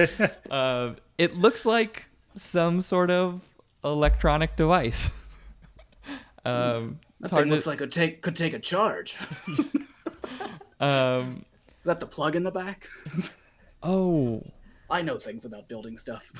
rolled. 0.18 0.30
Uh, 0.50 0.94
it 1.18 1.36
looks 1.36 1.66
like 1.66 2.04
some 2.36 2.80
sort 2.80 3.10
of 3.10 3.40
electronic 3.84 4.56
device. 4.56 5.10
um, 6.46 6.98
that 7.20 7.26
it's 7.26 7.30
hard 7.30 7.42
thing 7.42 7.48
to- 7.50 7.54
looks 7.56 7.66
like 7.66 7.80
it 7.82 7.90
take, 7.92 8.22
could 8.22 8.36
take 8.36 8.54
a 8.54 8.58
charge. 8.58 9.16
um, 10.80 11.44
Is 11.80 11.84
that 11.84 12.00
the 12.00 12.06
plug 12.06 12.36
in 12.36 12.44
the 12.44 12.50
back? 12.52 12.88
oh, 13.82 14.42
I 14.90 15.02
know 15.02 15.18
things 15.18 15.44
about 15.44 15.68
building 15.68 15.96
stuff. 15.98 16.32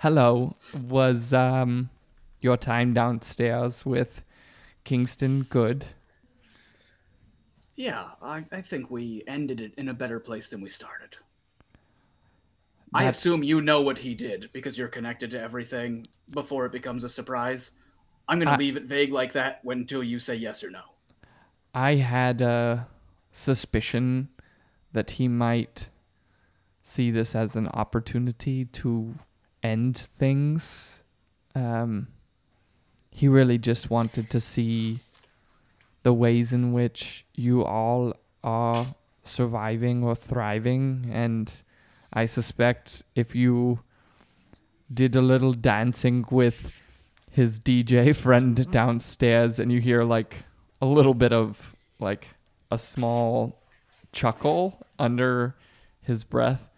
Hello. 0.00 0.56
Was 0.88 1.32
um, 1.32 1.90
your 2.40 2.56
time 2.56 2.92
downstairs 2.92 3.86
with 3.86 4.22
Kingston 4.84 5.42
good? 5.42 5.86
yeah, 7.80 8.08
I, 8.20 8.44
I 8.52 8.60
think 8.60 8.90
we 8.90 9.22
ended 9.26 9.58
it 9.58 9.72
in 9.78 9.88
a 9.88 9.94
better 9.94 10.20
place 10.20 10.48
than 10.48 10.60
we 10.60 10.68
started. 10.68 11.16
I 12.92 13.04
assume 13.04 13.42
you 13.42 13.62
know 13.62 13.80
what 13.80 13.98
he 13.98 14.14
did 14.14 14.50
because 14.52 14.76
you're 14.76 14.88
connected 14.88 15.30
to 15.30 15.40
everything 15.40 16.06
before 16.28 16.66
it 16.66 16.72
becomes 16.72 17.04
a 17.04 17.08
surprise. 17.08 17.70
I'm 18.28 18.38
going 18.38 18.48
to 18.48 18.54
I- 18.54 18.58
leave 18.58 18.76
it 18.76 18.84
vague 18.84 19.12
like 19.12 19.32
that 19.32 19.60
until 19.64 20.02
you 20.02 20.18
say 20.18 20.34
yes 20.34 20.62
or 20.62 20.70
no. 20.70 20.82
I 21.72 21.94
had 21.94 22.42
a 22.42 22.86
suspicion 23.32 24.28
that 24.92 25.12
he 25.12 25.28
might 25.28 25.88
see 26.82 27.10
this 27.10 27.34
as 27.34 27.56
an 27.56 27.68
opportunity 27.68 28.66
to 28.66 29.14
end 29.62 30.06
things. 30.18 31.02
Um, 31.54 32.08
he 33.10 33.28
really 33.28 33.58
just 33.58 33.90
wanted 33.90 34.30
to 34.30 34.40
see 34.40 34.98
the 36.02 36.12
ways 36.12 36.52
in 36.52 36.72
which 36.72 37.24
you 37.34 37.64
all 37.64 38.14
are 38.42 38.86
surviving 39.24 40.02
or 40.02 40.14
thriving. 40.14 41.10
And 41.12 41.52
I 42.12 42.24
suspect 42.24 43.02
if 43.14 43.34
you 43.34 43.80
did 44.92 45.14
a 45.14 45.20
little 45.20 45.52
dancing 45.52 46.24
with 46.30 46.82
his 47.30 47.60
DJ 47.60 48.14
friend 48.24 48.70
downstairs 48.70 49.58
and 49.58 49.70
you 49.70 49.80
hear 49.80 50.04
like 50.04 50.36
a 50.80 50.86
little 50.86 51.14
bit 51.14 51.32
of 51.32 51.76
like 51.98 52.28
a 52.70 52.78
small 52.78 53.60
chuckle 54.12 54.78
under 54.98 55.54
his 56.02 56.24
breath. 56.24 56.69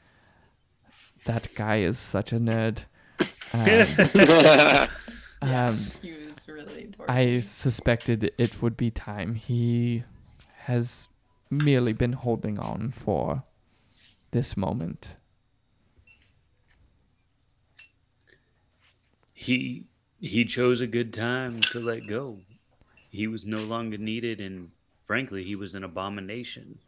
That 1.25 1.49
guy 1.55 1.79
is 1.79 1.99
such 1.99 2.33
a 2.33 2.39
nerd. 2.41 2.85
Um, 5.43 5.51
um, 5.55 5.79
He 6.01 6.13
was 6.13 6.49
really 6.49 6.87
dorky. 6.97 7.05
I 7.09 7.41
suspected 7.41 8.33
it 8.39 8.63
would 8.63 8.77
be 8.77 8.91
time. 8.91 9.35
He 9.35 10.05
has 10.61 11.09
merely 11.51 11.93
been 11.93 12.13
holding 12.15 12.59
on 12.59 12.91
for 12.93 13.43
this 14.31 14.57
moment. 14.57 15.17
he 19.43 19.87
he 20.21 20.45
chose 20.45 20.81
a 20.81 20.87
good 20.87 21.13
time 21.13 21.61
to 21.61 21.81
let 21.81 22.07
go. 22.07 22.39
He 23.11 23.27
was 23.27 23.45
no 23.45 23.59
longer 23.65 23.99
needed, 23.99 24.41
and 24.41 24.69
frankly, 25.05 25.43
he 25.43 25.57
was 25.57 25.75
an 25.75 25.83
abomination. 25.83 26.79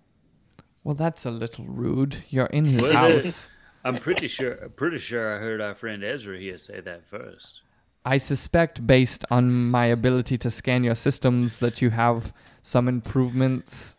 Well, 0.84 0.94
that's 0.94 1.26
a 1.26 1.30
little 1.30 1.64
rude. 1.64 2.24
You're 2.28 2.46
in 2.46 2.64
his 2.64 2.82
Well, 2.82 2.92
house. 2.92 3.50
I'm 3.84 3.98
pretty 3.98 4.28
sure. 4.28 4.54
Pretty 4.76 4.98
sure 4.98 5.36
I 5.36 5.38
heard 5.40 5.60
our 5.60 5.74
friend 5.74 6.02
Ezra 6.02 6.38
here 6.38 6.58
say 6.58 6.80
that 6.80 7.06
first. 7.06 7.60
I 8.06 8.18
suspect, 8.18 8.86
based 8.86 9.24
on 9.30 9.70
my 9.70 9.86
ability 9.86 10.36
to 10.38 10.50
scan 10.50 10.84
your 10.84 10.94
systems, 10.94 11.58
that 11.58 11.80
you 11.80 11.90
have 11.90 12.32
some 12.62 12.86
improvements 12.86 13.96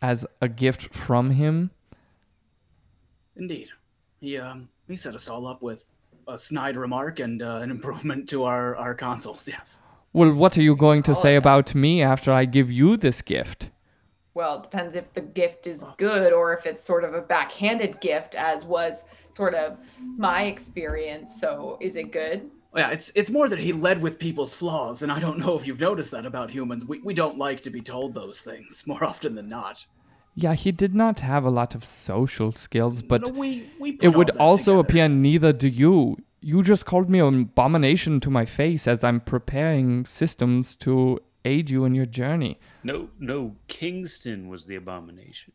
as 0.00 0.26
a 0.40 0.48
gift 0.48 0.94
from 0.94 1.30
him. 1.30 1.70
Indeed. 3.36 3.68
He, 4.20 4.38
um, 4.38 4.68
he 4.88 4.96
set 4.96 5.14
us 5.14 5.28
all 5.28 5.46
up 5.46 5.62
with 5.62 5.84
a 6.28 6.38
snide 6.38 6.76
remark 6.76 7.20
and 7.20 7.42
uh, 7.42 7.56
an 7.56 7.70
improvement 7.70 8.28
to 8.30 8.44
our, 8.44 8.76
our 8.76 8.94
Consuls, 8.94 9.48
yes. 9.56 9.80
Well, 10.14 10.32
what 10.32 10.56
are 10.58 10.62
you 10.62 10.76
going 10.76 11.02
to 11.04 11.14
say 11.14 11.36
about 11.36 11.74
me 11.74 12.02
after 12.02 12.32
I 12.32 12.44
give 12.44 12.70
you 12.70 12.96
this 12.96 13.22
gift? 13.22 13.70
Well, 14.34 14.58
it 14.58 14.62
depends 14.62 14.96
if 14.96 15.12
the 15.12 15.20
gift 15.20 15.66
is 15.66 15.86
good 15.98 16.32
or 16.32 16.54
if 16.54 16.64
it's 16.66 16.82
sort 16.82 17.04
of 17.04 17.12
a 17.14 17.20
backhanded 17.20 18.00
gift, 18.00 18.34
as 18.34 18.64
was 18.64 19.04
sort 19.30 19.54
of 19.54 19.76
my 20.16 20.44
experience. 20.44 21.38
So, 21.40 21.76
is 21.80 21.96
it 21.96 22.12
good? 22.12 22.50
Yeah, 22.74 22.90
it's 22.90 23.12
it's 23.14 23.30
more 23.30 23.50
that 23.50 23.58
he 23.58 23.74
led 23.74 24.00
with 24.00 24.18
people's 24.18 24.54
flaws, 24.54 25.02
and 25.02 25.12
I 25.12 25.20
don't 25.20 25.38
know 25.38 25.58
if 25.58 25.66
you've 25.66 25.80
noticed 25.80 26.10
that 26.12 26.24
about 26.24 26.50
humans. 26.50 26.84
We, 26.86 27.00
we 27.00 27.12
don't 27.12 27.36
like 27.36 27.62
to 27.64 27.70
be 27.70 27.82
told 27.82 28.14
those 28.14 28.40
things 28.40 28.84
more 28.86 29.04
often 29.04 29.34
than 29.34 29.48
not. 29.50 29.84
Yeah, 30.34 30.54
he 30.54 30.72
did 30.72 30.94
not 30.94 31.20
have 31.20 31.44
a 31.44 31.50
lot 31.50 31.74
of 31.74 31.84
social 31.84 32.52
skills, 32.52 33.02
but 33.02 33.28
No, 33.28 33.38
we, 33.38 33.68
we 33.78 33.92
put 33.92 34.04
it 34.06 34.16
would 34.16 34.30
also 34.38 34.76
together. 34.76 34.80
appear 34.80 35.08
neither 35.10 35.52
do 35.52 35.68
you. 35.68 36.16
You 36.40 36.62
just 36.62 36.86
called 36.86 37.10
me 37.10 37.18
an 37.18 37.42
abomination 37.42 38.18
to 38.20 38.30
my 38.30 38.46
face 38.46 38.88
as 38.88 39.04
I'm 39.04 39.20
preparing 39.20 40.06
systems 40.06 40.74
to 40.76 41.20
aid 41.44 41.70
you 41.70 41.84
in 41.84 41.94
your 41.94 42.06
journey. 42.06 42.58
No, 42.82 43.10
no, 43.18 43.56
Kingston 43.68 44.48
was 44.48 44.66
the 44.66 44.76
abomination. 44.76 45.52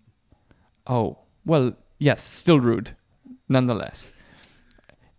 Oh, 0.86 1.20
well, 1.46 1.74
yes, 2.00 2.24
still 2.24 2.60
rude, 2.60 2.96
nonetheless. 3.50 4.14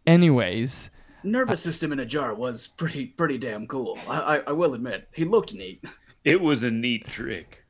Anyways, 0.06 0.90
Nervous 1.22 1.62
system 1.62 1.92
in 1.92 1.98
a 1.98 2.06
jar 2.06 2.34
was 2.34 2.66
pretty 2.66 3.04
pretty 3.06 3.38
damn 3.38 3.66
cool. 3.66 3.98
I, 4.08 4.36
I, 4.36 4.36
I 4.48 4.52
will 4.52 4.74
admit, 4.74 5.08
he 5.12 5.24
looked 5.24 5.52
neat. 5.54 5.84
It 6.24 6.40
was 6.40 6.62
a 6.62 6.70
neat 6.70 7.06
trick. 7.06 7.64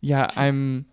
yeah, 0.00 0.30
I'm 0.36 0.86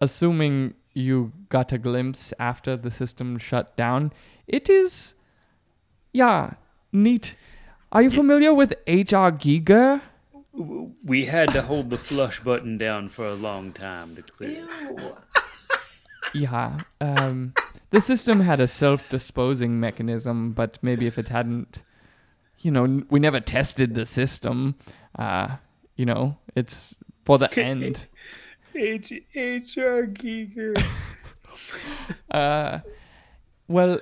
assuming 0.00 0.74
you 0.94 1.32
got 1.48 1.72
a 1.72 1.78
glimpse 1.78 2.32
after 2.38 2.76
the 2.76 2.90
system 2.90 3.38
shut 3.38 3.76
down. 3.76 4.12
It 4.46 4.68
is, 4.70 5.14
yeah, 6.12 6.54
neat. 6.92 7.36
Are 7.92 8.02
you 8.02 8.10
familiar 8.10 8.52
with 8.52 8.74
H.R. 8.86 9.32
Giger? 9.32 10.02
We 11.04 11.26
had 11.26 11.52
to 11.52 11.62
hold 11.62 11.90
the 11.90 11.98
flush 11.98 12.40
button 12.40 12.78
down 12.78 13.08
for 13.08 13.26
a 13.26 13.34
long 13.34 13.72
time 13.72 14.16
to 14.16 14.22
clear. 14.22 14.66
Yeah. 16.34 16.80
Um, 17.00 17.54
the 17.90 18.00
system 18.00 18.40
had 18.40 18.60
a 18.60 18.66
self-disposing 18.66 19.78
mechanism, 19.78 20.52
but 20.52 20.78
maybe 20.82 21.06
if 21.06 21.18
it 21.18 21.28
hadn't, 21.28 21.82
you 22.58 22.70
know, 22.70 23.02
we 23.10 23.20
never 23.20 23.40
tested 23.40 23.94
the 23.94 24.06
system. 24.06 24.74
Uh, 25.18 25.56
you 25.96 26.04
know, 26.06 26.36
it's 26.54 26.94
for 27.24 27.38
the 27.38 27.58
end. 27.58 28.06
H 28.74 29.12
HR 29.34 30.06
Geeker. 30.06 30.82
Uh, 32.30 32.80
well, 33.66 33.98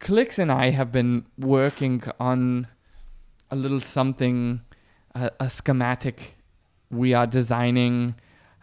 Clicks 0.00 0.40
and 0.40 0.50
I 0.50 0.70
have 0.70 0.90
been 0.90 1.24
working 1.38 2.02
on 2.18 2.66
a 3.50 3.54
little 3.54 3.80
something, 3.80 4.62
a, 5.14 5.30
a 5.40 5.50
schematic 5.50 6.34
we 6.90 7.14
are 7.14 7.26
designing. 7.26 8.14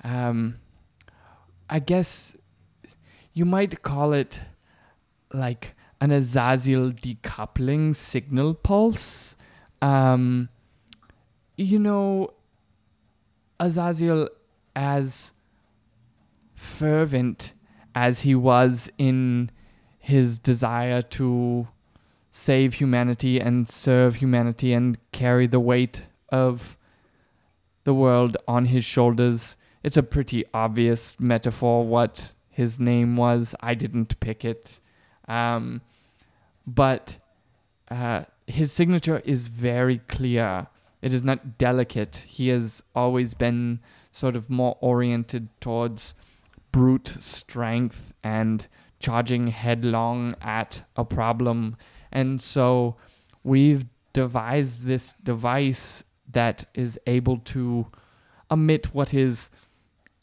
Um, 0.03 0.59
I 1.69 1.79
guess 1.79 2.35
you 3.33 3.45
might 3.45 3.81
call 3.81 4.13
it 4.13 4.41
like 5.33 5.75
an 5.99 6.11
Azazyel 6.11 6.93
decoupling 6.99 7.95
signal 7.95 8.53
pulse. 8.53 9.35
Um, 9.81 10.49
you 11.55 11.79
know, 11.79 12.33
Azazyel 13.59 14.29
as 14.75 15.33
fervent 16.53 17.53
as 17.95 18.21
he 18.21 18.35
was 18.35 18.89
in 18.97 19.49
his 19.99 20.37
desire 20.37 21.01
to 21.01 21.67
save 22.31 22.75
humanity 22.75 23.39
and 23.39 23.67
serve 23.67 24.15
humanity 24.17 24.71
and 24.71 24.97
carry 25.11 25.47
the 25.47 25.59
weight 25.59 26.03
of 26.29 26.77
the 27.83 27.93
world 27.93 28.37
on 28.47 28.65
his 28.65 28.83
shoulders. 28.83 29.55
It's 29.83 29.97
a 29.97 30.03
pretty 30.03 30.45
obvious 30.53 31.15
metaphor 31.19 31.85
what 31.85 32.33
his 32.49 32.79
name 32.79 33.15
was. 33.15 33.55
I 33.61 33.75
didn't 33.75 34.19
pick 34.19 34.43
it. 34.43 34.79
Um, 35.27 35.81
but 36.65 37.17
uh, 37.89 38.23
his 38.45 38.71
signature 38.71 39.21
is 39.23 39.47
very 39.47 39.99
clear. 40.07 40.67
It 41.01 41.13
is 41.13 41.23
not 41.23 41.57
delicate. 41.57 42.23
He 42.27 42.49
has 42.49 42.83
always 42.95 43.33
been 43.33 43.79
sort 44.11 44.35
of 44.35 44.49
more 44.49 44.77
oriented 44.81 45.47
towards 45.61 46.15
brute 46.71 47.17
strength 47.19 48.13
and 48.23 48.67
charging 48.99 49.47
headlong 49.47 50.35
at 50.41 50.81
a 50.95 51.05
problem. 51.05 51.77
And 52.11 52.41
so 52.41 52.95
we've 53.43 53.85
devised 54.13 54.85
this 54.85 55.13
device 55.23 56.03
that 56.31 56.65
is 56.73 56.99
able 57.07 57.37
to 57.39 57.87
emit 58.51 58.93
what 58.93 59.13
is 59.13 59.49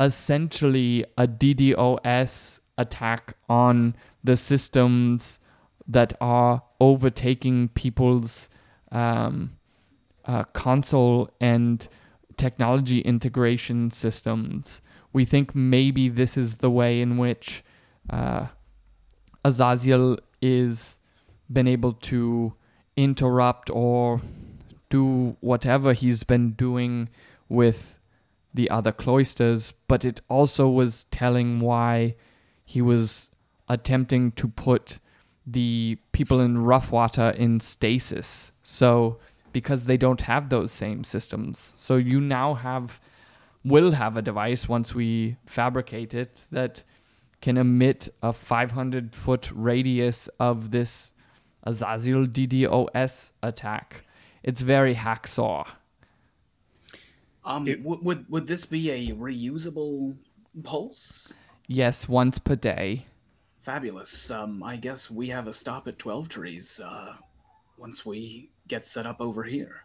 essentially 0.00 1.04
a 1.16 1.26
DDoS 1.26 2.60
attack 2.76 3.36
on 3.48 3.94
the 4.22 4.36
systems 4.36 5.38
that 5.86 6.14
are 6.20 6.62
overtaking 6.80 7.68
people's 7.68 8.48
um, 8.90 9.56
uh, 10.24 10.44
console 10.44 11.30
and 11.40 11.88
technology 12.36 13.00
integration 13.00 13.90
systems. 13.90 14.80
We 15.12 15.24
think 15.24 15.54
maybe 15.54 16.08
this 16.08 16.36
is 16.36 16.56
the 16.56 16.70
way 16.70 17.00
in 17.00 17.18
which 17.18 17.62
uh, 18.10 18.46
Azazyel 19.44 20.18
is 20.40 20.98
been 21.52 21.68
able 21.68 21.92
to 21.92 22.54
interrupt 22.96 23.70
or 23.70 24.20
do 24.88 25.36
whatever 25.40 25.92
he's 25.92 26.22
been 26.24 26.52
doing 26.52 27.08
with 27.48 27.98
the 28.52 28.70
other 28.70 28.92
cloisters, 28.92 29.72
but 29.88 30.04
it 30.04 30.20
also 30.28 30.68
was 30.68 31.06
telling 31.10 31.60
why 31.60 32.14
he 32.64 32.80
was 32.80 33.28
attempting 33.68 34.30
to 34.32 34.48
put 34.48 34.98
the 35.46 35.98
people 36.12 36.40
in 36.40 36.58
Roughwater 36.58 37.30
in 37.30 37.60
stasis. 37.60 38.52
So 38.62 39.18
because 39.52 39.86
they 39.86 39.96
don't 39.96 40.22
have 40.22 40.48
those 40.48 40.72
same 40.72 41.04
systems. 41.04 41.72
So 41.76 41.96
you 41.96 42.20
now 42.20 42.54
have 42.54 43.00
will 43.64 43.92
have 43.92 44.16
a 44.16 44.22
device 44.22 44.68
once 44.68 44.94
we 44.94 45.36
fabricate 45.46 46.12
it 46.12 46.44
that 46.50 46.84
can 47.40 47.56
emit 47.56 48.08
a 48.22 48.32
500 48.32 49.14
foot 49.14 49.50
radius 49.54 50.28
of 50.38 50.70
this 50.70 51.12
Azazyel 51.66 52.26
DDoS 52.26 53.30
attack. 53.42 54.04
It's 54.44 54.60
very 54.60 54.94
hacksaw. 54.94 55.66
Um, 57.44 57.66
It- 57.66 57.82
w- 57.82 58.00
would 58.02 58.28
would 58.30 58.46
this 58.46 58.66
be 58.66 58.90
a 58.90 59.12
reusable 59.14 60.16
pulse? 60.62 61.32
Yes, 61.66 62.08
once 62.08 62.38
per 62.38 62.54
day. 62.54 63.06
Fabulous. 63.62 64.30
Um, 64.30 64.62
I 64.62 64.76
guess 64.76 65.10
we 65.10 65.30
have 65.30 65.48
a 65.48 65.54
stop 65.54 65.88
at 65.88 65.98
Twelve 65.98 66.28
Trees. 66.28 66.78
Uh, 66.78 67.16
once 67.78 68.04
we 68.04 68.50
get 68.68 68.86
set 68.86 69.06
up 69.06 69.18
over 69.20 69.44
here. 69.44 69.84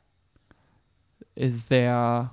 Is 1.35 1.67
there 1.67 2.29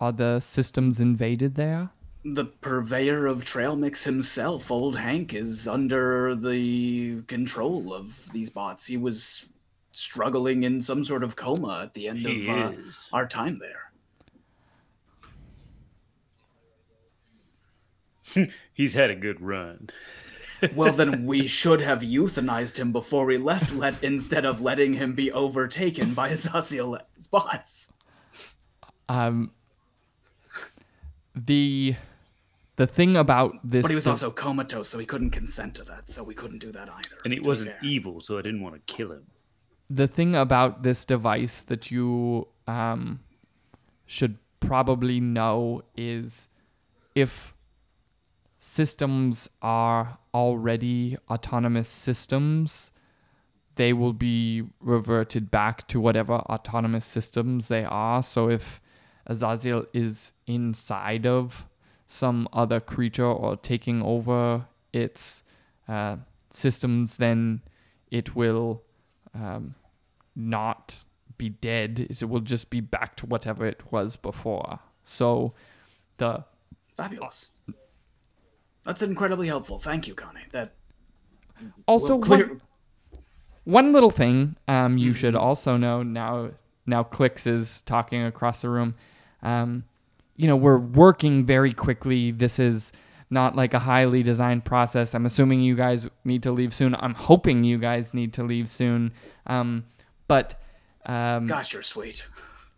are 0.00 0.12
the 0.12 0.40
systems 0.40 0.98
invaded 1.00 1.54
there? 1.54 1.90
The 2.24 2.44
purveyor 2.46 3.26
of 3.26 3.44
trail 3.44 3.76
mix 3.76 4.04
himself, 4.04 4.70
old 4.72 4.96
Hank, 4.96 5.32
is 5.32 5.68
under 5.68 6.34
the 6.34 7.22
control 7.22 7.94
of 7.94 8.28
these 8.32 8.50
bots. 8.50 8.86
He 8.86 8.96
was 8.96 9.46
struggling 9.98 10.62
in 10.62 10.80
some 10.80 11.04
sort 11.04 11.24
of 11.24 11.36
coma 11.36 11.80
at 11.82 11.94
the 11.94 12.08
end 12.08 12.20
He 12.20 12.48
of 12.48 12.56
uh, 12.56 12.72
our 13.12 13.26
time 13.26 13.58
there. 13.58 13.92
He's 18.72 18.94
had 18.94 19.10
a 19.10 19.16
good 19.16 19.40
run. 19.40 19.90
Well, 20.74 20.92
then 20.92 21.24
we 21.24 21.46
should 21.46 21.80
have 21.82 22.00
euthanized 22.00 22.80
him 22.80 22.90
before 22.90 23.24
we 23.26 23.38
left, 23.38 23.72
let 23.72 24.02
instead 24.02 24.44
of 24.44 24.60
letting 24.60 24.94
him 24.94 25.12
be 25.12 25.30
overtaken 25.30 26.14
by 26.14 26.30
Azazyel's 26.30 27.28
bots. 27.28 27.92
Um 29.08 29.52
the 31.32 31.94
the 32.74 32.88
thing 32.88 33.16
about 33.16 33.54
this 33.62 33.82
But 33.82 33.90
he 33.90 33.94
was 33.94 34.02
de- 34.02 34.10
also 34.10 34.32
comatose, 34.32 34.88
so 34.88 34.98
he 34.98 35.06
couldn't 35.06 35.30
consent 35.30 35.76
to 35.76 35.84
that, 35.84 36.10
so 36.10 36.24
we 36.24 36.34
couldn't 36.34 36.58
do 36.58 36.72
that 36.72 36.88
either. 36.88 37.18
And 37.24 37.32
he 37.32 37.38
wasn't 37.38 37.70
evil, 37.80 38.20
so 38.20 38.36
I 38.36 38.42
didn't 38.42 38.60
want 38.60 38.74
to 38.74 38.80
kill 38.92 39.12
him. 39.12 39.26
The 39.90 40.06
thing 40.06 40.34
about 40.36 40.82
this 40.82 41.04
device 41.04 41.62
that 41.62 41.90
you 41.90 42.48
um, 42.66 43.20
should 44.04 44.38
probably 44.60 45.20
know 45.20 45.82
is 45.96 46.48
if 47.14 47.54
systems 48.58 49.48
are 49.62 50.18
already 50.34 51.16
autonomous 51.30 51.88
systems, 51.88 52.92
they 53.76 53.92
will 53.92 54.12
be 54.12 54.64
reverted 54.80 55.50
back 55.50 55.86
to 55.88 56.00
whatever 56.00 56.34
autonomous 56.34 57.06
systems 57.06 57.68
they 57.68 57.84
are. 57.84 58.22
So 58.22 58.50
if 58.50 58.80
Azazyel 59.28 59.86
is 59.92 60.32
inside 60.46 61.26
of 61.26 61.66
some 62.06 62.48
other 62.52 62.80
creature 62.80 63.26
or 63.26 63.56
taking 63.56 64.02
over 64.02 64.66
its 64.92 65.42
uh, 65.86 66.16
systems, 66.50 67.18
then 67.18 67.62
it 68.10 68.34
will 68.34 68.82
um, 69.38 69.74
not 70.34 71.04
be 71.36 71.48
dead. 71.48 72.06
It 72.10 72.28
will 72.28 72.40
just 72.40 72.70
be 72.70 72.80
back 72.80 73.16
to 73.16 73.26
whatever 73.26 73.66
it 73.66 73.92
was 73.92 74.16
before. 74.16 74.80
So 75.04 75.54
the 76.18 76.44
Fabulous. 76.96 77.50
That's 78.84 79.02
incredibly 79.02 79.46
helpful. 79.46 79.78
Thank 79.78 80.08
you, 80.08 80.14
Connie. 80.14 80.40
That 80.50 80.74
also 81.86 82.18
clear. 82.18 82.48
one, 82.48 82.60
one 83.64 83.92
little 83.92 84.10
thing 84.10 84.56
um, 84.66 84.98
you 84.98 85.12
should 85.12 85.36
also 85.36 85.76
know 85.76 86.02
now. 86.02 86.50
Now 86.86 87.02
Clicks 87.02 87.46
is 87.46 87.82
talking 87.84 88.24
across 88.24 88.62
the 88.62 88.70
room. 88.70 88.94
Um, 89.42 89.84
you 90.36 90.48
know 90.48 90.56
we're 90.56 90.78
working 90.78 91.44
very 91.44 91.72
quickly. 91.72 92.30
This 92.30 92.58
is 92.58 92.92
not 93.30 93.54
like 93.56 93.74
a 93.74 93.78
highly 93.78 94.22
designed 94.22 94.64
process. 94.64 95.14
I'm 95.14 95.26
assuming 95.26 95.60
you 95.60 95.74
guys 95.74 96.08
need 96.24 96.42
to 96.44 96.52
leave 96.52 96.72
soon. 96.72 96.94
I'm 96.98 97.14
hoping 97.14 97.64
you 97.64 97.78
guys 97.78 98.14
need 98.14 98.32
to 98.34 98.42
leave 98.42 98.68
soon. 98.68 99.12
Um, 99.46 99.84
but 100.28 100.60
um, 101.06 101.46
Gosh, 101.46 101.72
you're 101.72 101.82
sweet. 101.82 102.24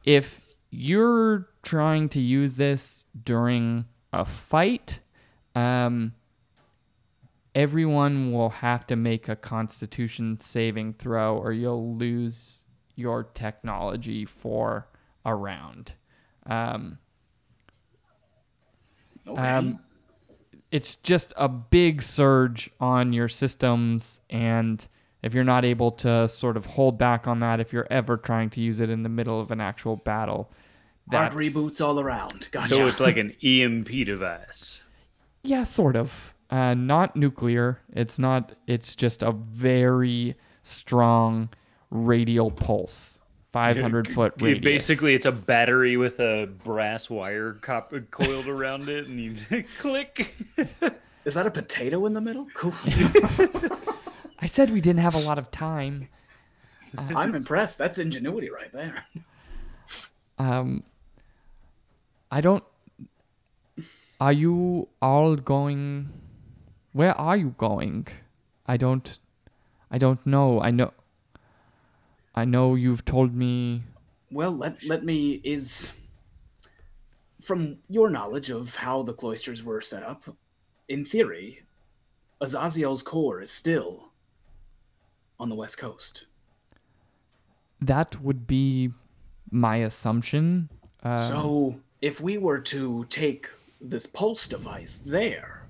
if 0.05 0.41
you're 0.71 1.49
trying 1.63 2.09
to 2.11 2.21
use 2.21 2.57
this 2.57 3.07
during 3.25 3.85
a 4.13 4.25
fight, 4.25 5.01
um, 5.55 6.15
everyone 7.55 8.33
will 8.33 8.51
have 8.51 8.87
to 8.87 8.97
make 8.97 9.29
a 9.29 9.35
constitution 9.37 10.39
saving 10.41 10.95
throw 10.95 11.37
or 11.37 11.53
you'll 11.53 11.97
lose 11.97 12.63
your 12.95 13.25
technology 13.25 14.25
for 14.25 14.87
a 15.25 15.35
round. 15.35 15.93
Um, 16.47 16.99
Okay. 19.27 19.43
um, 19.49 19.79
it's 20.71 20.97
just 20.97 21.33
a 21.37 21.49
big 21.49 22.03
surge 22.03 22.71
on 22.81 23.13
your 23.13 23.29
systems 23.29 24.21
and 24.31 24.87
if 25.23 25.35
you're 25.35 25.45
not 25.45 25.65
able 25.65 25.91
to 25.91 26.27
sort 26.29 26.57
of 26.57 26.65
hold 26.65 26.97
back 26.99 27.27
on 27.27 27.41
that 27.41 27.61
if 27.61 27.73
you're 27.73 27.89
ever 27.91 28.17
trying 28.17 28.49
to 28.51 28.61
use 28.61 28.81
it 28.81 28.91
in 28.91 29.03
the 29.03 29.09
middle 29.09 29.41
of 29.41 29.51
an 29.51 29.61
actual 29.61 29.97
battle 29.97 30.51
Hard 31.11 31.33
reboots 31.33 31.85
all 31.85 31.99
around. 31.99 32.47
Gotcha. 32.53 32.69
So 32.69 32.87
it's 32.87 33.01
like 33.01 33.17
an 33.17 33.35
EMP 33.43 33.89
device. 34.07 34.83
yeah 35.43 35.65
sort 35.65 35.97
of 35.97 36.35
uh, 36.51 36.75
not 36.75 37.17
nuclear 37.17 37.81
it's 37.93 38.19
not 38.19 38.53
it's 38.67 38.95
just 38.97 39.23
a 39.23 39.33
very 39.33 40.37
strong 40.63 41.49
radial 41.91 42.51
pulse, 42.51 43.20
500 43.53 44.09
foot 44.13 44.35
It- 44.37 44.43
radius. 44.43 44.65
basically, 44.65 45.15
it's 45.15 45.27
a 45.27 45.33
battery 45.33 45.97
with 45.97 46.21
a 46.21 46.47
brass 46.65 47.11
wire 47.11 47.55
cop- 47.55 47.93
coiled 48.11 48.47
around 48.47 48.89
it, 48.89 49.07
and 49.09 49.19
you 49.19 49.35
click. 49.79 50.35
Is 51.25 51.35
that 51.35 51.47
a 51.47 51.51
potato 51.51 52.07
in 52.07 52.13
the 52.15 52.21
middle? 52.21 52.47
Cool. 52.55 52.73
I 54.39 54.47
said 54.47 54.71
we 54.71 54.81
didn't 54.81 55.01
have 55.01 55.15
a 55.15 55.19
lot 55.21 55.39
of 55.39 55.51
time. 55.51 56.09
I'm 56.99 57.35
impressed. 57.35 57.77
That's 57.79 57.99
ingenuity 57.99 58.51
right 58.51 58.73
there. 58.73 59.05
Um, 60.39 60.83
I 62.31 62.41
don't. 62.41 62.65
Are 64.21 64.33
you 64.33 64.89
all 65.03 65.37
going? 65.37 66.09
Where 66.93 67.19
are 67.19 67.37
you 67.37 67.55
going? 67.59 68.07
I 68.67 68.77
don't. 68.77 69.19
I 69.91 69.99
don't 69.99 70.25
know. 70.27 70.61
I 70.61 70.71
know. 70.71 70.93
I 72.35 72.45
know 72.45 72.75
you've 72.75 73.05
told 73.05 73.35
me. 73.35 73.83
Well, 74.31 74.53
let 74.53 74.85
let 74.85 75.05
me 75.05 75.41
is 75.43 75.91
from 77.41 77.79
your 77.89 78.11
knowledge 78.11 78.51
of 78.51 78.77
how 78.77 79.03
the 79.03 79.13
cloisters 79.13 79.65
were 79.65 79.81
set 79.81 80.03
up. 80.03 80.37
In 80.89 81.05
theory, 81.05 81.63
Azazyel's 82.41 83.03
core 83.03 83.41
is 83.41 83.51
still 83.51 84.13
on 85.39 85.49
the 85.49 85.55
west 85.55 85.79
coast. 85.79 86.27
That 87.81 88.21
would 88.23 88.47
be 88.47 88.93
my 89.51 89.77
assumption. 89.77 90.69
Uh, 91.03 91.29
so, 91.29 91.81
if 92.01 92.21
we 92.21 92.39
were 92.39 92.61
to 92.61 93.07
take 93.09 93.49
this 93.81 94.07
pulse 94.07 94.47
device 94.47 94.97
there, 95.05 95.67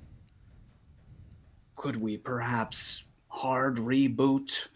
could 1.76 1.96
we 1.96 2.16
perhaps 2.16 3.04
hard 3.28 3.76
reboot 3.76 4.66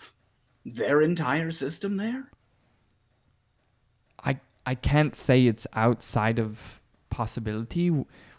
their 0.64 1.00
entire 1.02 1.50
system 1.50 1.96
there? 1.96 2.30
I 4.22 4.40
I 4.66 4.74
can't 4.74 5.14
say 5.14 5.46
it's 5.46 5.66
outside 5.74 6.38
of 6.38 6.80
possibility. 7.10 7.90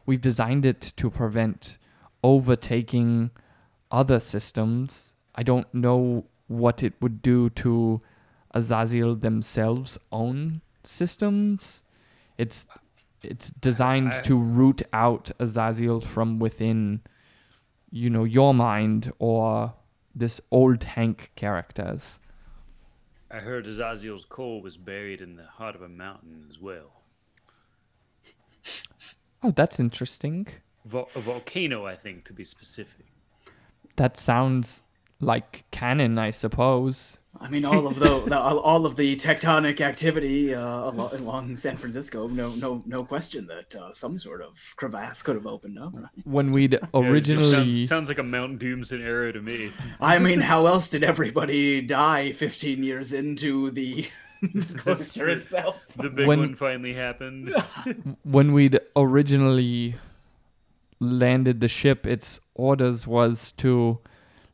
We've 0.06 0.22
designed 0.22 0.66
it 0.66 0.82
to 0.98 1.10
prevent 1.10 1.78
overtaking 2.24 3.32
other 3.92 4.20
systems. 4.20 5.14
I 5.36 5.44
don't 5.44 5.72
know 5.74 6.26
what 6.48 6.84
it 6.84 6.94
would 7.02 7.22
do 7.22 7.50
to 7.52 8.02
Azazyel 8.54 9.20
themselves 9.22 9.98
own 10.12 10.62
systems. 10.84 11.84
It's 12.38 12.68
it's 13.22 13.50
designed 13.50 14.14
I- 14.14 14.22
to 14.22 14.38
root 14.38 14.82
out 14.94 15.32
Azazyel 15.40 16.04
from 16.04 16.40
within 16.40 17.02
you 17.92 18.10
know 18.10 18.24
your 18.24 18.54
mind 18.54 19.12
or 19.20 19.74
this 20.16 20.40
old 20.50 20.84
Hank 20.84 21.32
characters. 21.36 22.20
I 23.30 23.40
heard 23.40 23.66
Azazyel's 23.66 24.24
core 24.26 24.62
was 24.62 24.78
buried 24.78 25.22
in 25.22 25.36
the 25.36 25.46
heart 25.46 25.76
of 25.76 25.82
a 25.82 25.90
mountain 25.90 26.48
as 26.50 26.60
well. 26.60 27.02
Oh, 29.44 29.52
that's 29.52 29.80
interesting. 29.80 30.48
Vol- 30.86 31.10
a 31.16 31.20
volcano, 31.20 31.86
I 31.86 31.96
think, 31.96 32.26
to 32.26 32.34
be 32.34 32.46
specific. 32.46 33.06
That 33.98 34.18
sounds 34.18 34.82
like 35.20 35.66
canon, 35.72 36.18
I 36.18 36.32
suppose. 36.32 37.18
I 37.40 37.50
mean, 37.50 37.66
all 37.66 37.86
of 37.88 38.00
the, 38.00 38.22
the 38.30 38.38
all 38.40 38.86
of 38.86 38.96
the 38.96 39.16
tectonic 39.18 39.82
activity 39.82 40.54
uh, 40.56 40.60
alo- 40.62 41.10
along 41.14 41.56
San 41.58 41.78
Francisco. 41.78 42.28
No, 42.28 42.50
no, 42.56 42.82
no 42.86 43.04
question 43.04 43.48
that 43.48 43.76
uh, 43.76 43.92
some 43.92 44.18
sort 44.18 44.42
of 44.42 44.58
crevasse 44.78 45.22
could 45.22 45.36
have 45.36 45.46
opened 45.48 45.78
up. 45.78 45.92
Right? 45.94 46.06
When 46.24 46.52
we'd 46.52 46.74
Yeah, 46.74 46.80
originally 46.94 47.52
sounds, 47.52 47.88
sounds 47.88 48.10
like 48.10 48.20
a 48.20 48.24
Mount 48.24 48.60
Doom 48.60 48.84
scenario 48.84 49.32
to 49.34 49.42
me. 49.42 49.72
I 50.00 50.18
mean, 50.20 50.40
how 50.40 50.66
else 50.74 50.88
did 50.88 51.04
everybody 51.04 51.82
die 51.82 52.32
15 52.32 52.84
years 52.84 53.14
into 53.14 53.70
the 53.72 54.08
cloister 54.78 55.30
itself? 55.30 55.76
The 55.98 56.10
big 56.10 56.28
When- 56.28 56.40
one 56.40 56.56
finally 56.56 56.94
happened. 56.94 57.54
when 58.24 58.54
we'd 58.54 58.80
originally 58.96 59.96
landed 61.00 61.60
the 61.60 61.68
ship, 61.68 62.08
its 62.08 62.40
orders 62.56 63.06
was 63.06 63.52
to 63.54 64.00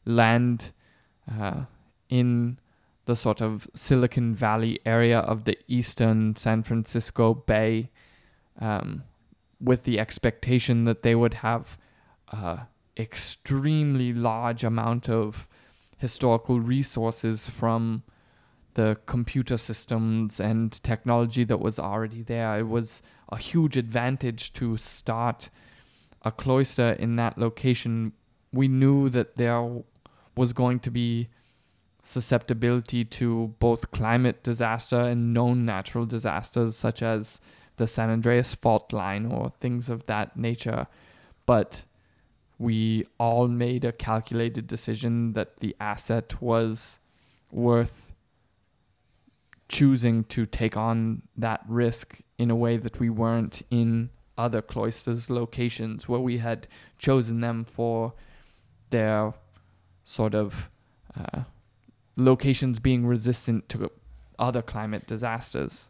land 0.06 0.74
uh, 1.40 1.66
in 2.10 2.58
the 3.06 3.16
sort 3.16 3.42
of 3.42 3.68
Silicon 3.74 4.36
Valley 4.36 4.80
area 4.86 5.20
of 5.20 5.46
the 5.46 5.58
eastern 5.68 6.36
San 6.36 6.64
Francisco 6.64 7.34
Bay, 7.34 7.90
um, 8.60 9.04
with 9.60 9.84
the 9.84 10.00
expectation 10.00 10.86
that 10.86 11.02
they 11.02 11.16
would 11.16 11.36
have 11.36 11.78
uh, 12.32 12.58
extremely 12.98 14.14
large 14.14 14.64
amount 14.64 15.10
of 15.10 15.48
historical 15.98 16.60
resources 16.60 17.48
from 17.48 18.04
the 18.74 18.98
computer 19.06 19.58
systems 19.58 20.40
and 20.40 20.82
technology 20.84 21.44
that 21.44 21.60
was 21.60 21.78
already 21.78 22.22
there. 22.24 22.60
It 22.60 22.68
was 22.68 23.02
a 23.30 23.38
huge 23.38 23.78
advantage 23.78 24.54
to 24.54 24.78
start 24.78 25.50
a 26.24 26.32
cloister 26.32 26.92
in 26.94 27.16
that 27.18 27.38
location. 27.38 28.14
We 28.54 28.68
knew 28.68 29.10
that 29.10 29.38
there 29.38 29.84
was 30.36 30.54
going 30.54 30.80
to 30.82 30.92
be 30.92 31.30
susceptibility 32.04 33.06
to 33.06 33.54
both 33.60 33.92
climate 33.92 34.44
disaster 34.44 35.00
and 35.00 35.34
known 35.34 35.66
natural 35.66 36.06
disasters 36.06 36.76
such 36.76 37.02
as 37.02 37.40
the 37.78 37.88
San 37.88 38.10
Andreas 38.10 38.56
fault 38.56 38.92
line 38.92 39.26
or 39.26 39.50
things 39.60 39.90
of 39.90 40.06
that 40.08 40.36
nature. 40.36 40.88
But 41.46 41.84
we 42.58 43.08
all 43.20 43.48
made 43.48 43.86
a 43.86 43.92
calculated 43.92 44.68
decision 44.68 45.34
that 45.34 45.60
the 45.60 45.76
asset 45.80 46.42
was 46.42 47.00
worth 47.52 48.14
choosing 49.68 50.24
to 50.26 50.46
take 50.46 50.76
on 50.76 51.22
that 51.38 51.62
risk 51.68 52.20
in 52.38 52.52
a 52.52 52.56
way 52.56 52.78
that 52.78 53.00
we 53.00 53.10
weren't 53.10 53.62
in 53.72 54.10
other 54.38 54.62
cloisters 54.62 55.30
locations 55.30 56.10
where 56.10 56.20
we 56.20 56.38
had 56.38 56.68
chosen 56.98 57.42
them 57.42 57.64
for 57.64 58.14
their 58.90 59.34
sort 60.04 60.36
of 60.36 60.70
uh, 61.18 61.42
locations 62.16 62.80
being 62.80 63.06
resistant 63.06 63.68
to 63.70 63.90
other 64.40 64.62
climate 64.62 65.08
disasters. 65.08 65.90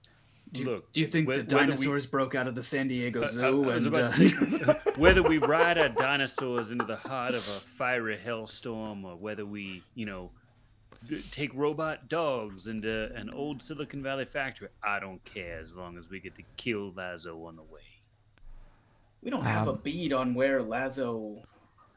Do, 0.53 0.65
Look, 0.65 0.91
do 0.91 0.99
you 0.99 1.07
think 1.07 1.27
whe- 1.29 1.35
the 1.37 1.55
whether 1.55 1.55
we- 1.55 1.75
dinosaurs 1.75 2.05
broke 2.05 2.35
out 2.35 2.45
of 2.47 2.55
the 2.55 2.63
San 2.63 2.89
Diego 2.89 3.21
I- 3.21 3.25
I- 3.25 3.27
Zoo 3.29 3.63
I 3.69 3.75
was 3.75 3.85
and 3.85 3.95
about 3.95 4.11
uh, 4.11 4.15
to 4.17 4.29
say, 4.29 4.91
whether 4.97 5.23
we 5.23 5.37
ride 5.37 5.77
our 5.77 5.87
dinosaurs 5.89 6.71
into 6.71 6.83
the 6.83 6.97
heart 6.97 7.33
of 7.35 7.47
a 7.47 7.59
fiery 7.61 8.17
hellstorm 8.23 9.05
or 9.05 9.15
whether 9.15 9.45
we, 9.45 9.81
you 9.95 10.05
know, 10.05 10.29
take 11.31 11.53
robot 11.53 12.09
dogs 12.09 12.67
into 12.67 13.09
an 13.15 13.29
old 13.29 13.61
Silicon 13.61 14.03
Valley 14.03 14.25
factory, 14.25 14.67
I 14.83 14.99
don't 14.99 15.23
care 15.23 15.57
as 15.59 15.73
long 15.75 15.97
as 15.97 16.09
we 16.09 16.19
get 16.19 16.35
to 16.35 16.43
kill 16.57 16.91
Lazo 16.91 17.45
on 17.45 17.55
the 17.55 17.63
way. 17.63 17.79
we 19.23 19.29
don't 19.31 19.45
have 19.45 19.67
a 19.67 19.71
Um, 19.71 19.79
bead 19.83 20.11
on 20.13 20.33
where 20.33 20.61
Lazo 20.61 21.43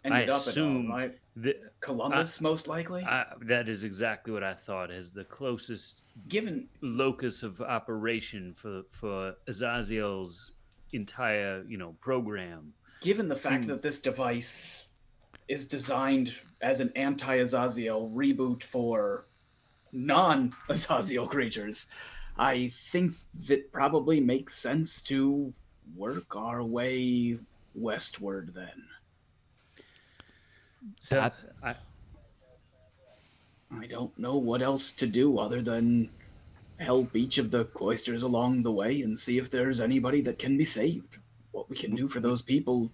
ended 0.04 0.28
up 0.30 0.36
assume 0.36 0.86
at 0.86 0.90
all, 0.92 0.98
right? 0.98 1.18
The, 1.36 1.56
Columbus, 1.80 2.40
most 2.40 2.68
likely. 2.68 3.02
I, 3.02 3.26
that 3.42 3.68
is 3.68 3.82
exactly 3.82 4.32
what 4.32 4.44
I 4.44 4.54
thought 4.54 4.90
as 4.92 5.12
the 5.12 5.24
closest 5.24 6.02
Given 6.28 6.68
locus 6.80 7.42
of 7.42 7.60
operation 7.60 8.54
for 8.54 8.82
for 8.90 9.34
Azazyel's 9.48 10.52
entire, 10.92 11.64
you 11.68 11.76
know, 11.76 11.96
program. 12.00 12.72
given 13.00 13.28
the 13.28 13.34
fact 13.36 13.64
Seem- 13.64 13.70
that 13.70 13.82
this 13.82 14.00
device 14.00 14.86
is 15.48 15.66
designed 15.68 16.32
as 16.62 16.80
an 16.80 16.90
anti-Azazyel 16.96 18.10
reboot 18.14 18.62
for 18.62 19.26
non-Azazyel 19.92 21.28
creatures, 21.36 21.88
I 22.38 22.68
think 22.68 23.14
that 23.48 23.72
probably 23.72 24.20
makes 24.20 24.56
sense 24.56 25.02
to 25.02 25.52
work 25.96 26.34
our 26.36 26.62
way 26.62 27.38
westward 27.74 28.52
then. 28.54 28.84
So 31.00 31.16
That- 31.16 31.34
I, 31.62 31.74
I 33.70 33.86
don't 33.86 34.16
know 34.18 34.36
what 34.36 34.62
else 34.62 34.92
to 34.92 35.06
do 35.06 35.38
other 35.38 35.60
than 35.62 36.10
help 36.78 37.14
each 37.16 37.38
of 37.38 37.50
the 37.50 37.64
cloisters 37.64 38.22
along 38.22 38.62
the 38.62 38.72
way 38.72 39.00
and 39.02 39.18
see 39.18 39.38
if 39.38 39.50
there's 39.50 39.80
anybody 39.80 40.20
that 40.22 40.38
can 40.38 40.56
be 40.56 40.64
saved. 40.64 41.18
What 41.52 41.70
we 41.70 41.76
can 41.76 41.94
do 41.94 42.08
for 42.08 42.20
those 42.20 42.42
people. 42.42 42.90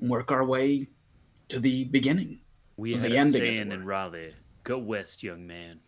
and 0.00 0.10
Work 0.10 0.30
our 0.32 0.44
way 0.44 0.88
to 1.48 1.60
the 1.60 1.84
beginning. 1.84 2.40
We 2.76 2.94
of 2.94 3.00
had 3.02 3.10
the 3.10 3.16
a 3.16 3.20
ending, 3.20 3.54
saying 3.54 3.72
in. 3.72 3.84
Raleigh, 3.84 4.34
"Go 4.64 4.78
west, 4.78 5.22
young 5.22 5.46
man." 5.46 5.80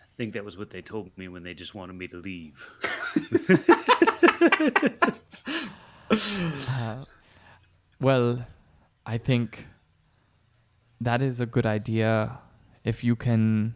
I 0.00 0.04
think 0.16 0.32
that 0.32 0.44
was 0.44 0.56
what 0.56 0.70
they 0.70 0.80
told 0.82 1.10
me 1.16 1.28
when 1.28 1.42
they 1.42 1.54
just 1.54 1.74
wanted 1.74 1.94
me 1.96 2.08
to 2.08 2.16
leave. 2.16 2.70
Uh, 6.68 7.04
well, 8.00 8.46
I 9.04 9.18
think 9.18 9.66
that 11.00 11.22
is 11.22 11.40
a 11.40 11.46
good 11.46 11.66
idea. 11.66 12.38
If 12.84 13.02
you 13.02 13.16
can, 13.16 13.74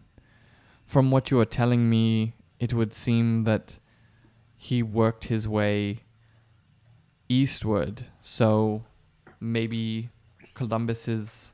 from 0.86 1.10
what 1.10 1.30
you 1.30 1.40
are 1.40 1.44
telling 1.44 1.88
me, 1.90 2.34
it 2.59 2.72
would 2.72 2.94
seem 2.94 3.42
that 3.42 3.78
he 4.56 4.82
worked 4.82 5.24
his 5.24 5.48
way 5.48 6.01
eastward. 7.28 8.06
So 8.22 8.84
maybe 9.40 10.10
columbus 10.55 11.09
is 11.09 11.52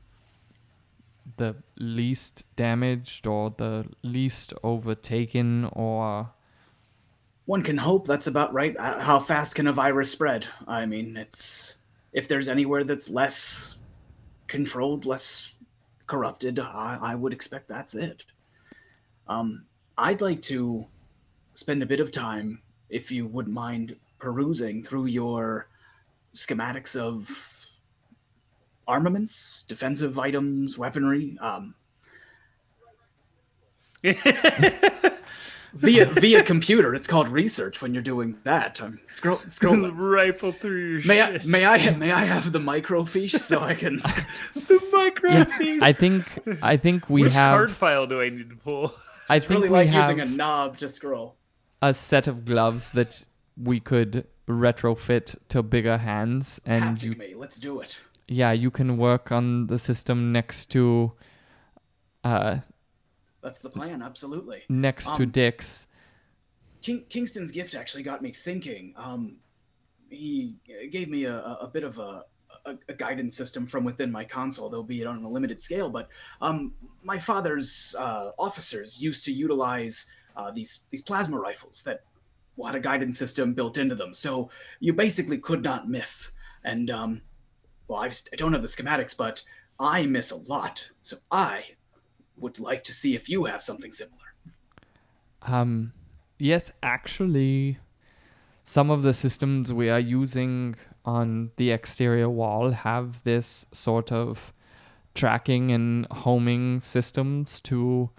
the 1.37 1.55
least 1.77 2.43
damaged 2.55 3.27
or 3.27 3.49
the 3.49 3.85
least 4.01 4.53
overtaken 4.63 5.65
or 5.71 6.31
One 7.45 7.63
can 7.63 7.77
hope 7.77 8.07
that's 8.07 8.27
about 8.27 8.53
right. 8.53 8.75
Uh, 8.77 8.99
How 8.99 9.19
fast 9.19 9.55
can 9.55 9.67
a 9.67 9.73
virus 9.73 10.11
spread? 10.11 10.47
I 10.67 10.85
mean, 10.85 11.15
it's 11.15 11.75
if 12.11 12.27
there's 12.27 12.47
anywhere 12.47 12.83
that's 12.83 13.09
less 13.09 13.77
controlled, 14.47 15.05
less 15.05 15.53
corrupted, 16.07 16.59
I, 16.59 16.97
I 17.01 17.15
would 17.15 17.33
expect 17.33 17.67
that's 17.67 17.93
it. 17.93 18.23
Um, 19.27 19.65
I'd 19.97 20.21
like 20.21 20.41
to 20.43 20.85
spend 21.53 21.83
a 21.83 21.85
bit 21.85 21.99
of 21.99 22.11
time, 22.11 22.61
if 22.89 23.11
you 23.11 23.27
wouldn't 23.27 23.53
mind, 23.53 23.95
perusing 24.19 24.83
through 24.83 25.05
your 25.05 25.67
schematics 26.33 26.95
of 26.95 27.29
armaments, 28.87 29.65
defensive 29.67 30.17
items, 30.17 30.77
weaponry. 30.77 31.37
Um, 31.41 31.75
via 35.73 36.05
via 36.05 36.43
computer. 36.43 36.93
It's 36.95 37.07
called 37.07 37.27
research 37.29 37.81
when 37.81 37.93
you're 37.93 38.03
doing 38.03 38.37
that. 38.43 38.81
I'm 38.81 38.99
scroll 39.05 39.39
scroll. 39.47 39.89
Rifle 39.91 40.51
through 40.51 40.97
your 40.97 41.05
May 41.07 41.21
I 41.21 41.39
may 41.45 41.65
I 41.65 41.91
may 41.91 42.11
I 42.11 42.25
have 42.25 42.51
the 42.51 42.59
microfiche 42.59 43.39
so 43.39 43.61
I 43.61 43.73
can? 43.75 43.95
the 44.55 44.89
micro 44.93 45.31
yeah. 45.31 45.79
I 45.81 45.93
think 45.93 46.25
I 46.61 46.77
think 46.77 47.09
we 47.09 47.23
Which 47.23 47.33
have 47.33 47.53
card 47.55 47.71
file 47.71 48.07
do 48.07 48.21
I 48.21 48.29
need 48.29 48.49
to 48.49 48.55
pull? 48.55 48.93
I 49.29 49.35
It's 49.37 49.45
think 49.45 49.57
really 49.59 49.69
we 49.69 49.77
like 49.77 49.87
have 49.89 50.09
using 50.09 50.21
a 50.21 50.25
knob 50.25 50.77
to 50.77 50.89
scroll. 50.89 51.35
a 51.81 51.93
set 51.93 52.27
of 52.27 52.45
gloves 52.45 52.91
that 52.91 53.23
we 53.55 53.79
could 53.79 54.25
retrofit 54.47 55.35
to 55.49 55.61
bigger 55.61 55.97
hands 55.97 56.59
and 56.65 57.01
you 57.03 57.15
me. 57.15 57.33
Let's 57.35 57.59
do 57.59 57.81
it. 57.81 57.99
yeah 58.27 58.51
you 58.53 58.71
can 58.71 58.97
work 58.97 59.31
on 59.31 59.67
the 59.67 59.77
system 59.77 60.31
next 60.31 60.67
to 60.71 61.11
uh 62.23 62.59
That's 63.41 63.59
the 63.59 63.69
plan. 63.69 64.01
Absolutely. 64.01 64.63
next 64.69 65.05
to 65.15 65.23
Um, 65.23 65.29
Dick's 65.29 65.87
King, 66.81 67.05
Kingston's 67.09 67.51
gift 67.51 67.75
actually 67.75 68.03
got 68.03 68.21
me 68.21 68.31
thinking. 68.31 68.93
Um, 68.95 69.37
he 70.09 70.55
gave 70.91 71.09
me 71.09 71.25
a, 71.25 71.37
a 71.37 71.67
bit 71.67 71.83
of 71.83 71.97
a, 71.97 72.23
a, 72.65 72.77
a 72.89 72.93
guidance 72.93 73.35
system 73.35 73.65
from 73.65 73.83
within 73.83 74.11
my 74.11 74.23
console, 74.23 74.69
though 74.69 74.83
be 74.83 75.01
it 75.01 75.07
on 75.07 75.23
a 75.23 75.29
limited 75.29 75.59
scale. 75.59 75.89
But 75.89 76.09
um, 76.41 76.73
my 77.03 77.19
father's 77.19 77.95
uh, 77.97 78.31
officers 78.37 79.01
used 79.01 79.25
to 79.25 79.31
utilize 79.31 80.05
uh, 80.35 80.51
these 80.51 80.81
these 80.89 81.01
plasma 81.01 81.39
rifles 81.39 81.83
that 81.83 82.03
had 82.63 82.75
a 82.75 82.79
guidance 82.79 83.17
system 83.17 83.53
built 83.53 83.77
into 83.77 83.95
them, 83.95 84.13
so 84.13 84.49
you 84.79 84.93
basically 84.93 85.37
could 85.37 85.63
not 85.63 85.89
miss. 85.89 86.33
And 86.63 86.89
um, 86.89 87.21
well, 87.87 87.99
I've, 87.99 88.21
I 88.31 88.35
don't 88.35 88.53
have 88.53 88.61
the 88.61 88.67
schematics, 88.67 89.15
but 89.15 89.43
I 89.79 90.05
miss 90.05 90.31
a 90.31 90.37
lot. 90.37 90.89
So 91.01 91.17
I 91.31 91.63
would 92.37 92.59
like 92.59 92.83
to 92.85 92.93
see 92.93 93.15
if 93.15 93.27
you 93.29 93.45
have 93.45 93.61
something 93.63 93.91
similar. 93.91 94.17
Um, 95.43 95.93
yes, 96.39 96.71
actually, 96.83 97.77
some 98.65 98.89
of 98.89 99.03
the 99.03 99.13
systems 99.13 99.71
we 99.73 99.89
are 99.89 99.99
using 99.99 100.75
on 101.05 101.51
the 101.55 101.71
exterior 101.71 102.29
wall 102.29 102.71
have 102.71 103.23
this 103.23 103.65
sort 103.71 104.11
of 104.11 104.53
tracking 105.15 105.71
and 105.71 106.05
homing 106.11 106.79
systems 106.81 107.59
to 107.61 108.09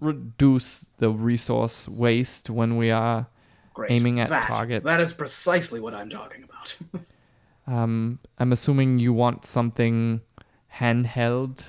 reduce 0.00 0.86
the 0.98 1.10
resource 1.10 1.86
waste 1.86 2.50
when 2.50 2.76
we 2.76 2.90
are 2.90 3.26
Great. 3.74 3.90
Aiming 3.90 4.20
at 4.20 4.28
That- 4.28 4.46
targets. 4.46 4.84
That 4.86 5.00
is 5.00 5.12
precisely 5.12 5.80
what 5.80 5.94
I'm 5.94 6.08
talking 6.08 6.44
about. 6.44 6.78
um 7.66 8.18
i'm 8.38 8.52
assuming 8.52 8.98
you 8.98 9.10
want 9.10 9.42
something 9.46 10.20
handheld 10.78 11.66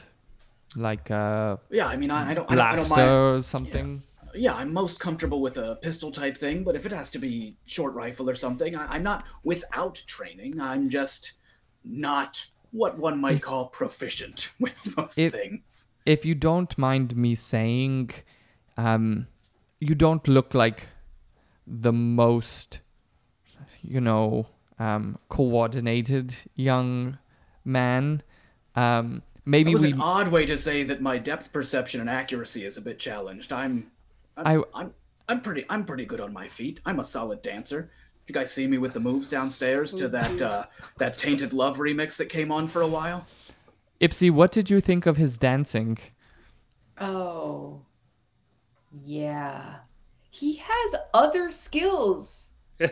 like 0.75 1.09
a 1.09 1.57
yeah, 1.71 1.87
I 1.87 1.95
mean, 1.97 2.11
I, 2.11 2.31
I 2.31 2.33
don't, 2.33 2.51
I 2.51 2.55
don't, 2.55 2.65
I 2.65 2.75
don't 2.75 2.89
mind. 2.89 3.09
or 3.37 3.41
something 3.41 4.03
Yeah, 4.33 4.53
I'm 4.55 4.73
most 4.73 4.99
comfortable 4.99 5.41
with 5.41 5.57
a 5.57 5.75
pistol 5.77 6.11
type 6.11 6.37
thing, 6.37 6.63
but 6.63 6.75
if 6.75 6.85
it 6.85 6.91
has 6.91 7.09
to 7.11 7.19
be 7.19 7.57
short 7.65 7.93
rifle 7.93 8.29
or 8.29 8.35
something, 8.35 8.75
I, 8.75 8.85
I'm 8.95 9.03
not 9.03 9.23
without 9.43 10.03
training. 10.07 10.59
I'm 10.59 10.89
just 10.89 11.33
not 11.83 12.45
what 12.71 12.97
one 12.97 13.21
might 13.21 13.41
call 13.41 13.67
proficient 13.67 14.51
with 14.59 14.97
most 14.97 15.17
If- 15.17 15.31
things. 15.31 15.87
if 16.05 16.25
you 16.25 16.35
don't 16.35 16.77
mind 16.77 17.15
me 17.15 17.35
saying, 17.35 18.11
um, 18.77 19.27
you 19.79 19.95
don't 19.95 20.27
look 20.27 20.53
like 20.53 20.87
the 21.65 21.93
most, 21.93 22.79
you 23.81 24.01
know, 24.01 24.47
um, 24.79 25.17
coordinated 25.29 26.35
young 26.55 27.17
man. 27.63 28.21
Um, 28.75 29.21
maybe 29.45 29.69
That 29.71 29.73
was 29.73 29.81
we. 29.83 29.91
an 29.93 30.01
odd 30.01 30.27
way 30.29 30.45
to 30.45 30.57
say 30.57 30.83
that 30.83 31.01
my 31.01 31.17
depth 31.17 31.51
perception 31.53 32.01
and 32.01 32.09
accuracy 32.09 32.65
is 32.65 32.77
a 32.77 32.81
bit 32.81 32.99
challenged. 32.99 33.51
I'm, 33.53 33.91
I'm, 34.37 34.47
I- 34.61 34.79
I'm, 34.79 34.93
I'm 35.27 35.41
pretty, 35.41 35.65
I'm 35.69 35.85
pretty 35.85 36.05
good 36.05 36.21
on 36.21 36.31
my 36.33 36.47
feet. 36.47 36.79
I'm 36.85 36.99
a 36.99 37.03
solid 37.03 37.41
dancer. 37.41 37.89
Did 38.27 38.33
you 38.33 38.39
guys 38.39 38.51
see 38.51 38.67
me 38.67 38.77
with 38.77 38.93
the 38.93 38.99
moves 38.99 39.29
downstairs 39.29 39.93
to 39.95 40.07
that, 40.09 40.41
uh, 40.41 40.65
that 40.97 41.17
Tainted 41.17 41.53
Love 41.53 41.77
remix 41.77 42.17
that 42.17 42.25
came 42.29 42.51
on 42.51 42.67
for 42.67 42.81
a 42.81 42.87
while? 42.87 43.25
Ipsy, 44.01 44.29
what 44.31 44.51
did 44.51 44.69
you 44.69 44.81
think 44.81 45.05
of 45.05 45.17
his 45.17 45.37
dancing? 45.37 45.97
Oh. 46.99 47.81
Yeah. 49.01 49.77
He 50.29 50.57
has 50.57 50.95
other 51.13 51.49
skills. 51.49 52.54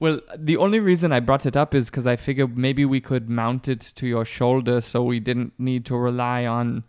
Well, 0.00 0.20
the 0.34 0.56
only 0.56 0.80
reason 0.80 1.12
I 1.12 1.20
brought 1.20 1.44
it 1.44 1.58
up 1.58 1.74
is 1.74 1.90
because 1.90 2.06
I 2.06 2.16
figured 2.16 2.56
maybe 2.56 2.86
we 2.86 3.02
could 3.02 3.28
mount 3.28 3.68
it 3.68 3.80
to 3.96 4.06
your 4.06 4.24
shoulder, 4.24 4.80
so 4.80 5.02
we 5.02 5.20
didn't 5.20 5.52
need 5.58 5.84
to 5.86 5.96
rely 5.96 6.46
on 6.46 6.84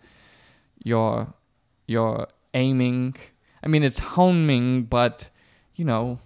your 0.82 1.34
your 1.88 2.28
aiming. 2.54 3.18
I 3.62 3.68
mean, 3.68 3.84
it's 3.84 4.00
homing, 4.00 4.84
but 4.84 5.30
you 5.76 5.84
know, 5.84 6.20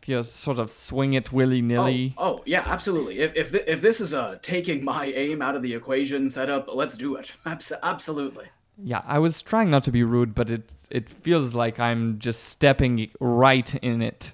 if 0.00 0.08
you 0.08 0.22
sort 0.22 0.58
of 0.58 0.72
swing 0.72 1.12
it 1.12 1.32
willy 1.32 1.60
nilly. 1.60 2.14
Oh, 2.16 2.36
oh, 2.38 2.42
yeah, 2.46 2.62
absolutely. 2.64 3.18
If 3.18 3.36
if, 3.36 3.50
thi- 3.50 3.64
if 3.66 3.82
this 3.82 4.00
is 4.00 4.14
a 4.14 4.38
taking 4.40 4.82
my 4.82 5.04
aim 5.06 5.42
out 5.42 5.54
of 5.54 5.60
the 5.60 5.74
equation 5.74 6.30
setup, 6.30 6.66
let's 6.74 6.96
do 6.96 7.16
it. 7.16 7.32
Abs- 7.44 7.72
absolutely. 7.82 8.46
Yeah, 8.82 9.02
I 9.06 9.18
was 9.18 9.40
trying 9.42 9.70
not 9.70 9.84
to 9.84 9.92
be 9.92 10.02
rude, 10.02 10.34
but 10.34 10.50
it 10.50 10.74
it 10.90 11.08
feels 11.08 11.54
like 11.54 11.80
I'm 11.80 12.18
just 12.18 12.44
stepping 12.44 13.10
right 13.20 13.74
in 13.76 14.02
it. 14.02 14.32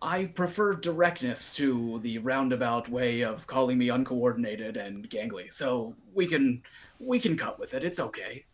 I 0.00 0.26
prefer 0.26 0.74
directness 0.74 1.52
to 1.54 1.98
the 2.02 2.18
roundabout 2.18 2.88
way 2.88 3.22
of 3.22 3.46
calling 3.46 3.78
me 3.78 3.88
uncoordinated 3.88 4.76
and 4.76 5.08
gangly. 5.10 5.52
So 5.52 5.94
we 6.14 6.26
can 6.26 6.62
we 7.00 7.18
can 7.18 7.36
cut 7.36 7.58
with 7.58 7.74
it. 7.74 7.82
It's 7.82 7.98
okay. 7.98 8.44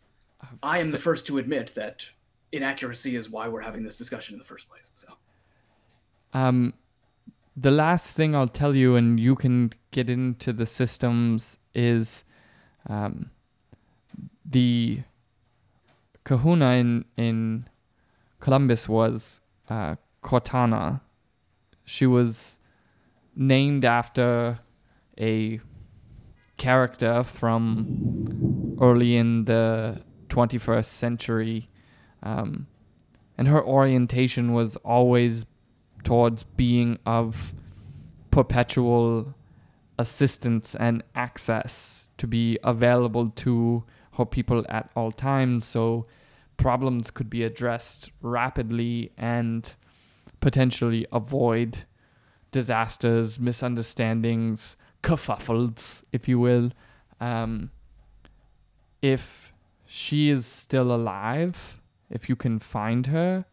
I 0.63 0.79
am 0.79 0.91
the 0.91 0.97
first 0.97 1.27
to 1.27 1.37
admit 1.37 1.73
that 1.75 2.05
inaccuracy 2.51 3.15
is 3.15 3.29
why 3.29 3.47
we're 3.47 3.61
having 3.61 3.83
this 3.83 3.95
discussion 3.95 4.35
in 4.35 4.39
the 4.39 4.45
first 4.45 4.69
place. 4.69 4.91
So 4.95 5.13
Um, 6.33 6.73
the 7.55 7.71
last 7.71 8.13
thing 8.13 8.35
I'll 8.35 8.47
tell 8.47 8.75
you, 8.75 8.95
and 8.95 9.19
you 9.19 9.35
can 9.35 9.71
get 9.91 10.09
into 10.09 10.53
the 10.53 10.65
systems, 10.65 11.57
is 11.73 12.23
um, 12.87 13.31
the 14.45 15.03
kahuna 16.25 16.71
in, 16.73 17.05
in 17.15 17.69
Columbus 18.41 18.89
was 18.89 19.39
uh, 19.69 19.95
Cortana. 20.21 20.99
She 21.85 22.05
was 22.05 22.59
named 23.35 23.85
after 23.85 24.59
a 25.19 25.61
character 26.57 27.23
from 27.23 28.77
early 28.81 29.15
in 29.15 29.45
the 29.45 30.01
21st 30.29 30.85
century. 30.85 31.69
Um, 32.23 32.67
and 33.37 33.47
her 33.47 33.63
orientation 33.63 34.53
was 34.53 34.75
always 34.77 35.45
towards 36.03 36.43
being 36.43 36.97
of 37.05 37.53
perpetual 38.31 39.35
assistance 39.99 40.75
and 40.75 41.03
access 41.13 42.09
to 42.17 42.27
be 42.27 42.57
available 42.63 43.29
to 43.29 43.83
her 44.17 44.25
people 44.25 44.65
at 44.69 44.89
all 44.95 45.11
times 45.11 45.65
so 45.65 46.05
problems 46.57 47.11
could 47.11 47.29
be 47.29 47.43
addressed 47.43 48.09
rapidly 48.21 49.11
and 49.17 49.73
potentially 50.39 51.05
avoid 51.11 51.85
disasters, 52.51 53.39
misunderstandings, 53.39 54.77
kerfuffles, 55.03 56.03
if 56.11 56.27
you 56.27 56.39
will. 56.39 56.71
Um, 57.19 57.71
if 59.01 59.53
she 59.85 60.29
is 60.29 60.45
still 60.45 60.93
alive, 60.93 61.81
if 62.09 62.29
you 62.29 62.35
can 62.35 62.59
find 62.59 63.07
her, 63.07 63.45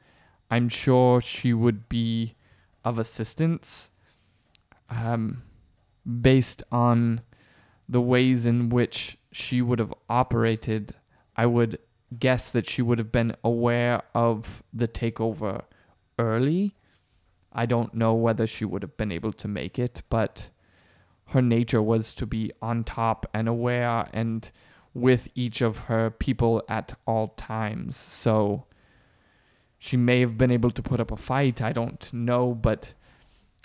I'm 0.50 0.68
sure 0.68 1.20
she 1.20 1.52
would 1.52 1.88
be 1.88 2.34
of 2.84 2.98
assistance 2.98 3.90
um, 4.90 5.42
based 6.20 6.62
on 6.70 7.22
the 7.88 8.00
ways 8.00 8.46
in 8.46 8.68
which 8.68 9.18
she 9.32 9.62
would 9.62 9.78
have 9.78 9.94
operated. 10.08 10.94
I 11.36 11.46
would 11.46 11.78
guess 12.18 12.50
that 12.50 12.68
she 12.68 12.82
would 12.82 12.98
have 12.98 13.10
been 13.10 13.34
aware 13.42 14.02
of 14.14 14.62
the 14.72 14.86
takeover 14.86 15.62
early. 16.18 16.76
I 17.52 17.66
don't 17.66 17.94
know 17.94 18.14
whether 18.14 18.46
she 18.46 18.64
would 18.64 18.82
have 18.82 18.96
been 18.96 19.12
able 19.12 19.32
to 19.32 19.48
make 19.48 19.78
it, 19.78 20.02
but 20.08 20.50
her 21.28 21.42
nature 21.42 21.82
was 21.82 22.14
to 22.14 22.26
be 22.26 22.52
on 22.60 22.84
top 22.84 23.26
and 23.32 23.48
aware 23.48 24.08
and 24.12 24.50
with 24.94 25.28
each 25.34 25.62
of 25.62 25.78
her 25.78 26.10
people 26.10 26.62
at 26.68 26.94
all 27.06 27.28
times. 27.28 27.96
So 27.96 28.66
she 29.78 29.96
may 29.96 30.20
have 30.20 30.36
been 30.36 30.50
able 30.50 30.70
to 30.70 30.82
put 30.82 31.00
up 31.00 31.10
a 31.10 31.16
fight, 31.16 31.62
I 31.62 31.72
don't 31.72 32.12
know, 32.12 32.54
but 32.54 32.94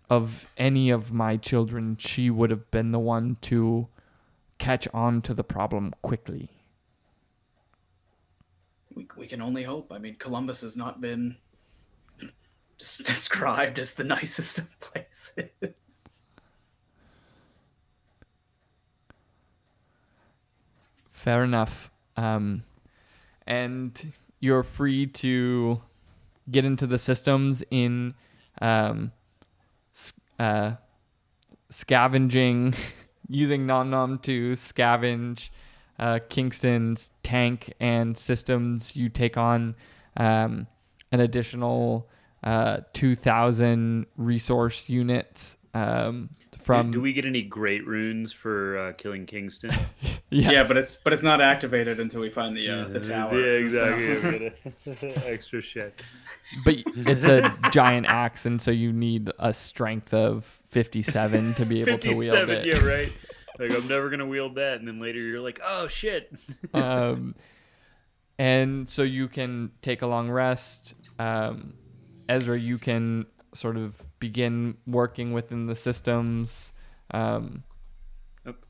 of 0.09 0.47
any 0.57 0.89
of 0.89 1.11
my 1.11 1.35
children, 1.35 1.97
she 1.99 2.29
would 2.29 2.49
have 2.49 2.71
been 2.71 2.91
the 2.91 2.99
one 2.99 3.37
to 3.41 3.87
catch 4.57 4.87
on 4.93 5.21
to 5.23 5.33
the 5.33 5.43
problem 5.43 5.93
quickly. 6.01 6.49
We, 8.93 9.07
we 9.15 9.27
can 9.27 9.41
only 9.41 9.63
hope. 9.63 9.91
I 9.91 9.99
mean, 9.99 10.15
Columbus 10.15 10.61
has 10.61 10.75
not 10.75 11.01
been 11.01 11.37
described 12.77 13.79
as 13.79 13.93
the 13.93 14.03
nicest 14.03 14.57
of 14.57 14.79
places. 14.79 15.49
Fair 21.13 21.43
enough. 21.43 21.91
Um, 22.15 22.63
and 23.45 24.13
you're 24.39 24.63
free 24.63 25.07
to 25.07 25.81
get 26.49 26.65
into 26.65 26.87
the 26.87 26.97
systems 26.97 27.63
in 27.69 28.13
um, 28.61 29.11
uh, 30.39 30.73
scavenging, 31.69 32.73
using 33.29 33.65
Nom 33.65 33.89
Nom 33.89 34.19
to 34.19 34.53
scavenge 34.53 35.49
uh, 35.99 36.19
Kingston's 36.29 37.09
tank 37.23 37.73
and 37.79 38.17
systems. 38.17 38.95
You 38.95 39.09
take 39.09 39.37
on 39.37 39.75
um, 40.15 40.67
an 41.11 41.19
additional 41.19 42.09
uh, 42.43 42.79
2,000 42.93 44.05
resource 44.17 44.87
units 44.89 45.57
um, 45.73 46.29
from. 46.59 46.87
do, 46.91 46.97
do 46.97 47.01
we 47.01 47.13
get 47.13 47.25
any 47.25 47.41
great 47.43 47.85
runes 47.85 48.31
for 48.31 48.77
uh, 48.77 48.93
killing 48.93 49.25
Kingston? 49.25 49.71
yeah, 50.29 50.51
Yeah, 50.51 50.63
but 50.63 50.77
it's 50.77 50.95
but 50.95 51.13
it's 51.13 51.23
not 51.23 51.41
activated 51.41 51.99
until 51.99 52.21
we 52.21 52.29
find 52.29 52.55
the 52.55 52.69
uh, 52.69 52.87
the 52.89 52.99
tower. 52.99 53.39
Yeah, 53.39 53.65
exactly. 53.65 54.07
so- 54.21 54.29
We 54.85 54.93
get 54.95 55.13
a- 55.25 55.27
Extra 55.33 55.61
shit. 55.61 55.99
but 56.65 56.75
it's 56.95 57.25
a 57.25 57.55
giant 57.71 58.05
axe, 58.07 58.45
and 58.45 58.61
so 58.61 58.71
you 58.71 58.91
need 58.91 59.31
a 59.39 59.53
strength 59.53 60.13
of 60.13 60.56
57 60.69 61.53
to 61.55 61.65
be 61.65 61.81
able 61.81 61.97
to 61.97 62.09
wield 62.09 62.19
Fifty-seven. 62.23 62.55
it. 62.57 62.65
Yeah, 62.65 62.83
right. 62.85 63.11
Like 63.59 63.71
I'm 63.71 63.87
never 63.87 64.09
gonna 64.09 64.25
wield 64.27 64.55
that, 64.55 64.79
and 64.79 64.87
then 64.87 64.99
later 64.99 65.19
you're 65.19 65.41
like, 65.41 65.59
oh 65.65 65.87
shit. 65.87 66.31
um, 66.73 67.33
and 68.37 68.89
so 68.89 69.03
you 69.03 69.27
can 69.27 69.71
take 69.81 70.01
a 70.01 70.07
long 70.07 70.29
rest. 70.29 70.93
Um, 71.17 71.73
Ezra, 72.29 72.59
you 72.59 72.77
can 72.77 73.25
sort 73.53 73.77
of 73.77 74.03
begin 74.19 74.77
working 74.85 75.33
within 75.33 75.65
the 75.65 75.75
systems. 75.75 76.71
Um, 77.11 77.63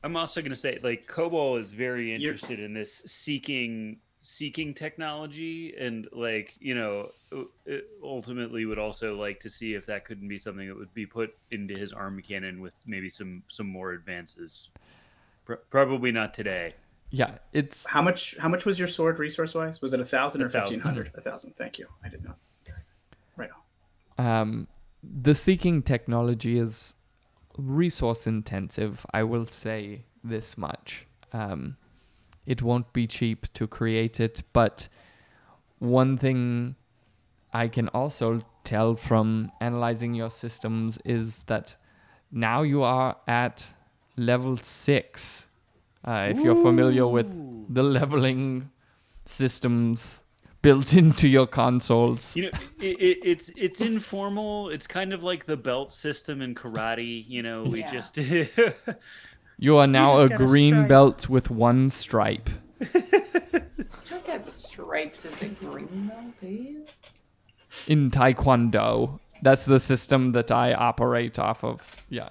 I'm 0.02 0.16
also 0.16 0.40
going 0.40 0.50
to 0.50 0.56
say, 0.56 0.78
like, 0.82 1.06
Cobalt 1.06 1.60
is 1.60 1.70
very 1.72 2.06
You're- 2.06 2.14
interested 2.14 2.58
in 2.58 2.72
this 2.74 3.02
seeking 3.06 3.98
seeking 4.20 4.74
technology, 4.74 5.74
and 5.78 6.08
like, 6.12 6.54
you 6.60 6.74
know, 6.74 7.10
ultimately 8.02 8.64
would 8.64 8.78
also 8.78 9.16
like 9.16 9.40
to 9.40 9.48
see 9.48 9.74
if 9.74 9.86
that 9.86 10.04
couldn't 10.04 10.28
be 10.28 10.38
something 10.38 10.66
that 10.68 10.76
would 10.76 10.92
be 10.94 11.06
put 11.06 11.36
into 11.50 11.74
his 11.74 11.92
arm 11.92 12.20
cannon 12.22 12.60
with 12.60 12.82
maybe 12.86 13.10
some 13.10 13.42
some 13.48 13.66
more 13.68 13.92
advances. 13.92 14.70
Pro- 15.44 15.56
probably 15.70 16.12
not 16.12 16.34
today. 16.34 16.74
yeah, 17.10 17.38
it's 17.52 17.86
How 17.86 18.02
much 18.02 18.36
how 18.38 18.48
much 18.48 18.66
was 18.66 18.78
your 18.78 18.88
sword 18.88 19.18
resource 19.18 19.54
wise? 19.54 19.80
Was 19.80 19.92
it 19.94 20.00
a 20.00 20.04
thousand 20.04 20.42
or 20.42 20.48
fifteen 20.50 20.80
hundred? 20.80 21.10
A 21.14 21.20
thousand. 21.20 21.54
Thank 21.56 21.78
you. 21.78 21.86
I 22.04 22.08
did 22.08 22.22
not. 22.24 22.36
Right 23.36 23.50
on. 24.18 24.26
um, 24.26 24.66
the 25.02 25.34
seeking 25.34 25.80
technology 25.82 26.58
is 26.58 26.94
resource 27.56 28.26
intensive. 28.26 29.06
I 29.14 29.22
will 29.22 29.46
say 29.46 30.04
this 30.24 30.58
much. 30.58 31.06
Um, 31.32 31.76
it 32.48 32.62
won't 32.62 32.92
be 32.94 33.06
cheap 33.06 33.52
to 33.52 33.66
create 33.66 34.18
it, 34.18 34.42
but 34.54 34.88
one 35.78 36.16
thing 36.16 36.74
I 37.52 37.68
can 37.68 37.88
also 37.88 38.40
tell 38.64 38.96
from 38.96 39.50
analyzing 39.60 40.14
your 40.14 40.30
systems 40.30 40.98
is 41.04 41.44
that 41.44 41.76
now 42.32 42.62
you 42.62 42.82
are 42.82 43.16
at 43.28 43.66
level 44.16 44.56
six. 44.56 45.46
Uh, 46.06 46.28
if 46.30 46.42
you're 46.42 46.62
familiar 46.62 47.06
with 47.06 47.30
the 47.68 47.82
leveling 47.82 48.70
systems 49.26 50.24
built 50.62 50.94
into 51.02 51.28
your 51.28 51.46
Consuls. 51.46 52.34
You 52.34 52.44
know, 52.44 52.50
it, 52.80 53.00
it, 53.00 53.18
it's 53.22 53.50
it's 53.56 53.80
informal. 53.82 54.70
It's 54.70 54.86
kind 54.86 55.12
of 55.12 55.22
like 55.22 55.44
the 55.44 55.56
belt 55.56 55.92
system 55.92 56.40
in 56.40 56.54
karate. 56.54 57.24
You 57.28 57.42
know, 57.42 57.64
we 57.64 57.80
Yeah. 57.80 57.90
just 57.90 58.18
You 59.58 59.76
are 59.78 59.86
now 59.88 60.18
a 60.18 60.28
green 60.28 60.74
stripe. 60.74 60.88
belt 60.88 61.28
with 61.28 61.50
one 61.50 61.90
stripe. 61.90 62.48
You 64.08 64.14
don't 64.14 64.26
get 64.26 64.46
stripes 64.46 65.26
as 65.26 65.42
a 65.42 65.48
green 65.48 66.06
belt, 66.08 66.32
do 66.40 66.46
you? 66.46 66.86
In 67.86 68.10
Taekwondo. 68.10 69.20
That's 69.42 69.64
the 69.66 69.78
system 69.78 70.32
that 70.32 70.50
I 70.50 70.72
operate 70.72 71.38
off 71.38 71.62
of. 71.62 72.06
Yeah. 72.08 72.30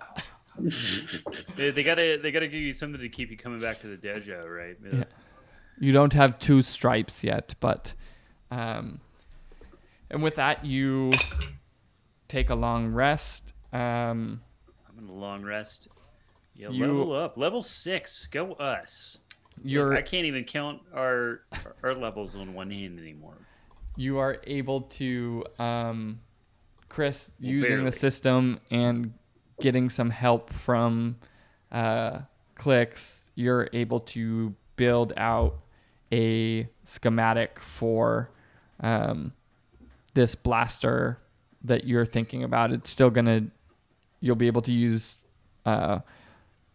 they, 1.55 1.69
they 1.69 1.83
gotta 1.83 2.19
they 2.21 2.31
gotta 2.31 2.47
give 2.47 2.61
you 2.61 2.73
something 2.73 2.99
to 2.99 3.09
keep 3.09 3.29
you 3.29 3.37
coming 3.37 3.61
back 3.61 3.81
to 3.81 3.87
the 3.87 3.95
dojo, 3.95 4.47
right? 4.47 4.75
Yeah. 4.91 5.03
You 5.79 5.91
don't 5.91 6.13
have 6.13 6.39
two 6.39 6.63
stripes 6.63 7.23
yet, 7.23 7.53
but 7.59 7.93
um 8.49 8.99
and 10.09 10.23
with 10.23 10.35
that 10.35 10.65
you 10.65 11.11
take 12.27 12.49
a 12.49 12.55
long 12.55 12.87
rest. 12.87 13.53
Um 13.71 14.41
I'm 14.89 15.03
in 15.03 15.09
a 15.09 15.13
long 15.13 15.43
rest. 15.43 15.89
Yeah, 16.57 16.69
You- 16.69 16.87
level 16.87 17.13
up. 17.13 17.37
Level 17.37 17.61
six. 17.61 18.25
Go 18.27 18.53
us. 18.53 19.17
you're 19.63 19.93
I 19.95 20.01
can't 20.01 20.25
even 20.25 20.43
count 20.43 20.81
our 20.93 21.41
our 21.83 21.95
levels 21.95 22.35
on 22.35 22.53
one 22.53 22.69
hand 22.71 22.99
anymore. 22.99 23.37
you 23.95 24.19
are 24.19 24.37
able 24.45 24.81
to 24.81 25.43
um 25.59 26.19
Chris 26.89 27.31
Well, 27.41 27.51
using 27.51 27.69
barely. 27.77 27.85
the 27.85 27.91
system 27.91 28.59
and 28.69 29.13
getting 29.59 29.89
some 29.89 30.11
help 30.11 30.53
from 30.53 31.15
uh 31.71 32.19
clicks 32.55 33.25
you're 33.35 33.67
able 33.73 33.99
to 33.99 34.53
build 34.75 35.11
out 35.17 35.59
a 36.11 36.67
schematic 36.85 37.59
for 37.59 38.29
um 38.81 39.33
this 40.13 40.35
blaster 40.35 41.17
that 41.63 41.83
you're 41.85 42.05
thinking 42.05 42.43
about 42.43 42.71
it's 42.71 42.89
still 42.91 43.09
going 43.09 43.25
to 43.25 43.43
you'll 44.21 44.35
be 44.35 44.47
able 44.47 44.61
to 44.61 44.71
use 44.71 45.17
uh 45.65 45.97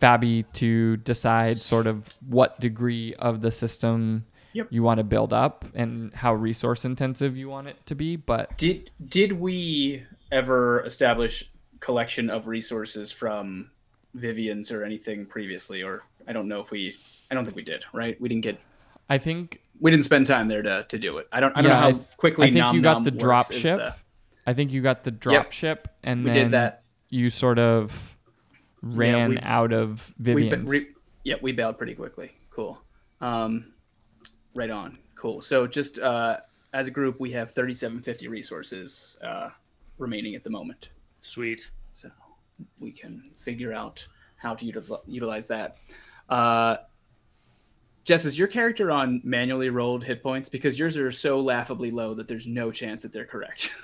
Fabi 0.02 0.44
to 0.54 0.96
decide 0.98 1.56
sort 1.56 1.86
of 1.86 2.04
what 2.28 2.58
degree 2.60 3.14
of 3.14 3.40
the 3.40 3.52
system 3.52 4.24
Yep. 4.54 4.66
you 4.70 4.82
want 4.82 4.98
to 4.98 5.04
build 5.04 5.32
up 5.32 5.64
and 5.74 6.12
how 6.12 6.34
resource 6.34 6.84
intensive 6.84 7.36
you 7.38 7.48
want 7.48 7.68
it 7.68 7.76
to 7.86 7.94
be. 7.94 8.16
But 8.16 8.58
Did 8.58 8.90
did 9.08 9.32
we 9.32 10.02
ever 10.30 10.84
establish 10.84 11.50
collection 11.80 12.28
of 12.28 12.46
resources 12.46 13.10
from 13.10 13.70
Vivian's 14.14 14.70
or 14.70 14.84
anything 14.84 15.24
previously? 15.24 15.82
Or 15.82 16.02
I 16.28 16.32
don't 16.34 16.48
know 16.48 16.60
if 16.60 16.70
we. 16.70 16.96
I 17.30 17.34
don't 17.34 17.44
think 17.44 17.56
we 17.56 17.62
did. 17.62 17.84
Right? 17.94 18.20
We 18.20 18.28
didn't 18.28 18.42
get. 18.42 18.58
I 19.08 19.16
think 19.16 19.62
We 19.80 19.90
didn't 19.90 20.04
spend 20.04 20.26
time 20.26 20.48
there 20.48 20.60
to, 20.62 20.84
to 20.86 20.98
do 20.98 21.16
it. 21.16 21.28
I 21.32 21.40
don't. 21.40 21.56
I 21.56 21.62
don't 21.62 21.70
Yeah, 21.70 21.76
know 21.76 21.80
how 21.94 22.00
I- 22.00 22.16
quickly. 22.18 22.48
I 22.48 22.50
think 22.50 22.58
Nom 22.58 22.76
you 22.76 22.82
got 22.82 22.92
Nom 22.94 23.04
the 23.04 23.10
drop 23.12 23.50
ship, 23.52 23.78
the- 23.78 23.94
I 24.46 24.52
think 24.52 24.70
you 24.72 24.82
got 24.82 25.04
the 25.04 25.12
drop 25.12 25.52
ship, 25.52 25.88
and 26.02 26.24
we 26.24 26.30
then 26.30 26.46
did 26.46 26.50
that. 26.52 26.82
you 27.08 27.30
sort 27.30 27.58
of 27.58 28.11
ran 28.82 29.30
we- 29.30 29.38
out 29.38 29.72
of 29.72 30.12
We, 30.18 30.34
Vivian's. 30.34 30.68
re, 30.68 30.86
yeah, 31.24 31.36
we 31.40 31.52
bailed 31.52 31.78
pretty 31.78 31.94
quickly. 31.94 32.32
Cool. 32.50 32.78
Um, 33.20 33.72
right 34.54 34.70
on. 34.70 34.98
Cool. 35.14 35.40
So 35.40 35.66
just 35.66 35.98
uh, 36.00 36.38
as 36.72 36.88
a 36.88 36.90
group, 36.90 37.20
we 37.20 37.30
have 37.32 37.52
3750 37.52 38.28
resources 38.28 39.16
uh, 39.22 39.50
remaining 39.98 40.34
at 40.34 40.42
the 40.44 40.50
moment. 40.50 40.90
Sweet. 41.20 41.70
So 41.92 42.10
we 42.80 42.92
can 42.92 43.22
figure 43.36 43.72
out 43.72 44.06
how 44.36 44.54
to 44.54 44.64
utilize, 44.66 44.90
utilize 45.06 45.46
that. 45.46 45.78
Uh, 46.28 46.76
Jess, 48.04 48.24
is 48.24 48.36
your 48.36 48.48
character 48.48 48.90
on 48.90 49.20
manually 49.22 49.70
rolled 49.70 50.02
hit 50.02 50.24
points? 50.24 50.48
Because 50.48 50.76
yours 50.76 50.96
are 50.96 51.12
so 51.12 51.40
laughably 51.40 51.92
low 51.92 52.14
that 52.14 52.26
there's 52.26 52.48
no 52.48 52.72
chance 52.72 53.02
that 53.02 53.12
they're 53.12 53.24
correct. 53.24 53.70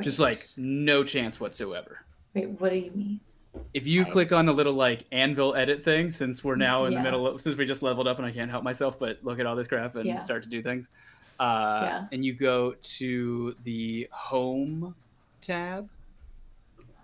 Just 0.00 0.18
like 0.18 0.48
no 0.56 1.04
chance 1.04 1.38
whatsoever. 1.40 2.04
Wait, 2.34 2.48
what 2.60 2.70
do 2.70 2.76
you 2.76 2.90
mean? 2.92 3.20
If 3.74 3.86
you 3.86 4.04
I- 4.04 4.10
click 4.10 4.32
on 4.32 4.46
the 4.46 4.52
little 4.52 4.74
like 4.74 5.04
anvil 5.10 5.54
edit 5.54 5.82
thing, 5.82 6.10
since 6.10 6.44
we're 6.44 6.56
now 6.56 6.84
in 6.84 6.94
the 6.94 7.00
middle 7.00 7.26
of 7.26 7.40
since 7.40 7.56
we 7.56 7.64
just 7.66 7.82
leveled 7.82 8.06
up 8.06 8.18
and 8.18 8.26
I 8.26 8.30
can't 8.30 8.50
help 8.50 8.62
myself 8.64 8.98
but 8.98 9.18
look 9.22 9.40
at 9.40 9.46
all 9.46 9.56
this 9.56 9.66
crap 9.68 9.96
and 9.96 10.06
Yeah. 10.06 10.20
start 10.20 10.42
to 10.44 10.48
do 10.48 10.62
things. 10.62 10.90
Uh, 11.40 11.80
Yeah. 11.82 12.06
And 12.12 12.24
you 12.24 12.32
go 12.34 12.74
to 12.74 13.56
the 13.64 14.08
home 14.12 14.94
tab. 15.40 15.88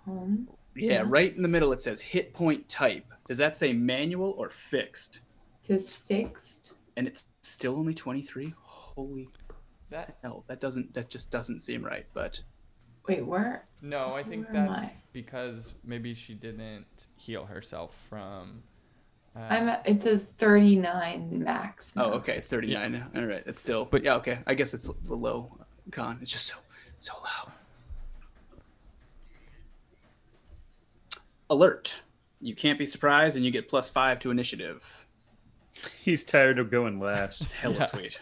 Home. 0.05 0.47
Yeah, 0.75 0.93
Yeah. 0.93 1.03
right 1.07 1.33
in 1.35 1.41
the 1.41 1.47
middle 1.47 1.71
it 1.73 1.81
says 1.81 2.01
hit 2.01 2.33
point 2.33 2.67
type. 2.69 3.05
Does 3.27 3.37
that 3.39 3.57
say 3.57 3.73
manual 3.73 4.31
or 4.37 4.49
fixed? 4.49 5.21
It 5.59 5.63
says 5.65 5.95
fixed. 5.95 6.75
And 6.95 7.07
it's 7.07 7.25
still 7.41 7.75
only 7.75 7.93
23? 7.93 8.53
Holy 8.57 9.27
that 9.89 10.17
hell. 10.21 10.43
That 10.47 10.59
doesn't 10.59 10.93
that 10.93 11.09
just 11.09 11.31
doesn't 11.31 11.59
seem 11.59 11.83
right, 11.83 12.05
but 12.13 12.41
Wait, 13.07 13.25
where? 13.25 13.65
No, 13.81 14.13
I 14.15 14.23
think 14.23 14.45
Where 14.51 14.65
that's 14.67 14.83
I? 14.83 14.93
because 15.13 15.73
maybe 15.83 16.13
she 16.15 16.33
didn't 16.33 16.85
heal 17.17 17.45
herself 17.45 17.93
from. 18.09 18.63
Uh, 19.35 19.39
I'm 19.49 19.69
at, 19.69 19.87
it 19.87 20.01
says 20.01 20.31
39 20.33 21.43
max. 21.43 21.95
Oh, 21.97 22.11
okay, 22.13 22.37
it's 22.37 22.49
39. 22.49 23.11
All 23.15 23.25
right, 23.25 23.43
it's 23.45 23.61
still. 23.61 23.83
But- 23.83 23.91
But 23.91 24.03
yeah, 24.03 24.15
okay. 24.15 24.39
I 24.47 24.53
guess 24.55 24.73
it's 24.73 24.87
the 24.87 25.13
low 25.15 25.51
con. 25.91 26.17
It's 26.21 26.31
just 26.31 26.47
so 26.47 26.57
so 26.97 27.13
low. 27.21 27.51
Alert! 31.49 31.95
You 32.41 32.55
can't 32.55 32.79
be 32.79 32.85
surprised, 32.85 33.35
and 33.35 33.45
you 33.45 33.51
get 33.51 33.69
plus 33.69 33.89
five 33.89 34.19
to 34.21 34.31
initiative. 34.31 35.05
He's 36.01 36.25
tired 36.25 36.57
of 36.57 36.71
going 36.71 36.99
last. 36.99 37.41
It's 37.41 37.51
hella 37.61 37.75
Yeah. 37.75 37.83
sweet. 37.83 38.19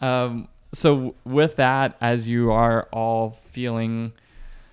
Um, 0.00 0.48
so 0.72 1.14
with 1.24 1.56
that, 1.56 1.96
as 2.00 2.28
you 2.28 2.52
are 2.52 2.88
all 2.92 3.38
feeling 3.50 4.12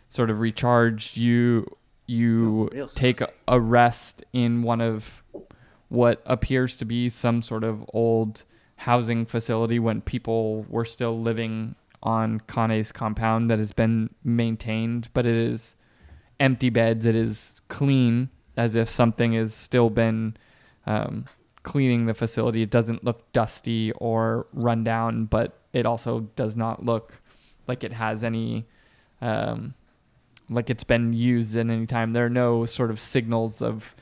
sort 0.10 0.30
of 0.30 0.40
recharged, 0.40 1.18
you 1.18 1.76
you 2.06 2.70
take 2.96 3.20
saucy. 3.20 3.32
a 3.48 3.60
rest 3.60 4.24
in 4.32 4.64
one 4.64 4.80
of 4.80 5.24
what 5.90 6.22
appears 6.26 6.78
to 6.78 6.86
be 6.86 7.10
some 7.10 7.42
sort 7.42 7.64
of 7.64 7.84
old 7.94 8.44
housing 8.78 9.26
facility 9.26 9.80
when 9.80 10.02
people 10.02 10.66
were 10.70 10.86
still 10.86 11.20
living 11.20 11.76
on 12.04 12.40
Kane's 12.48 12.92
compound 12.92 13.50
that 13.50 13.58
has 13.58 13.74
been 13.74 14.10
maintained, 14.24 15.10
but 15.14 15.26
it 15.26 15.36
is 15.36 15.76
empty 16.40 16.70
beds. 16.70 17.06
It 17.06 17.16
is 17.16 17.56
clean, 17.68 18.30
as 18.56 18.76
if 18.76 18.90
something 18.90 19.34
has 19.34 19.54
still 19.54 19.90
been 19.90 20.38
um, 20.86 21.26
cleaning 21.64 22.06
the 22.06 22.14
facility. 22.14 22.62
It 22.62 22.70
doesn't 22.70 23.04
look 23.04 23.32
dusty 23.34 23.92
or 23.94 24.48
run 24.54 24.84
down, 24.84 25.26
but 25.26 25.60
it 25.78 25.86
also 25.86 26.22
does 26.36 26.56
not 26.56 26.84
look 26.84 27.14
like 27.68 27.84
it 27.84 27.92
has 27.92 28.24
any, 28.24 28.66
um, 29.22 29.76
like 30.50 30.72
it's 30.72 30.84
been 30.84 31.14
used 31.14 31.56
at 31.56 31.70
any 31.70 31.86
time. 31.86 32.14
There 32.14 32.26
are 32.26 32.30
no 32.30 32.66
sort 32.66 32.90
of 32.90 33.00
signals 33.00 33.62
of 33.62 33.96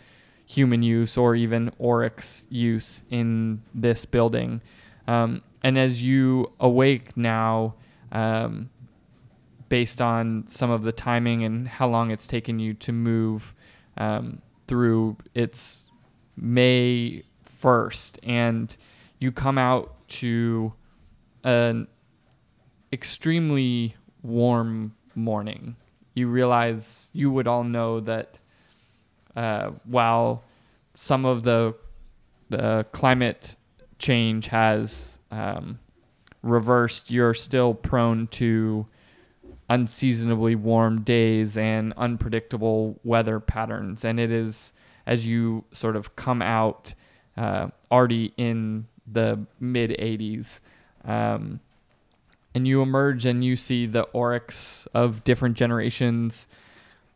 human 0.45 0.81
use 0.81 1.17
or 1.17 1.35
even 1.35 1.71
Oryx 1.77 2.45
use 2.49 3.01
in 3.09 3.61
this 3.73 4.05
building. 4.05 4.61
Um, 5.05 5.41
and 5.63 5.77
as 5.77 6.01
you 6.01 6.53
awake 6.61 7.17
now, 7.17 7.75
um, 8.11 8.69
based 9.67 10.01
on 10.01 10.45
some 10.47 10.71
of 10.71 10.83
the 10.83 10.93
timing 10.93 11.43
and 11.43 11.67
how 11.67 11.89
long 11.89 12.09
it's 12.09 12.27
taken 12.27 12.57
you 12.59 12.73
to 12.75 12.93
move 12.93 13.53
um, 13.97 14.41
through, 14.67 15.17
it's 15.33 15.89
May 16.37 17.23
1st, 17.61 18.19
and 18.23 18.75
you 19.19 19.33
come 19.33 19.57
out 19.57 20.07
to 20.07 20.73
an 21.45 21.87
extremely 22.91 23.95
warm 24.23 24.93
morning. 25.15 25.75
You 26.13 26.27
realize 26.27 27.07
you 27.13 27.31
would 27.31 27.47
all 27.47 27.63
know 27.63 27.99
that 28.01 28.37
uh, 29.35 29.71
while 29.85 30.43
some 30.93 31.25
of 31.25 31.43
the 31.43 31.75
the 32.49 32.85
climate 32.91 33.55
change 33.97 34.47
has 34.47 35.19
um, 35.31 35.79
reversed, 36.43 37.09
you're 37.09 37.33
still 37.33 37.73
prone 37.73 38.27
to 38.27 38.85
unseasonably 39.69 40.55
warm 40.55 41.01
days 41.01 41.57
and 41.57 41.91
unpredictable 41.97 42.99
weather 43.03 43.39
patterns. 43.39 44.05
And 44.05 44.19
it 44.19 44.31
is 44.31 44.73
as 45.07 45.25
you 45.25 45.63
sort 45.71 45.95
of 45.95 46.15
come 46.15 46.41
out 46.41 46.93
uh, 47.35 47.67
already 47.91 48.33
in 48.37 48.85
the 49.11 49.45
mid 49.59 49.91
80s. 49.91 50.59
Um, 51.05 51.59
and 52.53 52.67
you 52.67 52.81
emerge 52.81 53.25
and 53.25 53.43
you 53.43 53.55
see 53.55 53.85
the 53.85 54.03
oryx 54.03 54.87
of 54.93 55.23
different 55.23 55.57
generations 55.57 56.47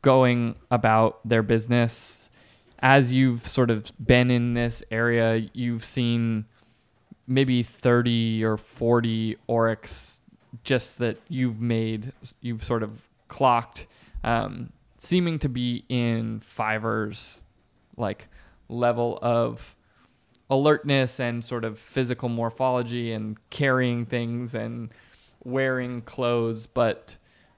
going 0.02 0.56
about 0.70 1.20
their 1.28 1.44
business. 1.44 2.30
As 2.80 3.12
you've 3.12 3.48
sort 3.48 3.70
of 3.70 3.92
been 4.06 4.32
in 4.32 4.54
this 4.54 4.84
area, 4.92 5.50
you've 5.54 5.86
seen 5.86 6.46
maybe 7.28 7.64
30 7.64 8.44
or 8.44 8.58
40 8.58 9.38
oryx 9.48 10.22
just 10.64 10.98
that 10.98 11.18
you've 11.30 11.62
made, 11.62 12.12
you've 12.42 12.64
sort 12.64 12.84
of 12.84 13.08
clocked, 13.28 13.88
um, 14.24 14.72
seeming 14.98 15.40
to 15.40 15.48
be 15.48 15.86
in 15.88 16.42
fivers, 16.42 17.42
like 17.96 18.28
level 18.68 19.20
of 19.22 19.76
alertness 20.50 21.20
and 21.20 21.44
sort 21.44 21.64
of 21.64 21.78
physical 21.78 22.30
morphology 22.30 23.12
and 23.12 23.38
carrying 23.50 24.06
things 24.06 24.54
and 24.54 24.90
wearing 25.44 26.02
clothes, 26.02 26.68
but 26.68 27.18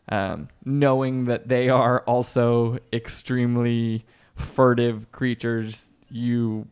um, 0.10 0.50
knowing 0.66 1.26
that 1.26 1.48
they 1.48 1.70
are 1.70 2.02
also 2.02 2.78
extremely 2.92 4.06
furtive 4.36 5.12
creatures, 5.12 5.88
you 6.10 6.68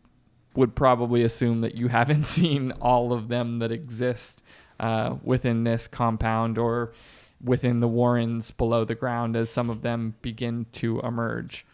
would 0.56 0.76
probably 0.76 1.24
assume 1.24 1.62
that 1.62 1.76
you 1.76 1.88
haven't 1.88 2.26
seen 2.38 2.72
all 2.82 3.14
of 3.14 3.28
them 3.28 3.60
that 3.60 3.72
exist 3.72 4.42
uh, 4.80 5.16
within 5.24 5.64
this 5.64 5.88
compound 5.88 6.58
or 6.58 6.94
within 7.42 7.80
the 7.80 7.88
warrens 7.88 8.52
below 8.52 8.84
the 8.84 8.96
ground 8.96 9.36
as 9.36 9.50
some 9.50 9.70
of 9.70 9.82
them 9.82 10.16
begin 10.22 10.66
to 10.74 11.00
emerge. 11.00 11.66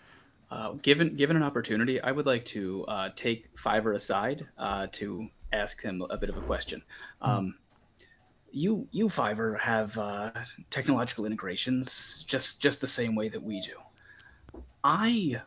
Uh, 0.51 0.73
given 0.73 1.15
given 1.15 1.35
an 1.35 1.43
opportunity, 1.43 1.99
I 2.01 2.11
would 2.11 2.25
like 2.25 2.45
to 2.45 2.85
uh, 2.87 3.09
take 3.15 3.49
Fiver 3.57 3.93
aside 3.93 4.47
uh, 4.57 4.87
to 4.93 5.27
ask 5.51 5.81
him 5.81 6.03
a 6.09 6.17
bit 6.17 6.29
of 6.29 6.37
a 6.37 6.41
question. 6.41 6.83
Um, 7.21 7.55
you 8.51 8.87
you 8.91 9.09
Fiver 9.09 9.55
have 9.57 9.97
uh, 9.97 10.31
technological 10.69 11.25
integrations 11.25 12.23
just 12.27 12.61
just 12.61 12.79
the 12.79 12.87
same 12.87 13.15
way 13.15 13.27
that 13.29 13.41
we 13.43 13.59
do. 13.59 14.61
I 14.83 15.41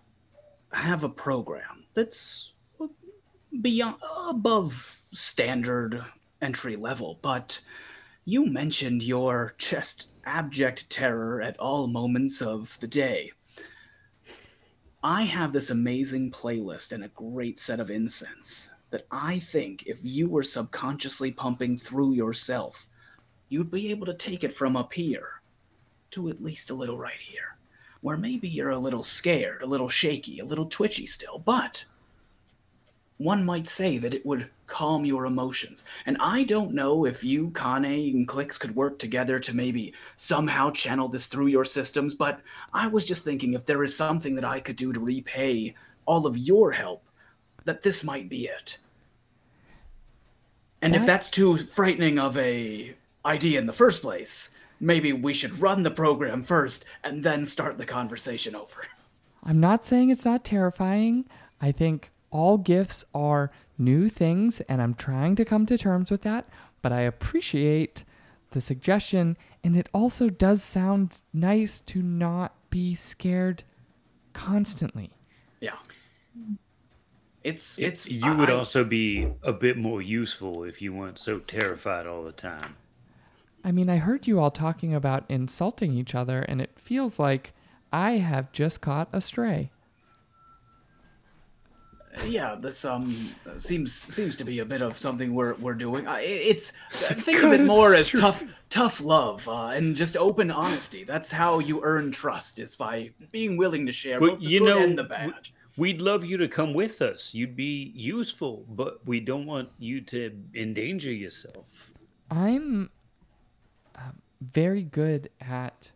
have 0.72 1.04
a 1.04 1.08
program 1.08 1.84
that's 1.94 2.52
beyond 3.62 3.96
above 4.28 5.02
standard 5.12 6.04
entry 6.42 6.76
level, 6.76 7.18
but 7.22 7.60
you 8.24 8.46
mentioned 8.46 9.02
your 9.02 9.54
just 9.58 10.10
abject 10.24 10.90
terror 10.90 11.40
at 11.40 11.58
all 11.58 11.86
moments 11.86 12.42
of 12.42 12.78
the 12.80 12.86
day. 12.86 13.32
I 15.10 15.22
have 15.22 15.54
this 15.54 15.70
amazing 15.70 16.32
playlist 16.32 16.92
and 16.92 17.02
a 17.02 17.08
great 17.08 17.58
set 17.58 17.80
of 17.80 17.90
incense 17.90 18.68
that 18.90 19.06
I 19.10 19.38
think 19.38 19.84
if 19.86 20.00
you 20.02 20.28
were 20.28 20.42
subconsciously 20.42 21.30
pumping 21.30 21.78
through 21.78 22.12
yourself, 22.12 22.84
you'd 23.48 23.70
be 23.70 23.90
able 23.90 24.04
to 24.04 24.12
take 24.12 24.44
it 24.44 24.52
from 24.52 24.76
up 24.76 24.92
here 24.92 25.40
to 26.10 26.28
at 26.28 26.42
least 26.42 26.68
a 26.68 26.74
little 26.74 26.98
right 26.98 27.18
here, 27.18 27.56
where 28.02 28.18
maybe 28.18 28.50
you're 28.50 28.68
a 28.68 28.78
little 28.78 29.02
scared, 29.02 29.62
a 29.62 29.66
little 29.66 29.88
shaky, 29.88 30.40
a 30.40 30.44
little 30.44 30.66
twitchy 30.66 31.06
still, 31.06 31.38
but 31.38 31.86
one 33.18 33.44
might 33.44 33.66
say 33.66 33.98
that 33.98 34.14
it 34.14 34.24
would 34.24 34.48
calm 34.66 35.04
your 35.04 35.26
emotions. 35.26 35.84
And 36.06 36.16
I 36.20 36.44
don't 36.44 36.74
know 36.74 37.04
if 37.04 37.24
you, 37.24 37.50
Kane, 37.50 37.84
and 37.84 38.28
Clicks 38.28 38.58
could 38.58 38.76
work 38.76 38.98
together 38.98 39.40
to 39.40 39.54
maybe 39.54 39.92
somehow 40.16 40.70
channel 40.70 41.08
this 41.08 41.26
through 41.26 41.48
your 41.48 41.64
systems, 41.64 42.14
but 42.14 42.40
I 42.72 42.86
was 42.86 43.04
just 43.04 43.24
thinking 43.24 43.52
if 43.52 43.64
there 43.64 43.82
is 43.82 43.96
something 43.96 44.34
that 44.36 44.44
I 44.44 44.60
could 44.60 44.76
do 44.76 44.92
to 44.92 45.00
repay 45.00 45.74
all 46.06 46.26
of 46.26 46.38
your 46.38 46.72
help, 46.72 47.02
that 47.64 47.82
this 47.82 48.04
might 48.04 48.28
be 48.28 48.46
it. 48.46 48.78
And 50.80 50.94
if 50.94 51.04
that's 51.04 51.28
too 51.28 51.56
frightening 51.56 52.20
of 52.20 52.36
a 52.38 52.94
idea 53.24 53.58
in 53.58 53.66
the 53.66 53.72
first 53.72 54.00
place, 54.00 54.54
maybe 54.78 55.12
we 55.12 55.34
should 55.34 55.60
run 55.60 55.82
the 55.82 55.90
program 55.90 56.44
first 56.44 56.84
and 57.02 57.24
then 57.24 57.44
start 57.44 57.78
the 57.78 57.84
conversation 57.84 58.54
over. 58.54 58.86
I'm 59.42 59.58
not 59.58 59.84
saying 59.84 60.10
it's 60.10 60.24
not 60.24 60.44
terrifying. 60.44 61.24
I 61.60 61.72
think 61.72 62.10
all 62.30 62.58
gifts 62.58 63.04
are 63.14 63.50
new 63.78 64.08
things, 64.08 64.60
and 64.62 64.82
I'm 64.82 64.94
trying 64.94 65.36
to 65.36 65.44
come 65.44 65.66
to 65.66 65.78
terms 65.78 66.10
with 66.10 66.22
that. 66.22 66.46
But 66.82 66.92
I 66.92 67.00
appreciate 67.02 68.04
the 68.50 68.60
suggestion, 68.60 69.36
and 69.62 69.76
it 69.76 69.88
also 69.92 70.28
does 70.30 70.62
sound 70.62 71.20
nice 71.32 71.80
to 71.80 72.02
not 72.02 72.54
be 72.70 72.94
scared 72.94 73.62
constantly. 74.32 75.10
Yeah. 75.60 75.76
It's 77.44 77.78
it's 77.78 78.10
you 78.10 78.34
would 78.34 78.50
I- 78.50 78.54
also 78.54 78.84
be 78.84 79.28
a 79.42 79.52
bit 79.52 79.76
more 79.76 80.02
useful 80.02 80.64
if 80.64 80.82
you 80.82 80.92
weren't 80.92 81.18
so 81.18 81.38
terrified 81.38 82.06
all 82.06 82.24
the 82.24 82.32
time. 82.32 82.76
I 83.64 83.72
mean, 83.72 83.88
I 83.90 83.96
heard 83.96 84.26
you 84.26 84.38
all 84.38 84.50
talking 84.50 84.94
about 84.94 85.24
insulting 85.28 85.92
each 85.92 86.14
other, 86.14 86.40
and 86.42 86.60
it 86.60 86.70
feels 86.78 87.18
like 87.18 87.52
I 87.92 88.12
have 88.18 88.52
just 88.52 88.80
caught 88.80 89.08
a 89.12 89.20
stray. 89.20 89.70
Yeah 92.26 92.56
this 92.58 92.84
um 92.84 93.34
seems 93.56 93.92
seems 93.92 94.36
to 94.36 94.44
be 94.44 94.58
a 94.58 94.64
bit 94.64 94.82
of 94.82 94.98
something 94.98 95.34
we're 95.34 95.54
we're 95.54 95.74
doing 95.74 96.06
I, 96.06 96.20
it's 96.20 96.72
think 96.90 97.42
of 97.42 97.52
it 97.52 97.60
more 97.62 97.94
as 97.94 98.10
tough 98.10 98.44
tough 98.68 99.00
love 99.00 99.48
uh, 99.48 99.68
and 99.68 99.96
just 99.96 100.16
open 100.16 100.50
honesty 100.50 101.04
that's 101.04 101.30
how 101.30 101.58
you 101.58 101.82
earn 101.82 102.10
trust 102.10 102.58
is 102.58 102.76
by 102.76 103.10
being 103.32 103.56
willing 103.56 103.86
to 103.86 103.92
share 103.92 104.20
Well, 104.20 104.32
both 104.32 104.40
the 104.40 104.46
you 104.46 104.60
good 104.60 104.66
know, 104.66 104.82
and 104.82 104.98
the 104.98 105.04
bad 105.04 105.32
We'd 105.76 106.00
love 106.00 106.24
you 106.24 106.36
to 106.38 106.48
come 106.48 106.74
with 106.74 107.00
us. 107.02 107.32
You'd 107.32 107.54
be 107.54 107.92
useful, 107.94 108.64
but 108.68 108.98
we 109.06 109.20
don't 109.20 109.46
want 109.46 109.68
you 109.78 110.00
to 110.00 110.32
endanger 110.52 111.12
yourself. 111.12 111.92
I'm. 112.32 112.90
Um, 113.94 114.20
very 114.40 114.82
good 114.82 115.30
at 115.40 115.90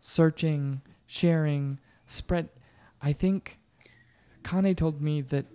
searching, 0.00 0.82
sharing, 1.06 1.78
spread. 2.06 2.48
I 3.00 3.12
think 3.12 3.58
Kane 4.48 4.74
told 4.74 5.02
me 5.02 5.20
that 5.22 5.46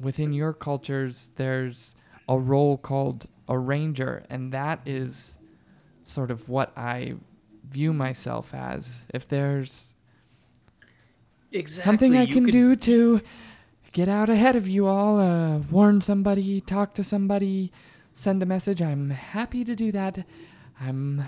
within 0.00 0.32
your 0.32 0.52
cultures 0.52 1.30
there's 1.36 1.94
a 2.28 2.38
role 2.38 2.78
called 2.78 3.26
a 3.48 3.58
ranger, 3.58 4.24
and 4.30 4.52
that 4.52 4.80
is 4.86 5.36
sort 6.04 6.30
of 6.30 6.48
what 6.48 6.76
I 6.76 7.14
view 7.70 7.92
myself 7.92 8.54
as. 8.54 9.04
If 9.12 9.28
there's 9.28 9.94
Exactly. 11.52 11.84
something 11.90 12.16
I 12.16 12.26
can 12.26 12.44
do 12.44 12.74
to 12.76 13.20
get 13.92 14.08
out 14.08 14.28
ahead 14.28 14.56
of 14.56 14.66
you 14.66 14.86
all, 14.86 15.20
uh, 15.20 15.58
warn 15.70 16.00
somebody, 16.00 16.60
talk 16.60 16.94
to 16.94 17.04
somebody, 17.04 17.70
send 18.12 18.42
a 18.42 18.46
message, 18.46 18.82
I'm 18.82 19.10
happy 19.10 19.64
to 19.64 19.76
do 19.76 19.92
that. 19.92 20.26
I'm. 20.80 21.24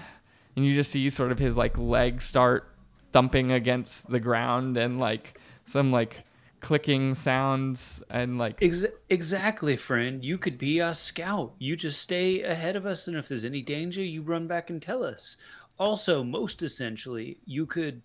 And 0.57 0.65
you 0.65 0.75
just 0.75 0.91
see 0.91 1.09
sort 1.11 1.31
of 1.31 1.39
his 1.39 1.57
like 1.57 1.77
legs 1.79 2.25
start 2.25 2.75
thumping 3.13 3.53
against 3.53 4.11
the 4.11 4.19
ground 4.19 4.77
and 4.77 4.99
like 4.99 5.39
some 5.67 5.93
like 5.93 6.25
clicking 6.67 7.15
sounds 7.15 8.03
and 8.11 8.39
like 8.39 8.61
Ex- 8.61 8.85
exactly, 9.09 9.77
friend. 9.77 10.25
You 10.25 10.37
could 10.37 10.59
be 10.59 10.81
our 10.81 10.95
scout. 10.95 11.55
You 11.61 11.77
just 11.77 12.03
stay 12.03 12.43
ahead 12.43 12.75
of 12.75 12.85
us, 12.85 13.07
and 13.07 13.17
if 13.17 13.29
there's 13.29 13.45
any 13.45 13.63
danger, 13.63 14.03
you 14.03 14.21
run 14.23 14.49
back 14.49 14.69
and 14.69 14.83
tell 14.83 15.05
us. 15.05 15.37
Also, 15.79 16.25
most 16.25 16.65
essentially, 16.65 17.39
you 17.45 17.67
could 17.67 18.03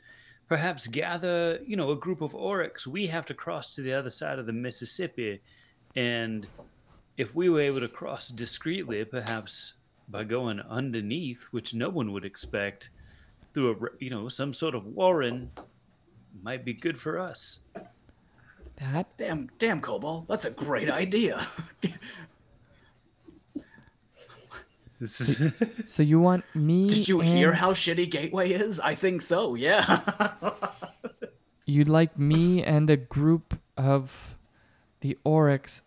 perhaps 0.48 0.86
gather, 0.86 1.60
you 1.66 1.76
know, 1.76 1.90
a 1.90 1.96
group 1.96 2.22
of 2.22 2.36
oryx. 2.36 2.86
We 2.86 3.08
have 3.08 3.26
to 3.26 3.34
cross 3.34 3.74
to 3.74 3.82
the 3.82 3.94
other 3.94 4.12
side 4.12 4.38
of 4.38 4.46
the 4.46 4.54
Mississippi, 4.54 5.42
and 5.96 6.46
if 7.18 7.34
we 7.34 7.50
were 7.50 7.62
able 7.62 7.80
to 7.80 7.88
cross 7.88 8.28
discreetly, 8.28 9.04
perhaps 9.06 9.74
by 10.08 10.24
going 10.24 10.60
underneath, 10.60 11.46
which 11.50 11.74
no 11.74 11.90
one 11.90 12.12
would 12.12 12.26
expect, 12.26 12.92
through 13.56 13.72
a 13.72 13.76
you 13.98 14.12
know, 14.12 14.28
some 14.30 14.54
sort 14.54 14.76
of 14.76 14.86
warren, 14.86 15.50
might 16.44 16.64
be 16.64 16.76
good 16.76 17.00
for 17.02 17.18
us. 17.18 17.58
That. 18.82 19.18
Damn, 19.18 19.50
damn, 19.60 19.80
Cobalt, 19.82 20.28
that's 20.28 20.46
a 20.46 20.52
great 20.52 20.90
idea. 20.90 21.48
This 25.00 25.20
is 25.42 25.54
So 25.88 26.04
you 26.04 26.20
want 26.20 26.44
me? 26.54 26.88
Did 26.88 27.08
you 27.08 27.20
hear 27.22 27.54
how 27.54 27.74
shitty 27.74 28.10
Gateway 28.10 28.52
is? 28.52 28.80
I 28.80 28.94
think 28.96 29.22
so. 29.22 29.56
Yeah. 29.56 30.02
You'd 31.66 31.90
like 31.90 32.18
me 32.20 32.64
and 32.64 32.90
a 32.90 32.98
group 32.98 33.58
of 33.78 34.36
the 35.02 35.18
Oryx. 35.24 35.82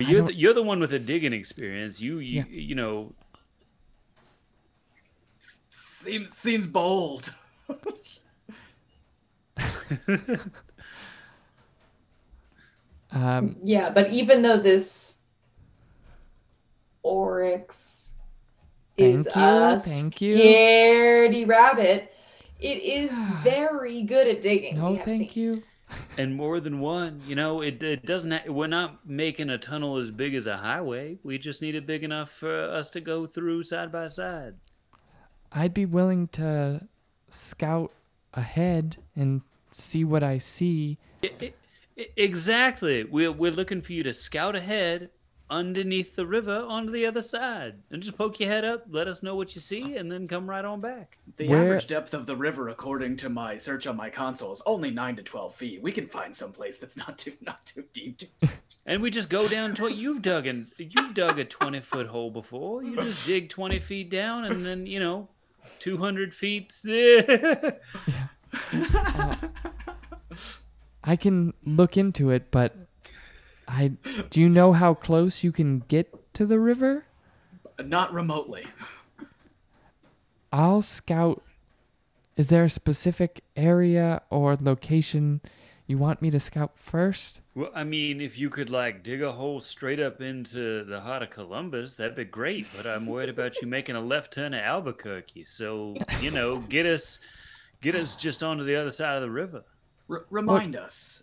I 0.00 0.04
You're 0.04 0.22
the, 0.22 0.34
you're 0.34 0.54
the 0.54 0.62
one 0.62 0.80
with 0.80 0.90
the 0.90 0.98
digging 0.98 1.32
experience. 1.32 2.00
You 2.00 2.18
you, 2.18 2.40
Yeah. 2.40 2.44
you 2.48 2.74
know 2.74 3.12
seems 5.68 6.32
seems 6.32 6.66
bold. 6.66 7.34
Um, 13.12 13.56
Yeah, 13.62 13.90
but 13.90 14.10
even 14.10 14.42
though 14.42 14.56
this 14.58 15.22
Oryx 17.02 18.14
is 18.96 19.24
Thank 19.24 19.36
you, 19.36 19.42
a 19.42 19.78
thank 19.78 20.20
you. 20.20 20.34
scaredy 20.36 21.48
rabbit, 21.48 22.12
it 22.60 22.82
is 22.82 23.28
very 23.42 24.02
good 24.02 24.28
at 24.28 24.42
digging. 24.42 24.76
no, 24.76 24.96
thank 24.96 25.32
seen. 25.32 25.42
you. 25.42 25.62
and 26.18 26.36
more 26.36 26.60
than 26.60 26.78
one. 26.80 27.20
You 27.26 27.34
know 27.34 27.62
it, 27.62 27.82
it 27.82 28.04
doesn't. 28.06 28.30
Ha- 28.30 28.42
we're 28.52 28.66
not 28.68 29.04
making 29.08 29.50
a 29.50 29.58
tunnel 29.58 29.96
as 29.96 30.10
big 30.10 30.34
as 30.34 30.46
a 30.46 30.56
highway. 30.58 31.18
We 31.24 31.38
just 31.38 31.62
need 31.62 31.74
it 31.74 31.86
big 31.86 32.04
enough 32.04 32.30
for 32.30 32.64
us 32.70 32.90
to 32.90 33.00
go 33.00 33.26
through 33.26 33.64
side 33.64 33.90
by 33.90 34.06
side. 34.06 34.54
I'd 35.52 35.74
be 35.74 35.86
willing 35.86 36.28
to 36.28 36.86
scout 37.30 37.92
ahead 38.34 38.98
and 39.16 39.40
see 39.72 40.04
what 40.04 40.22
I 40.22 40.38
see. 40.38 40.98
I- 41.24 41.26
I- 41.26 41.44
I- 41.46 41.52
exactly. 42.16 43.04
We're 43.04 43.32
we're 43.32 43.52
looking 43.52 43.82
for 43.82 43.92
you 43.92 44.02
to 44.04 44.12
scout 44.12 44.56
ahead 44.56 45.10
underneath 45.48 46.14
the 46.14 46.26
river 46.26 46.64
onto 46.68 46.92
the 46.92 47.04
other 47.04 47.22
side, 47.22 47.74
and 47.90 48.00
just 48.00 48.16
poke 48.16 48.38
your 48.38 48.48
head 48.48 48.64
up, 48.64 48.84
let 48.88 49.08
us 49.08 49.20
know 49.20 49.34
what 49.34 49.56
you 49.56 49.60
see, 49.60 49.96
and 49.96 50.10
then 50.10 50.28
come 50.28 50.48
right 50.48 50.64
on 50.64 50.80
back. 50.80 51.18
The 51.36 51.48
Where- 51.48 51.64
average 51.64 51.88
depth 51.88 52.14
of 52.14 52.26
the 52.26 52.36
river, 52.36 52.68
according 52.68 53.16
to 53.18 53.28
my 53.28 53.56
search 53.56 53.86
on 53.88 53.96
my 53.96 54.10
console, 54.10 54.52
is 54.52 54.62
only 54.64 54.90
nine 54.92 55.16
to 55.16 55.22
twelve 55.22 55.54
feet. 55.54 55.82
We 55.82 55.92
can 55.92 56.06
find 56.06 56.34
some 56.34 56.52
place 56.52 56.78
that's 56.78 56.96
not 56.96 57.18
too 57.18 57.32
not 57.40 57.66
too 57.66 57.84
deep. 57.92 58.22
And 58.86 59.02
we 59.02 59.10
just 59.10 59.28
go 59.28 59.46
down 59.46 59.74
to 59.74 59.82
what 59.82 59.94
you've 59.96 60.22
dug 60.22 60.46
and 60.46 60.66
you've 60.78 61.14
dug 61.14 61.38
a 61.38 61.44
twenty 61.44 61.80
foot 61.80 62.06
hole 62.06 62.30
before. 62.30 62.82
You 62.82 62.96
just 62.96 63.26
dig 63.26 63.48
twenty 63.48 63.78
feet 63.78 64.10
down 64.10 64.44
and 64.44 64.64
then, 64.64 64.86
you 64.86 65.00
know, 65.00 65.28
two 65.80 65.98
hundred 65.98 66.34
feet. 66.34 66.72
I 71.02 71.16
can 71.16 71.54
look 71.64 71.96
into 71.96 72.30
it, 72.30 72.50
but 72.50 72.76
I 73.66 73.92
do 74.30 74.40
you 74.40 74.48
know 74.48 74.72
how 74.72 74.94
close 74.94 75.42
you 75.42 75.52
can 75.52 75.80
get 75.88 76.34
to 76.34 76.46
the 76.46 76.58
river? 76.58 77.04
not 77.82 78.12
remotely. 78.12 78.66
I'll 80.52 80.82
scout. 80.82 81.42
Is 82.36 82.48
there 82.48 82.64
a 82.64 82.70
specific 82.70 83.42
area 83.56 84.22
or 84.30 84.56
location 84.60 85.40
you 85.86 85.98
want 85.98 86.22
me 86.22 86.30
to 86.30 86.40
scout 86.40 86.72
first? 86.76 87.40
well, 87.54 87.70
I 87.74 87.84
mean, 87.84 88.20
if 88.20 88.38
you 88.38 88.48
could 88.48 88.70
like 88.70 89.02
dig 89.02 89.22
a 89.22 89.32
hole 89.32 89.60
straight 89.60 90.00
up 90.00 90.20
into 90.20 90.84
the 90.84 91.00
heart 91.00 91.22
of 91.22 91.30
Columbus, 91.30 91.96
that'd 91.96 92.16
be 92.16 92.24
great. 92.24 92.66
But 92.76 92.86
I'm 92.86 93.06
worried 93.06 93.28
about 93.28 93.60
you 93.60 93.68
making 93.68 93.96
a 93.96 94.00
left 94.00 94.32
turn 94.32 94.54
at 94.54 94.64
Albuquerque. 94.64 95.44
So, 95.44 95.96
you 96.20 96.30
know, 96.30 96.58
get 96.58 96.86
us 96.86 97.20
get 97.80 97.94
us 97.94 98.16
just 98.16 98.42
onto 98.42 98.64
the 98.64 98.76
other 98.76 98.92
side 98.92 99.16
of 99.16 99.22
the 99.22 99.30
river. 99.30 99.64
R- 100.10 100.24
remind 100.30 100.76
us. 100.76 101.22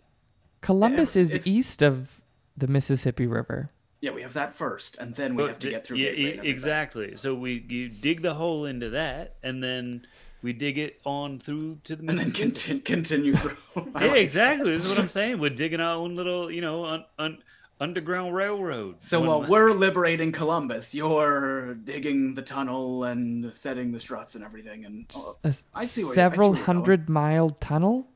Columbus 0.60 1.14
if- 1.16 1.22
is 1.30 1.34
if- 1.34 1.46
east 1.46 1.82
of 1.82 2.20
the 2.56 2.66
Mississippi 2.66 3.26
River. 3.26 3.70
Yeah, 4.00 4.12
we 4.12 4.22
have 4.22 4.32
that 4.34 4.54
first, 4.54 4.96
and 4.98 5.14
then 5.16 5.34
we 5.34 5.42
But 5.42 5.48
have 5.48 5.58
to 5.60 5.66
d- 5.66 5.72
get 5.72 5.84
through. 5.86 5.96
yeah, 5.98 6.10
Gateway 6.12 6.38
and 6.38 6.46
exactly. 6.46 7.16
So 7.16 7.34
we 7.34 7.64
you 7.68 7.88
dig 7.88 8.22
the 8.22 8.34
hole 8.34 8.64
into 8.64 8.90
that, 8.90 9.34
and 9.42 9.60
then 9.62 10.06
we 10.40 10.52
dig 10.52 10.78
it 10.78 11.00
on 11.04 11.40
through 11.40 11.80
to 11.84 11.96
the 11.96 12.02
Mississippi. 12.04 12.42
And 12.44 12.46
then 12.46 12.48
Mississippi. 12.50 12.80
conti- 12.80 12.92
continue 12.92 13.34
through. 13.36 13.92
Yeah, 14.00 14.14
exactly. 14.14 14.70
This 14.76 14.84
is 14.84 14.90
what 14.90 15.00
I'm 15.00 15.08
saying. 15.08 15.40
We're 15.40 15.50
digging 15.50 15.80
our 15.80 15.96
own 15.96 16.14
little, 16.14 16.48
you 16.48 16.60
know, 16.60 16.84
un, 16.84 17.04
un, 17.18 17.38
underground 17.80 18.34
railroad. 18.36 19.02
So 19.02 19.20
while 19.20 19.42
mi- 19.42 19.48
we're 19.48 19.72
liberating 19.72 20.30
Columbus, 20.30 20.94
you're 20.94 21.74
digging 21.74 22.34
the 22.34 22.42
tunnel 22.42 23.02
and 23.02 23.50
setting 23.56 23.90
the 23.90 23.98
struts 23.98 24.36
and 24.36 24.44
everything. 24.44 24.84
And 24.84 25.06
oh, 25.16 25.38
A 25.42 25.52
I 25.74 25.84
see 25.86 26.04
where 26.04 26.06
you- 26.06 26.10
I 26.10 26.12
see 26.12 26.14
several 26.14 26.50
where 26.50 26.56
you're 26.58 26.66
going. 26.66 26.76
hundred 26.76 27.08
mile 27.08 27.50
tunnel? 27.50 28.08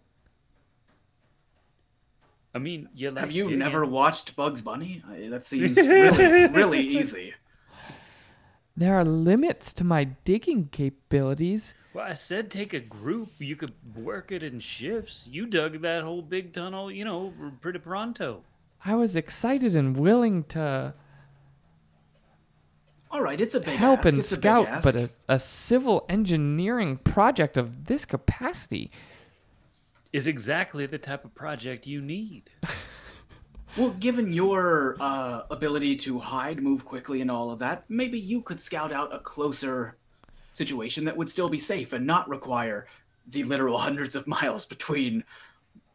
I 2.54 2.58
mean, 2.58 2.88
you 2.94 3.10
like 3.10 3.20
have 3.20 3.32
you 3.32 3.44
digging. 3.44 3.58
never 3.58 3.84
watched 3.84 4.36
Bugs 4.36 4.60
Bunny? 4.60 5.02
That 5.30 5.44
seems 5.44 5.76
really, 5.76 6.46
really 6.48 6.80
easy. 6.98 7.34
There 8.76 8.94
are 8.94 9.04
limits 9.04 9.72
to 9.74 9.84
my 9.84 10.04
digging 10.04 10.68
capabilities. 10.72 11.74
Well, 11.94 12.06
I 12.06 12.14
said 12.14 12.50
take 12.50 12.72
a 12.72 12.80
group. 12.80 13.30
You 13.38 13.54
could 13.56 13.74
work 13.94 14.32
it 14.32 14.42
in 14.42 14.60
shifts. 14.60 15.28
You 15.30 15.44
dug 15.46 15.82
that 15.82 16.02
whole 16.04 16.22
big 16.22 16.52
tunnel, 16.52 16.90
you 16.90 17.04
know, 17.04 17.32
pretty 17.60 17.78
pronto. 17.80 18.42
I 18.84 18.94
was 18.94 19.14
excited 19.14 19.76
and 19.76 19.96
willing 19.96 20.44
to 20.44 20.94
All 23.10 23.22
right, 23.22 23.40
it's 23.40 23.54
a 23.54 23.60
big 23.60 23.76
help 23.76 24.00
ask. 24.00 24.08
and 24.08 24.18
it's 24.18 24.32
a 24.32 24.36
big 24.36 24.40
scout, 24.42 24.68
ask. 24.68 24.84
but 24.84 24.94
a, 24.96 25.10
a 25.28 25.38
civil 25.38 26.06
engineering 26.08 26.96
project 26.96 27.56
of 27.58 27.84
this 27.86 28.04
capacity. 28.06 28.90
Is 30.12 30.26
exactly 30.26 30.86
the 30.86 30.98
type 30.98 31.24
of 31.24 31.34
project 31.34 31.86
you 31.86 32.00
need. 32.00 32.50
Well, 33.74 33.88
given 33.88 34.30
your 34.34 34.98
uh, 35.00 35.44
ability 35.50 35.96
to 35.96 36.18
hide, 36.18 36.62
move 36.62 36.84
quickly, 36.84 37.22
and 37.22 37.30
all 37.30 37.50
of 37.50 37.60
that, 37.60 37.84
maybe 37.88 38.18
you 38.18 38.42
could 38.42 38.60
scout 38.60 38.92
out 38.92 39.14
a 39.14 39.18
closer 39.18 39.96
situation 40.50 41.06
that 41.06 41.16
would 41.16 41.30
still 41.30 41.48
be 41.48 41.56
safe 41.56 41.94
and 41.94 42.06
not 42.06 42.28
require 42.28 42.86
the 43.26 43.44
literal 43.44 43.78
hundreds 43.88 44.14
of 44.14 44.26
miles 44.26 44.66
between 44.66 45.24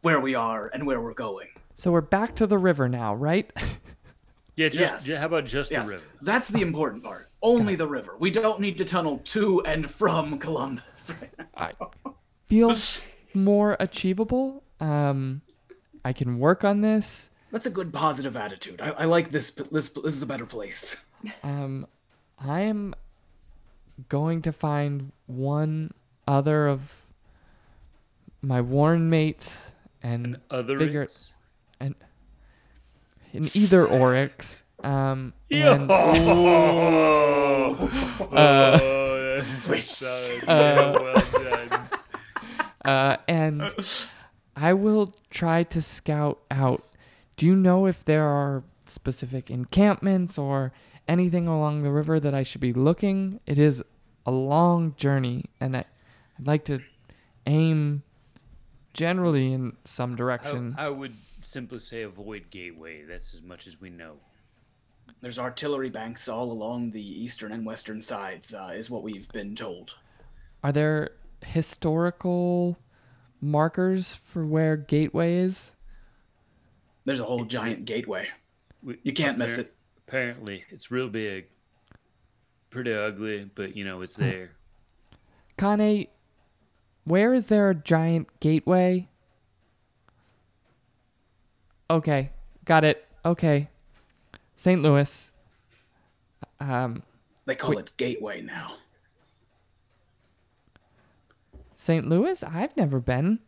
where 0.02 0.18
we 0.18 0.34
are 0.34 0.66
and 0.74 0.88
where 0.88 1.00
we're 1.00 1.14
going. 1.14 1.46
So 1.76 1.92
we're 1.92 2.00
back 2.00 2.34
to 2.36 2.48
the 2.48 2.58
river 2.58 2.88
now, 2.88 3.14
right? 3.14 3.48
Yeah, 4.56 4.70
just 4.70 4.78
Yes. 4.80 5.08
yeah, 5.08 5.20
how 5.20 5.26
about 5.26 5.44
just 5.44 5.70
Yes, 5.70 5.86
the 5.86 5.92
river? 5.98 6.06
that's 6.20 6.48
the 6.48 6.62
important 6.62 7.04
part. 7.04 7.30
Only 7.40 7.76
the 7.76 7.86
river. 7.86 8.16
We 8.18 8.32
don't 8.32 8.58
need 8.60 8.78
to 8.78 8.84
tunnel 8.84 9.18
to 9.26 9.62
and 9.64 9.88
from 9.88 10.38
Columbus. 10.40 11.12
Right? 11.20 11.46
I 11.56 11.72
feels 12.48 13.14
more 13.44 13.76
achievable. 13.80 14.62
Um, 14.80 15.42
I 16.04 16.12
can 16.12 16.38
work 16.38 16.64
on 16.64 16.80
this. 16.80 17.30
That's 17.50 17.66
a 17.66 17.70
good 17.70 17.92
positive 17.92 18.36
attitude. 18.36 18.80
I, 18.80 18.90
I 18.90 19.04
like 19.06 19.30
this. 19.30 19.50
This 19.50 19.88
this 19.88 20.14
is 20.14 20.22
a 20.22 20.26
better 20.26 20.46
place. 20.46 20.96
Um, 21.42 21.86
I 22.38 22.60
am 22.60 22.94
going 24.08 24.42
to 24.42 24.52
find 24.52 25.10
one 25.26 25.92
other 26.26 26.68
of 26.68 26.80
my 28.42 28.60
worn 28.60 29.08
mates 29.10 29.70
and 30.02 30.38
Other 30.50 30.78
figure 30.78 31.02
it's- 31.02 31.30
and 31.80 31.94
in 33.32 33.50
either 33.54 33.86
oryx. 33.86 34.62
Um, 34.84 35.32
Yeah. 35.48 35.74
and 35.74 35.90
Oh, 35.90 37.88
done. 38.30 39.54
Swish. 39.56 40.02
Uh, 40.02 40.38
well 40.46 40.94
done. 41.32 41.47
Uh, 42.88 43.18
and 43.28 43.70
I 44.56 44.72
will 44.72 45.14
try 45.28 45.62
to 45.64 45.82
scout 45.82 46.38
out. 46.50 46.86
Do 47.36 47.44
you 47.44 47.54
know 47.54 47.84
if 47.84 48.02
there 48.02 48.24
are 48.24 48.64
specific 48.86 49.50
encampments 49.50 50.38
or 50.38 50.72
anything 51.06 51.46
along 51.46 51.82
the 51.82 51.90
river 51.90 52.18
that 52.18 52.32
I 52.32 52.44
should 52.44 52.62
be 52.62 52.72
looking? 52.72 53.40
It 53.44 53.58
is 53.58 53.84
a 54.24 54.30
long 54.30 54.94
journey, 54.96 55.44
and 55.60 55.76
I, 55.76 55.84
I'd 56.38 56.46
like 56.46 56.64
to 56.64 56.80
aim 57.46 58.04
generally 58.94 59.52
in 59.52 59.76
some 59.84 60.16
direction. 60.16 60.74
I, 60.78 60.86
I 60.86 60.88
would 60.88 61.16
simply 61.42 61.80
say 61.80 62.04
avoid 62.04 62.50
gateway. 62.50 63.02
That's 63.02 63.34
as 63.34 63.42
much 63.42 63.66
as 63.66 63.78
we 63.78 63.90
know. 63.90 64.14
There's 65.20 65.38
artillery 65.38 65.90
banks 65.90 66.26
all 66.26 66.50
along 66.50 66.92
the 66.92 67.02
eastern 67.02 67.52
and 67.52 67.66
western 67.66 68.00
sides, 68.00 68.54
uh, 68.54 68.70
is 68.74 68.88
what 68.88 69.02
we've 69.02 69.28
been 69.28 69.54
told. 69.54 69.92
Are 70.64 70.72
there 70.72 71.10
historical 71.44 72.78
markers 73.40 74.14
for 74.14 74.44
where 74.44 74.76
Gateway 74.76 75.36
is? 75.36 75.72
There's 77.04 77.20
a 77.20 77.24
whole 77.24 77.44
giant 77.44 77.84
gateway. 77.84 78.28
You 79.02 79.12
can't 79.12 79.38
miss 79.38 79.58
it. 79.58 79.74
Apparently, 80.06 80.64
it's 80.70 80.90
real 80.90 81.08
big. 81.08 81.46
Pretty 82.70 82.92
ugly, 82.92 83.50
but 83.54 83.76
you 83.76 83.84
know 83.84 84.02
it's 84.02 84.16
there. 84.16 84.50
Kane, 85.58 86.06
where 87.04 87.32
is 87.34 87.46
there 87.46 87.70
a 87.70 87.74
giant 87.74 88.28
gateway? 88.40 89.08
Okay, 91.90 92.30
got 92.64 92.84
it. 92.84 93.06
Okay. 93.24 93.68
St. 94.56 94.82
Louis. 94.82 95.30
Um, 96.60 97.02
They 97.46 97.54
call 97.54 97.70
Wait. 97.70 97.78
it 97.78 97.96
gateway 97.96 98.42
now. 98.42 98.74
St. 101.88 102.06
Louis? 102.06 102.42
I've 102.42 102.76
never 102.76 103.00
been. 103.00 103.38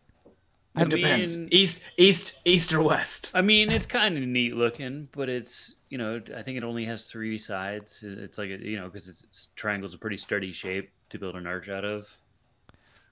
I 0.75 0.83
It 0.83 0.89
depends. 0.89 1.37
mean- 1.37 1.49
East, 1.53 1.85
east, 1.99 2.39
east 2.47 2.73
or 2.73 2.83
west. 2.83 3.31
I 3.35 3.43
mean, 3.43 3.71
it's 3.71 3.85
kind 3.85 4.17
of 4.17 4.23
neat 4.25 4.57
looking, 4.57 5.09
but 5.13 5.29
it's 5.29 5.77
you 5.91 5.99
know 5.99 6.23
I 6.35 6.43
think 6.43 6.57
it 6.57 6.65
only 6.65 6.87
has 6.87 7.05
three 7.05 7.37
sides. 7.37 7.99
It's 8.03 8.39
like 8.39 8.49
a, 8.49 8.59
you 8.67 8.79
know 8.79 8.87
because 8.87 9.11
it's, 9.11 9.25
it's 9.25 9.49
triangle's 9.57 9.93
a 9.93 9.99
pretty 9.99 10.17
sturdy 10.17 10.53
shape 10.53 10.91
to 11.11 11.19
build 11.19 11.37
an 11.37 11.47
arch 11.47 11.69
out 11.69 11.85
of. 11.85 12.17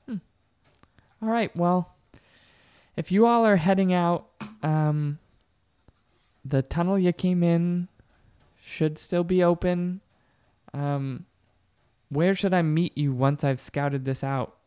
All 0.09 1.29
right, 1.29 1.55
well, 1.55 1.95
if 2.97 3.11
you 3.13 3.27
all 3.27 3.45
are 3.45 3.57
heading 3.57 3.93
out, 3.93 4.29
um, 4.63 5.19
the 6.45 6.63
tunnel 6.63 6.99
you 6.99 7.13
came 7.13 7.43
in 7.43 7.89
should 8.63 8.97
still 8.99 9.25
be 9.25 9.43
open. 9.45 10.01
Um, 10.73 11.27
where 12.09 12.35
should 12.37 12.55
I 12.55 12.63
meet 12.63 12.97
you 12.97 13.13
once 13.13 13.43
I've 13.43 13.61
scouted 13.61 14.05
this 14.05 14.23
out? 14.23 14.58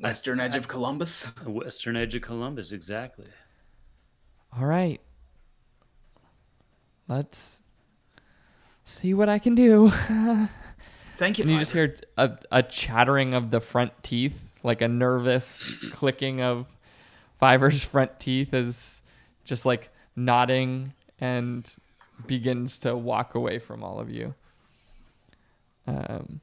Western 0.00 0.40
edge 0.40 0.56
of 0.56 0.68
Columbus. 0.68 1.24
Western 1.46 1.96
edge 1.96 2.14
of 2.14 2.22
Columbus, 2.22 2.72
exactly. 2.72 3.26
All 4.56 4.66
right. 4.66 5.00
Let's 7.08 7.58
see 8.84 9.14
what 9.14 9.28
I 9.28 9.38
can 9.38 9.54
do. 9.54 9.90
Thank 11.16 11.38
you. 11.38 11.44
and 11.44 11.50
you 11.50 11.58
just 11.58 11.72
hear 11.72 11.96
a, 12.16 12.32
a 12.50 12.62
chattering 12.62 13.32
of 13.32 13.50
the 13.50 13.60
front 13.60 13.92
teeth, 14.02 14.38
like 14.62 14.82
a 14.82 14.88
nervous 14.88 15.62
clicking 15.92 16.42
of 16.42 16.66
Fiver's 17.38 17.84
front 17.84 18.18
teeth 18.20 18.52
as 18.52 19.00
just 19.44 19.64
like 19.64 19.90
nodding 20.14 20.92
and 21.20 21.70
begins 22.26 22.78
to 22.78 22.96
walk 22.96 23.34
away 23.34 23.58
from 23.58 23.82
all 23.82 24.00
of 24.00 24.10
you. 24.10 24.34
Um, 25.86 26.40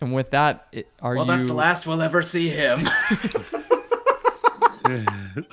and 0.00 0.12
with 0.14 0.30
that, 0.30 0.66
it, 0.72 0.88
are 1.00 1.14
Well, 1.16 1.26
you? 1.26 1.32
that's 1.32 1.46
the 1.46 1.54
last 1.54 1.86
we'll 1.86 2.00
ever 2.02 2.22
see 2.22 2.48
him. 2.48 2.88
I 4.84 5.44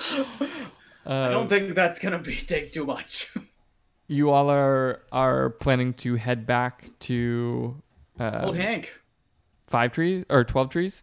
uh, 1.06 1.28
don't 1.30 1.48
think 1.48 1.74
that's 1.74 1.98
gonna 1.98 2.18
be 2.18 2.36
take 2.36 2.72
too 2.72 2.84
much. 2.84 3.32
you 4.06 4.30
all 4.30 4.50
are 4.50 5.00
are 5.12 5.50
planning 5.50 5.92
to 5.94 6.16
head 6.16 6.46
back 6.46 6.86
to 7.00 7.80
uh, 8.18 8.40
Old 8.44 8.56
Hank. 8.56 8.98
five 9.66 9.92
trees 9.92 10.24
or 10.28 10.44
twelve 10.44 10.70
trees. 10.70 11.02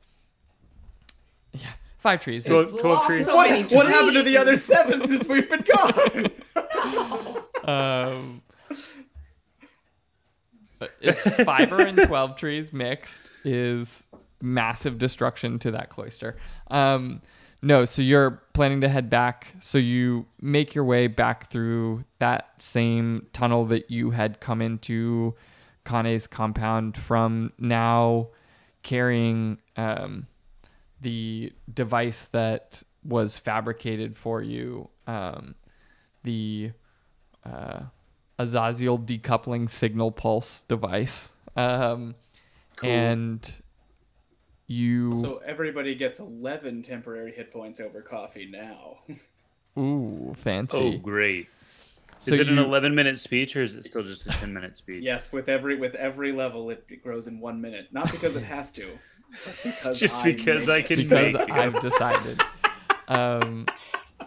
Yeah, 1.54 1.74
five 2.00 2.20
trees. 2.20 2.46
It's 2.46 2.72
12 2.72 2.84
lost 2.86 3.08
trees. 3.08 3.26
so 3.26 3.36
what, 3.36 3.50
many 3.50 3.64
what 3.76 3.88
happened 3.88 4.14
to 4.14 4.24
the 4.24 4.38
other 4.38 4.58
seven 4.58 5.08
since 5.08 5.28
we've 5.28 5.50
been 5.50 5.64
gone? 5.64 6.32
Um, 7.66 8.44
it's 11.02 11.44
Fiver 11.44 11.82
and 11.82 11.98
12 11.98 12.36
trees 12.36 12.74
mixed 12.74 13.22
is 13.44 14.06
massive 14.42 14.98
destruction 14.98 15.60
to 15.60 15.72
that 15.72 15.90
cloister. 15.90 16.38
Um, 16.70 17.22
no, 17.62 17.86
so 17.86 18.02
you're 18.02 18.44
planning 18.54 18.82
to 18.82 18.90
head 18.90 19.10
back. 19.10 19.48
So 19.62 19.78
you 19.78 20.28
make 20.40 20.76
your 20.76 20.84
way 20.84 21.08
back 21.08 21.50
through 21.50 22.06
that 22.20 22.62
same 22.62 23.28
tunnel 23.34 23.66
that 23.66 23.90
you 23.90 24.12
had 24.12 24.40
come 24.40 24.62
into 24.62 25.36
Kane's 25.84 26.28
compound 26.28 26.98
from 26.98 27.54
now 27.58 28.28
carrying 28.84 29.58
um, 29.78 30.28
the 31.02 31.54
device 31.74 32.26
that 32.28 32.84
was 33.04 33.38
fabricated 33.38 34.16
for 34.16 34.42
you. 34.42 34.90
Um, 35.08 35.56
the 36.24 36.72
uh, 37.44 37.82
Azazyel 38.40 39.06
decoupling 39.06 39.70
signal 39.70 40.12
pulse 40.12 40.64
device. 40.68 41.30
Um, 41.56 42.16
Cool. 42.78 42.90
And 42.90 43.54
you. 44.68 45.16
so 45.16 45.42
everybody 45.46 45.96
gets 45.96 46.20
eleven 46.20 46.82
temporary 46.82 47.32
hit 47.32 47.54
points 47.54 47.80
over 47.80 48.02
coffee 48.02 48.46
now. 48.52 48.98
ooh, 49.80 50.34
fancy. 50.38 50.78
Oh, 50.78 50.98
great! 50.98 51.48
So 52.20 52.34
is 52.34 52.40
it 52.42 52.50
an 52.50 52.58
11 52.58 52.94
minute 52.96 53.20
speech 53.20 53.56
or 53.56 53.64
is 53.64 53.76
it 53.76 53.84
still 53.86 54.04
just 54.04 54.26
a 54.26 54.30
10 54.30 54.54
minute 54.54 54.76
speech? 54.76 55.04
yes, 55.04 55.32
with 55.32 55.48
every 55.48 55.76
with 55.78 55.96
every 55.96 56.32
level, 56.32 56.70
it, 56.70 56.84
it 56.90 57.04
grows 57.04 57.28
in 57.28 57.40
one 57.40 57.62
minute. 57.62 57.88
Not 57.92 58.12
because 58.12 58.36
it 58.36 58.44
has 58.44 58.72
to, 58.74 58.98
but 59.46 59.56
because 59.64 60.00
Just 60.00 60.26
I 60.26 60.34
because 60.34 60.68
make 60.68 60.76
I 60.76 60.80
it. 60.80 60.88
can 60.88 60.98
because 60.98 61.34
make 61.34 61.36
it. 61.36 61.52
I've 61.52 61.82
decided. 61.82 62.42
um, 63.08 63.68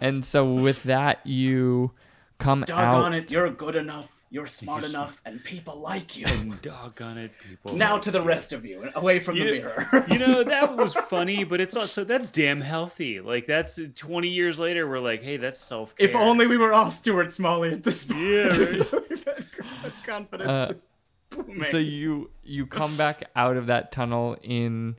and 0.01 0.23
so 0.25 0.53
with 0.53 0.81
that, 0.83 1.25
you 1.25 1.91
come 2.39 2.61
Doggone 2.61 3.13
out. 3.13 3.23
it, 3.23 3.31
you're 3.31 3.51
good 3.51 3.75
enough. 3.75 4.15
You're 4.31 4.45
smart 4.47 4.81
You're 4.83 4.91
enough, 4.91 5.19
and 5.25 5.43
people 5.43 5.79
like 5.79 6.15
you. 6.15 6.27
Doggone 6.61 7.17
it, 7.17 7.31
people. 7.47 7.75
Now 7.75 7.97
to 7.97 8.11
the 8.11 8.21
rest 8.21 8.53
of 8.53 8.63
you, 8.63 8.87
away 8.93 9.19
from 9.19 9.39
the 9.39 9.45
You- 9.45 9.51
mirror. 9.53 10.05
you 10.07 10.19
know 10.19 10.43
that 10.55 10.77
was 10.77 10.93
funny, 10.93 11.43
but 11.43 11.59
it's 11.59 11.75
also 11.75 12.03
that's 12.03 12.29
damn 12.31 12.61
healthy. 12.61 13.21
Like 13.21 13.47
that's 13.47 13.79
20 13.95 14.27
years 14.27 14.59
later, 14.59 14.87
we're 14.87 14.99
like, 14.99 15.23
hey, 15.23 15.37
that's 15.37 15.59
self. 15.59 15.95
if 15.97 16.15
only 16.15 16.45
we 16.45 16.57
were 16.57 16.73
all 16.73 16.91
Stuart 16.91 17.31
Smalley 17.31 17.71
at 17.71 17.81
this 17.83 18.05
point. 18.05 18.19
Yeah, 18.21 18.47
right. 18.49 18.91
that 19.25 19.93
confidence 20.05 20.47
Uh, 20.49 20.67
is 20.69 20.85
booming. 21.31 21.63
so 21.71 21.77
you 21.77 22.29
you 22.43 22.67
come 22.67 22.95
back 22.97 23.23
out 23.35 23.57
of 23.57 23.65
that 23.65 23.91
tunnel 23.91 24.37
in 24.43 24.95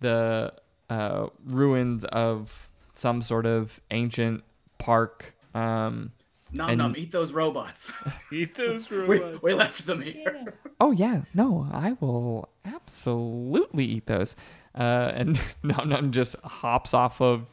the 0.00 0.54
uh, 0.88 1.26
ruins 1.44 2.04
of 2.06 2.70
some 2.94 3.20
sort 3.20 3.44
of 3.44 3.78
ancient 3.90 4.42
park. 4.78 5.34
Um, 5.54 6.12
Nom 6.52 6.68
and- 6.70 6.78
nom, 6.78 6.94
eat 6.96 7.12
those 7.12 7.32
robots. 7.32 7.92
eat 8.32 8.54
those 8.54 8.90
we, 8.90 8.96
robots. 8.98 9.42
we 9.42 9.54
left 9.54 9.86
them 9.86 10.02
here. 10.02 10.54
Oh 10.80 10.90
yeah, 10.90 11.22
no, 11.34 11.68
I 11.72 11.92
will 12.00 12.48
absolutely 12.64 13.84
eat 13.84 14.06
those. 14.06 14.36
Uh, 14.76 15.12
and 15.14 15.40
nom 15.62 15.88
nom 15.88 16.12
just 16.12 16.36
hops 16.42 16.94
off 16.94 17.20
of 17.20 17.46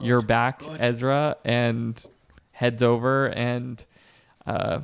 your 0.00 0.20
back, 0.20 0.60
good. 0.60 0.80
Ezra, 0.80 1.36
and 1.44 2.02
heads 2.52 2.82
over 2.82 3.26
and 3.26 3.84
uh, 4.46 4.80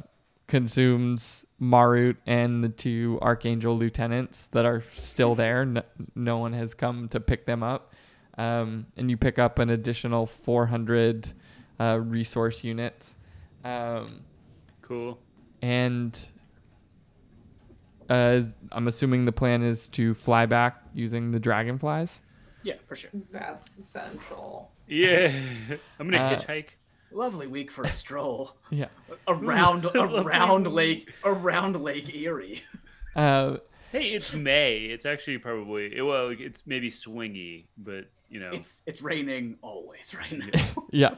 consumes 0.47 1.45
Marut 1.59 2.17
and 2.27 2.63
the 2.65 2.69
two 2.69 3.19
Archangel 3.23 3.77
lieutenants 3.77 4.47
that 4.53 4.65
are 4.65 4.83
still 4.97 5.35
there. 5.35 5.65
No, 5.65 5.83
no 6.15 6.39
one 6.39 6.53
has 6.53 6.75
come 6.75 7.09
to 7.11 7.21
pick 7.21 7.47
them 7.47 7.63
up. 7.63 7.95
Um, 8.39 8.87
and 8.97 9.11
you 9.11 9.17
pick 9.17 9.39
up 9.39 9.59
an 9.59 9.71
additional 9.71 10.27
400 10.27 11.29
uh, 11.79 12.01
resource 12.03 12.65
units. 12.65 13.17
Um, 13.65 14.21
Cool. 14.83 15.19
and 15.63 16.19
uh, 18.11 18.43
I'm 18.73 18.89
assuming 18.89 19.25
the 19.25 19.33
plan 19.33 19.63
is 19.63 19.89
to 19.89 20.15
fly 20.15 20.47
back 20.47 20.83
using 20.95 21.31
the 21.31 21.39
dragonflies. 21.41 22.21
Yeah, 22.63 22.75
for 22.87 22.95
sure. 22.97 23.11
That's 23.31 23.77
essential. 23.79 24.71
Yeah, 24.87 25.33
I'm 25.99 26.11
gonna 26.11 26.23
Uh, 26.23 26.37
hitchhike. 26.39 26.67
Lovely 27.11 27.47
week 27.47 27.71
for 27.71 27.85
a 27.85 27.93
stroll 27.93 28.57
Yeah. 28.71 28.87
around 29.29 29.85
around. 29.95 30.67
Lake 30.67 31.13
around 31.25 31.81
Lake 31.81 32.15
Erie. 32.15 32.63
Uh, 33.15 33.59
Hey, 33.93 34.13
it's 34.15 34.33
May. 34.33 34.77
It's 34.87 35.05
actually 35.05 35.37
probably 35.37 35.95
it, 35.95 36.01
well, 36.01 36.29
it's 36.31 36.63
maybe 36.67 36.91
swingy, 36.91 37.67
but 37.77 38.07
you 38.31 38.41
know, 38.41 38.49
It's 38.53 38.83
it's 38.87 39.03
raining 39.03 39.57
always 39.61 40.15
right 40.15 40.33
now. 40.33 40.87
yeah. 40.91 41.15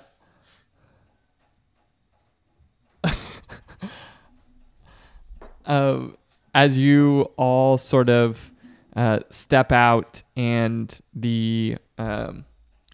As 5.67 6.79
you 6.79 7.23
all 7.37 7.79
sort 7.79 8.09
of 8.09 8.53
uh, 8.97 9.21
step 9.31 9.73
out 9.73 10.23
and 10.37 11.01
the 11.15 11.77
um, 11.99 12.45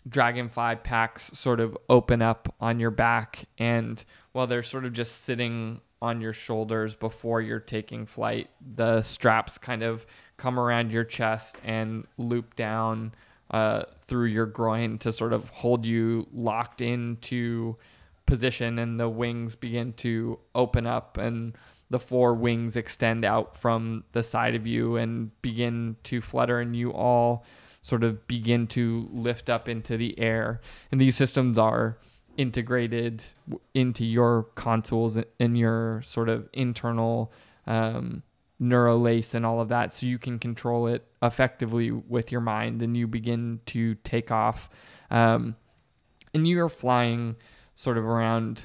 dragonfly 0.08 0.76
packs 0.76 1.30
sort 1.38 1.60
of 1.60 1.76
open 1.88 2.22
up 2.22 2.54
on 2.60 2.80
your 2.80 2.90
back, 2.90 3.44
and 3.58 4.04
while 4.32 4.46
they're 4.46 4.62
sort 4.62 4.84
of 4.84 4.92
just 4.92 5.24
sitting 5.24 5.80
on 6.02 6.20
your 6.20 6.32
shoulders 6.32 6.94
before 6.94 7.42
you're 7.42 7.60
taking 7.60 8.06
flight, 8.06 8.48
the 8.74 9.02
straps 9.02 9.58
kind 9.58 9.82
of 9.82 10.06
come 10.38 10.58
around 10.58 10.90
your 10.90 11.04
chest 11.04 11.56
and 11.62 12.06
loop 12.16 12.56
down 12.56 13.12
uh, 13.50 13.82
through 14.06 14.24
your 14.24 14.46
groin 14.46 14.96
to 14.96 15.12
sort 15.12 15.34
of 15.34 15.48
hold 15.50 15.84
you 15.84 16.26
locked 16.32 16.80
into 16.80 17.76
position, 18.24 18.78
and 18.78 18.98
the 18.98 19.08
wings 19.08 19.54
begin 19.54 19.92
to 19.92 20.38
open 20.54 20.86
up 20.86 21.18
and 21.18 21.54
the 21.90 21.98
four 21.98 22.34
wings 22.34 22.76
extend 22.76 23.24
out 23.24 23.56
from 23.56 24.04
the 24.12 24.22
side 24.22 24.54
of 24.54 24.66
you 24.66 24.96
and 24.96 25.30
begin 25.42 25.96
to 26.04 26.20
flutter, 26.20 26.60
and 26.60 26.74
you 26.76 26.92
all 26.92 27.44
sort 27.82 28.04
of 28.04 28.26
begin 28.26 28.66
to 28.68 29.08
lift 29.12 29.50
up 29.50 29.68
into 29.68 29.96
the 29.96 30.18
air. 30.18 30.60
And 30.92 31.00
these 31.00 31.16
systems 31.16 31.58
are 31.58 31.98
integrated 32.36 33.24
into 33.74 34.04
your 34.04 34.44
consoles 34.54 35.18
and 35.38 35.58
your 35.58 36.00
sort 36.02 36.28
of 36.28 36.48
internal 36.52 37.32
um, 37.66 38.22
neurolace 38.60 39.34
and 39.34 39.44
all 39.44 39.60
of 39.60 39.68
that, 39.68 39.92
so 39.92 40.06
you 40.06 40.18
can 40.18 40.38
control 40.38 40.86
it 40.86 41.04
effectively 41.22 41.90
with 41.90 42.30
your 42.30 42.40
mind, 42.40 42.82
and 42.82 42.96
you 42.96 43.06
begin 43.06 43.60
to 43.66 43.94
take 43.96 44.30
off. 44.30 44.70
Um, 45.10 45.56
and 46.32 46.46
you 46.46 46.62
are 46.62 46.68
flying 46.68 47.36
sort 47.74 47.98
of 47.98 48.04
around 48.04 48.62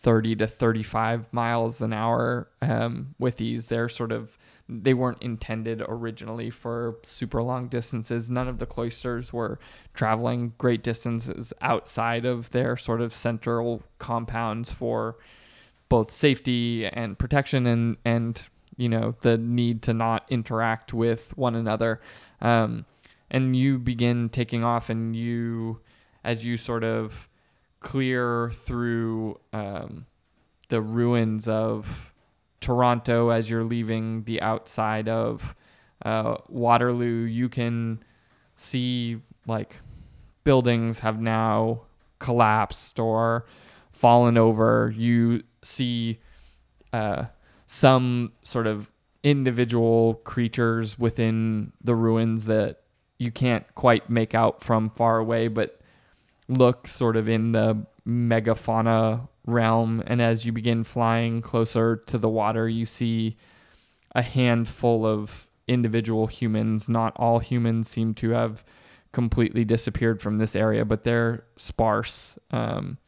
30 0.00 0.36
to 0.36 0.46
35 0.46 1.32
miles 1.32 1.80
an 1.80 1.92
hour 1.92 2.48
um, 2.62 3.14
with 3.18 3.36
these. 3.36 3.66
They're 3.66 3.88
sort 3.88 4.12
of, 4.12 4.38
they 4.68 4.94
weren't 4.94 5.22
intended 5.22 5.82
originally 5.86 6.50
for 6.50 6.96
super 7.02 7.42
long 7.42 7.68
distances. 7.68 8.30
None 8.30 8.48
of 8.48 8.58
the 8.58 8.66
cloisters 8.66 9.32
were 9.32 9.58
traveling 9.94 10.52
great 10.58 10.82
distances 10.82 11.52
outside 11.60 12.24
of 12.24 12.50
their 12.50 12.76
sort 12.76 13.00
of 13.00 13.12
central 13.12 13.82
compounds 13.98 14.70
for 14.70 15.16
both 15.88 16.12
safety 16.12 16.86
and 16.86 17.18
protection 17.18 17.66
and, 17.66 17.96
and, 18.04 18.42
you 18.76 18.88
know, 18.88 19.14
the 19.22 19.38
need 19.38 19.82
to 19.82 19.94
not 19.94 20.26
interact 20.28 20.92
with 20.92 21.36
one 21.36 21.54
another. 21.54 22.00
Um, 22.40 22.84
and 23.30 23.56
you 23.56 23.78
begin 23.78 24.28
taking 24.28 24.62
off 24.62 24.90
and 24.90 25.16
you, 25.16 25.80
as 26.22 26.44
you 26.44 26.56
sort 26.56 26.84
of, 26.84 27.28
clear 27.86 28.50
through 28.50 29.38
um, 29.52 30.06
the 30.70 30.80
ruins 30.80 31.46
of 31.46 32.12
Toronto 32.60 33.28
as 33.28 33.48
you're 33.48 33.62
leaving 33.62 34.24
the 34.24 34.42
outside 34.42 35.08
of 35.08 35.54
uh, 36.04 36.34
Waterloo, 36.48 37.22
you 37.22 37.48
can 37.48 38.02
see 38.56 39.20
like 39.46 39.76
buildings 40.42 40.98
have 40.98 41.20
now 41.20 41.82
collapsed 42.18 42.98
or 42.98 43.46
fallen 43.92 44.36
over. 44.36 44.92
You 44.96 45.44
see 45.62 46.18
uh, 46.92 47.26
some 47.68 48.32
sort 48.42 48.66
of 48.66 48.90
individual 49.22 50.14
creatures 50.24 50.98
within 50.98 51.72
the 51.84 51.94
ruins 51.94 52.46
that 52.46 52.80
you 53.18 53.30
can't 53.30 53.64
quite 53.76 54.10
make 54.10 54.34
out 54.34 54.60
from 54.60 54.90
far 54.90 55.18
away, 55.18 55.46
but 55.46 55.80
look 56.48 56.86
sort 56.86 57.16
of 57.16 57.28
in 57.28 57.52
the 57.52 57.86
megafauna 58.06 59.28
realm. 59.46 60.02
And 60.06 60.20
as 60.22 60.44
you 60.44 60.52
begin 60.52 60.84
flying 60.84 61.42
closer 61.42 61.96
to 62.06 62.18
the 62.18 62.28
water, 62.28 62.68
you 62.68 62.86
see 62.86 63.36
a 64.14 64.22
handful 64.22 65.04
of 65.04 65.48
individual 65.68 66.26
humans. 66.26 66.88
Not 66.88 67.12
all 67.16 67.38
humans 67.38 67.88
seem 67.88 68.14
to 68.14 68.30
have 68.30 68.64
completely 69.12 69.64
disappeared 69.64 70.20
from 70.20 70.38
this 70.38 70.54
area, 70.54 70.84
but 70.84 71.04
they're 71.04 71.44
sparse. 71.56 72.38
Um, 72.50 72.98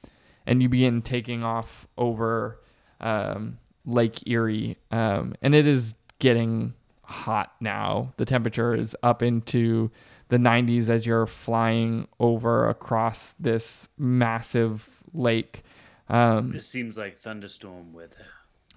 and 0.46 0.62
you 0.62 0.68
begin 0.68 1.02
taking 1.02 1.44
off 1.44 1.86
over 1.96 2.60
um, 3.00 3.58
Lake 3.84 4.26
Erie. 4.26 4.78
Um, 4.90 5.34
and 5.42 5.54
it 5.54 5.66
is 5.66 5.94
getting 6.18 6.74
hot 7.02 7.52
now. 7.60 8.12
The 8.16 8.24
temperature 8.24 8.74
is 8.74 8.96
up 9.02 9.22
into 9.22 9.90
the 10.28 10.36
90s 10.36 10.88
as 10.88 11.06
you're 11.06 11.26
flying 11.26 12.06
over 12.20 12.68
across 12.68 13.32
this 13.40 13.88
massive 13.96 14.88
lake. 15.14 15.62
Um, 16.08 16.52
This 16.52 16.66
seems 16.68 16.96
like 16.98 17.18
thunderstorm 17.18 17.92
weather. 17.92 18.26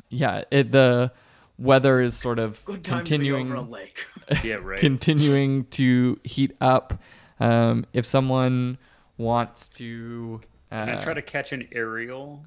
yeah, 0.10 0.44
it, 0.52 0.72
the 0.72 1.12
weather 1.58 2.02
is 2.02 2.16
sort 2.18 2.40
of 2.40 2.64
Good 2.66 2.84
time 2.84 3.00
continuing 3.00 3.48
to 3.48 3.54
be 3.54 3.58
over 3.60 3.68
a 3.68 3.70
lake. 3.70 4.06
Yeah, 4.44 4.56
right. 4.56 4.80
continuing 4.80 5.66
to 5.72 6.18
heat 6.24 6.56
up. 6.62 7.02
Um, 7.40 7.86
if 7.94 8.06
someone 8.06 8.78
wants 9.18 9.68
to, 9.70 10.42
uh, 10.72 10.80
Can 10.86 10.90
I 10.98 11.04
try 11.04 11.14
to 11.14 11.22
catch 11.22 11.52
an 11.52 11.68
aerial? 11.72 12.46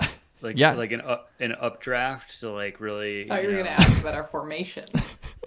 Like 0.40 0.56
Yeah. 0.56 0.74
like 0.74 0.92
an 0.92 1.00
up 1.00 1.32
an 1.40 1.50
updraft 1.52 2.38
to 2.40 2.50
like 2.52 2.78
really. 2.80 3.24
thought 3.26 3.42
you 3.42 3.48
were 3.48 3.54
know- 3.56 3.64
gonna 3.64 3.74
ask 3.76 4.00
about 4.00 4.14
our 4.14 4.22
formation. 4.22 4.88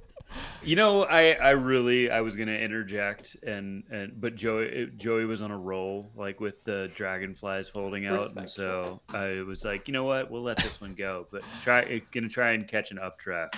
You 0.63 0.75
know, 0.75 1.03
I 1.03 1.31
I 1.33 1.49
really 1.51 2.11
I 2.11 2.21
was 2.21 2.35
gonna 2.35 2.51
interject 2.53 3.35
and 3.43 3.83
and 3.89 4.19
but 4.21 4.35
Joey 4.35 4.89
Joey 4.95 5.25
was 5.25 5.41
on 5.41 5.49
a 5.51 5.57
roll 5.57 6.09
like 6.15 6.39
with 6.39 6.63
the 6.63 6.91
dragonflies 6.95 7.67
folding 7.69 8.05
out, 8.05 8.23
and 8.37 8.49
so 8.49 9.01
I 9.09 9.41
was 9.41 9.65
like, 9.65 9.87
you 9.87 9.93
know 9.93 10.03
what, 10.03 10.29
we'll 10.29 10.43
let 10.43 10.57
this 10.57 10.79
one 10.79 10.93
go. 10.93 11.27
But 11.31 11.41
try 11.61 12.01
gonna 12.11 12.29
try 12.29 12.51
and 12.51 12.67
catch 12.67 12.91
an 12.91 12.99
updraft. 12.99 13.55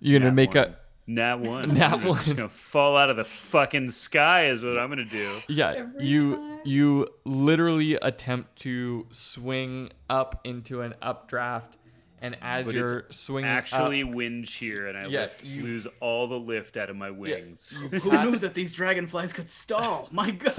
you're 0.00 0.18
gonna 0.18 0.30
Nat 0.30 0.34
make 0.34 0.54
one. 0.54 0.64
a 0.64 0.76
Nat 1.06 1.40
one. 1.40 1.74
Nat 1.74 1.92
I'm 1.94 2.00
just 2.00 2.26
one. 2.28 2.36
gonna 2.36 2.48
fall 2.48 2.96
out 2.96 3.10
of 3.10 3.16
the 3.16 3.24
fucking 3.24 3.90
sky 3.90 4.46
is 4.48 4.64
what 4.64 4.78
I'm 4.78 4.88
gonna 4.88 5.04
do. 5.04 5.40
Yeah, 5.48 5.70
Every 5.72 6.06
you 6.06 6.20
time. 6.36 6.58
you 6.64 7.08
literally 7.24 7.94
attempt 7.94 8.56
to 8.62 9.06
swing 9.10 9.90
up 10.10 10.40
into 10.44 10.82
an 10.82 10.94
updraft, 11.02 11.76
and 12.22 12.36
as 12.40 12.64
But 12.66 12.74
you're 12.74 13.04
swinging 13.10 13.50
Actually, 13.50 14.02
up, 14.02 14.10
wind 14.10 14.48
shear, 14.48 14.86
and 14.86 14.96
I 14.96 15.06
Yeah, 15.08 15.20
lift- 15.22 15.44
you- 15.44 15.62
lose 15.64 15.86
all 16.00 16.28
the 16.28 16.38
lift 16.38 16.76
out 16.78 16.88
of 16.88 16.96
my 16.96 17.10
wings. 17.10 17.78
you 17.80 17.88
Who 18.00 18.10
knew 18.30 18.38
that 18.38 18.54
these 18.54 18.72
dragonflies 18.72 19.32
could 19.34 19.48
stall? 19.48 20.08
My 20.12 20.30
God. 20.30 20.54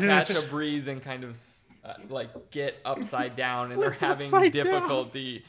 catch 0.00 0.30
a 0.30 0.42
breeze 0.48 0.88
and 0.88 1.02
kind 1.04 1.24
of 1.24 1.38
uh, 1.84 1.94
like 2.08 2.30
get 2.50 2.80
upside 2.84 3.36
down, 3.36 3.70
and 3.72 3.82
they're 3.82 3.90
having 3.90 4.24
upside 4.26 4.52
down. 4.52 4.64
difficulty 4.64 5.44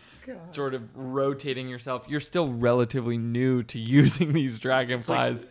sort 0.52 0.74
of 0.74 0.82
rotating 0.98 1.70
yourself. 1.70 2.04
You're 2.10 2.20
still 2.20 2.52
relatively 2.52 3.18
new 3.18 3.62
to 3.64 3.80
using 4.00 4.34
these 4.34 4.60
dragonflies, 4.60 5.46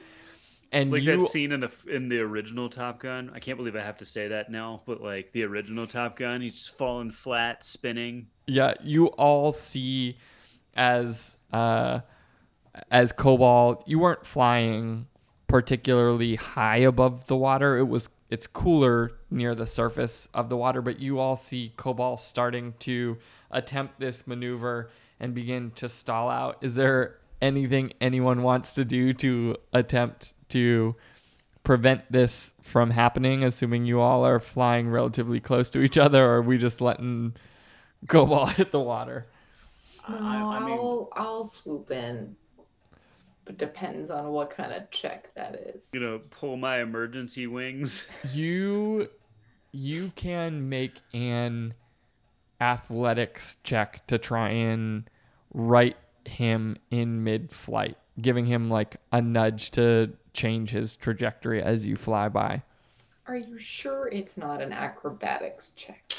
and 0.74 0.90
like 0.90 1.02
you 1.02 1.22
that 1.22 1.28
scene 1.28 1.52
in 1.52 1.60
the 1.60 1.70
in 1.88 2.08
the 2.08 2.18
original 2.18 2.68
Top 2.68 2.98
Gun. 2.98 3.30
I 3.32 3.38
can't 3.38 3.56
believe 3.56 3.76
I 3.76 3.80
have 3.80 3.98
to 3.98 4.04
say 4.04 4.28
that 4.28 4.50
now, 4.50 4.82
but 4.84 5.00
like 5.00 5.32
the 5.32 5.44
original 5.44 5.86
Top 5.86 6.18
Gun, 6.18 6.40
he's 6.40 6.54
just 6.54 6.76
falling 6.76 7.12
flat, 7.12 7.64
spinning. 7.64 8.26
yeah, 8.46 8.74
you 8.82 9.06
all 9.06 9.52
see 9.52 10.18
as 10.74 11.36
uh 11.52 12.00
as 12.90 13.12
Cobalt, 13.12 13.84
you 13.86 14.00
weren't 14.00 14.26
flying 14.26 15.06
particularly 15.46 16.34
high 16.34 16.78
above 16.78 17.28
the 17.28 17.36
water. 17.36 17.78
It 17.78 17.84
was 17.84 18.08
it's 18.28 18.48
cooler 18.48 19.12
near 19.30 19.54
the 19.54 19.66
surface 19.66 20.28
of 20.34 20.48
the 20.48 20.56
water, 20.56 20.82
but 20.82 20.98
you 20.98 21.20
all 21.20 21.36
see 21.36 21.72
Cobalt 21.76 22.18
starting 22.18 22.74
to 22.80 23.16
attempt 23.52 24.00
this 24.00 24.26
maneuver 24.26 24.90
and 25.20 25.34
begin 25.34 25.70
to 25.76 25.88
stall 25.88 26.28
out. 26.28 26.58
Is 26.60 26.74
there 26.74 27.18
anything 27.40 27.92
anyone 28.00 28.42
wants 28.42 28.74
to 28.74 28.84
do 28.84 29.12
to 29.12 29.56
attempt 29.72 30.34
to 30.54 30.94
prevent 31.64 32.10
this 32.12 32.52
from 32.62 32.90
happening, 32.90 33.42
assuming 33.42 33.84
you 33.84 34.00
all 34.00 34.24
are 34.24 34.38
flying 34.38 34.88
relatively 34.88 35.40
close 35.40 35.68
to 35.70 35.80
each 35.80 35.98
other, 35.98 36.24
or 36.24 36.36
are 36.36 36.42
we 36.42 36.58
just 36.58 36.80
letting 36.80 37.34
Cobalt 38.08 38.50
hit 38.56 38.70
the 38.70 38.80
water? 38.80 39.24
No, 40.08 40.16
I, 40.16 40.58
I 40.58 40.60
mean, 40.60 40.78
I'll 40.78 41.08
I'll 41.12 41.44
swoop 41.44 41.90
in. 41.90 42.36
But 43.44 43.58
depends 43.58 44.10
on 44.10 44.28
what 44.28 44.48
kind 44.48 44.72
of 44.72 44.90
check 44.90 45.34
that 45.34 45.54
is. 45.54 45.90
You 45.92 46.00
know, 46.00 46.20
pull 46.30 46.56
my 46.56 46.80
emergency 46.80 47.46
wings. 47.46 48.06
you 48.32 49.08
you 49.72 50.12
can 50.14 50.68
make 50.68 51.00
an 51.12 51.74
athletics 52.60 53.56
check 53.64 54.06
to 54.06 54.18
try 54.18 54.48
and 54.50 55.10
right 55.52 55.96
him 56.24 56.76
in 56.90 57.22
mid-flight 57.24 57.98
giving 58.20 58.46
him 58.46 58.70
like 58.70 58.96
a 59.12 59.20
nudge 59.20 59.70
to 59.72 60.12
change 60.32 60.70
his 60.70 60.96
trajectory 60.96 61.62
as 61.62 61.84
you 61.86 61.96
fly 61.96 62.28
by 62.28 62.62
Are 63.26 63.36
you 63.36 63.56
sure 63.58 64.08
it's 64.08 64.36
not 64.36 64.60
an 64.62 64.72
acrobatics 64.72 65.70
check? 65.70 66.12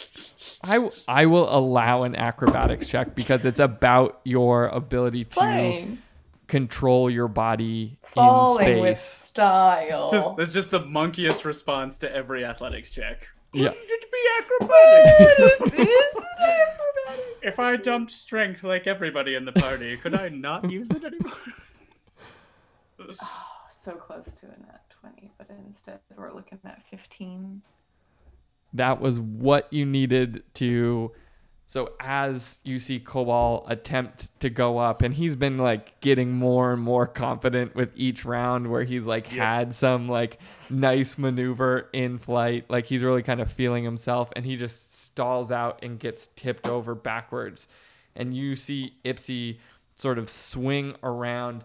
I, 0.63 0.75
w- 0.75 0.91
I 1.07 1.25
will 1.25 1.53
allow 1.55 2.03
an 2.03 2.15
acrobatics 2.15 2.87
check 2.87 3.13
because 3.15 3.45
it's 3.45 3.59
about 3.59 4.19
your 4.23 4.67
ability 4.67 5.25
to 5.25 5.29
Playing. 5.31 5.97
control 6.47 7.09
your 7.09 7.27
body 7.27 7.97
Falling 8.03 8.67
in 8.67 8.79
with 8.81 8.99
style. 8.99 10.03
It's 10.03 10.11
just, 10.11 10.37
that's 10.37 10.53
just 10.53 10.71
the 10.71 10.79
monkiest 10.79 11.45
response 11.45 11.97
to 11.99 12.11
every 12.13 12.43
athletics 12.45 12.91
check. 12.91 13.27
Yeah. 13.53 13.71
Should 13.71 14.11
be 14.11 14.23
acrobatic. 14.39 15.73
Is 15.79 15.79
it 15.79 16.39
acrobatics? 16.39 17.39
if 17.43 17.59
I 17.59 17.75
dumped 17.75 18.11
strength 18.11 18.63
like 18.63 18.87
everybody 18.87 19.35
in 19.35 19.45
the 19.45 19.51
party, 19.53 19.97
could 19.97 20.15
I 20.15 20.29
not 20.29 20.69
use 20.71 20.89
it 20.91 21.03
anymore? 21.03 21.33
Oh, 22.99 23.13
so 23.69 23.93
close 23.95 24.33
to 24.35 24.47
a 24.47 24.49
nat 24.49 24.81
20, 25.01 25.31
but 25.37 25.49
instead 25.65 25.99
we're 26.15 26.33
looking 26.33 26.59
at 26.65 26.81
15. 26.81 27.61
that 28.73 28.99
was 29.01 29.19
what 29.19 29.71
you 29.71 29.85
needed 29.85 30.43
to 30.55 31.11
so 31.67 31.93
as 31.99 32.57
you 32.63 32.77
see 32.77 32.99
Cobalt 32.99 33.65
attempt 33.67 34.29
to 34.39 34.49
go 34.49 34.77
up 34.77 35.01
and 35.01 35.13
he's 35.13 35.35
been 35.35 35.57
like 35.57 35.99
getting 35.99 36.31
more 36.33 36.73
and 36.73 36.81
more 36.81 37.07
confident 37.07 37.75
with 37.75 37.89
each 37.95 38.23
round 38.23 38.69
where 38.69 38.83
he's 38.83 39.03
like 39.05 39.27
had 39.27 39.73
some 39.73 40.07
like 40.07 40.39
nice 40.69 41.17
maneuver 41.17 41.89
in 41.93 42.17
flight 42.19 42.65
like 42.69 42.85
he's 42.85 43.01
really 43.01 43.23
kind 43.23 43.41
of 43.41 43.51
feeling 43.51 43.83
himself 43.83 44.29
and 44.35 44.45
he 44.45 44.55
just 44.55 45.03
stalls 45.05 45.51
out 45.51 45.79
and 45.83 45.99
gets 45.99 46.27
tipped 46.35 46.67
over 46.67 46.93
backwards 46.95 47.67
and 48.15 48.35
you 48.35 48.55
see 48.55 48.93
Ipsy 49.03 49.57
sort 49.95 50.17
of 50.19 50.29
swing 50.29 50.95
around 51.03 51.63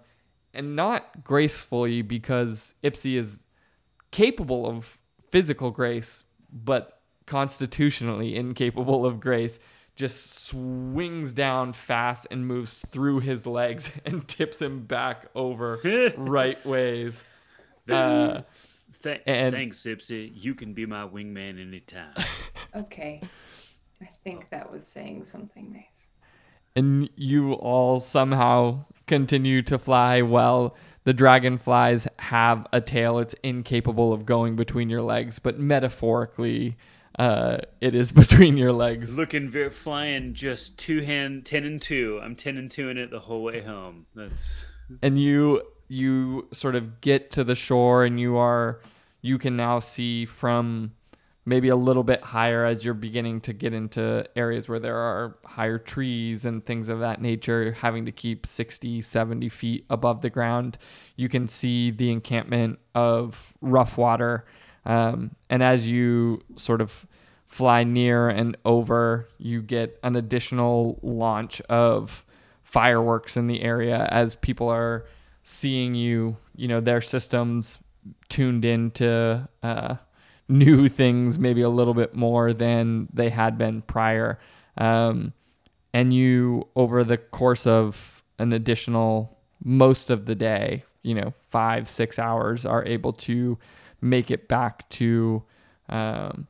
and 0.55 0.75
not 0.77 1.23
gracefully 1.25 2.03
because 2.03 2.75
Ipsy 2.83 3.17
is 3.17 3.41
capable 4.11 4.67
of 4.67 4.99
physical 5.31 5.71
grace, 5.71 6.25
but 6.53 7.01
constitutionally 7.27 8.35
incapable 8.37 9.07
of 9.07 9.21
grace, 9.21 9.59
just 9.97 10.35
swings 10.47 11.33
down 11.33 11.73
fast 11.73 12.27
and 12.31 12.47
moves 12.47 12.75
through 12.75 13.21
his 13.21 13.47
legs 13.47 13.93
and 14.05 14.27
tips 14.27 14.61
him 14.61 14.85
back 14.87 15.27
over 15.35 15.79
right 16.17 16.65
ways. 16.67 17.25
Uh, 17.89 18.43
Th- 19.03 19.21
And- 19.27 19.55
thanks, 19.55 19.79
Ipsy. 19.85 20.33
You 20.35 20.55
can 20.55 20.75
be 20.75 20.85
my 20.87 21.07
wingman 21.07 21.61
anytime. 21.61 22.15
Okay. 22.75 23.21
I 24.01 24.07
think 24.25 24.51
that 24.51 24.71
was 24.71 24.87
saying 24.87 25.25
something 25.25 25.73
nice. 25.73 26.11
and 26.77 27.11
you 27.17 27.55
all 27.55 27.99
somehow 27.99 28.85
continue 29.11 29.61
to 29.63 29.79
fly 29.79 30.23
well. 30.23 30.75
The 31.05 31.13
dragonflies 31.13 32.07
have 32.19 32.67
a 32.73 32.81
tail. 32.81 33.19
It's 33.19 33.35
incapable 33.43 34.13
of 34.13 34.25
going 34.25 34.57
between 34.57 34.89
your 34.89 35.03
legs, 35.03 35.39
but 35.39 35.59
metaphorically, 35.59 36.79
uh, 37.19 37.59
it 37.81 37.95
is 37.95 38.13
between 38.23 38.57
your 38.57 38.73
legs. 38.73 39.17
Looking 39.17 39.51
very 39.51 39.71
flying 39.71 40.33
just 40.33 40.79
two 40.79 41.03
hand 41.03 41.45
ten 41.45 41.65
and 41.65 41.83
two. 41.83 42.21
I'm 42.23 42.37
ten 42.37 42.57
and 42.57 42.71
two 42.71 42.89
in 42.89 42.97
it 42.97 43.11
the 43.11 43.21
whole 43.21 43.43
way 43.43 43.63
home. 43.63 44.07
That's 44.15 44.65
and 45.03 45.21
you 45.21 45.63
you 45.89 46.49
sort 46.53 46.77
of 46.77 47.01
get 47.01 47.33
to 47.33 47.43
the 47.43 47.57
shore 47.57 48.05
and 48.05 48.21
you 48.21 48.37
are 48.37 48.81
you 49.23 49.39
can 49.39 49.57
now 49.57 49.81
see 49.81 50.25
from 50.25 50.93
maybe 51.45 51.69
a 51.69 51.77
little 51.77 52.03
bit 52.03 52.23
higher 52.23 52.65
as 52.65 52.85
you're 52.85 52.95
beginning 52.95 53.41
to 53.41 53.53
get 53.53 53.73
into 53.73 54.25
areas 54.37 54.69
where 54.69 54.79
there 54.79 54.97
are 54.97 55.37
higher 55.45 55.79
trees 55.79 56.45
and 56.45 56.65
things 56.65 56.89
of 56.89 57.01
that 57.01 57.21
nature 57.21 57.73
having 57.73 58.05
to 58.05 58.13
keep 58.13 58.47
60 58.47 59.01
70 59.01 59.49
feet 59.49 59.85
above 59.89 60.21
the 60.21 60.31
ground 60.31 60.79
you 61.17 61.29
can 61.29 61.49
see 61.49 61.91
the 61.91 62.11
encampment 62.11 62.79
of 62.95 63.53
rough 63.61 63.99
water. 63.99 64.47
Um, 64.87 65.33
and 65.51 65.63
as 65.63 65.87
you 65.87 66.43
sort 66.57 66.81
of 66.81 67.07
fly 67.47 67.85
near 67.85 68.29
and 68.29 68.57
over 68.65 69.29
you 69.37 69.61
get 69.61 69.99
an 70.05 70.15
additional 70.17 70.99
launch 71.03 71.61
of 71.63 72.25
fireworks 72.63 73.37
in 73.37 73.49
the 73.49 73.61
area 73.61 74.07
as 74.11 74.37
people 74.37 74.69
are 74.69 75.05
seeing 75.43 75.97
you 75.97 76.37
you 76.55 76.69
know 76.69 76.81
their 76.81 77.01
systems 77.01 77.79
tuned 78.29 78.65
into 78.65 79.49
uh, 79.65 79.97
new 80.51 80.89
things 80.89 81.39
maybe 81.39 81.63
a 81.63 81.69
little 81.69 81.95
bit 81.95 82.15
more 82.15 82.53
than 82.53 83.09
they 83.13 83.31
had 83.31 83.57
been 83.57 83.83
prior. 83.83 84.39
Um, 84.77 85.33
and 85.93 86.13
you 86.13 86.69
over 86.77 87.05
the 87.05 87.17
course 87.17 87.67
of 87.67 88.23
an 88.39 88.53
additional 88.53 89.39
most 89.63 90.11
of 90.11 90.27
the 90.27 90.35
day 90.35 90.85
you 91.03 91.15
know 91.15 91.35
five 91.49 91.89
six 91.89 92.19
hours 92.19 92.65
are 92.65 92.85
able 92.85 93.13
to 93.13 93.59
make 94.01 94.31
it 94.31 94.49
back 94.49 94.89
to 94.89 95.43
um, 95.89 96.47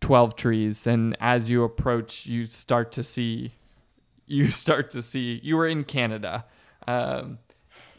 12 0.00 0.36
trees. 0.36 0.86
And 0.86 1.16
as 1.20 1.50
you 1.50 1.64
approach 1.64 2.26
you 2.26 2.46
start 2.46 2.92
to 2.92 3.02
see 3.02 3.54
you 4.26 4.50
start 4.50 4.90
to 4.90 5.02
see 5.02 5.40
you 5.42 5.56
were 5.56 5.68
in 5.68 5.84
Canada. 5.84 6.44
Um, 6.86 7.38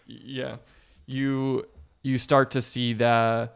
yeah, 0.07 0.57
you 1.05 1.65
you 2.03 2.17
start 2.17 2.51
to 2.51 2.61
see 2.61 2.93
the 2.93 3.49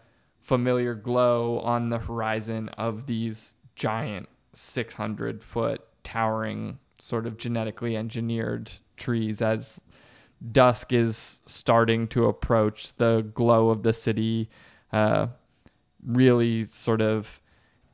familiar 0.50 0.96
glow 0.96 1.60
on 1.60 1.90
the 1.90 2.00
horizon 2.00 2.70
of 2.70 3.06
these 3.06 3.54
giant 3.76 4.28
600 4.56 5.44
foot 5.44 5.86
towering 6.04 6.80
sort 7.00 7.28
of 7.28 7.38
genetically 7.38 7.96
engineered 7.96 8.72
trees 8.98 9.44
as 9.44 9.80
dusk 10.52 10.92
is 10.92 11.40
starting 11.46 12.08
to 12.08 12.26
approach. 12.26 12.96
The 12.98 13.30
glow 13.36 13.70
of 13.70 13.84
the 13.84 13.94
city 13.94 14.50
uh, 14.92 15.28
really 16.04 16.64
sort 16.68 17.02
of 17.02 17.40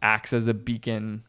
acts 0.02 0.32
as 0.32 0.48
a 0.48 0.54
beacon 0.54 1.24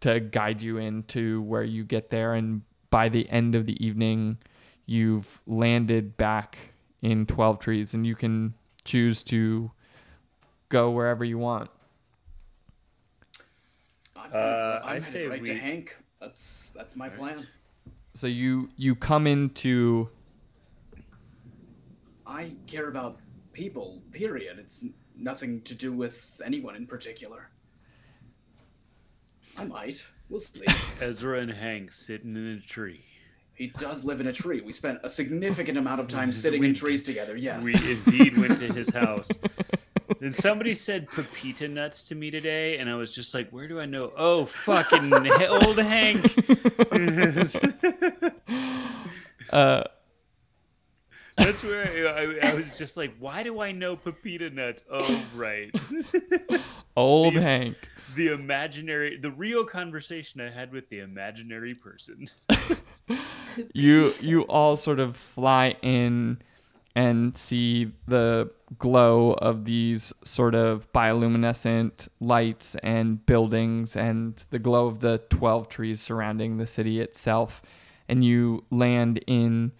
to 0.00 0.20
guide 0.20 0.60
you 0.60 0.76
into 0.76 1.40
where 1.40 1.64
you 1.64 1.84
get 1.84 2.10
there. 2.10 2.34
And 2.34 2.60
by 2.90 3.08
the 3.08 3.26
end 3.30 3.54
of 3.54 3.64
the 3.64 3.82
evening 3.82 4.36
you've 4.84 5.40
landed 5.46 6.18
back 6.18 6.58
in 7.00 7.24
12 7.24 7.60
trees 7.60 7.94
and 7.94 8.06
you 8.06 8.14
can 8.14 8.52
choose 8.84 9.22
to 9.22 9.70
go 10.70 10.90
wherever 10.90 11.24
you 11.24 11.36
want 11.36 11.68
I'm 14.16 14.30
Uh, 14.32 14.38
headed- 14.38 14.82
I 14.84 14.94
I'm 14.94 15.00
say 15.02 15.10
headed 15.12 15.30
right 15.30 15.44
to 15.44 15.52
we- 15.52 15.58
Hank. 15.58 15.96
That's 16.20 16.70
that's 16.74 16.96
my 16.96 17.08
plan. 17.08 17.46
so 18.14 18.26
you 18.26 18.70
you 18.76 18.94
come 18.94 19.26
into 19.26 20.08
I 22.26 22.52
care 22.68 22.88
about 22.88 23.18
people. 23.52 24.00
Period. 24.12 24.58
It's 24.58 24.84
nothing 25.16 25.62
to 25.62 25.74
do 25.74 25.92
with 25.92 26.40
anyone 26.44 26.76
in 26.76 26.86
particular. 26.86 27.48
I 29.58 29.64
might. 29.64 30.04
We'll 30.28 30.38
see. 30.40 30.64
Ezra 31.00 31.40
and 31.40 31.50
Hank 31.50 31.90
sitting 31.90 32.36
in 32.36 32.46
a 32.46 32.60
tree. 32.60 33.04
he 33.54 33.66
does 33.78 34.04
live 34.04 34.20
in 34.20 34.28
a 34.28 34.32
tree. 34.32 34.60
We 34.60 34.72
spent 34.72 35.00
a 35.02 35.10
significant 35.10 35.76
amount 35.76 36.00
of 36.00 36.06
time 36.08 36.32
sitting 36.44 36.62
in 36.62 36.72
trees 36.74 37.02
together. 37.02 37.34
Yes. 37.36 37.64
We 37.64 37.74
indeed 37.74 38.38
went 38.38 38.58
to 38.58 38.72
his 38.72 38.90
house. 38.94 39.28
Then 40.18 40.32
somebody 40.32 40.74
said 40.74 41.08
pepita 41.10 41.68
nuts 41.68 42.04
to 42.04 42.14
me 42.14 42.30
today, 42.30 42.78
and 42.78 42.88
I 42.90 42.94
was 42.96 43.14
just 43.14 43.34
like, 43.34 43.50
"Where 43.50 43.68
do 43.68 43.78
I 43.80 43.86
know?" 43.86 44.12
Oh, 44.16 44.44
fucking 44.44 45.12
old 45.12 45.78
Hank. 45.78 46.34
uh 49.50 49.84
That's 51.36 51.62
where 51.62 51.86
I, 51.86 52.48
I, 52.48 52.50
I 52.50 52.54
was 52.54 52.76
just 52.76 52.96
like, 52.96 53.14
"Why 53.18 53.42
do 53.42 53.60
I 53.60 53.72
know 53.72 53.96
pepita 53.96 54.50
nuts?" 54.50 54.82
Oh, 54.90 55.24
right. 55.34 55.70
old 56.96 57.34
The- 57.34 57.42
hank 57.42 57.76
the 58.16 58.32
imaginary, 58.32 59.16
the 59.16 59.30
real 59.30 59.64
conversation 59.64 60.40
I 60.40 60.50
had 60.50 60.72
with 60.72 60.88
the 60.88 61.00
imaginary 61.00 61.74
person. 61.74 62.28
you 63.72 64.12
you 64.20 64.42
all 64.42 64.76
sort 64.76 65.00
of 65.00 65.16
fly 65.16 65.76
in 65.82 66.40
and 66.96 67.36
see 67.36 67.92
the 68.06 68.50
glow 68.78 69.32
of 69.34 69.64
these 69.64 70.12
sort 70.24 70.54
of 70.54 70.90
bioluminescent 70.92 72.08
lights 72.20 72.76
and 72.82 73.24
buildings 73.26 73.96
and 73.96 74.42
the 74.50 74.58
glow 74.58 74.86
of 74.86 75.00
the 75.00 75.18
12 75.30 75.68
trees 75.68 76.00
surrounding 76.00 76.56
the 76.56 76.66
city 76.66 77.00
itself 77.00 77.62
and 78.08 78.24
you 78.24 78.64
land 78.70 79.22
in 79.26 79.72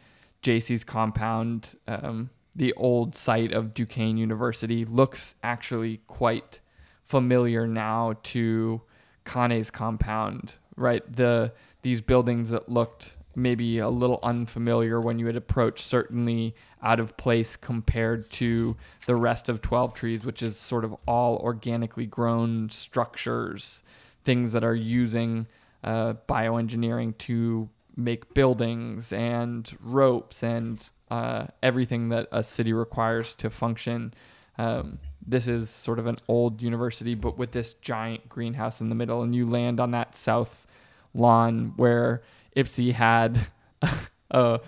JC's 0.43 0.85
compound 0.85 1.77
um, 1.89 2.31
the 2.55 2.73
old 2.75 3.15
site 3.15 3.53
of 3.53 3.75
Duquesne 3.75 4.17
University 4.17 4.85
looks 4.85 5.35
actually 5.43 5.99
quite 6.07 6.61
familiar 7.05 7.67
now 7.67 8.15
to 8.23 8.83
Kane's 9.25 9.71
compound, 9.71 10.55
right? 10.77 11.03
The 11.11 11.53
these 11.83 12.01
buildings 12.01 12.51
that 12.51 12.69
looked 12.69 13.17
maybe 13.35 13.79
a 13.79 13.89
little 13.89 14.21
unfamiliar 14.23 15.01
when 15.01 15.19
you 15.19 15.27
had 15.27 15.37
approached, 15.37 15.85
certainly 15.85 16.55
out 16.83 17.01
of 17.01 17.17
place 17.17 17.57
compared 17.57 18.31
to 18.33 18.77
the 19.07 19.15
rest 19.15 19.49
of 19.49 19.61
12 19.61 19.95
Trees, 19.95 20.25
which 20.25 20.43
is 20.43 20.57
sort 20.57 20.85
of 20.85 20.97
all 21.07 21.37
organically 21.37 22.07
grown 22.07 22.71
structures, 22.71 23.83
things 24.25 24.53
that 24.53 24.65
are 24.65 24.75
using 24.75 25.47
uh, 25.85 26.15
bioengineering 26.29 27.17
to 27.19 27.69
make 27.97 28.33
buildings 28.35 29.13
and 29.13 29.77
ropes 29.83 30.43
and 30.43 30.91
uh, 31.11 31.47
everything 31.63 32.09
that 32.09 32.29
a 32.33 32.43
city 32.43 32.73
requires 32.73 33.35
to 33.35 33.51
function. 33.51 34.15
Um, 34.59 34.99
this 35.27 35.47
is 35.47 35.71
sort 35.71 35.99
of 35.99 36.07
an 36.07 36.19
old 36.29 36.63
university, 36.63 37.15
but 37.15 37.37
with 37.37 37.53
this 37.53 37.75
giant 37.75 38.29
greenhouse 38.29 38.81
in 38.81 38.89
the 38.89 38.95
middle, 38.95 39.23
and 39.23 39.35
you 39.35 39.49
land 39.49 39.81
on 39.81 39.91
that 39.91 40.17
south 40.17 40.67
lawn 41.15 41.73
where 41.77 42.23
Ipsy 42.57 42.93
had 42.93 43.39
a 44.31 44.61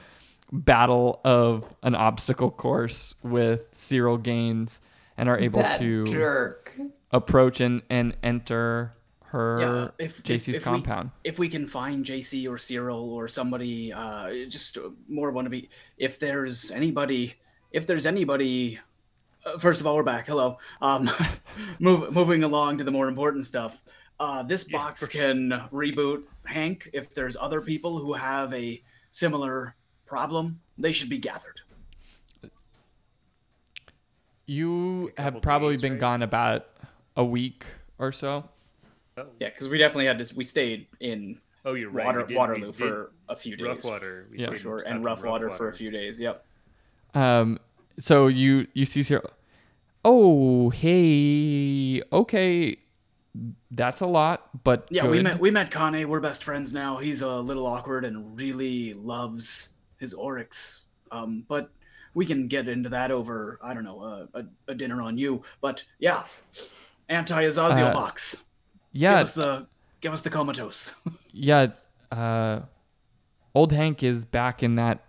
battle 0.52 1.20
of 1.24 1.64
an 1.82 1.94
obstacle 1.94 2.50
course 2.50 3.14
with 3.22 3.62
Cyril 3.76 4.18
Gaines 4.18 4.80
and 5.16 5.28
are 5.28 5.38
able 5.38 5.62
that 5.62 5.78
to 5.80 6.04
jerk. 6.04 6.72
approach 7.10 7.60
and, 7.60 7.82
and 7.90 8.16
enter 8.22 8.94
her 9.26 9.60
Yeah, 9.60 10.04
if- 10.06 10.18
if- 10.18 10.24
JC's 10.24 10.48
if 10.48 10.54
we- 10.56 10.58
compound. 10.60 11.10
if 11.24 11.38
we 11.38 11.48
can 11.48 11.66
find 11.66 12.04
JC 12.04 12.46
or 12.48 12.58
Cyril 12.58 13.10
or 13.12 13.28
somebody, 13.28 13.92
uh, 13.92 14.30
just 14.48 14.76
more 15.08 15.32
wannabe. 15.32 15.68
If 15.96 16.18
there's 16.18 16.70
anybody, 16.70 17.34
if 17.70 17.86
there's 17.86 18.04
anybody, 18.04 18.78
uh, 19.46 19.56
first 19.58 19.80
of 19.80 19.86
all, 19.86 19.96
we're 19.96 20.02
back. 20.02 20.26
Hello. 20.26 20.58
Um, 20.82 21.10
move, 21.78 22.12
moving 22.12 22.44
along 22.44 22.78
to 22.78 22.84
the 22.84 22.90
more 22.90 23.08
important 23.08 23.46
stuff. 23.46 23.82
Uh, 24.20 24.42
this 24.42 24.66
Yeah, 24.68 24.78
box 24.78 25.00
sure. 25.00 25.08
can 25.08 25.48
reboot 25.72 26.24
Hank. 26.44 26.88
If 26.92 27.14
there's 27.14 27.36
other 27.36 27.60
people 27.60 27.98
who 27.98 28.14
have 28.14 28.52
a 28.54 28.82
similar 29.10 29.76
problem, 30.06 30.60
they 30.78 30.92
should 30.92 31.08
be 31.08 31.18
gathered. 31.18 31.60
You 34.46 35.12
have 35.16 35.40
probably 35.40 35.74
days, 35.76 35.82
been 35.82 35.92
right? 35.92 36.00
gone 36.00 36.22
about 36.22 36.66
a 37.16 37.24
week 37.24 37.64
or 37.98 38.12
so. 38.12 38.48
Oh, 39.16 39.26
Yeah, 39.38 39.50
because 39.50 39.68
we 39.68 39.78
definitely 39.78 40.06
had 40.06 40.18
to. 40.18 40.34
We 40.34 40.44
stayed 40.44 40.86
in 41.00 41.38
oh 41.64 41.74
you're 41.74 41.90
right. 41.90 42.06
Water, 42.06 42.18
we 42.20 42.24
did- 42.24 42.30
we 42.30 42.36
Waterloo 42.38 42.72
for 42.72 43.12
a 43.28 43.36
few 43.36 43.56
days. 43.56 43.66
rough 43.66 43.84
water. 43.84 44.26
We 44.30 44.38
Yeah. 44.38 44.48
for 44.48 44.56
sure, 44.58 44.78
and 44.80 44.98
in 44.98 45.02
rough 45.04 45.22
water 45.22 45.50
for 45.50 45.68
a 45.68 45.72
few 45.72 45.90
days. 45.90 46.18
Yep. 46.20 46.44
Um, 47.14 47.58
so 47.98 48.26
you 48.26 48.66
you 48.74 48.84
see 48.84 49.02
here. 49.02 49.22
Oh, 50.04 50.70
hey, 50.70 52.02
okay, 52.12 52.76
that's 53.70 54.00
a 54.00 54.06
lot, 54.06 54.62
but 54.64 54.86
Yeah, 54.90 55.06
we 55.06 55.22
met 55.22 55.40
we 55.40 55.50
met 55.50 55.70
Kane. 55.70 56.08
We're 56.08 56.20
best 56.20 56.44
friends 56.44 56.72
now. 56.72 56.98
He's 56.98 57.22
a 57.22 57.36
little 57.40 57.66
awkward 57.66 58.04
and 58.04 58.36
really 58.36 58.92
loves 58.94 59.70
his 59.98 60.12
Oryx. 60.14 60.84
Um, 61.10 61.44
but 61.48 61.70
we 62.14 62.26
can 62.26 62.46
get 62.48 62.68
into 62.68 62.88
that 62.90 63.10
over 63.10 63.58
I 63.62 63.72
don't 63.74 63.84
know 63.84 64.02
a, 64.02 64.28
a, 64.34 64.44
a 64.68 64.74
dinner 64.74 65.00
on 65.00 65.16
you. 65.16 65.42
But 65.60 65.84
yeah, 65.98 66.24
anti 67.08 67.42
Azazyel 67.44 67.90
Uh, 67.90 67.92
box. 67.94 68.44
Yeah, 68.92 69.12
Give 69.12 69.20
us 69.22 69.32
the 69.32 69.66
give 70.00 70.12
us 70.12 70.20
the 70.20 70.30
comatose. 70.30 70.92
yeah. 71.32 71.68
Uh, 72.10 72.60
old 73.54 73.72
Hank 73.72 74.02
is 74.02 74.26
back 74.26 74.62
in 74.62 74.74
that 74.76 75.04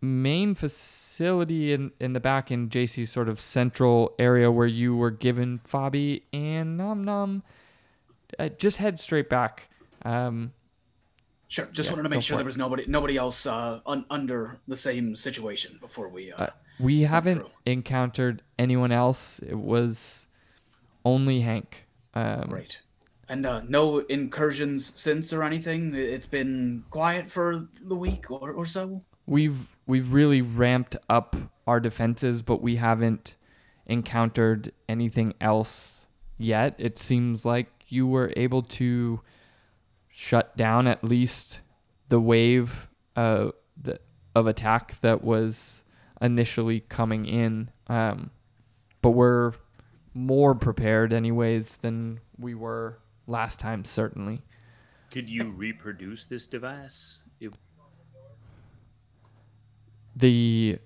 main 0.00 0.54
facility 0.54 1.72
in 1.72 1.90
in 2.00 2.12
the 2.12 2.20
back 2.20 2.50
in 2.50 2.68
JC's 2.68 3.10
sort 3.10 3.28
of 3.28 3.40
central 3.40 4.14
area 4.18 4.50
where 4.50 4.66
you 4.66 4.96
were 4.96 5.10
given 5.10 5.60
Fabi 5.68 6.22
and 6.32 6.76
Nom 6.76 7.04
Nom. 7.04 7.42
Uh, 8.38 8.48
just 8.50 8.76
head 8.76 9.00
straight 9.00 9.28
back. 9.28 9.68
Um, 10.04 10.52
sure. 11.48 11.66
Just 11.72 11.88
Yeah, 11.88 11.94
wanted 11.96 12.02
to 12.04 12.08
make 12.10 12.22
sure 12.22 12.36
there 12.36 12.46
was 12.46 12.58
nobody 12.58 12.84
nobody 12.86 13.16
else 13.16 13.46
uh, 13.46 13.80
un, 13.86 14.04
under 14.10 14.58
the 14.68 14.76
same 14.76 15.16
situation 15.16 15.78
before 15.80 16.08
we. 16.08 16.32
Uh, 16.32 16.44
Uh, 16.44 16.50
we 16.78 17.02
haven't 17.02 17.40
through. 17.40 17.50
encountered 17.66 18.42
anyone 18.58 18.92
else. 18.92 19.40
It 19.40 19.58
was 19.58 20.28
only 21.04 21.40
Hank. 21.40 21.86
Um, 22.14 22.50
Right. 22.50 22.78
And 23.30 23.44
uh, 23.44 23.60
no 23.68 23.98
incursions 23.98 24.92
since 24.94 25.32
or 25.34 25.42
anything. 25.42 25.94
It's 25.94 26.26
been 26.26 26.84
quiet 26.88 27.30
for 27.30 27.68
the 27.82 27.94
week 27.96 28.30
or, 28.30 28.52
or 28.52 28.64
so. 28.64 29.02
We've 29.28 29.76
we've 29.86 30.14
really 30.14 30.40
ramped 30.40 30.96
up 31.10 31.36
our 31.66 31.80
defenses, 31.80 32.40
but 32.40 32.62
we 32.62 32.76
haven't 32.76 33.34
encountered 33.84 34.72
anything 34.88 35.34
else 35.38 36.06
yet. 36.38 36.74
It 36.78 36.98
seems 36.98 37.44
like 37.44 37.68
you 37.88 38.06
were 38.06 38.32
able 38.36 38.62
to 38.62 39.20
shut 40.08 40.56
down 40.56 40.86
at 40.86 41.04
least 41.04 41.60
the 42.08 42.18
wave 42.18 42.88
uh, 43.16 43.50
the, 43.80 44.00
of 44.34 44.46
attack 44.46 44.98
that 45.02 45.22
was 45.22 45.84
initially 46.22 46.80
coming 46.80 47.26
in. 47.26 47.70
Um, 47.86 48.30
but 49.02 49.10
we're 49.10 49.52
more 50.14 50.54
prepared, 50.54 51.12
anyways, 51.12 51.76
than 51.76 52.20
we 52.38 52.54
were 52.54 52.98
last 53.26 53.60
time. 53.60 53.84
Certainly. 53.84 54.42
Could 55.10 55.28
you 55.28 55.50
reproduce 55.50 56.24
this 56.24 56.46
device? 56.46 57.20
It, 60.18 60.20
the 60.20 60.78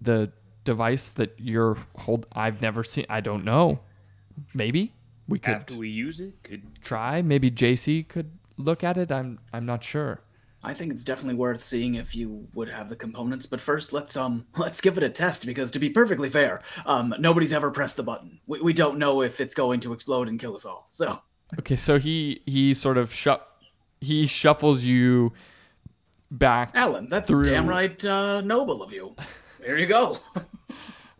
the 0.00 0.32
device 0.64 1.10
that 1.10 1.34
you're 1.38 1.76
hold 1.96 2.26
I've 2.32 2.60
never 2.62 2.84
seen 2.84 3.06
I 3.08 3.20
don't 3.20 3.44
know. 3.44 3.80
Maybe 4.52 4.92
we 5.28 5.38
could 5.38 5.54
after 5.54 5.74
we 5.74 5.88
use 5.88 6.20
it, 6.20 6.42
could 6.42 6.82
try. 6.82 7.22
Maybe 7.22 7.50
JC 7.50 8.06
could 8.06 8.32
look 8.56 8.84
at 8.84 8.96
it. 8.96 9.10
I'm 9.10 9.38
I'm 9.52 9.66
not 9.66 9.84
sure. 9.84 10.20
I 10.66 10.72
think 10.72 10.92
it's 10.92 11.04
definitely 11.04 11.34
worth 11.34 11.62
seeing 11.62 11.94
if 11.94 12.16
you 12.16 12.48
would 12.54 12.70
have 12.70 12.88
the 12.88 12.96
components. 12.96 13.44
But 13.44 13.60
first, 13.60 13.92
let's 13.92 14.16
um 14.16 14.46
let's 14.56 14.80
give 14.80 14.96
it 14.96 15.04
a 15.04 15.10
test 15.10 15.46
because 15.46 15.70
to 15.72 15.78
be 15.78 15.90
perfectly 15.90 16.30
fair, 16.30 16.62
um 16.86 17.14
nobody's 17.18 17.52
ever 17.52 17.70
pressed 17.70 17.96
the 17.96 18.02
button. 18.02 18.40
We, 18.46 18.60
we 18.60 18.72
don't 18.72 18.98
know 18.98 19.22
if 19.22 19.40
it's 19.40 19.54
going 19.54 19.80
to 19.80 19.92
explode 19.92 20.28
and 20.28 20.38
kill 20.40 20.54
us 20.54 20.64
all. 20.64 20.88
So 20.90 21.20
Okay, 21.58 21.76
so 21.76 21.98
he 21.98 22.42
he 22.46 22.74
sort 22.74 22.98
of 22.98 23.12
shu- 23.12 23.36
he 24.00 24.26
shuffles 24.26 24.82
you 24.82 25.32
back. 26.38 26.70
Alan, 26.74 27.08
that's 27.08 27.28
Through- 27.30 27.44
damn 27.44 27.66
right 27.66 28.04
uh, 28.04 28.40
noble 28.40 28.82
of 28.82 28.92
you. 28.92 29.14
There 29.60 29.78
you 29.78 29.86
go. 29.86 30.18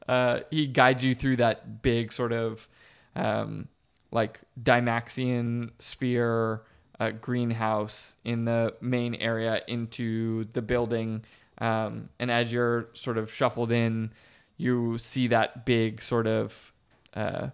Uh, 0.07 0.41
he 0.51 0.67
guides 0.67 1.03
you 1.03 1.15
through 1.15 1.37
that 1.37 1.81
big 1.81 2.13
sort 2.13 2.31
of 2.31 2.69
um, 3.17 3.69
like 4.13 4.39
Dymaxion 4.63 5.71
sphere 5.79 6.61
uh, 7.01 7.11
greenhouse 7.11 8.15
in 8.23 8.45
the 8.45 8.75
main 8.83 9.15
area 9.15 9.63
into 9.67 10.45
the 10.53 10.61
building. 10.61 11.25
Um, 11.59 12.11
and 12.19 12.31
as 12.31 12.53
you're 12.53 12.89
sort 12.93 13.17
of 13.17 13.33
shuffled 13.33 13.73
in, 13.73 14.11
you 14.57 14.99
see 14.99 15.29
that 15.29 15.65
big 15.65 16.03
sort 16.03 16.27
of 16.27 16.73
uh, 17.15 17.49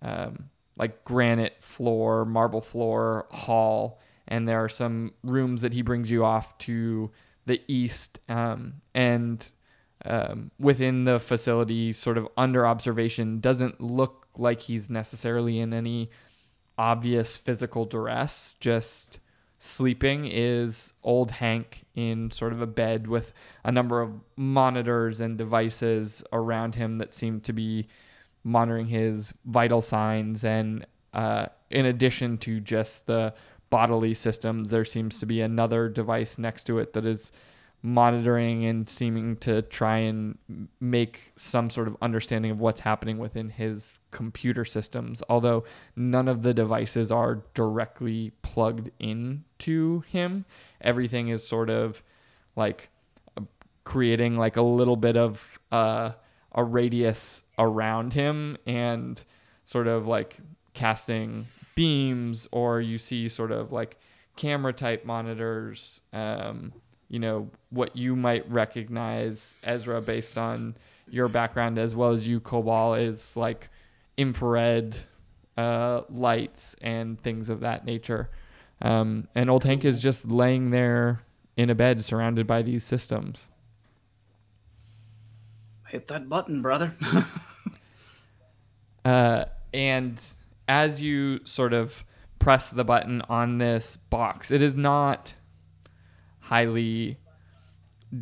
um, 0.00 0.48
like 0.78 1.04
granite 1.04 1.56
floor, 1.60 2.24
marble 2.24 2.60
floor 2.60 3.26
hall. 3.30 3.99
And 4.30 4.48
there 4.48 4.62
are 4.62 4.68
some 4.68 5.12
rooms 5.22 5.62
that 5.62 5.72
he 5.72 5.82
brings 5.82 6.10
you 6.10 6.24
off 6.24 6.56
to 6.58 7.10
the 7.46 7.60
east. 7.68 8.18
Um, 8.28 8.74
and 8.94 9.46
um, 10.04 10.50
within 10.58 11.04
the 11.04 11.18
facility, 11.18 11.92
sort 11.92 12.16
of 12.16 12.28
under 12.36 12.66
observation, 12.66 13.40
doesn't 13.40 13.80
look 13.80 14.28
like 14.36 14.60
he's 14.60 14.88
necessarily 14.88 15.58
in 15.58 15.74
any 15.74 16.10
obvious 16.78 17.36
physical 17.36 17.84
duress. 17.84 18.54
Just 18.60 19.18
sleeping 19.58 20.26
is 20.26 20.92
old 21.02 21.30
Hank 21.30 21.84
in 21.94 22.30
sort 22.30 22.52
of 22.52 22.62
a 22.62 22.66
bed 22.66 23.06
with 23.06 23.34
a 23.64 23.70
number 23.70 24.00
of 24.00 24.12
monitors 24.36 25.20
and 25.20 25.36
devices 25.36 26.24
around 26.32 26.74
him 26.74 26.98
that 26.98 27.12
seem 27.12 27.40
to 27.42 27.52
be 27.52 27.88
monitoring 28.42 28.86
his 28.86 29.34
vital 29.44 29.82
signs. 29.82 30.44
And 30.44 30.86
uh, 31.12 31.46
in 31.70 31.84
addition 31.86 32.38
to 32.38 32.60
just 32.60 33.06
the 33.06 33.34
bodily 33.70 34.14
systems, 34.14 34.70
there 34.70 34.84
seems 34.84 35.18
to 35.20 35.26
be 35.26 35.40
another 35.40 35.88
device 35.88 36.38
next 36.38 36.64
to 36.64 36.78
it 36.78 36.92
that 36.92 37.04
is 37.04 37.32
monitoring 37.82 38.66
and 38.66 38.88
seeming 38.88 39.36
to 39.36 39.62
try 39.62 39.96
and 39.96 40.36
make 40.80 41.32
some 41.36 41.70
sort 41.70 41.88
of 41.88 41.96
understanding 42.02 42.50
of 42.50 42.60
what's 42.60 42.80
happening 42.80 43.16
within 43.16 43.48
his 43.48 44.00
computer 44.10 44.66
systems 44.66 45.22
although 45.30 45.64
none 45.96 46.28
of 46.28 46.42
the 46.42 46.52
devices 46.52 47.10
are 47.10 47.42
directly 47.54 48.32
plugged 48.42 48.90
into 48.98 50.00
him. 50.08 50.44
Everything 50.82 51.28
is 51.28 51.46
sort 51.46 51.70
of 51.70 52.02
like 52.54 52.90
creating 53.84 54.36
like 54.36 54.56
a 54.56 54.62
little 54.62 54.96
bit 54.96 55.16
of 55.16 55.58
uh, 55.72 56.10
a 56.52 56.62
radius 56.62 57.42
around 57.58 58.12
him 58.12 58.58
and 58.66 59.24
sort 59.64 59.86
of 59.86 60.06
like 60.06 60.36
casting 60.74 61.46
beams 61.74 62.48
or 62.52 62.80
you 62.80 62.98
see 62.98 63.28
sort 63.28 63.52
of 63.52 63.72
like 63.72 63.96
camera 64.36 64.72
type 64.72 65.04
monitors 65.04 66.00
um, 66.12 66.72
you 67.08 67.18
know 67.18 67.48
what 67.70 67.96
you 67.96 68.16
might 68.16 68.48
recognize 68.50 69.56
Ezra 69.62 70.00
based 70.00 70.38
on 70.38 70.76
your 71.08 71.28
background 71.28 71.78
as 71.78 71.94
well 71.94 72.10
as 72.10 72.26
you 72.26 72.40
Cobalt 72.40 72.98
is 72.98 73.36
like 73.36 73.68
infrared 74.16 74.96
uh, 75.56 76.02
lights 76.08 76.76
and 76.80 77.20
things 77.20 77.48
of 77.48 77.60
that 77.60 77.84
nature 77.84 78.30
um, 78.82 79.28
and 79.34 79.50
old 79.50 79.64
Hank 79.64 79.84
is 79.84 80.00
just 80.00 80.26
laying 80.26 80.70
there 80.70 81.22
in 81.56 81.68
a 81.70 81.74
bed 81.74 82.02
surrounded 82.02 82.46
by 82.46 82.62
these 82.62 82.84
systems 82.84 83.48
Hit 85.90 86.06
that 86.06 86.28
button, 86.28 86.62
brother. 86.62 86.94
Uh, 89.04 89.46
and 89.72 90.20
as 90.70 91.02
you 91.02 91.44
sort 91.44 91.72
of 91.72 92.04
press 92.38 92.70
the 92.70 92.84
button 92.84 93.22
on 93.22 93.58
this 93.58 93.96
box, 94.08 94.52
it 94.52 94.62
is 94.62 94.76
not 94.76 95.34
highly 96.38 97.18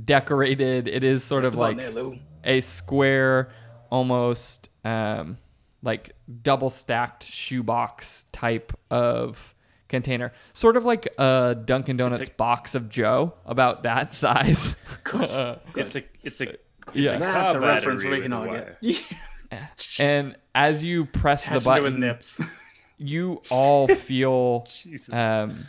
decorated. 0.07 0.89
It 0.89 1.05
is 1.05 1.23
sort 1.23 1.43
Press 1.43 1.53
of 1.53 1.59
like 1.59 1.77
there, 1.77 2.13
a 2.45 2.63
square, 2.63 3.51
almost 3.91 4.71
um, 4.83 5.37
like 5.83 6.17
double 6.43 6.71
stacked 6.71 7.25
shoebox 7.25 8.25
type 8.33 8.73
of 8.91 9.55
container. 9.89 10.33
Sort 10.55 10.79
of 10.79 10.87
like 10.87 11.07
a 11.19 11.55
Dunkin' 11.63 11.99
Donuts 11.99 12.21
like- 12.21 12.37
box 12.39 12.75
of 12.75 12.89
Joe, 12.89 13.35
about 13.45 13.83
that 13.83 14.15
size. 14.15 14.75
Uh, 15.13 15.57
it's 15.77 15.97
a 15.97 16.03
it's 16.23 16.41
a 16.41 16.57
yeah. 16.95 17.19
That's 17.19 17.55
a 17.57 17.61
reference 17.61 18.03
we 18.03 18.23
can 18.23 18.33
all 18.33 18.45
a 18.45 18.71
get. 18.81 19.05
And 20.01 20.37
as 20.55 20.85
you 20.85 21.07
press 21.07 21.45
the 21.45 21.57
Attached 21.57 21.67
into 21.67 21.85
his 21.85 21.95
button, 21.95 22.01
nips. 22.01 22.41
you 22.99 23.43
all 23.51 23.89
feel 23.89 24.67
Jesus. 24.69 25.13
um, 25.13 25.67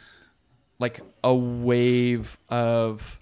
like 0.80 1.00
a 1.24 1.34
wave 1.34 2.38
of 2.50 3.20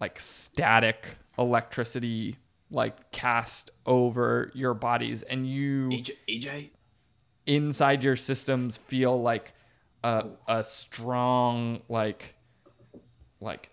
like 0.00 0.20
static 0.20 1.06
electricity 1.38 2.36
like 2.70 3.10
cast 3.12 3.70
over 3.86 4.50
your 4.54 4.74
bodies 4.74 5.22
and 5.22 5.46
you 5.46 5.88
AJ, 5.90 6.10
AJ? 6.28 6.70
inside 7.46 8.02
your 8.02 8.16
systems 8.16 8.76
feel 8.76 9.20
like 9.20 9.52
a, 10.04 10.24
a 10.48 10.62
strong 10.62 11.80
like 11.88 12.34
like 13.40 13.70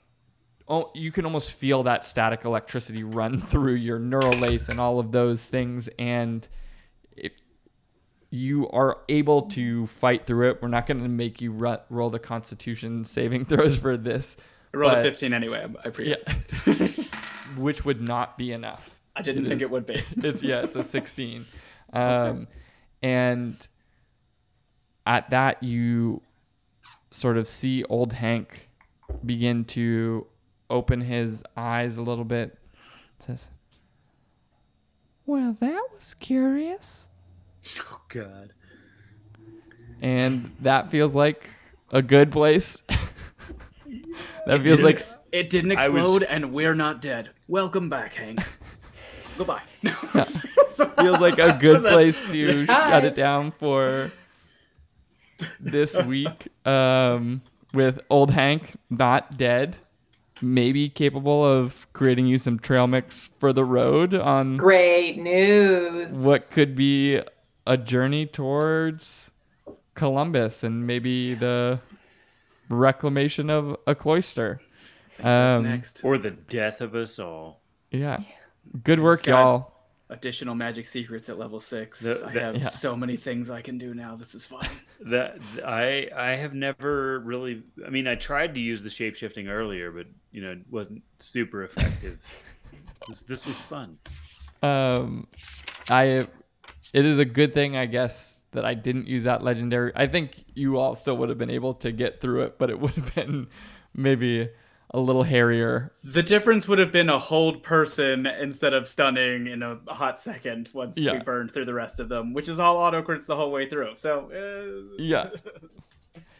oh 0.69 0.91
you 0.93 1.11
can 1.11 1.25
almost 1.25 1.51
feel 1.51 1.83
that 1.83 2.05
static 2.05 2.45
electricity 2.45 3.03
run 3.03 3.41
through 3.51 3.73
your 3.75 3.99
neural 3.99 4.31
lace 4.39 4.69
and 4.69 4.79
all 4.79 4.99
of 4.99 5.11
those 5.11 5.43
things 5.45 5.89
and 5.99 6.47
if 7.17 7.31
you 8.31 8.69
are 8.69 8.99
able 9.09 9.41
to 9.43 9.87
fight 9.87 10.25
through 10.25 10.49
it 10.51 10.61
we're 10.61 10.67
not 10.67 10.85
going 10.85 11.01
to 11.01 11.09
make 11.09 11.41
you 11.41 11.51
roll 11.89 12.09
the 12.09 12.19
constitution 12.19 13.03
saving 13.03 13.45
throws 13.51 13.75
for 13.77 13.97
this 13.97 14.37
I 14.73 14.77
rolled 14.77 14.93
But- 14.93 15.05
a 15.05 15.09
15 15.11 15.33
anyway. 15.33 15.65
I- 15.83 15.89
pre. 15.89 16.09
yeah 16.11 16.33
which 17.57 17.83
would 17.85 18.01
not 18.07 18.37
be 18.37 18.51
enough 18.51 18.89
I 19.15 19.21
didn't 19.21 19.47
think 19.47 19.61
it 19.61 19.69
would 19.69 19.85
be. 19.85 20.01
it's 20.17 20.41
yeah, 20.41 20.61
it's 20.61 20.77
a 20.77 20.83
16. 20.83 21.45
Um, 21.91 22.47
and 23.01 23.67
at 25.05 25.29
that 25.31 25.61
you 25.61 26.21
sort 27.11 27.35
of 27.37 27.45
see 27.45 27.83
old 27.85 28.13
Hank 28.13 28.69
begin 29.25 29.65
to 29.65 30.25
open 30.69 31.01
his 31.01 31.43
eyes 31.57 31.97
a 31.97 32.01
little 32.01 32.23
bit. 32.25 32.57
Says, 33.25 33.47
"Well, 35.25 35.55
that 35.59 35.81
was 35.95 36.13
curious." 36.15 37.07
oh 37.79 38.01
God. 38.09 38.53
And 40.01 40.55
that 40.61 40.89
feels 40.89 41.13
like 41.13 41.49
a 41.91 42.01
good 42.01 42.31
place. 42.31 42.77
that 44.45 44.61
It 44.61 44.63
feels 44.63 44.79
like 44.79 44.95
ex- 44.95 45.19
it 45.31 45.49
didn't 45.49 45.73
I 45.77 45.89
was- 45.89 46.01
explode, 46.03 46.23
and 46.23 46.53
we're 46.53 46.75
not 46.75 47.01
dead. 47.01 47.31
Welcome 47.47 47.89
back, 47.89 48.13
Hank. 48.13 48.39
Goodbye. 49.37 49.61
feels 49.83 51.19
like 51.19 51.39
a 51.39 51.57
good 51.59 51.81
place 51.81 52.23
to 52.25 52.65
Hi. 52.65 52.89
shut 52.89 53.05
it 53.05 53.15
down 53.15 53.51
for 53.51 54.11
this 55.59 55.95
week 56.03 56.47
um, 56.67 57.41
with 57.73 57.99
old 58.09 58.31
hank 58.31 58.75
not 58.89 59.37
dead 59.37 59.77
maybe 60.41 60.89
capable 60.89 61.43
of 61.43 61.87
creating 61.93 62.27
you 62.27 62.37
some 62.37 62.59
trail 62.59 62.87
mix 62.87 63.29
for 63.39 63.51
the 63.53 63.63
road 63.65 64.13
on 64.13 64.57
Great 64.57 65.17
news. 65.17 66.25
what 66.25 66.41
could 66.53 66.75
be 66.75 67.21
a 67.67 67.77
journey 67.77 68.25
towards 68.25 69.31
columbus 69.95 70.63
and 70.63 70.87
maybe 70.87 71.33
the 71.33 71.79
reclamation 72.69 73.49
of 73.49 73.75
a 73.87 73.95
cloister 73.95 74.61
What's 75.17 75.25
um, 75.25 75.63
next? 75.63 76.01
Or 76.03 76.17
the 76.17 76.31
death 76.31 76.81
of 76.81 76.95
us 76.95 77.19
all. 77.19 77.61
yeah 77.91 78.19
good 78.83 78.99
work 78.99 79.23
got- 79.23 79.31
y'all 79.41 79.73
Additional 80.11 80.55
magic 80.55 80.85
secrets 80.87 81.29
at 81.29 81.37
level 81.37 81.59
six. 81.59 81.99
The- 81.99 82.25
I 82.25 82.31
have 82.31 82.55
Yeah. 82.57 82.67
so 82.69 82.95
many 82.95 83.15
things 83.15 83.49
I 83.49 83.61
can 83.61 83.77
do 83.77 83.93
now. 83.93 84.15
This 84.15 84.33
is 84.33 84.43
fun. 84.45 84.65
That 85.01 85.37
I 85.63 86.09
I 86.15 86.29
have 86.35 86.53
never 86.55 87.19
really. 87.19 87.63
I 87.85 87.89
mean, 87.91 88.07
I 88.07 88.15
tried 88.15 88.55
to 88.55 88.59
use 88.59 88.81
the 88.81 88.89
shape 88.89 89.15
shifting 89.15 89.47
earlier, 89.49 89.91
but 89.91 90.07
you 90.31 90.41
know, 90.41 90.51
it 90.51 90.59
wasn't 90.69 91.03
super 91.19 91.63
effective. 91.63 92.17
this, 93.07 93.19
this 93.21 93.45
was 93.47 93.57
fun. 93.57 93.97
um 94.61 95.25
i 95.89 96.03
it 96.93 97.05
is 97.05 97.17
a 97.17 97.23
good 97.25 97.53
thing 97.53 97.77
i 97.77 97.85
guess 97.85 98.39
that 98.51 98.65
i 98.65 98.73
didn't 98.73 99.07
use 99.07 99.23
that 99.23 99.41
legendary 99.41 99.91
i 99.95 100.05
think 100.05 100.43
you 100.53 100.77
all 100.77 100.95
still 100.95 101.15
would 101.15 101.29
have 101.29 101.37
been 101.37 101.49
able 101.49 101.73
to 101.73 101.93
get 101.93 102.19
through 102.19 102.41
it 102.43 102.57
but 102.59 102.69
it 102.69 102.77
would 102.77 102.91
have 102.91 103.15
been 103.15 103.47
maybe 103.95 104.49
a 104.91 104.99
little 104.99 105.23
hairier. 105.23 105.91
The 106.03 106.23
difference 106.23 106.67
would 106.67 106.79
have 106.79 106.91
been 106.91 107.09
a 107.09 107.19
hold 107.19 107.61
person 107.61 108.25
instead 108.25 108.73
of 108.73 108.87
stunning 108.87 109.47
in 109.47 109.61
a 109.61 109.77
hot 109.87 110.19
second 110.19 110.69
once 110.73 110.97
we 110.97 111.19
burned 111.19 111.53
through 111.53 111.65
the 111.65 111.73
rest 111.73 111.99
of 111.99 112.09
them, 112.09 112.33
which 112.33 112.49
is 112.49 112.59
all 112.59 112.77
auto 112.77 113.01
crits 113.01 113.27
the 113.27 113.35
whole 113.35 113.51
way 113.51 113.69
through. 113.69 113.95
So, 113.95 114.31
uh, 114.31 114.95
yeah. 114.97 115.29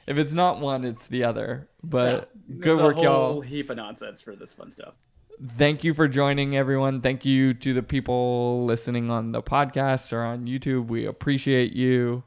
If 0.07 0.17
it's 0.17 0.33
not 0.33 0.59
one 0.59 0.85
it's 0.85 1.05
the 1.05 1.23
other. 1.23 1.69
But 1.83 2.31
there's 2.47 2.63
good 2.63 2.79
a 2.79 2.83
work 2.83 2.95
whole 2.95 3.03
y'all 3.03 3.41
heap 3.41 3.69
of 3.69 3.77
nonsense 3.77 4.21
for 4.23 4.35
this 4.35 4.51
fun 4.51 4.71
stuff. 4.71 4.95
thank 5.57 5.83
you 5.83 5.93
for 5.93 6.07
joining 6.07 6.57
everyone. 6.57 7.01
Thank 7.01 7.25
you 7.25 7.53
to 7.53 7.73
the 7.73 7.83
people 7.83 8.65
listening 8.65 9.11
on 9.11 9.31
the 9.31 9.43
podcast 9.43 10.11
or 10.11 10.21
on 10.21 10.45
youtube. 10.45 10.87
We 10.87 11.05
appreciate 11.05 11.73
you 11.73 12.23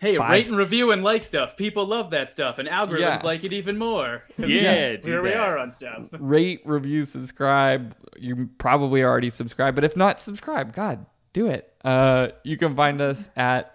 Hey, 0.00 0.16
Five- 0.16 0.30
rate 0.30 0.48
and 0.48 0.56
review 0.56 0.92
and 0.92 1.04
like 1.04 1.22
stuff. 1.24 1.56
People 1.58 1.84
love 1.86 2.10
that 2.12 2.30
stuff, 2.30 2.58
and 2.58 2.66
algorithms 2.66 2.98
Yeah. 3.00 3.20
like 3.22 3.44
it 3.44 3.52
even 3.52 3.76
more. 3.78 4.24
Yeah, 4.38 4.96
do 4.96 5.02
here 5.04 5.22
we 5.22 5.28
that. 5.30 5.38
are 5.38 5.58
on 5.58 5.70
stuff. 5.72 6.04
rate, 6.12 6.62
review, 6.64 7.04
subscribe. 7.04 7.94
You 8.18 8.48
probably 8.58 9.04
already 9.04 9.28
subscribed, 9.30 9.74
but 9.74 9.84
if 9.84 9.96
not, 9.96 10.18
subscribe. 10.20 10.74
God, 10.74 11.04
do 11.34 11.46
it. 11.48 11.72
Uh, 11.84 12.28
you 12.44 12.56
can 12.56 12.74
find 12.74 13.00
us 13.02 13.28
at 13.36 13.74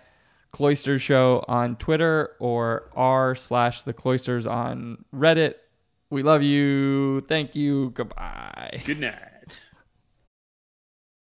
Cloister 0.52 0.98
Show 0.98 1.46
on 1.48 1.76
Twitter 1.76 2.32
or 2.40 2.90
r 2.96 3.36
slash 3.36 3.84
the 3.84 3.94
Cloisters 3.94 4.48
on 4.48 5.06
Reddit. 5.14 5.56
We 6.10 6.24
love 6.24 6.42
you. 6.44 7.22
Thank 7.22 7.56
you. 7.56 7.90
Goodbye. 7.92 8.82
Good 8.86 9.00
night. 9.00 9.20